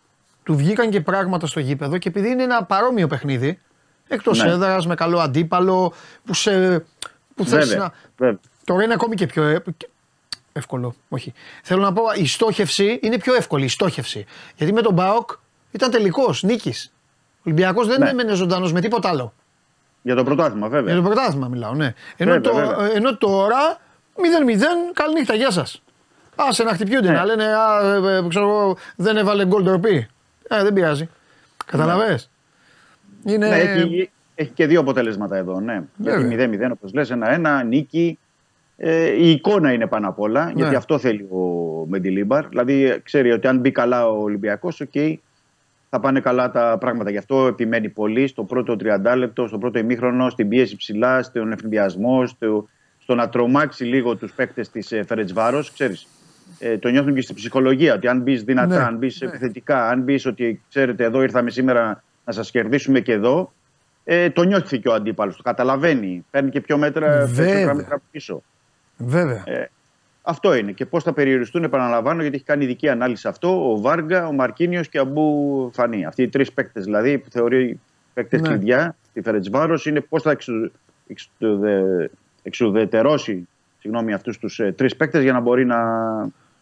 [0.46, 3.60] Του βγήκαν και πράγματα στο γήπεδο και επειδή είναι ένα παρόμοιο παιχνίδι,
[4.08, 4.50] εκτός Ναι.
[4.50, 5.92] έδρας, με καλό αντίπαλο,
[6.24, 6.78] που, σε,
[7.34, 7.92] που θες Βέβαια, να.
[8.16, 8.38] βέβαια.
[8.64, 9.88] Τώρα είναι ακόμη και πιο ε- και-
[10.52, 10.94] εύκολο.
[11.08, 11.32] Όχι.
[11.62, 13.64] Θέλω να πω, η στόχευση είναι πιο εύκολη.
[13.64, 14.24] Η στόχευση.
[14.56, 15.30] Γιατί με τον Μπάοκ
[15.70, 16.92] ήταν τελικός, νίκης.
[17.36, 18.08] Ο Ολυμπιακός δεν Ναι.
[18.08, 19.32] έμενε ζωντανός με τίποτα άλλο.
[20.02, 20.92] Για το πρωτάθλημα, βέβαια.
[20.94, 21.94] Για το πρωτάθλημα μιλάω, ναι.
[22.16, 22.90] Ενώ, Βέβαια, το, βέβαια.
[22.94, 23.78] ενώ τώρα
[24.16, 25.82] 0-0, καληνύχτα, γεια σας.
[26.36, 27.14] Άσε να χτυπιούνται, Ναι.
[27.14, 30.08] να λένε Α, ε, ε, ξέρω, εγώ, δεν έβαλε γκολ ντροπή.
[30.48, 31.08] Ε, δεν πειράζει.
[31.66, 32.30] Καταλαβες;
[33.24, 33.48] Είναι.
[33.48, 35.82] Ναι, έχει, έχει και δύο αποτελέσματα εδώ, ναι.
[35.96, 36.26] Βέβαια.
[36.34, 38.18] Γιατί 0-0, όπως λες, ένα-ένα, νίκη.
[38.76, 40.76] Ε, η εικόνα είναι πάνω απ' όλα, γιατί Ναι.
[40.76, 41.38] αυτό θέλει ο
[41.88, 42.48] Μεντιλίμπαρ.
[42.48, 44.92] Δηλαδή, ξέρει ότι αν μπει καλά ο Ολυμπιακός, οκ,
[45.90, 47.10] θα πάνε καλά τα πράγματα.
[47.10, 51.52] Γι' αυτό επιμένει πολύ στο πρώτο 30 λεπτό, στο πρώτο ημίχρονο, στην πίεση ψηλά, στον
[51.52, 52.68] αιφνιδιασμό, στο,
[52.98, 55.64] στο να τρομάξει λίγο τους παίκτες της ε, Φερεντσβάρο.
[55.72, 56.06] Ξέρεις,
[56.58, 60.00] ε, το νιώθουν και στη ψυχολογία ότι αν μπεις δυνατά, Ναι, αν μπεις επιθετικά, αν
[60.00, 63.52] μπεις ότι ξέρετε, εδώ ήρθαμε σήμερα να σας κερδίσουμε και εδώ,
[64.04, 65.36] ε, το νιώθει και ο αντίπαλος.
[65.36, 66.24] Το καταλαβαίνει.
[66.30, 67.34] Παίρνει και πιο μέτρα, Βέβαια.
[67.34, 68.42] περισσότερα μέτρα πίσω.
[68.96, 69.42] Βέβαια.
[69.46, 69.70] Ε,
[70.22, 70.72] αυτό είναι.
[70.72, 74.32] Και πώς θα περιοριστούν, επαναλαμβάνω, γιατί έχει κάνει ειδική ανάλυση σε αυτό ο Βάργα, ο
[74.32, 76.04] Μαρκίνιος και ο Αμπού Φανή.
[76.04, 77.80] Αυτοί οι τρεις παίκτες δηλαδή που θεωρεί
[78.14, 78.48] παίκτες Ναι.
[78.48, 80.70] κλειδιά στη Φερετσβάρος είναι πώς θα εξου,
[81.06, 82.10] εξουδε,
[82.42, 83.48] εξουδετερώσει
[83.86, 85.78] συγγνώμη, αυτούς τους ε, τρεις παίκτες για να μπορεί να,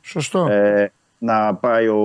[0.02, 0.46] Σωστό.
[0.50, 1.98] ε, να πάει ο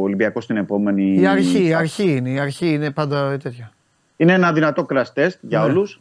[0.00, 1.20] Ολυμπιακός στην επόμενη.
[1.20, 2.30] η αρχή, η αρχή είναι.
[2.30, 3.72] Η αρχή είναι πάντα τέτοια.
[4.16, 5.64] Είναι ένα δυνατό crash test για Ναι.
[5.64, 6.00] όλους.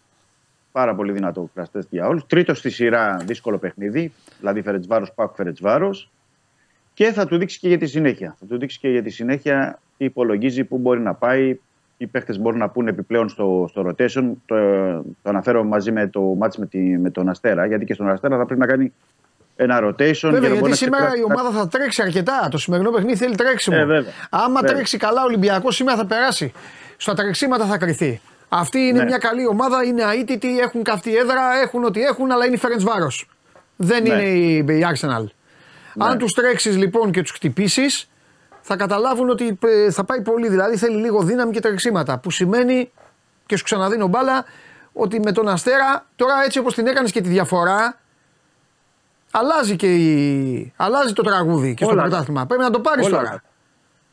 [0.71, 2.25] Πάρα πολύ δυνατό crash test για όλους.
[2.25, 4.13] Τρίτος στη σειρά δύσκολο παιχνίδι.
[4.39, 6.11] Δηλαδή Φερετσβάρος, Πάκ Φερετσβάρος.
[6.93, 8.35] Και θα του δείξει και για τη συνέχεια.
[8.39, 11.59] Θα του δείξει και για τη συνέχεια τι υπολογίζει, πού μπορεί να πάει.
[12.03, 14.23] Οι παίχτε μπορούν να πούνε επιπλέον στο, στο rotation.
[14.45, 14.55] Το,
[15.21, 17.65] το αναφέρω μαζί με το μάτς με, τη, με τον Αστέρα.
[17.65, 18.93] Γιατί και στον Αστέρα θα πρέπει να κάνει
[19.55, 20.29] ένα rotation.
[20.31, 22.47] Βέβαια, για να μπορεί γιατί να σήμερα η ξεπεράσει- ομάδα θα τρέξει αρκετά.
[22.51, 23.77] Το σημερινό παιχνίδι θέλει τρέξιμο.
[23.79, 24.11] Ε, βέβαια.
[24.29, 24.73] Άμα Βέβαια.
[24.75, 26.51] τρέξει καλά ο Ολυμπιακός σήμερα θα περάσει.
[26.97, 28.21] Στα τρεξίματα θα κρυθεί.
[28.49, 29.05] Αυτή είναι Ναι.
[29.05, 32.81] μια καλή ομάδα, είναι αίτητη, έχουν καυτή έδρα, έχουν ό,τι έχουν, αλλά είναι η Φέρεντ
[32.81, 33.29] Βάρος.
[33.75, 34.09] Δεν Ναι.
[34.09, 35.25] είναι η, η Arsenal.
[35.97, 38.09] Αν τους τρέξεις λοιπόν και τους χτυπήσεις,
[38.65, 40.49] θα καταλάβουν ότι ε, θα πάει πολύ.
[40.49, 42.17] Δηλαδή θέλει λίγο δύναμη και τρεξίματα.
[42.17, 42.91] Που σημαίνει,
[43.45, 44.45] και σου ξαναδίνω μπάλα,
[44.93, 47.99] ότι με τον Αστέρα τώρα έτσι όπως την έκανες και τη διαφορά
[49.31, 50.73] αλλάζει και η...
[50.75, 52.01] αλλάζει το τραγούδι και στο Όλα.
[52.01, 52.45] πρωτάθλημα.
[52.45, 53.17] Πρέπει να το πάρεις Όλα.
[53.17, 53.43] τώρα.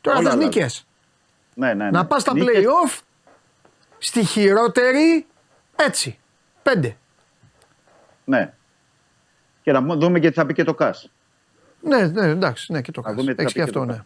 [0.01, 0.53] Τώρα Όλα θες αλλάζουν.
[0.53, 0.85] νίκες.
[1.53, 1.89] Ναι, ναι, ναι.
[1.91, 2.99] Να πας στα Νίκες- play-off
[3.97, 5.25] στη χειρότερη
[5.75, 6.19] έτσι.
[6.63, 6.97] Πέντε.
[8.25, 8.53] Ναι.
[9.63, 11.09] Και να δούμε και τι θα πει και το ΚΑΣ.
[11.81, 13.21] Ναι, ναι, εντάξει, ναι, και το Να κάνεις.
[13.23, 14.05] δούμε τι Έχεις θα και πει και αυτό, το ναι.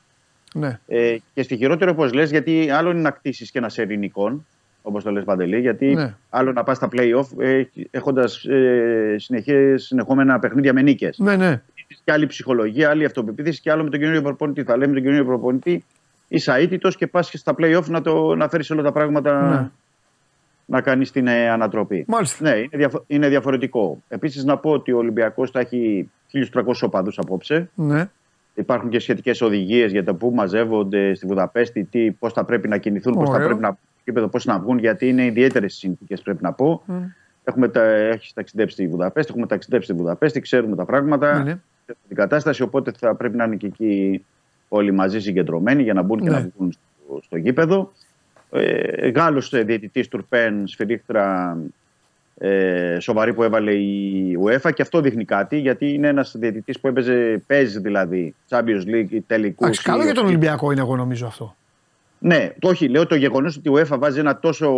[0.60, 0.80] Ναι.
[0.88, 4.45] Ε, και στη χειρότερη, όπως λες, γιατί άλλο είναι να κτίσεις και ένα σερινικών,
[4.82, 6.15] όπως το λες Παντελή, γιατί Ναι.
[6.30, 11.18] άλλο να πας στα playoff ε, έχοντας ε, συνεχές- συνεχόμενα παιχνίδια με νίκες.
[11.18, 11.61] Ναι, ναι.
[12.03, 14.64] Και άλλη ψυχολογία, άλλη αυτοπεποίθηση και άλλο με τον καινούριο προπονητή.
[14.64, 15.84] Θα λέμε τον καινούριο προπονητή,
[16.27, 19.69] είσαι αίτητος και πας και στα playoff να, το, να φέρεις όλα τα πράγματα Ναι.
[20.65, 22.03] να κάνεις την ε, ανατροπή.
[22.07, 22.49] Μάλιστα.
[22.49, 24.02] Ναι, είναι, διαφο- είναι διαφορετικό.
[24.07, 27.69] Επίσης, να πω ότι ο Ολυμπιακός θα έχει 1.300 οπαδούς απόψε.
[27.76, 28.10] ναι.
[28.56, 32.77] Υπάρχουν και σχετικές οδηγίες για το πού μαζεύονται στη Βουδαπέστη, τι, πώς θα πρέπει να
[32.77, 33.45] κινηθούν, πώς θα Ωραίο.
[33.48, 36.84] πρέπει να βγουν, πώς να βγουν, γιατί είναι ιδιαίτερες συνθήκες, πρέπει να πω.
[37.44, 41.44] Έχουμε τα, έχεις ταξιδέψει στη Βουδαπέστη, έχουμε ταξιδέψει στη Βουδαπέστη, ξέρουμε τα πράγματα, Ναι, ναι.
[41.44, 42.61] ξέρουμε την κατάσταση.
[42.61, 44.26] Οπότε θα πρέπει να είναι και εκεί
[44.68, 46.36] όλοι μαζί συγκεντρωμένοι για να μπουν και Ναι.
[46.40, 47.91] να βγουν στο, στο γήπεδο.
[48.52, 51.57] Ε, Γάλλος ε, διαιτητής Τουρπέν, σφυρίχτρα
[52.38, 56.88] ε, σοβαρή που έβαλε η UEFA και αυτό δείχνει κάτι γιατί είναι ένας διαιτητής που
[56.88, 59.66] έπαιζε, παίζει δηλαδή Champions League, τελικούς.
[59.66, 61.56] Εντάξει, καλό ή- για τον Ολυμπιακό είναι, εγώ νομίζω αυτό.
[62.20, 64.70] Ναι, το όχι, λέω το γεγονός ότι η UEFA βάζει ένα τόσο.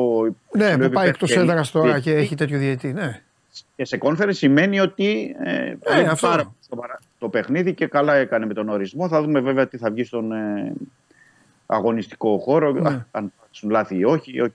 [0.51, 2.93] Ναι, υψηλό που πάει επίπεδο εκτός και- έδρας τώρα και- και έχει τέτοιο διαιτητή.
[2.93, 3.21] Ναι.
[3.75, 6.27] Και σε Conference σημαίνει ότι ε, βλέπει αυτό.
[6.27, 9.07] πάρα πολύ σοβαρά το παιχνίδι και καλά έκανε με τον ορισμό.
[9.07, 10.73] Θα δούμε βέβαια τι θα βγει στον ε,
[11.65, 12.71] αγωνιστικό χώρο.
[12.71, 12.89] Ναι.
[12.89, 14.51] Α, αν υπάρξουν λάθη ή όχι, οκ,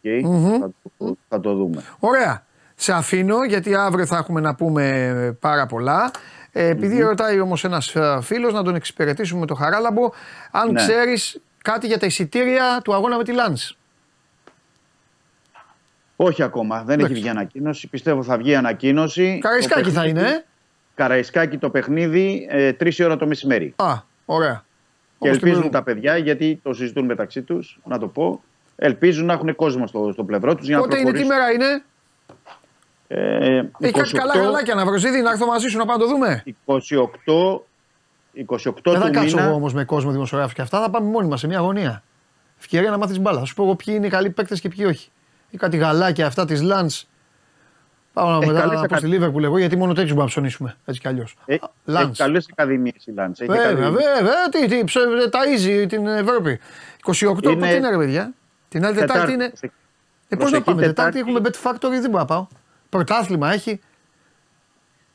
[0.61, 1.83] θα, το, θα το δούμε.
[1.99, 2.45] Ωραία.
[2.83, 6.11] Σε αφήνω γιατί αύριο θα έχουμε να πούμε πάρα πολλά.
[6.53, 10.11] Ε, επειδή ρωτάει όμως ένας φίλος να τον εξυπηρετήσουμε με το χαράλαμπο,
[10.51, 10.81] αν Ναι.
[10.81, 13.77] ξέρεις κάτι για τα εισιτήρια του αγώνα με τη Λάνς.
[16.17, 17.21] Όχι ακόμα, δεν έχει Εντάξει.
[17.21, 17.89] βγει ανακοίνωση.
[17.89, 19.39] Πιστεύω θα βγει ανακοίνωση.
[19.43, 20.45] Καραϊσκάκι Το θα παιχνίδι- είναι, ε;
[20.95, 23.73] Καραϊσκάκι το παιχνίδι, ε, 3 ώρα το μεσημέρι.
[23.77, 23.95] Α,
[24.25, 24.65] ωραία.
[25.19, 25.71] Και Όπως την ελπίζουν προηγούμενη.
[25.71, 28.43] τα παιδιά, γιατί το συζητούν μεταξύ τους, να το πω.
[28.77, 31.39] Ελπίζουν να έχουν κόσμο στο, στο πλευρό τους για να Πότε είναι, τι προχωρήσουν.
[31.39, 31.85] μέρα είναι;
[33.15, 36.09] Ε, Έχει κάτι καλά 28 γαλάκια να βρω να έρθω μαζί σου να πάμε να
[36.09, 36.43] το δούμε.
[36.67, 36.75] 28,
[38.35, 39.43] 28 Δεν θα του κάτσω μήνα.
[39.43, 40.81] εγώ όμως με κόσμο δημοσιογράφου και αυτά.
[40.81, 42.03] Θα πάμε μόνοι μας σε μια αγωνία.
[42.59, 43.39] Ευκαιρία να μάθεις μπάλα.
[43.39, 45.11] Θα σου πω εγώ ποιοι είναι οι καλοί παίκτες και ποιοι όχι.
[45.51, 46.91] Ή κάτι γαλάκια αυτά της Λαντ.
[48.13, 50.25] Πάω να Έχει μετά καλές να πω ακα- στη Λίβερπουλ εγώ γιατί μόνο τέτοιους μπορούμε
[50.25, 50.77] να ψωνίσουμε.
[50.85, 51.37] Έτσι κι αλλιώς.
[51.47, 52.09] Ε, Λαντ.
[52.09, 53.37] έχει καλές ακαδημίες η Λάντ.
[53.39, 54.49] Βέβαια, βέβαια.
[54.51, 56.61] Τι, τι, ψε, ταΐζει την Ευρώπη.
[57.05, 58.33] 28 Είναι- πότε είναι ρε παιδιά;
[58.69, 59.45] Την άλλη Τετάρτη είναι.
[59.45, 59.61] Ε, πώς
[60.29, 61.19] να Προσεχή πάμε, Τετάρτη Τετάρτη.
[61.19, 62.47] έχουμε Bet Factory, δεν μπορώ να πάω.
[62.93, 63.81] Πρωτάθλημα έχει.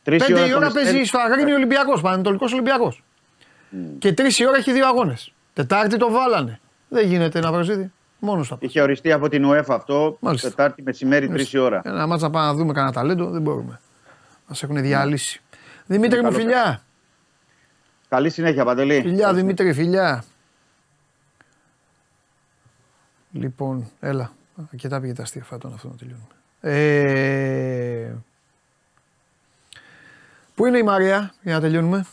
[0.04, 0.92] Τρεις Πέντε η το ώρα μεσημέρι.
[0.92, 3.04] παίζει στο Αγρίνιο Ολυμπιακός, Πανατολικό Ολυμπιακός.
[4.00, 5.34] Και τρεις η ώρα έχει δύο αγώνες.
[5.54, 6.60] Τετάρτη το βάλανε.
[6.90, 7.92] Δεν γίνεται να βραζίδι.
[8.20, 8.66] Μόνος θα πει.
[8.66, 10.18] Είχε οριστεί από την UEFA αυτό.
[10.20, 10.50] Μάλιστα.
[10.50, 11.82] Τετάρτη μεσημέρι, 3 η ώρα.
[11.86, 13.80] Ένα μάτσα να πάμε να δούμε κανένα ταλέντο δεν μπορούμε.
[14.48, 15.42] Μας έχουν διαλύσει.
[15.86, 16.82] Δημήτρη μου, καλό φιλιά.
[18.10, 19.02] Καλή συνέχεια, Παντελή.
[19.02, 20.24] Φιλιά, Δημήτρη, φιλιά.
[23.32, 24.32] Λοιπόν, έλα.
[24.72, 26.28] Αρκετά πήγε τα αστεία φάτων αυτό να τελειώνουμε.
[26.62, 28.12] Ε...
[30.56, 32.06] Πού είναι η Μαρία για να τελειώνουμε;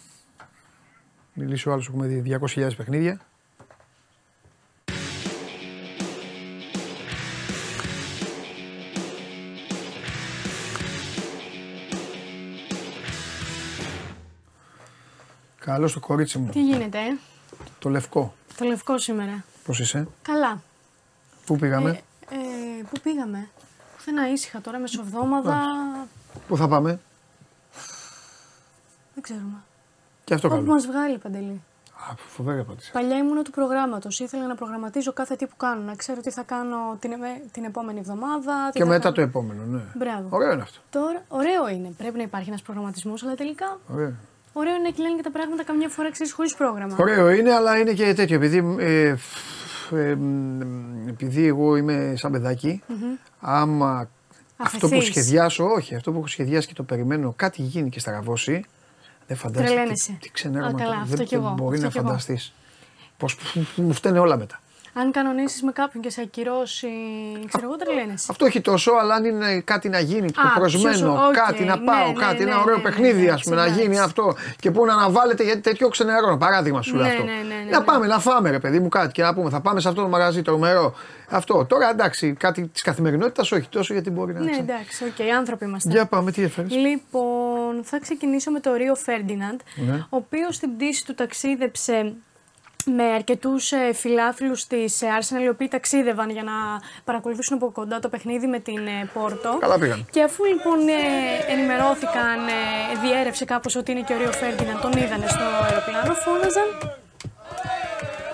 [1.35, 3.21] Μιλήσει ο άλλος, έχουμε δει 200.000 παιχνίδια.
[15.59, 16.51] Καλώς το κορίτσι μου.
[16.51, 17.17] Τι γίνεται, ε;
[17.79, 18.35] Το λευκό.
[18.57, 19.45] Το λευκό σήμερα.
[19.65, 20.63] Πώς είσαι, Καλά.
[21.47, 21.91] πού πήγαμε,
[22.31, 23.49] Ε, ε, πού πήγαμε;
[24.05, 25.61] Πουθενά ήσυχα τώρα, μεσοβδόμαδα.
[26.49, 27.01] πού θα πάμε;
[29.15, 29.57] Δεν ξέρουμε.
[30.25, 30.71] Και αυτό Όπου καλό.
[30.73, 31.63] μας βγάλει παντελή.
[32.11, 32.93] Α, φοβερή απάντηση.
[32.93, 34.21] Παλιά ήμουν του προγράμματος.
[34.21, 35.81] Ήθελα να προγραμματίζω κάθε τι που κάνω.
[35.83, 38.67] Να ξέρω τι θα κάνω την, ε- την επόμενη εβδομάδα.
[38.73, 39.15] τι Και θα μετά κάνω.
[39.15, 39.81] το επόμενο, ναι.
[39.95, 40.27] Μπράβο.
[40.31, 40.79] Ωραίο είναι αυτό.
[40.91, 41.89] Τώρα, ωραίο είναι.
[41.97, 44.13] Πρέπει να υπάρχει ένας προγραμματισμός, αλλά τελικά Ωραίο.
[44.53, 46.97] ωραίο είναι να κυλάνε και τα πράγματα καμιά φορά ξέρεις χωρίς πρόγραμμα.
[46.99, 48.37] Ωραίο είναι, αλλά είναι και τέτοιο.
[48.37, 49.39] Επειδή, ε, φ-
[49.95, 52.83] ε, μ, επειδή εγώ είμαι σαν παιδάκι,
[53.41, 54.09] άμα
[54.57, 55.09] αυτό που Αφεθείς.
[55.09, 58.65] σχεδιάσω, όχι, αυτό που έχω σχεδιάσει και το περιμένω, κάτι γίνει και στραβώσει,
[59.27, 60.17] δεν φαντάζεσαι τι, Τρελαίνεσαι.
[60.21, 60.69] τι ξενέρωμα.
[60.71, 62.07] Α, καλά, το- αυτό δεν, κι εγώ, δεν μπορεί αυτό να κι εγώ.
[62.07, 62.55] φανταστείς.
[63.17, 63.37] Πώς
[63.77, 64.61] μου φταίνε όλα μετά.
[64.97, 66.89] Αν κανονίσεις με κάποιον και σε ακυρώσει,
[67.49, 68.27] ξέρω εγώ, τρελαίνεσαι.
[68.31, 71.35] Αυτό όχι τόσο, αλλά αν είναι κάτι να γίνει, το Α, προσμένο, πιο σου- οκ,
[71.35, 73.57] κάτι να ναι, πάω, ναι, κάτι, ναι, ένα ωραίο ναι, ναι, παιχνίδι, ναι, ας πούμε,
[73.57, 73.81] να εντάξει.
[73.83, 74.35] γίνει αυτό.
[74.61, 76.37] Και πού να αναβάλλεται γιατί τέτοιο ξενερώνω.
[76.37, 77.25] Παράδειγμα σου λέω Ναι, αυτό.
[77.25, 77.85] ναι, ναι, ναι, να ναι.
[77.85, 80.09] πάμε να φάμε, ρε παιδί μου, κάτι και να πούμε, θα πάμε σε αυτό το
[80.09, 80.95] μαγαζί τρομερό.
[81.29, 81.65] Αυτό.
[81.69, 84.41] Τώρα εντάξει, κάτι της καθημερινότητας, όχι τόσο γιατί μπορεί να.
[84.41, 85.91] Ναι, ξα- εντάξει, οκ, άνθρωποι είμαστε.
[85.91, 89.95] Για πάμε, τι έφερες; Λοιπόν, θα ξεκινήσω με το Ρίο Φέρντιναντ, Ναι.
[89.95, 92.13] ο οποίος στην πτήση του ταξίδεψε
[92.85, 96.53] με αρκετούς ε, φιλάθλους της ε, Arsenal οι οποίοι ταξίδευαν για να
[97.05, 99.57] παρακολουθήσουν από κοντά το παιχνίδι με την ε, Πόρτο.
[99.61, 100.07] Καλά πήγαν.
[100.11, 104.93] Και αφού λοιπόν ε, ενημερώθηκαν, ε, διέρρευσε κάπως ότι είναι και ο Ρίο Φέρντιναντ, τον
[104.93, 106.69] είδανε στο αεροπλάνο, φώναζαν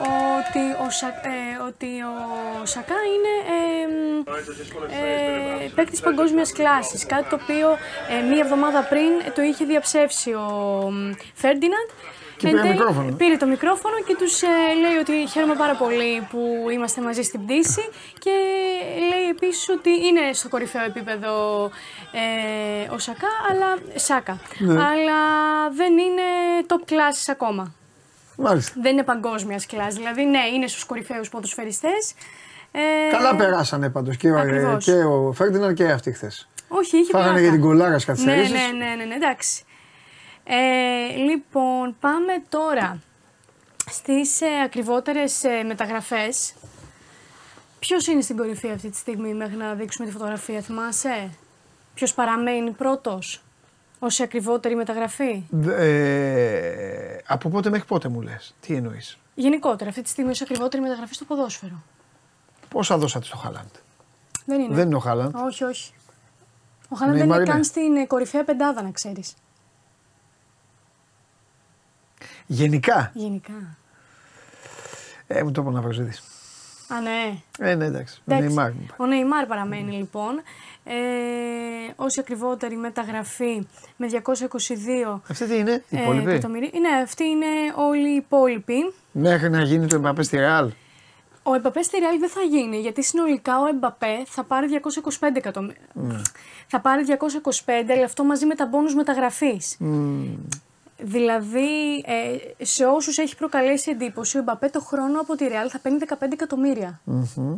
[0.00, 3.58] ότι ο, Σα, ε, ότι ο Σακά είναι ε,
[5.64, 7.06] ε, παίκτης παγκόσμιας κλάσης.
[7.06, 7.68] Κάτι το οποίο
[8.18, 10.48] ε, μία εβδομάδα πριν το είχε διαψεύσει ο
[11.34, 11.88] Φέρντιναντ.
[12.40, 13.12] Και πήρε μικρόφωνο.
[13.16, 14.46] Πήρε το μικρόφωνο και τους ε,
[14.80, 17.88] λέει ότι χαίρομαι πάρα πολύ που είμαστε μαζί στην πτήση
[18.18, 18.30] και
[19.10, 21.64] λέει επίσης ότι είναι στο κορυφαίο επίπεδο
[22.12, 24.72] ε, ο Σακά, αλλά, Σάκα, Ναι.
[24.82, 25.18] αλλά
[25.72, 26.22] δεν είναι
[26.66, 27.74] top classes ακόμα.
[28.36, 28.72] Μάλιστα.
[28.82, 29.96] Δεν είναι παγκόσμιας κλάση.
[29.96, 32.14] Δηλαδή, ναι, είναι στους κορυφαίους ποδοσφαιριστές.
[32.72, 32.80] Ε,
[33.10, 34.84] Καλά περάσανε πάντως και, ο- Ακριβώς.
[34.84, 36.48] και ο Φέρντιναν και αυτοί χθες.
[36.68, 37.42] Όχι, είχε Φάγανε πλάκα.
[37.42, 38.72] για την κολάρα στις Ναι, καθυστερήσεις.
[38.72, 39.62] ναι, ναι, ναι, ναι, εντάξει.
[40.52, 43.00] Ε, λοιπόν, πάμε τώρα
[43.90, 46.54] στις ε, ακριβότερες ε, μεταγραφές.
[47.78, 51.30] Ποιος είναι στην κορυφή αυτή τη στιγμή μέχρι να δείξουμε τη φωτογραφία, θυμάσαι;
[51.94, 53.42] Ποιος παραμένει πρώτος
[53.98, 60.08] ως ακριβότερη μεταγραφή; Ε, από πότε μέχρι πότε μου λες, τι εννοείς; Γενικότερα, αυτή τη
[60.08, 61.82] στιγμή ως ακριβότερη μεταγραφή στο ποδόσφαιρο.
[62.68, 63.70] Πόσα δώσατε στο Χάλαντ;
[64.44, 64.74] Δεν είναι.
[64.74, 65.34] Δεν είναι ο Χάλαντ.
[65.46, 65.92] Όχι, όχι.
[66.88, 67.44] Ο Χάλαντ δεν Neymar είναι είναι.
[67.52, 69.34] καν στην ε, κορυφαία πεντάδα, να ξέρεις.
[72.46, 73.76] Γενικά; Γενικά.
[75.26, 75.92] Ε, μου το είπα να βρω
[76.92, 77.42] Α, ναι.
[77.58, 78.18] Ε, ναι, εντάξει.
[78.18, 78.46] Ο Εντάξει.
[78.46, 78.94] Νεϊμάρ μου είπε.
[78.96, 80.42] Ο Νεϊμάρ παραμένει λοιπόν.
[80.84, 80.92] Ε,
[81.96, 83.66] ως ακριβότερη μεταγραφή
[83.96, 86.70] με 222 Αυτή τι είναι, η ε, υπόλοιπη; εκατομμύρια.
[86.80, 88.92] Ναι, αυτοί είναι όλοι οι υπόλοιποι.
[89.12, 90.70] Μέχρι να γίνει το Εμπαπέ στη Ρεάλ.
[91.42, 94.80] Ο Εμπαπέ στη Real δεν θα γίνει γιατί συνολικά ο Εμπαπέ θα πάρει
[95.20, 95.82] 225 εκατομμύρια.
[95.92, 96.20] Ναι.
[96.66, 97.04] Θα πάρει
[97.64, 99.76] 225, αλλά αυτό μαζί με τα μπόνους μεταγραφής.
[101.02, 105.78] Δηλαδή, ε, σε όσους έχει προκαλέσει εντύπωση, ο Εμπαπέ το χρόνο από τη Real θα
[105.78, 107.00] παίρνει 15 εκατομμύρια.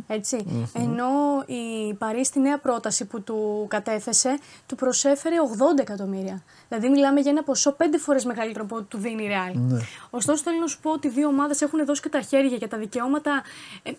[0.07, 5.35] ετσι Ενώ η Παρή στη νέα πρόταση που του κατέθεσε, του προσέφερε
[5.75, 6.43] 80 εκατομμύρια.
[6.69, 9.77] Δηλαδή, μιλάμε για ένα ποσό πέντε φορές μεγαλύτερο από ό,τι του δίνει η Real.
[10.09, 12.67] Ωστόσο, θέλω να σου πω ότι οι δύο ομάδες έχουν δώσει και τα χέρια για
[12.67, 13.43] τα δικαιώματα
[13.83, 13.91] ε,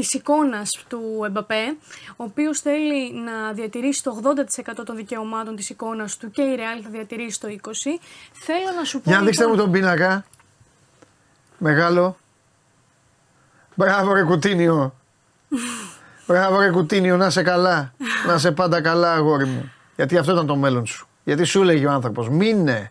[0.00, 1.76] της εικόνας του Εμπαπέ,
[2.16, 4.20] ο οποίος θέλει να διατηρήσει το
[4.80, 7.98] 80% των δικαιωμάτων της εικόνας του και η Real θα διατηρήσει το 20%.
[8.32, 9.10] Θέλω να σου πω.
[9.10, 10.24] Για να δείξτε μου λοιπόν- τον πίνακα.
[11.58, 12.16] Μεγάλο.
[13.74, 14.94] Μπράβο ρε κουτίνιο.
[16.26, 17.92] Μπράβο ρε κουτίνιο, να σε καλά.
[18.26, 19.72] να σε πάντα καλά αγόρι μου.
[19.96, 21.08] Γιατί αυτό ήταν το μέλλον σου.
[21.24, 22.90] Γιατί σου έλεγε ο άνθρωπος, μείνε.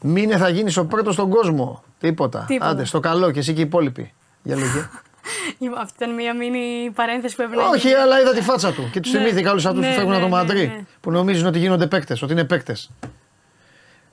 [0.00, 1.84] Μείνε θα γίνεις ο πρώτος στον κόσμο.
[2.00, 2.44] Τίποτα.
[2.48, 2.70] Τίποτα.
[2.70, 4.12] Άντε, στο καλό και εσύ και οι υπόλοιποι.
[4.42, 4.88] Για λέγε.
[5.58, 7.94] Λοιπόν, Αυτή ήταν μια μίνι παρένθεση που έπρεπε να Όχι, γίνει.
[8.00, 9.18] αλλά είδα τη φάτσα του και τους Ναι.
[9.18, 10.66] θυμήθηκα όλους αυτούς Ναι, που φεύγουν ναι, από το ναι, Μαντρί.
[10.66, 10.84] ναι.
[11.00, 12.90] Που νομίζουν ότι γίνονται παίκτες, ότι είναι παίκτες.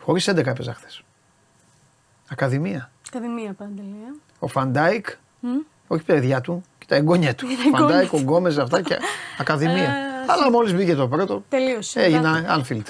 [0.02, 1.04] Χωρίς 11 έπαιζα χθες.
[2.30, 2.92] Ακαδημία.
[3.08, 3.96] Ακαδημία παντελή.
[4.08, 4.14] ε.
[4.40, 5.08] Ο Φαντάικ,
[5.88, 7.48] όχι παιδιά του, και τα εγγόνια του.
[7.50, 8.16] εγγόνια Φαντάικ, του.
[8.18, 8.98] ο Γκόμες, αυτά και
[9.38, 9.84] Ακαδημία.
[9.84, 9.92] Ε,
[10.28, 12.02] Αλλά μόλις μπήκε το πρώτο, Τελείωσε.
[12.02, 12.88] έγινα Άνφιλτ.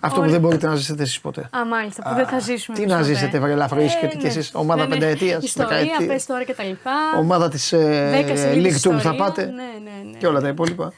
[0.00, 0.32] Αυτό που Ωραία.
[0.32, 1.48] δεν μπορείτε να ζήσετε εσείς ποτέ.
[1.56, 2.76] Α, μάλιστα, που δεν θα ζήσουμε.
[2.76, 3.12] τι εμείς να ποτέ.
[3.14, 4.28] ζήσετε, βρε ελαφροίς και Ε, τι κι ναι.
[4.28, 4.94] εσείς, ομάδα Ναι, ναι.
[4.94, 6.06] πενταετίας, Ιστορία, δεκαετίας.
[6.06, 6.90] πες τώρα και τα λοιπά.
[7.18, 7.68] Ομάδα της
[8.10, 9.24] Δέκα σελίδες League 2 που θα ιστορία.
[9.24, 10.18] πάτε Ναι, ναι, ναι.
[10.18, 10.92] και όλα τα υπόλοιπα.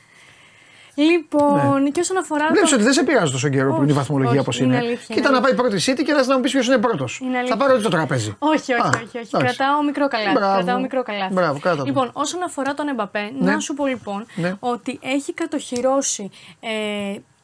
[0.95, 2.47] Λοιπόν, και όσον αφορά.
[2.51, 4.59] Βλέπεις το- ότι δεν σε πειράζει τόσο καιρό που είναι η Όχι, βαθμολογία όχι, όπως
[4.59, 4.77] είναι είναι.
[4.87, 7.19] αλήθεια, Κοίτα είναι να πάει πρώτη City και να μου πεις ποιος είναι πρώτος.
[7.23, 7.57] Είναι Θα αλήθεια.
[7.57, 8.35] πάρω το τραπέζι.
[8.39, 9.05] Όχι, όχι, Α, όχι.
[9.05, 9.29] όχι.
[9.33, 9.37] εντάξει.
[9.57, 10.33] Κρατάω μικρό καλάθι.
[10.33, 10.55] Μπράβο.
[10.55, 11.33] Κρατάω μικρό καλάθι.
[11.35, 11.85] Μπράβο, κράτα το.
[11.85, 13.53] Λοιπόν, όσον αφορά τον Εμπαπέ, Ναι.
[13.53, 14.55] να σου πω λοιπόν Ναι.
[14.61, 16.69] ότι έχει κατοχυρώσει ε,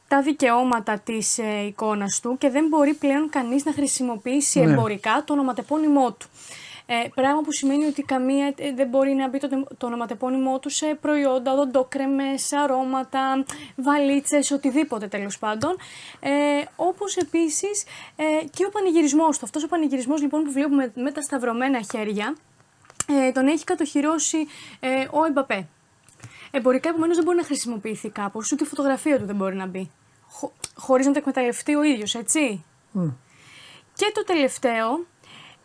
[0.09, 4.73] τα δικαιώματα της ε, εικόνας του και δεν μπορεί πλέον κανείς να χρησιμοποιήσει Ναι.
[4.73, 6.27] εμπορικά το ονοματεπώνυμό του.
[6.89, 10.69] Ε, πράγμα που σημαίνει ότι καμία ε, δεν μπορεί να μπει το, το ονοματεπώνυμό του
[10.71, 13.45] σε προϊόντα, οδοντόκρεμες, αρώματα,
[13.77, 15.77] βαλίτσες, οτιδήποτε τέλος πάντων.
[16.21, 16.31] Ε,
[16.77, 17.85] όπως επίσης
[18.17, 18.25] ε,
[18.55, 19.45] και ο πανηγυρισμός του.
[19.45, 22.37] Αυτός ο πανηγυρισμός λοιπόν που βλέπουμε με τα σταυρωμένα χέρια,
[23.09, 24.47] ε, τον έχει κατοχυρώσει
[24.81, 25.67] ε, ο Εμπαπέ.
[26.57, 29.91] Εμπορικά επομένως δεν μπορεί να χρησιμοποιηθεί κάπως, ούτε η φωτογραφία του δεν μπορεί να μπει.
[30.29, 32.65] Χω, Χωρίς να το εκμεταλλευτεί ο ίδιος, έτσι.
[33.95, 35.07] Και το τελευταίο,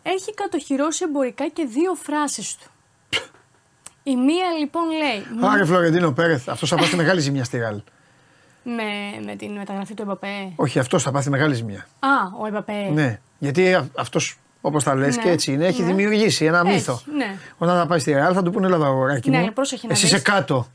[0.03, 2.69] έχει κατοχυρώσει εμπορικά και δύο φράσεις του.
[4.03, 5.49] Η μία λοιπόν λέει.
[5.51, 7.81] Άρε Φλωρεντίνο Πέρεθ, αυτός θα πάθει μεγάλη ζημιά στη Ρεάλ.
[8.63, 8.84] Με,
[9.26, 10.53] με την μεταγραφή του Εμπαπέ.
[10.55, 11.88] Όχι, αυτός θα πάθει μεγάλη ζημιά.
[11.99, 12.09] Α,
[12.41, 12.89] ο Εμπαπέ.
[12.93, 15.88] Ναι, γιατί αυτός όπως τα λες Ναι, και έτσι είναι, έχει ναι.
[15.88, 17.01] δημιουργήσει ένα Έχει, μύθο.
[17.15, 17.38] ναι.
[17.57, 19.43] Όταν θα πάει στη Ρεάλ θα του πούνε Ελλάδα αγοράκι Ναι, μου.
[19.43, 20.11] αλλά πρόσεχε να Εσύ δεις.
[20.13, 20.68] είσαι κάτω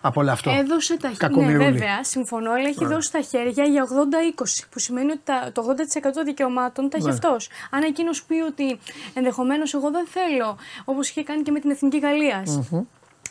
[0.00, 0.50] από όλο αυτό.
[0.50, 1.28] Έδωσε τα χέρια.
[1.28, 1.70] Ναι, Κακομοιρούλη.
[1.72, 4.64] βέβαια, συμφωνώ, αλλά έχει δώσει τα χέρια για 80-20.
[4.70, 7.12] Που σημαίνει ότι τα, το 80% των δικαιωμάτων τα έχει Ναι.
[7.12, 7.48] αυτός.
[7.70, 8.78] Αν εκείνος πει ότι
[9.14, 12.60] ενδεχομένως εγώ δεν θέλω, όπως είχε κάνει και με την Εθνική Γαλλίας,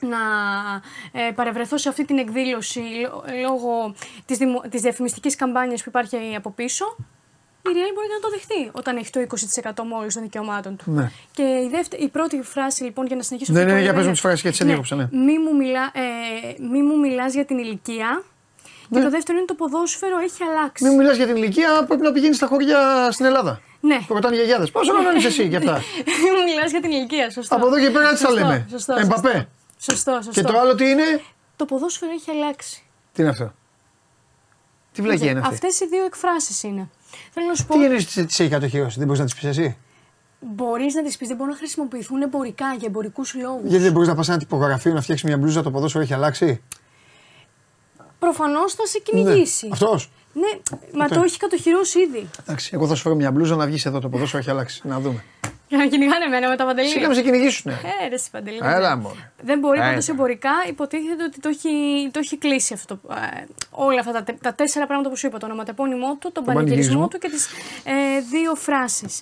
[0.01, 0.17] να
[1.11, 6.35] ε, παρευρεθώ σε αυτή την εκδήλωση λό- λόγω της, δημο, της διαφημιστικής καμπάνιας που υπάρχει
[6.37, 6.95] από πίσω,
[7.69, 9.19] η Real μπορεί να το δεχτεί όταν έχει το
[9.83, 10.91] 20% μόλις των δικαιωμάτων του.
[10.91, 11.11] Ναι.
[11.31, 13.51] Και η, δεύτερη, η πρώτη φράση λοιπόν για να συνεχίσω.
[13.53, 15.07] Ναι, αυτό ναι, που για έλεγα πες μου τις φράσεις, γιατί σε διέκοψα, ναι.
[15.11, 16.01] Μη μου, μιλά, ε,
[16.71, 18.23] μη μου μιλάς για την ηλικία.
[18.93, 20.83] Και το δεύτερο είναι το ποδόσφαιρο έχει αλλάξει.
[20.83, 20.89] Ναι.
[20.89, 23.61] Μην μιλάς για την ηλικία, πρέπει να πηγαίνεις στα χωριά στην Ελλάδα.
[23.79, 23.99] Ναι.
[24.07, 24.65] Που ρωτάνε οι γιαγιάδε.
[24.65, 25.73] Πόσο χρόνο είσαι εσύ και αυτά;
[26.23, 27.55] Μη μου μιλάς για την ηλικία, σωστό.
[27.55, 28.67] Από εδώ και πέρα τι θα Σωστό, λέμε.
[28.69, 29.47] Σωστό, Εμπαπέ.
[29.79, 30.31] Σωστό, σωστό.
[30.31, 31.21] Και το άλλο τι είναι;
[31.55, 32.83] Το ποδόσφαιρο έχει αλλάξει.
[33.13, 33.53] Τι είναι αυτό;
[34.91, 36.89] Τι βλακία είναι αυτή; Αυτές οι δύο εκφράσεις είναι.
[37.31, 37.73] Θέλω να σου πω.
[37.73, 39.77] Τι εννοεί τι τις έχει κατοχυρώσει, δεν μπορείς να τις πεις εσύ;
[40.39, 43.61] Μπορείς να τις πεις, δεν μπορούν να χρησιμοποιηθούν εμπορικά για εμπορικούς λόγους.
[43.69, 46.13] Γιατί δεν μπορείς να πας σε ένα τυπογραφείο να φτιάξεις μια μπλούζα, το ποδόσφαιρο έχει
[46.13, 46.61] αλλάξει;
[48.19, 49.69] Προφανώς θα σε κυνηγήσει.
[49.71, 50.59] Αυτός; Ναι,
[50.99, 52.29] μα το έχει κατοχυρώσει ήδη.
[52.39, 54.81] Εντάξει, εγώ θα σου φέρω μια μπλούζα να βγεις εδώ, το ποδόσφαιρο έχει αλλάξει.
[54.87, 55.23] Να δούμε.
[55.69, 56.87] Για να κυνηγάνε εμένα με τα παντελή.
[56.87, 57.71] Σιγά με σε κυνηγήσουν.
[57.71, 57.77] Ε,
[58.09, 58.59] ρε, εσύ, Παντελή.
[58.63, 59.31] Έλα, μωρέ.
[59.41, 59.89] Δεν μπορεί Έλα.
[59.89, 60.49] πάντως εμπορικά.
[60.67, 61.69] Υποτίθεται ότι το έχει,
[62.11, 62.97] το έχει κλείσει αυτό.
[62.97, 65.37] το- ε, όλα αυτά τα, τε- τα τέσσερα πράγματα που σου είπα.
[65.37, 67.07] Το ονοματεπώνυμό του, τον πανηγυρισμό πανηγυρισμό.
[67.07, 67.47] του και τις
[67.83, 69.21] ε, δύο φράσεις.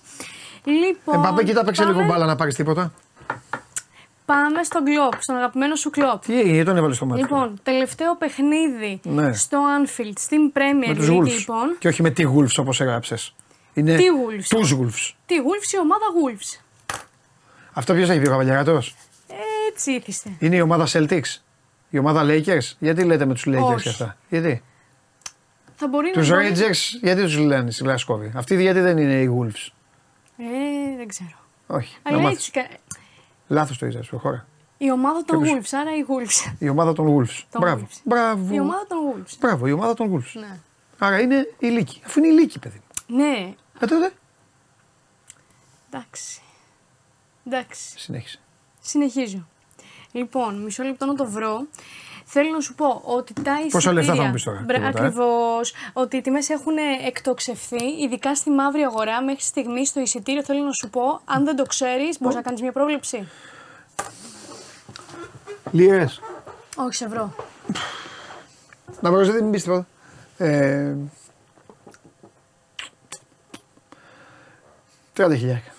[0.63, 1.15] Λοιπόν.
[1.15, 2.93] Εμπαπέ, κοίτα, παίξε πάμε- λίγο μπάλα να πάρεις τίποτα.
[4.25, 6.21] Πάμε στον κλοπ, στον αγαπημένο σου κλοπ.
[6.25, 9.33] Τι έγινε, τον έβαλες στο μάτι; Λοιπόν, τελευταίο παιχνίδι Ναι.
[9.33, 11.23] στο Anfield, στην Premier με τους League, Wolves.
[11.37, 11.75] λοιπόν.
[11.79, 13.33] Και όχι με τη Wolves όπως έγραψες.
[13.77, 14.43] Είναι Τι Wolves?
[14.49, 15.11] Τους Wolves.
[15.25, 16.59] Τι Wolves, η ομάδα Wolves.
[17.73, 18.81] Αυτό ποιος έχει πει ο Καβαλιαράτο.
[19.71, 20.29] Έτσι ήθιστε.
[20.39, 21.37] Είναι η ομάδα Celtics.
[21.89, 22.71] Η ομάδα Lakers.
[22.79, 23.83] Γιατί λέτε με τους Lakers Όχι.
[23.83, 24.63] και αυτά; Γιατί;
[25.75, 29.21] Θα μπορεί Τους να μπορεί- Rangers, γιατί τους λένε στη Γλασκόβη; Αυτοί γιατί δεν είναι
[29.21, 29.71] οι Wolves;
[30.37, 31.29] Ε, δεν ξέρω.
[31.67, 31.97] Όχι.
[32.03, 32.37] να Αλλά μάθεις.
[32.37, 32.51] έτσι.
[32.51, 32.67] κα-
[33.47, 34.45] Λάθος το είδα, προχώρα.
[34.77, 36.53] Η ομάδα των Ποιος; Wolves, άρα οι Wolves.
[36.59, 37.43] Η ομάδα των Wolves.
[37.51, 37.87] Των Μπράβο.
[37.89, 37.99] Wolves.
[38.03, 38.53] Μπράβο.
[38.53, 39.35] Η ομάδα των Wolves.
[39.39, 40.39] Μπράβο, η ομάδα των Wolves.
[40.39, 40.57] Ναι.
[40.97, 42.01] Άρα είναι η Λύκη.
[42.05, 42.81] Αφού είναι η Λύκη, παιδί.
[43.07, 43.15] μου.
[43.17, 44.11] Ναι, Ε, τότε.
[45.89, 46.41] εντάξει.
[47.45, 47.99] Εντάξει.
[47.99, 48.39] Συνέχισε.
[48.81, 49.47] Συνεχίζω.
[50.11, 51.67] Λοιπόν, μισό λεπτό να το βρω.
[52.25, 53.69] Θέλω να σου πω ότι τα εισιτήρια.
[53.71, 55.73] Πόσα λεφτά θα μου πεις τώρα, τίποτα, ε; Ακριβώς.
[55.93, 56.73] Ότι οι τιμές έχουν
[57.05, 59.23] εκτοξευθεί, ειδικά στη μαύρη αγορά.
[59.23, 62.61] Μέχρι στιγμή στο εισιτήριο θέλω να σου πω, αν δεν το ξέρεις, μπορείς να κάνεις
[62.61, 63.27] μια πρόβλεψη.
[65.71, 66.05] Λίρε.
[66.75, 67.35] Όχι, σε βρω.
[69.01, 69.87] Να βρω, δεν μην πεις τίποτα.
[70.37, 70.95] Ε,
[75.17, 75.71] 30 χιλιάρικα.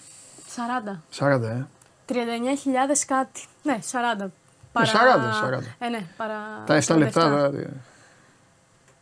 [0.57, 1.03] 40.
[1.19, 1.67] 40, ε.
[2.09, 3.45] 39.000 κάτι.
[3.63, 4.31] Ναι, 40.
[4.73, 5.63] 40, 40.
[5.79, 6.63] Ε, ναι, παρά.
[6.67, 7.47] Τα 7 λεπτά.
[7.47, 7.51] 47.
[7.51, 7.69] δηλαδή.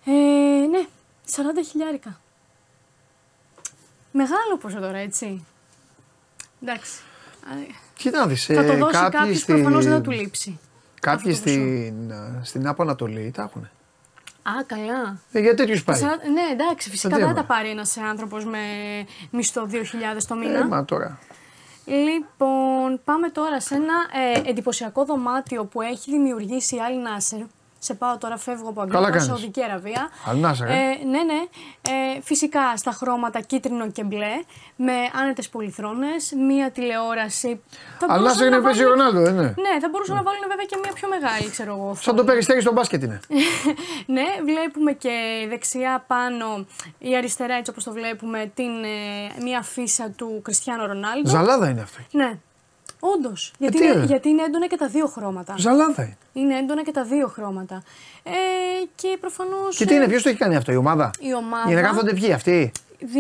[0.04, 0.86] Ε, ναι,
[1.36, 2.20] 40 χιλιάρικα.
[4.12, 5.44] Μεγάλο ποσό τώρα, έτσι.
[6.62, 7.00] Εντάξει.
[7.44, 10.10] Α, Κοίτα να δεις, Θα το ε, δώσει κάποιοι κάποιος, στη- προφανώς δεν θα του
[10.10, 10.58] λείψει.
[11.00, 13.68] Κάποιοι αυτό το στην, ε, στην Άπο Ανατολή τα έχουν.
[14.59, 15.18] Α, καλά.
[15.32, 15.97] Ε, για τέτοιους πάει.
[15.97, 17.40] Σαρα- Ναι, εντάξει, φυσικά τι δεν θα έμα.
[17.40, 18.59] τα πάρει ένας άνθρωπος με
[19.31, 20.59] μισθό 2.000 το μήνα.
[20.59, 21.18] Ε, μα τώρα.
[21.86, 23.94] Λοιπόν, πάμε τώρα σε ένα
[24.44, 26.93] ε, εντυπωσιακό δωμάτιο που έχει δημιουργήσει η Al
[27.36, 27.44] Nasser.
[27.86, 29.24] Σε πάω τώρα, φεύγω από Καλά Αγγλία, κάνεις.
[29.26, 30.08] Σαουδική Αραβία.
[30.30, 30.72] Al Nasser, ε.
[30.72, 31.40] Ε, ναι, ναι.
[32.16, 34.32] Ε, φυσικά στα χρώματα κίτρινο και μπλε,
[34.76, 37.62] με άνετες πολυθρόνες, μία τηλεόραση.
[37.98, 39.54] Θα Αλλά μπορούσαν σε είναι να παίζει ο βάλουν- Ρονάλντο, δεν είναι.
[39.64, 41.94] Ναι, θα μπορούσαν να βάλουν βέβαια και μία πιο μεγάλη, ξέρω εγώ.
[42.00, 43.20] Σαν το περιστέρι στο μπάσκετ είναι.
[44.16, 46.66] ναι, βλέπουμε και η δεξιά πάνω,
[46.98, 51.28] η αριστερά έτσι όπως το βλέπουμε, την, ε, μία φύσα του Κριστιανό Ρονάλντο.
[51.28, 51.98] Ζαλάδα είναι αυτό.
[52.10, 52.38] Ναι,
[53.01, 53.52] όντως.
[53.59, 55.55] Γιατί, τι είναι- είναι; γιατί είναι έντονα και τα δύο χρώματα.
[55.59, 56.16] Ζαλάδα είναι.
[56.32, 57.82] Είναι έντονα και τα δύο χρώματα.
[58.23, 58.31] Ε,
[58.94, 59.77] και προφανώς.
[59.77, 61.64] Και τι είναι, ποιος το έχει κάνει αυτό, η ομάδα; Η ομάδα.
[61.66, 62.73] Για να κάθονται ποιοι αυτοί;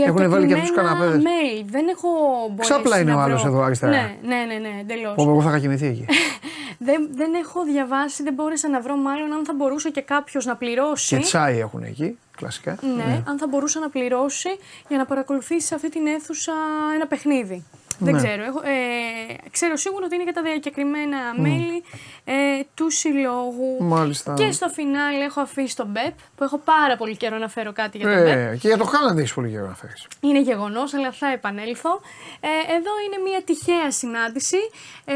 [0.06, 1.22] Έχουν βάλει και αυτούς τους διακεκριμένα καναπέδες.
[1.22, 1.64] Μέλη.
[1.70, 2.08] Δεν έχω
[2.50, 3.50] μπορέσει Ξάπλα είναι να ο άλλος βρω.
[3.52, 3.92] εδώ αριστερά.
[3.92, 5.14] Ναι, ναι, ναι, ναι εντελώς.
[5.14, 6.04] Πω, πω, εγώ θα είχα κοιμηθεί εκεί.
[6.88, 10.56] δεν, δεν έχω διαβάσει, δεν μπόρεσα να βρω μάλλον αν θα μπορούσε και κάποιος να
[10.56, 11.16] πληρώσει.
[11.16, 12.78] και τσάι έχουν εκεί, κλασικά.
[12.96, 14.48] Ναι, αν θα μπορούσε να πληρώσει
[14.88, 16.52] για να παρακολουθήσει σε αυτή την αίθουσα
[16.94, 17.64] ένα παιχνίδι.
[17.98, 18.20] Δεν Ναι.
[18.22, 18.42] ξέρω.
[18.44, 21.82] Έχω, ε, ξέρω σίγουρα ότι είναι και τα διακεκριμένα μέλη
[22.24, 22.34] ε,
[22.74, 23.76] του συλλόγου.
[23.80, 24.34] Μάλιστα.
[24.34, 27.98] Και στο φινάλ έχω αφήσει τον Μπεπ, που έχω πάρα πολύ καιρό να φέρω κάτι
[27.98, 28.52] για τον Μπεπ.
[28.52, 30.06] Ε, και για το Χάλαντ έχεις πολύ καιρό να φέρεις.
[30.20, 32.00] Είναι γεγονός, αλλά θα επανέλθω.
[32.40, 34.56] Ε, εδώ είναι μια τυχαία συνάντηση.
[35.04, 35.14] Ε,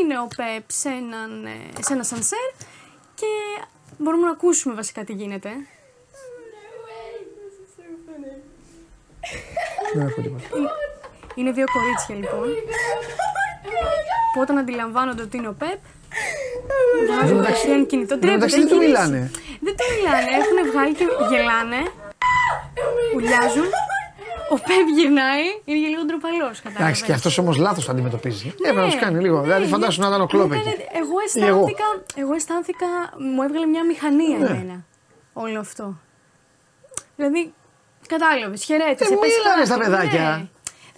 [0.00, 2.48] είναι ο Πεπ σε, έναν, ε, σε ένα σανσέρ
[3.14, 3.26] και
[3.98, 5.50] μπορούμε να ακούσουμε βασικά τι γίνεται.
[9.94, 10.44] Δεν έχω τίποτα.
[11.38, 12.46] Είναι δύο κορίτσια λοιπόν.
[14.32, 15.80] Που όταν αντιλαμβάνονται ότι είναι ο Πεπ,
[17.06, 18.14] βγάζουν κατευθείαν κινητό.
[18.14, 19.16] Εν τω μεταξύ Τρέπεται, δεν του έχει μιλάνε.
[19.18, 19.58] γυρίσει.
[19.66, 20.30] Δεν του μιλάνε.
[20.40, 21.80] Έχουν βγάλει και γελάνε.
[23.16, 23.68] Ουλιάζουν.
[24.54, 26.56] Ο Πεπ γυρνάει, είναι και λίγο ντροπαλός.
[26.76, 28.54] Εντάξει, και αυτός όμως λάθος το αντιμετωπίζει.
[28.58, 29.40] Έπρεπε να τους κάνει λίγο.
[29.40, 30.68] Δηλαδή, ναι, φαντάσου να ήταν ο κλόπ εκεί.
[31.00, 31.58] Εγώ Ή εγώ.
[31.64, 31.84] αισθάνθηκα,
[32.14, 32.86] εγώ αισθάνθηκα,
[33.34, 34.46] μου έβγαλε μια μηχανία Ναι.
[34.46, 34.84] εμένα
[35.32, 35.98] όλο αυτό.
[37.16, 37.52] Δηλαδή,
[38.08, 39.12] κατάλαβες, χαιρέτησε.
[39.14, 39.66] Ε, πες μίλανε κάτι.
[39.66, 40.48] στα παιδάκια.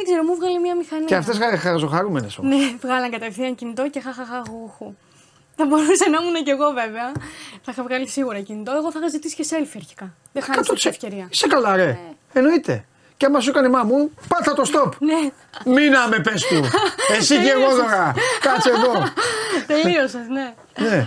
[0.00, 0.04] Ναι.
[0.04, 1.06] Δεν ξέρω, μου έβγαλε μια μηχανία.
[1.06, 2.56] Και αυτές χαραζοχαρούμενε όμως.
[2.56, 4.94] Ναι, βγάλαν κατευθείαν κινητό και χαχαχαχουχου.
[5.56, 7.12] Θα μπορούσα να ήμουν κι εγώ βέβαια.
[7.62, 8.72] Θα είχα βγάλει σίγουρα κινητό.
[8.72, 10.14] Εγώ θα είχα ζητήσει και selfie αρχικά.
[10.32, 11.28] Δεν χάνεις την ευκαιρία.
[11.30, 11.98] Είσαι καλά, ρε.
[12.32, 12.84] Εννοείται.
[13.16, 14.92] Και άμα σου έκανε μαμού, πάτα το stop.
[14.98, 15.30] Ναι,
[15.74, 16.64] Μήνα με πες του.
[17.18, 18.14] Εσύ και εγώ τώρα.
[18.40, 18.92] Κάτσε εδώ.
[19.82, 20.54] τελείωσες, ναι.
[20.78, 21.06] Ναι.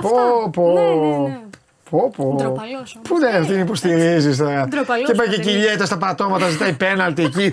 [0.00, 1.45] Πω, πω.
[1.90, 2.10] Ναι, ναι, ναι.
[2.10, 2.34] Πω, πω.
[2.36, 3.08] Ντροπαλός όμως.
[3.08, 4.66] Πού δεν την υποστηρίζεις τώρα.
[4.68, 5.56] Ντροπαλός Και πάει και Παντελή.
[5.56, 7.52] κυλιέται στα πατώματα, ζητάει πέναλτι εκεί.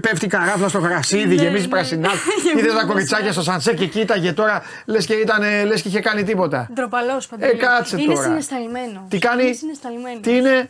[0.00, 1.68] Πέφτει καράφλα στο γρασίδι, Ναι, γεμίζει ναι.
[1.68, 2.08] πρασινά.
[2.44, 4.62] Γεμίζει Είδες τα κοριτσάκια στο σανσέ και κοίταγε τώρα.
[4.84, 6.68] Λες και, ήταν, λες και είχε κάνει τίποτα.
[6.74, 7.50] Ντροπαλός παντελή.
[7.52, 8.26] Ε, κάτσε είναι τώρα.
[8.26, 9.06] συναισθαλμένο.
[9.08, 10.20] Τι κάνει; Είναι συναισθαλμένος.
[10.20, 10.68] Τι είναι; Ε,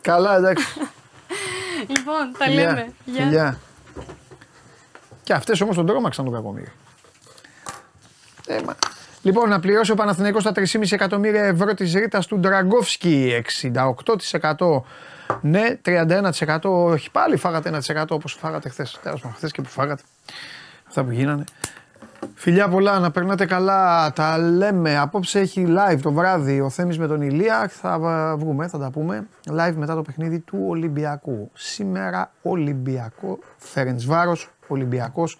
[0.00, 0.66] Καλά, εντάξει.
[1.96, 2.86] λοιπόν, τα Φιλιά, λέμε.
[3.04, 3.24] Γεια.
[3.24, 3.58] φιλιά.
[5.22, 6.72] Και αυτές όμως τον τρόμαξαν τον κακομίρι.
[8.46, 8.74] Ε, μα.
[9.26, 13.42] Λοιπόν, να πληρώσει ο Παναθηναϊκός τα 3,5 εκατομμύρια ευρώ της ρήτας του Ντραγκόφσκι.
[14.56, 14.82] 68%
[15.40, 17.10] ναι, 31% όχι.
[17.10, 18.98] Πάλι φάγατε 1% όπως φάγατε χθες.
[19.02, 20.02] Τέλος πάντων, χθες και που φάγατε.
[20.88, 21.44] Αυτά που γίνανε.
[22.34, 24.12] Φιλιά πολλά, να περνάτε καλά.
[24.12, 24.98] Τα λέμε.
[24.98, 27.68] Απόψε έχει live το βράδυ ο Θέμης με τον Ηλία.
[27.68, 27.98] Θα
[28.38, 29.26] βγούμε, θα τα πούμε.
[29.50, 31.50] Live μετά το παιχνίδι του Ολυμπιακού.
[31.54, 33.38] Σήμερα Ολυμπιακό.
[33.56, 35.38] Φερεντσβάρος, Ολυμπιακός.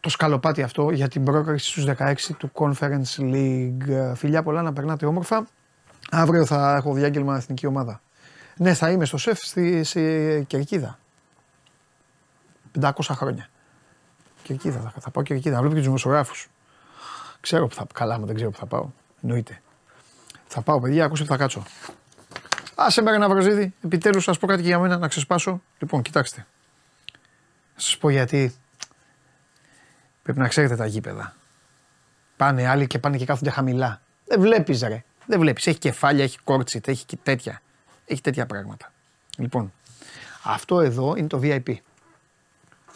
[0.00, 4.12] Το σκαλοπάτι αυτό για την πρόκριση στους 16 του Conference League.
[4.14, 5.46] Φιλιά πολλά, να περνάτε όμορφα.
[6.10, 8.00] Αύριο θα έχω διάγγελμα εθνική ομάδα.
[8.56, 10.98] Ναι, θα είμαι στο σεφ στη, στη Κερκίδα.
[12.80, 13.48] 500 χρόνια.
[14.42, 15.54] Κερκίδα, θα, θα πάω Κερκίδα.
[15.54, 16.48] Να βλέπω και τους δημοσιογράφους.
[17.40, 18.88] Ξέρω που θα καλά μου, δεν ξέρω που θα πάω.
[19.22, 19.62] Εννοείται.
[20.46, 21.62] Θα πάω, παιδιά, ακούστε που θα κάτσω.
[22.74, 23.74] Άσε με ένα βραζίδι.
[23.84, 25.62] Επιτέλους, σας πω κάτι και για μένα να ξεσπάσω.
[25.78, 26.46] Λοιπόν, κοιτάξτε.
[27.74, 28.54] Θα σας πω γιατί.
[30.30, 31.34] Πρέπει να ξέρετε τα γήπεδα.
[32.36, 34.00] Πάνε άλλοι και πάνε και κάθονται χαμηλά.
[34.26, 35.04] Δεν βλέπεις, ρε.
[35.26, 35.66] Δεν βλέπεις.
[35.66, 37.62] Έχει κεφάλια, έχει κόρτσιτ, έχει και τέτοια.
[38.06, 38.92] Έχει τέτοια πράγματα.
[39.36, 39.72] Λοιπόν,
[40.42, 41.74] αυτό εδώ είναι το VIP.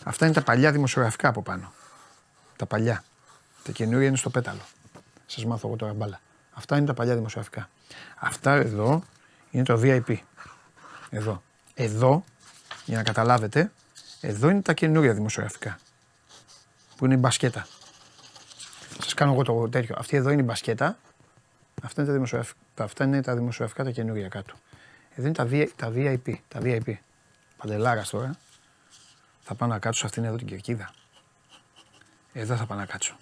[0.04, 1.72] Αυτά είναι τα παλιά δημοσιογραφικά από πάνω.
[2.56, 3.04] Τα παλιά.
[3.62, 4.62] Τα καινούργια είναι στο πέταλο.
[5.26, 6.20] Σας μάθω εγώ τώρα μπάλα.
[6.52, 7.68] Αυτά είναι τα παλιά δημοσιογραφικά.
[8.18, 9.02] Αυτά εδώ
[9.50, 10.16] είναι το VIP.
[11.10, 11.42] Εδώ.
[11.74, 12.24] Εδώ,
[12.84, 13.72] για να καταλάβετε,
[14.20, 15.78] εδώ είναι τα καινούργια δημοσιογραφικά.
[16.96, 17.66] Που είναι η μπασκέτα.
[19.00, 19.94] Σας κάνω εγώ το τέτοιο.
[19.98, 20.98] Αυτή εδώ είναι η μπασκέτα.
[21.82, 24.54] Αυτά είναι τα δημοσιογραφικά, αυτά είναι τα, δημοσιογραφικά τα καινούργια κάτω.
[25.14, 26.34] Εδώ είναι τα, V- τα VIP.
[26.48, 26.94] Τα VIP.
[27.56, 28.36] Παντελάρας τώρα.
[29.42, 30.94] Θα πάω να κάτσω σε αυτήν εδώ την κερκίδα.
[32.32, 33.16] Εδώ θα πάω να κάτσω.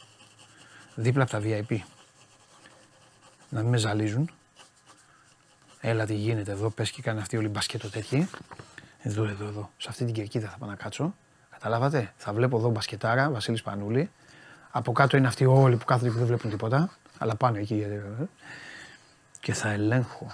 [0.94, 1.78] Δίπλα από τα VIP.
[3.48, 4.30] Να μην με ζαλίζουν.
[5.80, 8.28] Έλα τι γίνεται εδώ, πες και κάνει αυτή όλη μπασκέτο τέτοιοι.
[9.02, 9.70] Εδώ, εδώ, εδώ.
[9.76, 11.14] Σε αυτή την κερκίδα θα πάω να κάτσω.
[11.62, 12.12] Καταλάβατε.
[12.16, 14.10] Θα βλέπω εδώ μπασκετάρα, Βασίλης Πανούλη.
[14.70, 16.90] Από κάτω είναι αυτοί όλοι που κάθονται και δεν βλέπουν τίποτα.
[17.18, 17.86] Αλλά πάνω εκεί.
[17.88, 18.24] ε,
[19.40, 20.26] Και θα ελέγχω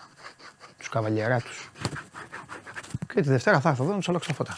[0.78, 1.70] τους καβαλιαράτους.
[3.14, 4.54] Και τη Δευτέρα θα έρθω εδώ να τους αλλάξω τα φώτα.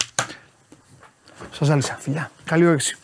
[1.52, 1.94] Σας ζάλισα.
[1.94, 2.30] Φιλιά.
[2.44, 2.96] Καλή όρεξη.